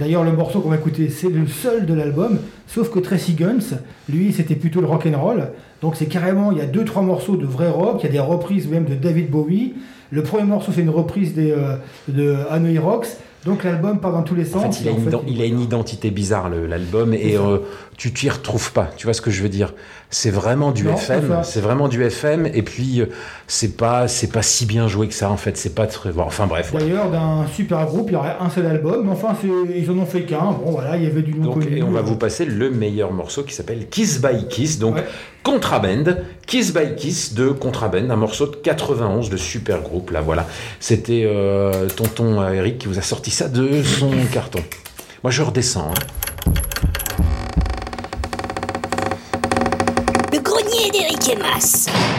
D'ailleurs, 0.00 0.24
le 0.24 0.32
morceau 0.32 0.60
qu'on 0.60 0.70
va 0.70 0.76
écouter, 0.76 1.10
c'est 1.10 1.28
le 1.28 1.46
seul 1.46 1.84
de 1.84 1.92
l'album. 1.94 2.38
Sauf 2.66 2.90
que 2.90 2.98
Tracy 2.98 3.34
Guns, 3.34 3.76
lui, 4.08 4.32
c'était 4.32 4.54
plutôt 4.54 4.80
le 4.80 4.86
rock 4.86 5.06
and 5.06 5.20
roll. 5.20 5.48
Donc, 5.82 5.94
c'est 5.94 6.06
carrément, 6.06 6.50
il 6.52 6.58
y 6.58 6.62
a 6.62 6.66
deux, 6.66 6.84
trois 6.86 7.02
morceaux 7.02 7.36
de 7.36 7.44
vrai 7.46 7.68
rock. 7.68 7.98
Il 8.00 8.06
y 8.06 8.08
a 8.08 8.12
des 8.12 8.18
reprises 8.18 8.66
même 8.66 8.86
de 8.86 8.94
David 8.94 9.30
Bowie. 9.30 9.74
Le 10.10 10.22
premier 10.22 10.44
morceau, 10.44 10.72
c'est 10.74 10.80
une 10.80 10.88
reprise 10.90 11.34
des, 11.34 11.52
euh, 11.52 11.76
de 12.08 12.34
Hanoi 12.50 12.80
Rocks. 12.80 13.08
Donc, 13.44 13.62
l'album 13.64 14.00
part 14.00 14.12
dans 14.12 14.22
tous 14.22 14.34
les 14.34 14.54
En 14.54 14.60
sens. 14.62 14.78
fait, 14.78 14.82
il 14.84 14.88
a, 14.88 14.90
Et 14.90 14.94
en 14.94 14.98
une, 14.98 15.10
fait, 15.10 15.16
il 15.28 15.42
a 15.42 15.44
une 15.44 15.60
identité 15.60 16.10
bizarre, 16.10 16.50
l'album, 16.50 17.14
et 17.14 17.36
euh, 17.36 17.58
tu 17.96 18.12
t'y 18.12 18.28
retrouves 18.28 18.72
pas. 18.72 18.90
Tu 18.96 19.06
vois 19.06 19.14
ce 19.14 19.20
que 19.20 19.30
je 19.30 19.42
veux 19.42 19.48
dire? 19.48 19.74
C'est 20.12 20.30
vraiment 20.30 20.72
du 20.72 20.84
Non, 20.84 20.94
FM. 20.94 21.38
C'est 21.44 21.60
vraiment 21.60 21.86
du 21.86 22.02
FM. 22.02 22.46
Et 22.52 22.62
puis, 22.62 23.00
euh, 23.00 23.06
c'est 23.46 23.76
pas, 23.76 24.08
c'est 24.08 24.26
pas 24.26 24.42
si 24.42 24.66
bien 24.66 24.88
joué 24.88 25.06
que 25.06 25.14
ça, 25.14 25.30
en 25.30 25.36
fait. 25.36 25.56
C'est 25.56 25.72
pas 25.74 25.86
très. 25.86 26.10
bon, 26.10 26.22
Enfin, 26.22 26.48
bref. 26.48 26.72
D'ailleurs, 26.72 27.10
d'un 27.12 27.46
super 27.54 27.86
groupe, 27.86 28.08
il 28.10 28.14
y 28.14 28.16
aurait 28.16 28.34
un 28.40 28.50
seul 28.50 28.66
album. 28.66 29.04
Mais 29.04 29.12
enfin, 29.12 29.36
ils 29.72 29.88
en 29.88 29.98
ont 29.98 30.06
fait 30.06 30.22
qu'un. 30.22 30.50
Bon, 30.50 30.72
voilà, 30.72 30.96
il 30.96 31.04
y 31.04 31.06
avait 31.06 31.22
du 31.22 31.34
nom 31.34 31.54
Donc, 31.54 31.64
et 31.70 31.82
on 31.84 31.92
va 31.92 32.02
vous 32.02 32.16
passer 32.16 32.44
le 32.44 32.70
meilleur 32.70 33.12
morceau 33.12 33.44
qui 33.44 33.54
s'appelle 33.54 33.86
Kiss 33.88 34.20
by 34.20 34.48
Kiss, 34.48 34.80
donc 34.80 34.96
Ouais. 34.96 35.04
Contraband, 35.44 36.16
Kiss 36.46 36.74
by 36.74 36.96
Kiss 36.96 37.34
de 37.34 37.48
Contraband, 37.50 38.10
un 38.10 38.16
morceau 38.16 38.46
de 38.46 38.56
91 38.56 39.30
de 39.30 39.36
super 39.36 39.80
groupe. 39.80 40.10
Là, 40.10 40.20
voilà, 40.20 40.44
c'était 40.80 41.22
euh, 41.24 41.88
Tonton 41.88 42.40
euh, 42.42 42.52
Eric 42.52 42.78
qui 42.78 42.88
vous 42.88 42.98
a 42.98 43.02
sorti 43.02 43.30
ça 43.30 43.48
de 43.48 43.82
son 43.82 44.10
carton. 44.32 44.60
Moi, 45.22 45.30
je 45.30 45.42
redescends. 45.42 45.92
hein. 45.92 45.94
Grenier 51.20 51.28
d'Eric 51.28 51.28
et 51.28 51.36
Mas. 51.36 52.09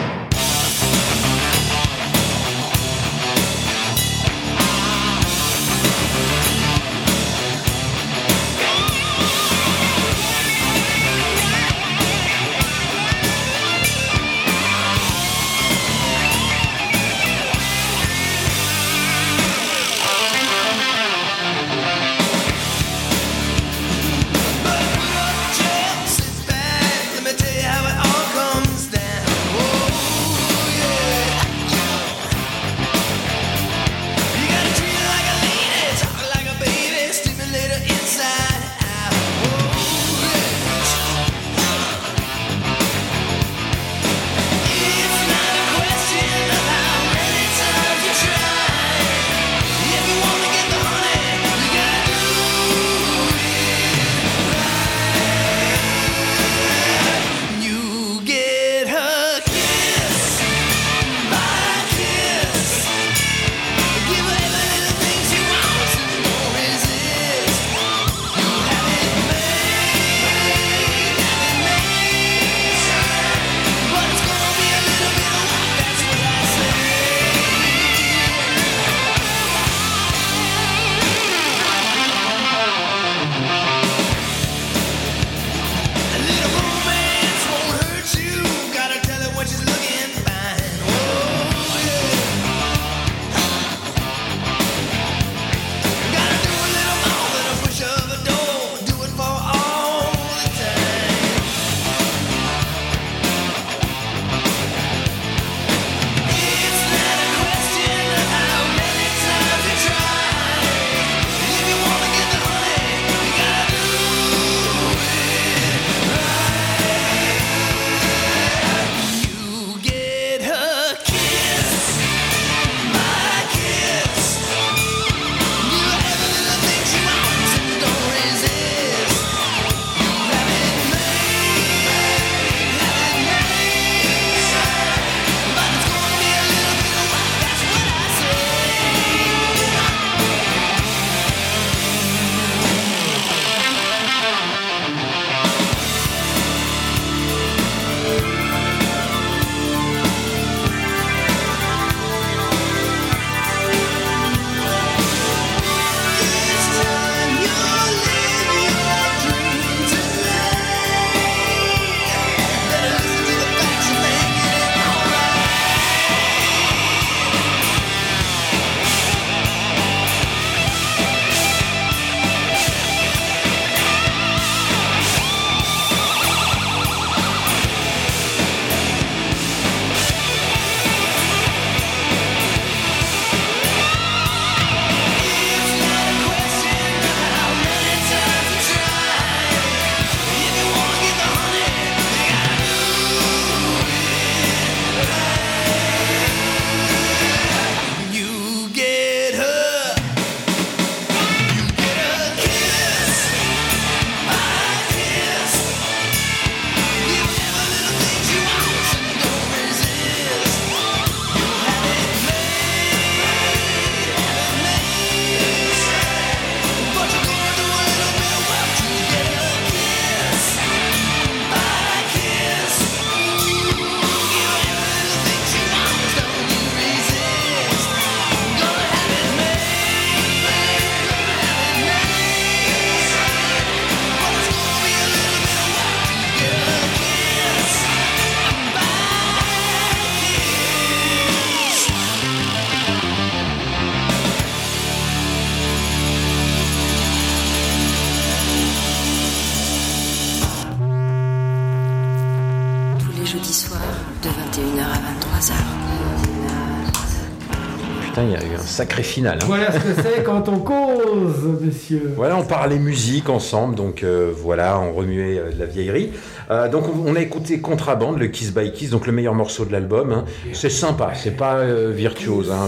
Sacré 258.72 259.02
final. 259.02 259.38
hein. 259.40 259.44
Voilà 259.46 259.70
ce 259.72 259.78
que 259.78 260.02
c'est 260.02 260.22
quand 260.24 260.48
on 260.48 260.58
cause, 260.58 261.60
messieurs. 261.60 262.12
Voilà, 262.16 262.36
on 262.36 262.44
parlait 262.44 262.78
musique 262.78 263.28
ensemble, 263.28 263.74
donc 263.74 264.02
euh, 264.02 264.32
voilà, 264.36 264.80
on 264.80 264.92
remuait 264.92 265.38
euh, 265.38 265.52
de 265.52 265.58
la 265.60 265.66
vieillerie. 265.66 266.10
Euh, 266.50 266.68
donc 266.68 266.84
on, 266.88 267.10
on 267.10 267.14
a 267.16 267.20
écouté 267.20 267.60
Contrabande, 267.60 268.18
le 268.18 268.26
Kiss 268.28 268.52
by 268.52 268.72
Kiss, 268.72 268.90
donc 268.90 269.06
le 269.06 269.12
meilleur 269.12 269.34
morceau 269.34 269.64
de 269.64 269.72
l'album. 269.72 270.12
hein. 270.12 270.24
C'est 270.52 270.70
sympa, 270.70 271.12
c'est 271.14 271.36
pas 271.36 271.62
virtuose. 271.90 272.50
hein, 272.50 272.66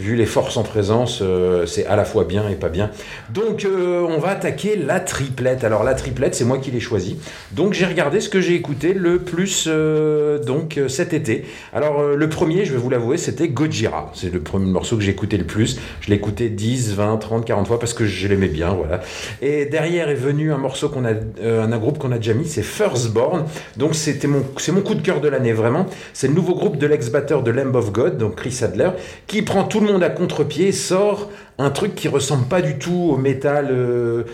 Vu 0.00 0.16
les 0.16 0.26
forces 0.26 0.56
en 0.56 0.64
présence, 0.64 1.20
euh, 1.22 1.66
c'est 1.66 1.86
à 1.86 1.94
la 1.94 2.04
fois 2.04 2.24
bien 2.24 2.48
et 2.48 2.56
pas 2.56 2.68
bien. 2.68 2.90
Donc 3.32 3.64
euh, 3.64 4.00
on 4.00 4.18
va 4.18 4.30
attaquer 4.30 4.74
la 4.74 4.98
triplette. 4.98 5.62
Alors 5.62 5.84
la 5.84 5.94
triplette, 5.94 6.34
c'est 6.34 6.44
moi 6.44 6.58
qui 6.58 6.72
l'ai 6.72 6.80
choisi. 6.80 7.16
Donc 7.52 7.74
j'ai 7.74 7.86
regardé 7.86 8.18
ce 8.18 8.28
que 8.28 8.40
j'ai 8.40 8.56
écouté 8.56 8.92
le 8.92 9.20
plus 9.20 9.66
euh, 9.68 10.40
donc 10.40 10.80
cet 10.88 11.12
été. 11.12 11.44
Alors 11.72 12.02
le 12.02 12.28
premier, 12.28 12.64
je 12.64 12.72
vais 12.72 12.78
vous 12.78 12.90
l'avouer, 12.90 13.18
c'était 13.18 13.46
Gojira. 13.46 14.10
C'est 14.14 14.32
le 14.32 14.40
premier 14.40 14.66
morceau 14.66 14.96
que 14.96 15.02
j'ai 15.04 15.12
écouté 15.12 15.36
le 15.36 15.44
plus. 15.44 15.78
Je 16.00 16.08
l'ai 16.08 16.16
écouté 16.16 16.48
10, 16.48 16.94
20, 16.94 17.16
30, 17.18 17.44
40 17.44 17.68
fois 17.68 17.78
parce 17.78 17.94
que 17.94 18.04
je 18.04 18.26
l'aimais 18.26 18.48
bien, 18.48 18.70
voilà. 18.74 19.00
Et 19.42 19.66
derrière 19.66 20.08
est 20.08 20.14
venu 20.14 20.52
un 20.52 20.58
morceau 20.58 20.88
qu'on 20.88 21.04
a, 21.04 21.12
un, 21.12 21.70
un 21.70 21.78
groupe 21.78 21.98
qu'on 21.98 22.10
a 22.10 22.16
déjà 22.16 22.34
mis, 22.34 22.48
c'est 22.48 22.64
Firstborn. 22.64 23.44
Donc 23.76 23.94
c'était 23.94 24.26
mon, 24.26 24.42
c'est 24.56 24.72
mon 24.72 24.80
coup 24.80 24.96
de 24.96 25.02
cœur 25.02 25.20
de 25.20 25.28
l'année 25.28 25.52
vraiment. 25.52 25.86
C'est 26.14 26.26
le 26.26 26.34
nouveau 26.34 26.56
groupe 26.56 26.78
de 26.78 26.86
l'ex-batteur 26.88 27.44
de 27.44 27.52
Lamb 27.52 27.76
of 27.76 27.92
God, 27.92 28.18
donc 28.18 28.34
Chris 28.34 28.58
Adler, 28.62 28.90
qui 29.28 29.42
prend 29.42 29.62
tout 29.62 29.78
le 29.78 29.83
monde 29.84 30.02
à 30.02 30.10
contre-pied, 30.10 30.72
sort 30.72 31.30
un 31.58 31.70
truc 31.70 31.94
qui 31.94 32.08
ressemble 32.08 32.46
pas 32.46 32.62
du 32.62 32.78
tout 32.78 33.10
au 33.12 33.16
métal. 33.16 33.68
euh, 33.70 34.24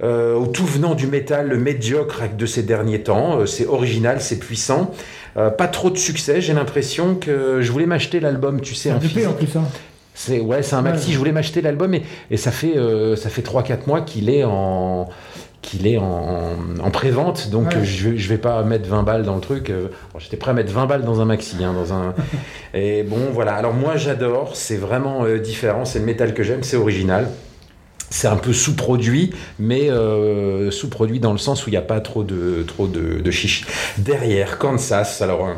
euh, 0.00 0.34
au 0.34 0.46
tout 0.46 0.64
venant 0.64 0.94
du 0.94 1.08
métal 1.08 1.56
médiocre 1.58 2.22
de 2.38 2.46
ces 2.46 2.62
derniers 2.62 3.02
temps. 3.02 3.40
Euh, 3.40 3.46
c'est 3.46 3.66
original, 3.66 4.20
c'est 4.20 4.38
puissant. 4.38 4.92
Euh, 5.36 5.50
pas 5.50 5.66
trop 5.66 5.90
de 5.90 5.98
succès. 5.98 6.40
J'ai 6.40 6.52
l'impression 6.54 7.16
que 7.16 7.60
je 7.62 7.72
voulais 7.72 7.84
m'acheter 7.86 8.20
l'album, 8.20 8.60
tu 8.60 8.76
sais, 8.76 8.90
Un 8.90 8.96
en 8.96 9.00
plus, 9.00 9.56
hein. 9.56 9.64
C'est 10.14 10.38
ouais, 10.38 10.62
c'est 10.62 10.76
un 10.76 10.82
maxi. 10.82 11.08
Ouais. 11.08 11.12
Je 11.14 11.18
voulais 11.18 11.32
m'acheter 11.32 11.62
l'album 11.62 11.94
et, 11.94 12.02
et 12.30 12.36
ça 12.36 12.52
fait 12.52 12.76
euh, 12.76 13.16
ça 13.16 13.28
fait 13.28 13.42
3-4 13.42 13.86
mois 13.88 14.00
qu'il 14.02 14.30
est 14.30 14.44
en 14.44 15.08
qu'il 15.62 15.86
est 15.86 15.98
en, 15.98 16.54
en 16.82 16.90
pré-vente, 16.90 17.50
donc 17.50 17.68
Ouais. 17.74 17.84
je, 17.84 18.16
je 18.16 18.28
vais 18.28 18.38
pas 18.38 18.62
mettre 18.62 18.88
20 18.88 19.02
balles 19.02 19.24
dans 19.24 19.34
le 19.34 19.40
truc. 19.40 19.70
euh, 19.70 19.88
J'étais 20.18 20.36
prêt 20.36 20.52
à 20.52 20.54
mettre 20.54 20.72
20 20.72 20.86
balles 20.86 21.04
dans 21.04 21.20
un 21.20 21.24
maxi, 21.24 21.56
hein, 21.62 21.72
dans 21.74 21.92
un. 21.92 22.14
et 22.74 23.02
bon, 23.02 23.18
voilà. 23.32 23.54
Alors 23.54 23.74
moi, 23.74 23.96
j'adore. 23.96 24.52
C'est 24.54 24.76
vraiment 24.76 25.24
euh, 25.24 25.38
différent. 25.38 25.84
C'est 25.84 25.98
le 25.98 26.04
métal 26.06 26.32
que 26.34 26.42
j'aime. 26.42 26.62
C'est 26.62 26.76
original. 26.76 27.28
C'est 28.10 28.28
un 28.28 28.36
peu 28.36 28.54
sous-produit, 28.54 29.34
mais 29.58 29.90
euh, 29.90 30.70
sous-produit 30.70 31.20
dans 31.20 31.32
le 31.32 31.38
sens 31.38 31.66
où 31.66 31.68
il 31.68 31.72
n'y 31.72 31.76
a 31.76 31.82
pas 31.82 32.00
trop 32.00 32.24
de 32.24 32.64
trop 32.66 32.86
de, 32.86 33.20
de 33.20 33.30
chichi. 33.30 33.64
Derrière, 33.98 34.56
Kansas. 34.58 35.20
Alors. 35.22 35.46
un- 35.46 35.56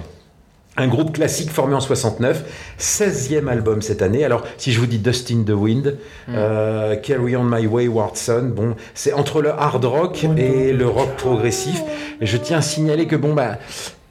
un 0.76 0.88
groupe 0.88 1.12
classique 1.12 1.50
formé 1.50 1.74
en 1.74 1.80
69, 1.80 2.44
16e 2.78 3.48
album 3.48 3.82
cette 3.82 4.02
année. 4.02 4.24
Alors, 4.24 4.44
si 4.56 4.72
je 4.72 4.80
vous 4.80 4.86
dis 4.86 4.98
Dust 4.98 5.30
in 5.30 5.42
the 5.42 5.50
Wind, 5.50 5.96
euh, 6.28 6.96
Carry 6.96 7.36
on 7.36 7.44
My 7.44 7.66
Wayward 7.66 8.16
Son, 8.16 8.50
bon, 8.54 8.76
c'est 8.94 9.12
entre 9.12 9.42
le 9.42 9.50
hard 9.50 9.84
rock 9.84 10.24
et 10.36 10.72
le 10.72 10.86
rock 10.86 11.16
progressif. 11.16 11.82
Je 12.20 12.36
tiens 12.36 12.58
à 12.58 12.62
signaler 12.62 13.06
que, 13.06 13.16
bon, 13.16 13.34
bah, 13.34 13.58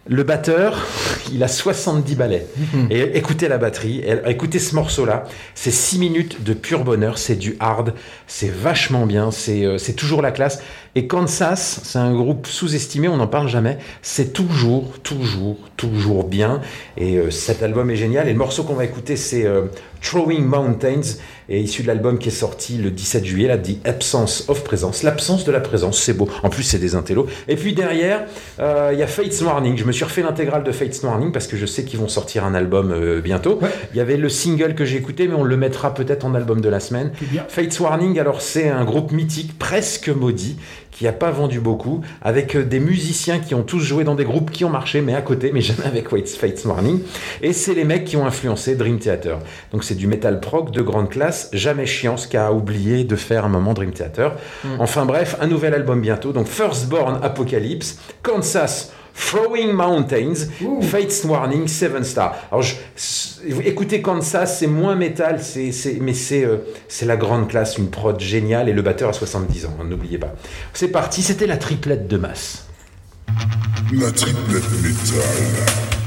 le 0.10 0.24
batteur, 0.24 0.88
il 1.32 1.44
a 1.44 1.48
70 1.48 2.16
ballets. 2.16 2.48
Et 2.90 3.18
écoutez 3.18 3.48
la 3.48 3.60
batterie, 3.60 4.04
écoutez 4.26 4.58
ce 4.58 4.74
morceau-là. 4.74 5.26
C'est 5.54 5.72
6 5.72 6.00
minutes 6.00 6.44
de 6.44 6.54
pur 6.54 6.84
bonheur, 6.84 7.20
c'est 7.20 7.36
du 7.36 7.56
hard, 7.60 7.94
c'est 8.26 8.52
vachement 8.52 9.06
bien, 9.06 9.30
c'est 9.30 9.66
euh, 9.66 9.78
c'est 9.78 9.94
toujours 9.94 10.24
la 10.24 10.32
classe. 10.32 10.64
Et 10.96 11.06
Kansas, 11.06 11.82
c'est 11.84 12.00
un 12.00 12.14
groupe 12.16 12.48
sous-estimé, 12.48 13.08
on 13.08 13.18
n'en 13.18 13.28
parle 13.28 13.48
jamais. 13.48 13.78
C'est 14.02 14.34
toujours, 14.34 14.98
toujours, 15.04 15.58
toujours 15.78 16.24
bien. 16.24 16.62
Et 16.98 17.18
euh, 17.18 17.30
cet 17.30 17.62
album 17.62 17.92
est 17.92 17.96
génial. 17.96 18.28
Et 18.28 18.32
le 18.32 18.38
morceau 18.40 18.64
qu'on 18.64 18.74
va 18.74 18.86
écouter, 18.86 19.16
c'est 19.16 19.46
euh, 19.46 19.66
Throwing 20.02 20.44
Mountains, 20.44 21.18
et 21.50 21.60
issu 21.60 21.82
de 21.82 21.88
l'album 21.88 22.20
qui 22.20 22.30
est 22.30 22.32
sorti 22.32 22.78
le 22.78 22.92
17 22.92 23.26
juillet, 23.26 23.48
là, 23.48 23.58
The 23.58 23.86
Absence 23.86 24.46
of 24.48 24.64
Presence. 24.64 25.04
L'absence 25.04 25.46
de 25.46 25.52
la 25.52 25.60
présence, 25.60 26.00
c'est 26.00 26.14
beau. 26.14 26.30
En 26.44 26.50
plus, 26.50 26.64
c'est 26.64 26.78
des 26.78 26.96
intellos. 26.96 27.28
Et 27.48 27.56
puis 27.56 27.74
derrière, 27.74 28.26
euh, 28.60 28.92
il 28.94 29.00
y 29.00 29.04
a 29.04 29.08
Fates 29.08 29.42
Warning. 29.42 29.78
Je 29.78 29.84
me 29.84 29.92
suis 29.92 30.04
refait 30.04 30.22
l'intégrale 30.22 30.64
de 30.64 30.72
Fates 30.72 31.02
Warning 31.04 31.32
parce 31.32 31.48
que 31.48 31.58
je 31.58 31.66
sais 31.66 31.84
qu'ils 31.84 32.00
vont 32.00 32.08
sortir 32.08 32.46
un 32.46 32.54
album 32.54 32.92
euh, 32.92 33.22
bientôt. 33.22 33.60
Il 33.94 33.98
y 33.98 34.02
avait 34.02 34.18
le 34.18 34.30
single 34.30 34.76
que 34.76 34.86
j'ai 34.86 34.98
écouté, 34.98 35.28
mais 35.28 35.36
on 35.36 35.44
le 35.44 35.58
mettra 35.58 35.94
peut-être 35.94 36.26
en 36.26 36.36
album 36.36 36.62
de 36.62 36.70
la 36.70 36.80
semaine. 36.80 37.12
Fates 37.48 37.80
Warning, 37.80 38.20
alors 38.20 38.42
c'est 38.42 38.70
un 38.70 38.86
groupe 38.86 39.12
mythique, 39.12 39.58
presque 39.58 40.10
maudit, 40.10 40.58
qui 40.92 41.06
n'a 41.06 41.14
pas 41.14 41.32
vendu 41.32 41.60
beaucoup, 41.60 42.02
avec 42.22 42.56
euh, 42.56 42.64
des 42.64 42.80
musiciens 42.80 43.40
qui 43.40 43.56
ont 43.56 43.64
tous 43.64 43.80
joué 43.80 44.04
dans 44.04 44.16
des 44.16 44.26
groupes 44.26 44.52
qui 44.52 44.66
ont 44.66 44.70
marché, 44.70 45.02
mais 45.02 45.16
à 45.16 45.22
côté, 45.22 45.52
mais 45.54 45.62
jamais 45.62 45.86
avec 45.86 46.10
Fates 46.10 46.30
Fates 46.30 46.66
Warning. 46.66 47.02
Et 47.42 47.54
c'est 47.54 47.74
les 47.74 47.84
mecs 47.84 48.06
qui 48.06 48.18
ont 48.18 48.26
influencé 48.26 48.76
Dream 48.76 49.00
Theater. 49.00 49.40
Donc 49.72 49.84
c'est 49.84 49.96
du 49.96 50.08
metal 50.08 50.40
prog 50.40 50.72
de 50.72 50.82
grande 50.82 51.10
classe, 51.10 51.50
jamais 51.54 51.86
chiant, 51.86 52.18
ce 52.18 52.28
qu'a 52.28 52.52
oublié 52.52 53.04
de 53.04 53.16
faire 53.16 53.46
un 53.46 53.50
moment 53.50 53.74
Dream 53.74 53.92
Theater. 53.92 54.36
Enfin 54.80 55.06
bref, 55.06 55.36
un 55.40 55.48
nouvel 55.48 55.74
album 55.74 56.02
bientôt. 56.02 56.32
Donc 56.32 56.48
Firstborn 56.48 57.20
Apocalypse, 57.24 58.00
Kansas. 58.22 58.92
Throwing 59.28 59.74
Mountains, 59.74 60.48
Fates 60.82 61.24
Warning, 61.26 61.68
Seven 61.68 62.04
Star. 62.04 62.36
Alors, 62.52 62.62
je- 62.64 62.76
écoutez 63.66 64.02
Kansas, 64.02 64.60
c'est 64.60 64.68
moins 64.68 64.96
métal, 64.96 65.40
c'est, 65.42 65.72
mais 66.02 66.14
c'est, 66.14 66.46
euh, 66.46 66.58
c'est 66.88 67.06
la 67.06 67.18
grande 67.18 67.48
classe, 67.50 67.78
une 67.78 67.90
prod 67.90 68.20
géniale, 68.20 68.70
et 68.70 68.74
le 68.74 68.82
batteur 68.82 69.10
a 69.10 69.14
70 69.14 69.66
ans, 69.66 69.76
hein, 69.80 69.84
n'oubliez 69.88 70.18
pas. 70.18 70.34
C'est 70.74 70.88
parti, 70.88 71.22
c'était 71.22 71.48
la 71.48 71.58
triplette 71.58 72.08
de 72.08 72.18
masse. 72.18 72.66
La 73.92 74.12
triplette 74.12 74.64
métal. 74.82 75.99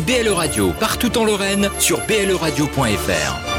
Écoutez 0.00 0.22
BLE 0.22 0.32
Radio 0.32 0.72
partout 0.78 1.16
en 1.18 1.24
Lorraine 1.24 1.68
sur 1.78 2.00
bleradio.fr. 2.06 3.50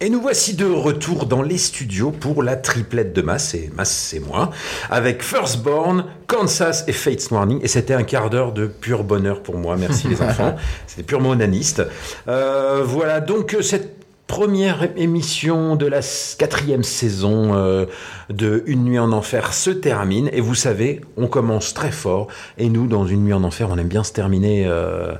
Et 0.00 0.10
nous 0.10 0.20
voici 0.20 0.54
de 0.54 0.66
retour 0.66 1.26
dans 1.26 1.40
les 1.40 1.56
studios 1.56 2.10
pour 2.10 2.42
la 2.42 2.56
triplette 2.56 3.14
de 3.14 3.22
Mass, 3.22 3.54
et 3.54 3.70
Mass 3.74 3.90
c'est 3.90 4.18
moi, 4.18 4.50
avec 4.90 5.22
Firstborn, 5.22 6.04
Kansas 6.26 6.84
et 6.88 6.92
Fates 6.92 7.30
Warning. 7.30 7.60
Et 7.62 7.68
c'était 7.68 7.94
un 7.94 8.02
quart 8.02 8.28
d'heure 8.28 8.52
de 8.52 8.66
pur 8.66 9.04
bonheur 9.04 9.42
pour 9.42 9.56
moi, 9.56 9.76
merci 9.78 10.08
les 10.08 10.20
enfants. 10.22 10.56
C'était 10.86 11.04
purement 11.04 11.30
onaniste. 11.30 11.82
Euh, 12.28 12.82
voilà, 12.84 13.20
donc 13.20 13.56
cette 13.62 13.93
première 14.26 14.88
émission 14.96 15.76
de 15.76 15.86
la 15.86 16.00
quatrième 16.38 16.82
saison 16.82 17.54
euh, 17.54 17.86
de 18.30 18.62
Une 18.66 18.84
nuit 18.84 18.98
en 18.98 19.12
enfer 19.12 19.52
se 19.52 19.70
termine. 19.70 20.28
Et 20.32 20.40
vous 20.40 20.54
savez, 20.54 21.00
on 21.16 21.26
commence 21.26 21.74
très 21.74 21.90
fort. 21.92 22.28
Et 22.58 22.68
nous, 22.68 22.86
dans 22.86 23.06
Une 23.06 23.24
nuit 23.24 23.32
en 23.34 23.44
enfer, 23.44 23.68
on 23.70 23.76
aime 23.78 23.88
bien 23.88 24.02
se 24.04 24.12
terminer 24.12 24.64
euh, 24.66 25.12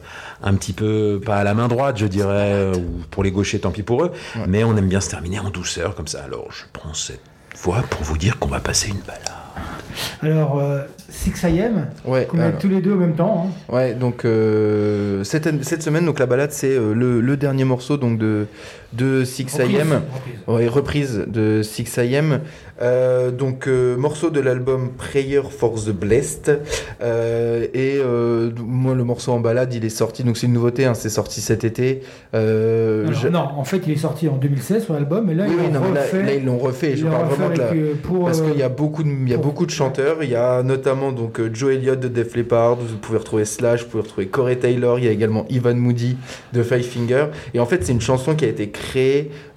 un 0.42 0.54
petit 0.54 0.72
peu, 0.72 1.20
pas 1.24 1.36
à 1.36 1.44
la 1.44 1.54
main 1.54 1.68
droite, 1.68 1.96
je 1.98 2.06
dirais, 2.06 2.52
euh, 2.52 2.74
ou 2.74 3.02
pour 3.10 3.22
les 3.22 3.30
gauchers, 3.30 3.58
tant 3.60 3.70
pis 3.70 3.82
pour 3.82 4.04
eux. 4.04 4.12
Mais 4.48 4.64
on 4.64 4.76
aime 4.76 4.88
bien 4.88 5.00
se 5.00 5.10
terminer 5.10 5.38
en 5.38 5.50
douceur, 5.50 5.94
comme 5.94 6.08
ça. 6.08 6.22
Alors, 6.24 6.46
je 6.50 6.64
prends 6.72 6.94
cette 6.94 7.20
voix 7.62 7.82
pour 7.90 8.02
vous 8.02 8.18
dire 8.18 8.38
qu'on 8.38 8.48
va 8.48 8.60
passer 8.60 8.88
une 8.88 9.00
balade. 9.06 9.20
Alors, 10.22 10.58
euh, 10.58 10.80
6am, 11.12 11.84
Ouais, 12.04 12.26
qu'on 12.26 12.38
tous 12.58 12.68
les 12.68 12.80
deux 12.80 12.94
en 12.94 12.96
même 12.96 13.14
temps. 13.14 13.48
hein. 13.48 13.72
Ouais, 13.72 13.94
donc 13.94 14.24
euh, 14.24 15.22
cette, 15.22 15.62
cette 15.64 15.82
semaine, 15.82 16.04
donc 16.04 16.18
la 16.18 16.26
balade, 16.26 16.50
c'est 16.50 16.76
euh, 16.76 16.92
le, 16.94 17.20
le 17.20 17.36
dernier 17.36 17.62
morceau 17.62 17.96
donc 17.96 18.18
de 18.18 18.46
de 18.96 19.24
6 19.24 19.58
Reprise, 20.46 21.18
ouais, 21.18 21.26
de 21.26 21.62
6 21.62 21.98
AM. 21.98 22.40
Euh, 22.82 23.30
donc 23.30 23.68
euh, 23.68 23.96
morceau 23.96 24.30
de 24.30 24.40
l'album 24.40 24.90
Prayer 24.96 25.42
for 25.48 25.74
the 25.74 25.90
Blessed. 25.90 26.60
Euh, 27.02 27.66
et 27.72 28.00
moi, 28.58 28.94
le 28.94 29.04
morceau 29.04 29.32
en 29.32 29.40
balade, 29.40 29.72
il 29.74 29.84
est 29.84 29.88
sorti. 29.90 30.24
Donc 30.24 30.36
c'est 30.36 30.46
une 30.46 30.52
nouveauté, 30.52 30.84
hein, 30.84 30.94
c'est 30.94 31.08
sorti 31.08 31.40
cet 31.40 31.64
été. 31.64 32.02
Alors, 32.32 33.12
je- 33.12 33.28
Non, 33.28 33.48
en 33.56 33.64
fait, 33.64 33.82
il 33.86 33.92
est 33.92 33.96
sorti 33.96 34.28
en 34.28 34.36
2016 34.36 34.84
sur 34.84 34.94
l'album, 34.94 35.30
et 35.30 35.34
là, 35.34 35.44
oui, 35.48 35.54
ils 35.68 35.72
l'ont 35.74 35.80
mais 35.80 35.94
là, 35.94 36.00
refait. 36.02 36.22
là, 36.22 36.34
ils 36.34 36.44
l'ont 36.44 36.58
refait. 36.58 36.90
Ils 36.92 36.98
Je 36.98 37.06
parle 37.06 37.24
refait 37.28 37.34
vraiment 37.42 37.54
de 37.54 37.58
la... 37.90 37.94
pour, 38.02 38.24
parce 38.26 38.40
qu'il 38.40 38.58
y 38.58 38.62
a 38.62 38.68
beaucoup 38.68 39.02
de, 39.02 39.08
il 39.08 39.28
y 39.28 39.34
a 39.34 39.38
beaucoup 39.38 39.66
de 39.66 39.70
chanteurs. 39.70 40.22
Il 40.22 40.30
y 40.30 40.36
a 40.36 40.62
notamment 40.62 41.12
donc 41.12 41.40
Joe 41.52 41.74
Elliott 41.74 41.98
de 42.00 42.08
Def 42.08 42.34
Leppard. 42.36 42.76
Vous 42.76 42.96
pouvez 42.98 43.18
retrouver 43.18 43.44
Slash, 43.44 43.84
vous 43.84 43.88
pouvez 43.90 44.02
retrouver 44.02 44.26
Corey 44.26 44.56
Taylor. 44.56 44.98
Il 44.98 45.04
y 45.04 45.08
a 45.08 45.12
également 45.12 45.46
Ivan 45.48 45.74
Moody 45.74 46.16
de 46.52 46.62
Five 46.62 46.82
Finger. 46.84 47.26
Et 47.54 47.60
en 47.60 47.66
fait, 47.66 47.84
c'est 47.84 47.92
une 47.92 48.00
chanson 48.00 48.34
qui 48.34 48.44
a 48.44 48.48
été 48.48 48.70
créée 48.70 48.83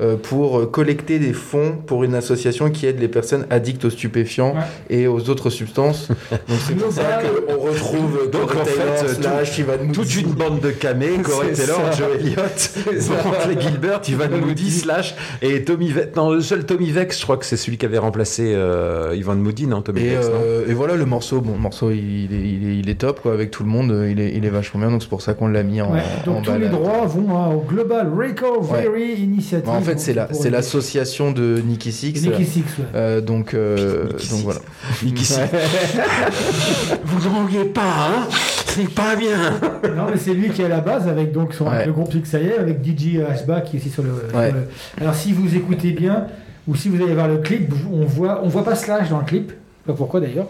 euh, 0.01 0.15
pour 0.15 0.59
euh, 0.59 0.65
collecter 0.65 1.19
des 1.19 1.33
fonds 1.33 1.75
pour 1.85 2.03
une 2.03 2.15
association 2.15 2.69
qui 2.69 2.85
aide 2.85 2.99
les 2.99 3.07
personnes 3.07 3.45
addictes 3.49 3.85
aux 3.85 3.89
stupéfiants 3.89 4.55
et 4.89 5.07
aux 5.07 5.29
autres 5.29 5.49
substances. 5.49 6.07
Donc 6.31 6.57
c'est 6.67 6.75
pour 6.75 6.91
ça 6.91 7.19
qu'on 7.47 7.57
retrouve 7.61 8.29
Donc 8.31 8.55
en 8.55 8.65
fait, 8.65 9.07
Slash, 9.21 9.57
tout- 9.57 10.01
toute 10.01 10.15
une 10.15 10.31
bande 10.33 10.59
de 10.59 10.71
camés, 10.71 11.17
Corey 11.23 11.53
Taylor, 11.53 11.77
ça. 11.91 11.97
Joe 11.97 12.07
Elliott. 12.19 12.73
Brantley 13.07 13.61
Gilbert, 13.61 14.01
Ivan 14.07 14.29
Moody, 14.45 14.71
Slash 14.71 15.15
et 15.41 15.63
Tommy 15.63 15.91
Vex. 15.91 16.15
Non, 16.15 16.31
le 16.31 16.41
seul 16.41 16.65
Tommy 16.65 16.91
Vex, 16.91 17.17
je 17.19 17.23
crois 17.23 17.37
que 17.37 17.45
c'est 17.45 17.57
celui 17.57 17.77
qui 17.77 17.85
avait 17.85 17.97
remplacé 17.97 18.53
euh, 18.55 19.13
Ivan 19.15 19.35
Moody, 19.35 19.67
non 19.67 19.81
Tommy 19.81 20.01
Et, 20.01 20.09
Vex, 20.15 20.27
non 20.27 20.33
euh, 20.43 20.65
et 20.67 20.73
voilà 20.73 20.95
le 20.95 21.05
morceau, 21.05 21.41
bon 21.41 21.53
le 21.53 21.59
morceau 21.59 21.91
il 21.91 21.97
est, 22.33 22.37
il 22.37 22.69
est, 22.69 22.77
il 22.79 22.89
est 22.89 22.95
top 22.99 23.21
quoi 23.21 23.33
avec 23.33 23.51
tout 23.51 23.63
le 23.63 23.69
monde, 23.69 24.05
il 24.09 24.19
est, 24.19 24.33
il 24.35 24.45
est 24.45 24.49
vachement 24.49 24.79
bien 24.79 24.91
donc 24.91 25.01
c'est 25.01 25.09
pour 25.09 25.21
ça 25.21 25.33
qu'on 25.33 25.47
l'a 25.47 25.63
mis 25.63 25.81
en, 25.81 25.93
Ouais, 25.93 25.99
en 26.27 26.31
donc 26.33 26.43
tous 26.45 26.51
les 26.59 26.67
droits 26.69 27.05
vont 27.05 27.35
hein, 27.37 27.49
au 27.53 27.61
Global 27.61 28.09
Recovery 28.15 29.16
Initiative. 29.17 29.69
en 29.69 29.81
fait 29.81 29.99
c'est 29.99 30.13
la, 30.13 30.31
c'est 30.33 30.49
l'association 30.49 31.31
de 31.31 31.61
Nicky 31.65 31.91
Six. 31.91 32.13
Nicky 32.23 32.45
Six, 32.45 32.63
ouais. 32.79 32.85
Euh, 32.95 33.21
donc 33.21 33.53
euh, 33.53 34.07
donc 34.31 34.41
voilà. 34.43 34.59
Nicky 35.03 35.25
Six. 35.25 35.39
Vous 37.03 37.29
pas, 37.73 37.81
hein? 37.81 38.27
C'est 38.67 38.89
pas 38.93 39.15
bien. 39.15 39.59
Non, 39.95 40.05
mais 40.11 40.17
c'est 40.17 40.33
lui 40.33 40.49
qui 40.49 40.61
est 40.61 40.65
à 40.65 40.69
la 40.69 40.81
base 40.81 41.07
avec 41.07 41.31
donc 41.31 41.53
son, 41.53 41.67
Ouais. 41.67 41.85
le 41.85 41.91
groupe 41.93 42.09
Pixaye, 42.11 42.53
avec 42.59 42.83
DJ 42.85 43.19
Ashba 43.27 43.61
qui 43.61 43.77
est 43.77 43.79
aussi 43.79 43.89
sur 43.89 44.03
le, 44.03 44.11
sur 44.29 44.37
Ouais. 44.37 44.51
le- 44.51 44.67
Alors 45.01 45.15
si 45.15 45.33
vous 45.33 45.55
écoutez 45.55 45.91
bien 45.91 46.27
ou 46.67 46.75
si 46.75 46.89
vous 46.89 47.01
allez 47.01 47.13
voir 47.13 47.27
le 47.27 47.37
clip, 47.37 47.73
on 47.91 48.05
voit 48.05 48.41
on 48.43 48.47
voit 48.49 48.63
pas 48.63 48.75
Slash 48.75 49.09
dans 49.09 49.19
le 49.19 49.25
clip, 49.25 49.51
pas 49.85 49.93
pourquoi 49.93 50.19
d'ailleurs. 50.19 50.47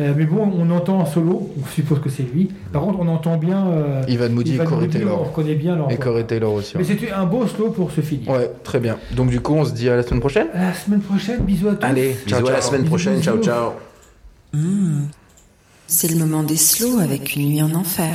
Euh, 0.00 0.12
mais 0.16 0.24
bon, 0.26 0.50
on 0.58 0.70
entend 0.70 0.98
en 0.98 1.06
solo, 1.06 1.52
on 1.62 1.66
suppose 1.66 2.00
que 2.00 2.08
c'est 2.08 2.24
lui. 2.24 2.50
Par 2.72 2.82
contre, 2.82 2.98
on 3.00 3.08
entend 3.08 3.36
bien 3.36 3.66
euh, 3.68 4.02
Ivan 4.08 4.28
Moody 4.30 4.54
et 4.56 4.58
Corey 4.58 4.86
Moody, 4.86 4.88
Taylor. 4.98 5.20
On 5.20 5.24
reconnaît 5.24 5.54
bien 5.54 5.76
leur 5.76 5.90
Et. 5.90 5.96
Corey 5.96 6.24
Taylor 6.24 6.52
aussi. 6.52 6.72
Mais 6.76 6.80
ouais. 6.82 6.88
c'était 6.88 7.12
un 7.12 7.24
beau 7.26 7.46
slow 7.46 7.70
pour 7.70 7.92
se 7.92 8.00
finir. 8.00 8.28
Ouais, 8.28 8.50
très 8.64 8.80
bien. 8.80 8.98
Donc 9.14 9.30
du 9.30 9.40
coup 9.40 9.54
on 9.54 9.64
se 9.64 9.72
dit 9.72 9.88
à 9.88 9.96
la 9.96 10.02
semaine 10.02 10.20
prochaine. 10.20 10.48
À 10.52 10.62
la 10.68 10.74
semaine 10.74 11.00
prochaine, 11.00 11.40
bisous 11.42 11.68
à 11.68 11.74
tous. 11.76 11.86
Allez, 11.86 12.16
bisous 12.26 12.46
à 12.48 12.52
la 12.52 12.60
semaine 12.60 12.80
Bisous, 12.82 12.90
prochaine, 12.90 13.22
ciao 13.22 13.36
bisous. 13.36 13.48
ciao. 13.48 13.70
Hmm. 14.52 15.04
C'est 15.86 16.10
le 16.10 16.16
moment 16.16 16.42
des 16.42 16.56
slows 16.56 16.98
avec 16.98 17.36
une 17.36 17.48
nuit 17.48 17.62
en 17.62 17.74
enfer. 17.74 18.14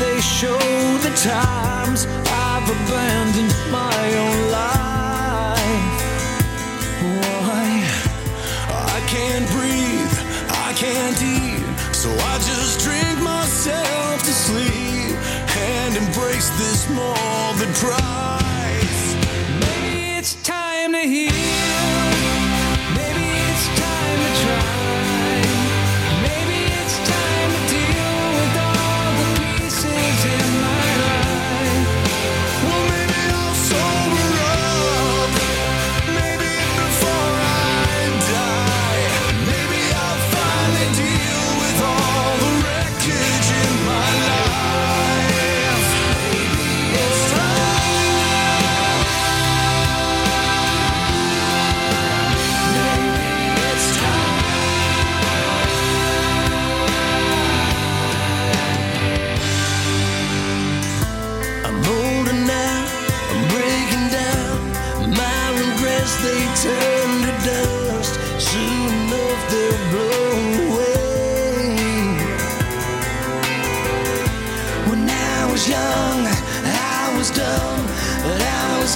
They 0.00 0.18
show 0.20 0.58
the 1.04 1.12
times 1.14 2.06
I've 2.24 2.68
abandoned 2.76 3.54
my 3.70 4.04
own 4.24 4.38
life. 4.50 6.00
Why? 7.20 7.84
I 8.94 9.00
can't 9.06 9.46
breathe, 9.50 10.16
I 10.66 10.72
can't 10.74 11.20
eat, 11.22 11.94
so 11.94 12.08
I 12.10 12.38
just 12.38 12.80
drink 12.80 13.20
myself 13.20 14.22
to 14.22 14.32
sleep 14.32 15.14
and 15.68 15.96
embrace 15.96 16.48
this 16.58 16.88
more 16.88 17.52
than 17.58 17.70
price. 17.74 18.39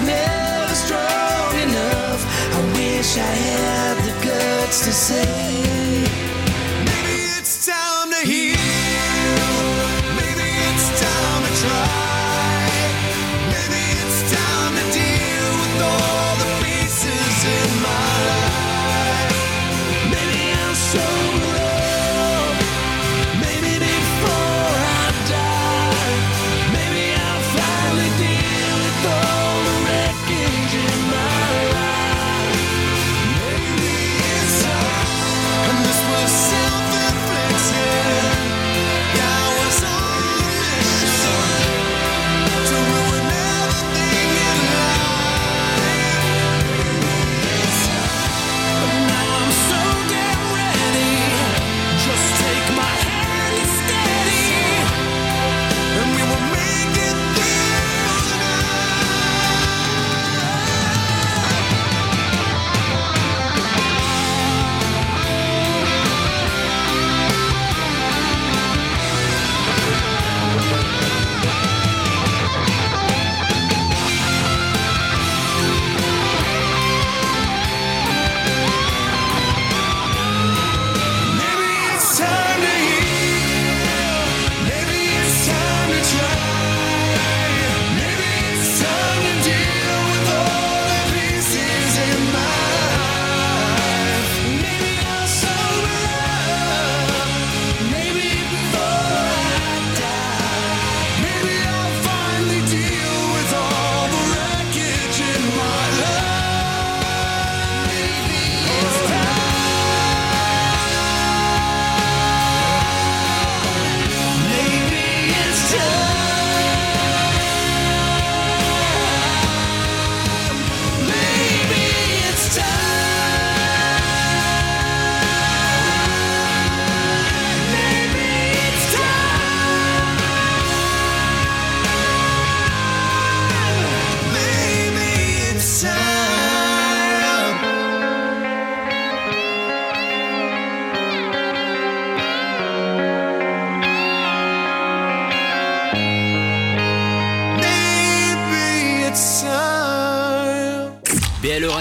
never 0.07 0.75
strong 0.75 1.53
enough. 1.67 2.23
I 2.57 2.61
wish 2.77 3.17
I 3.17 3.35
had 3.49 3.97
the 4.07 4.15
guts 4.27 4.85
to 4.85 4.93
say. 4.93 5.54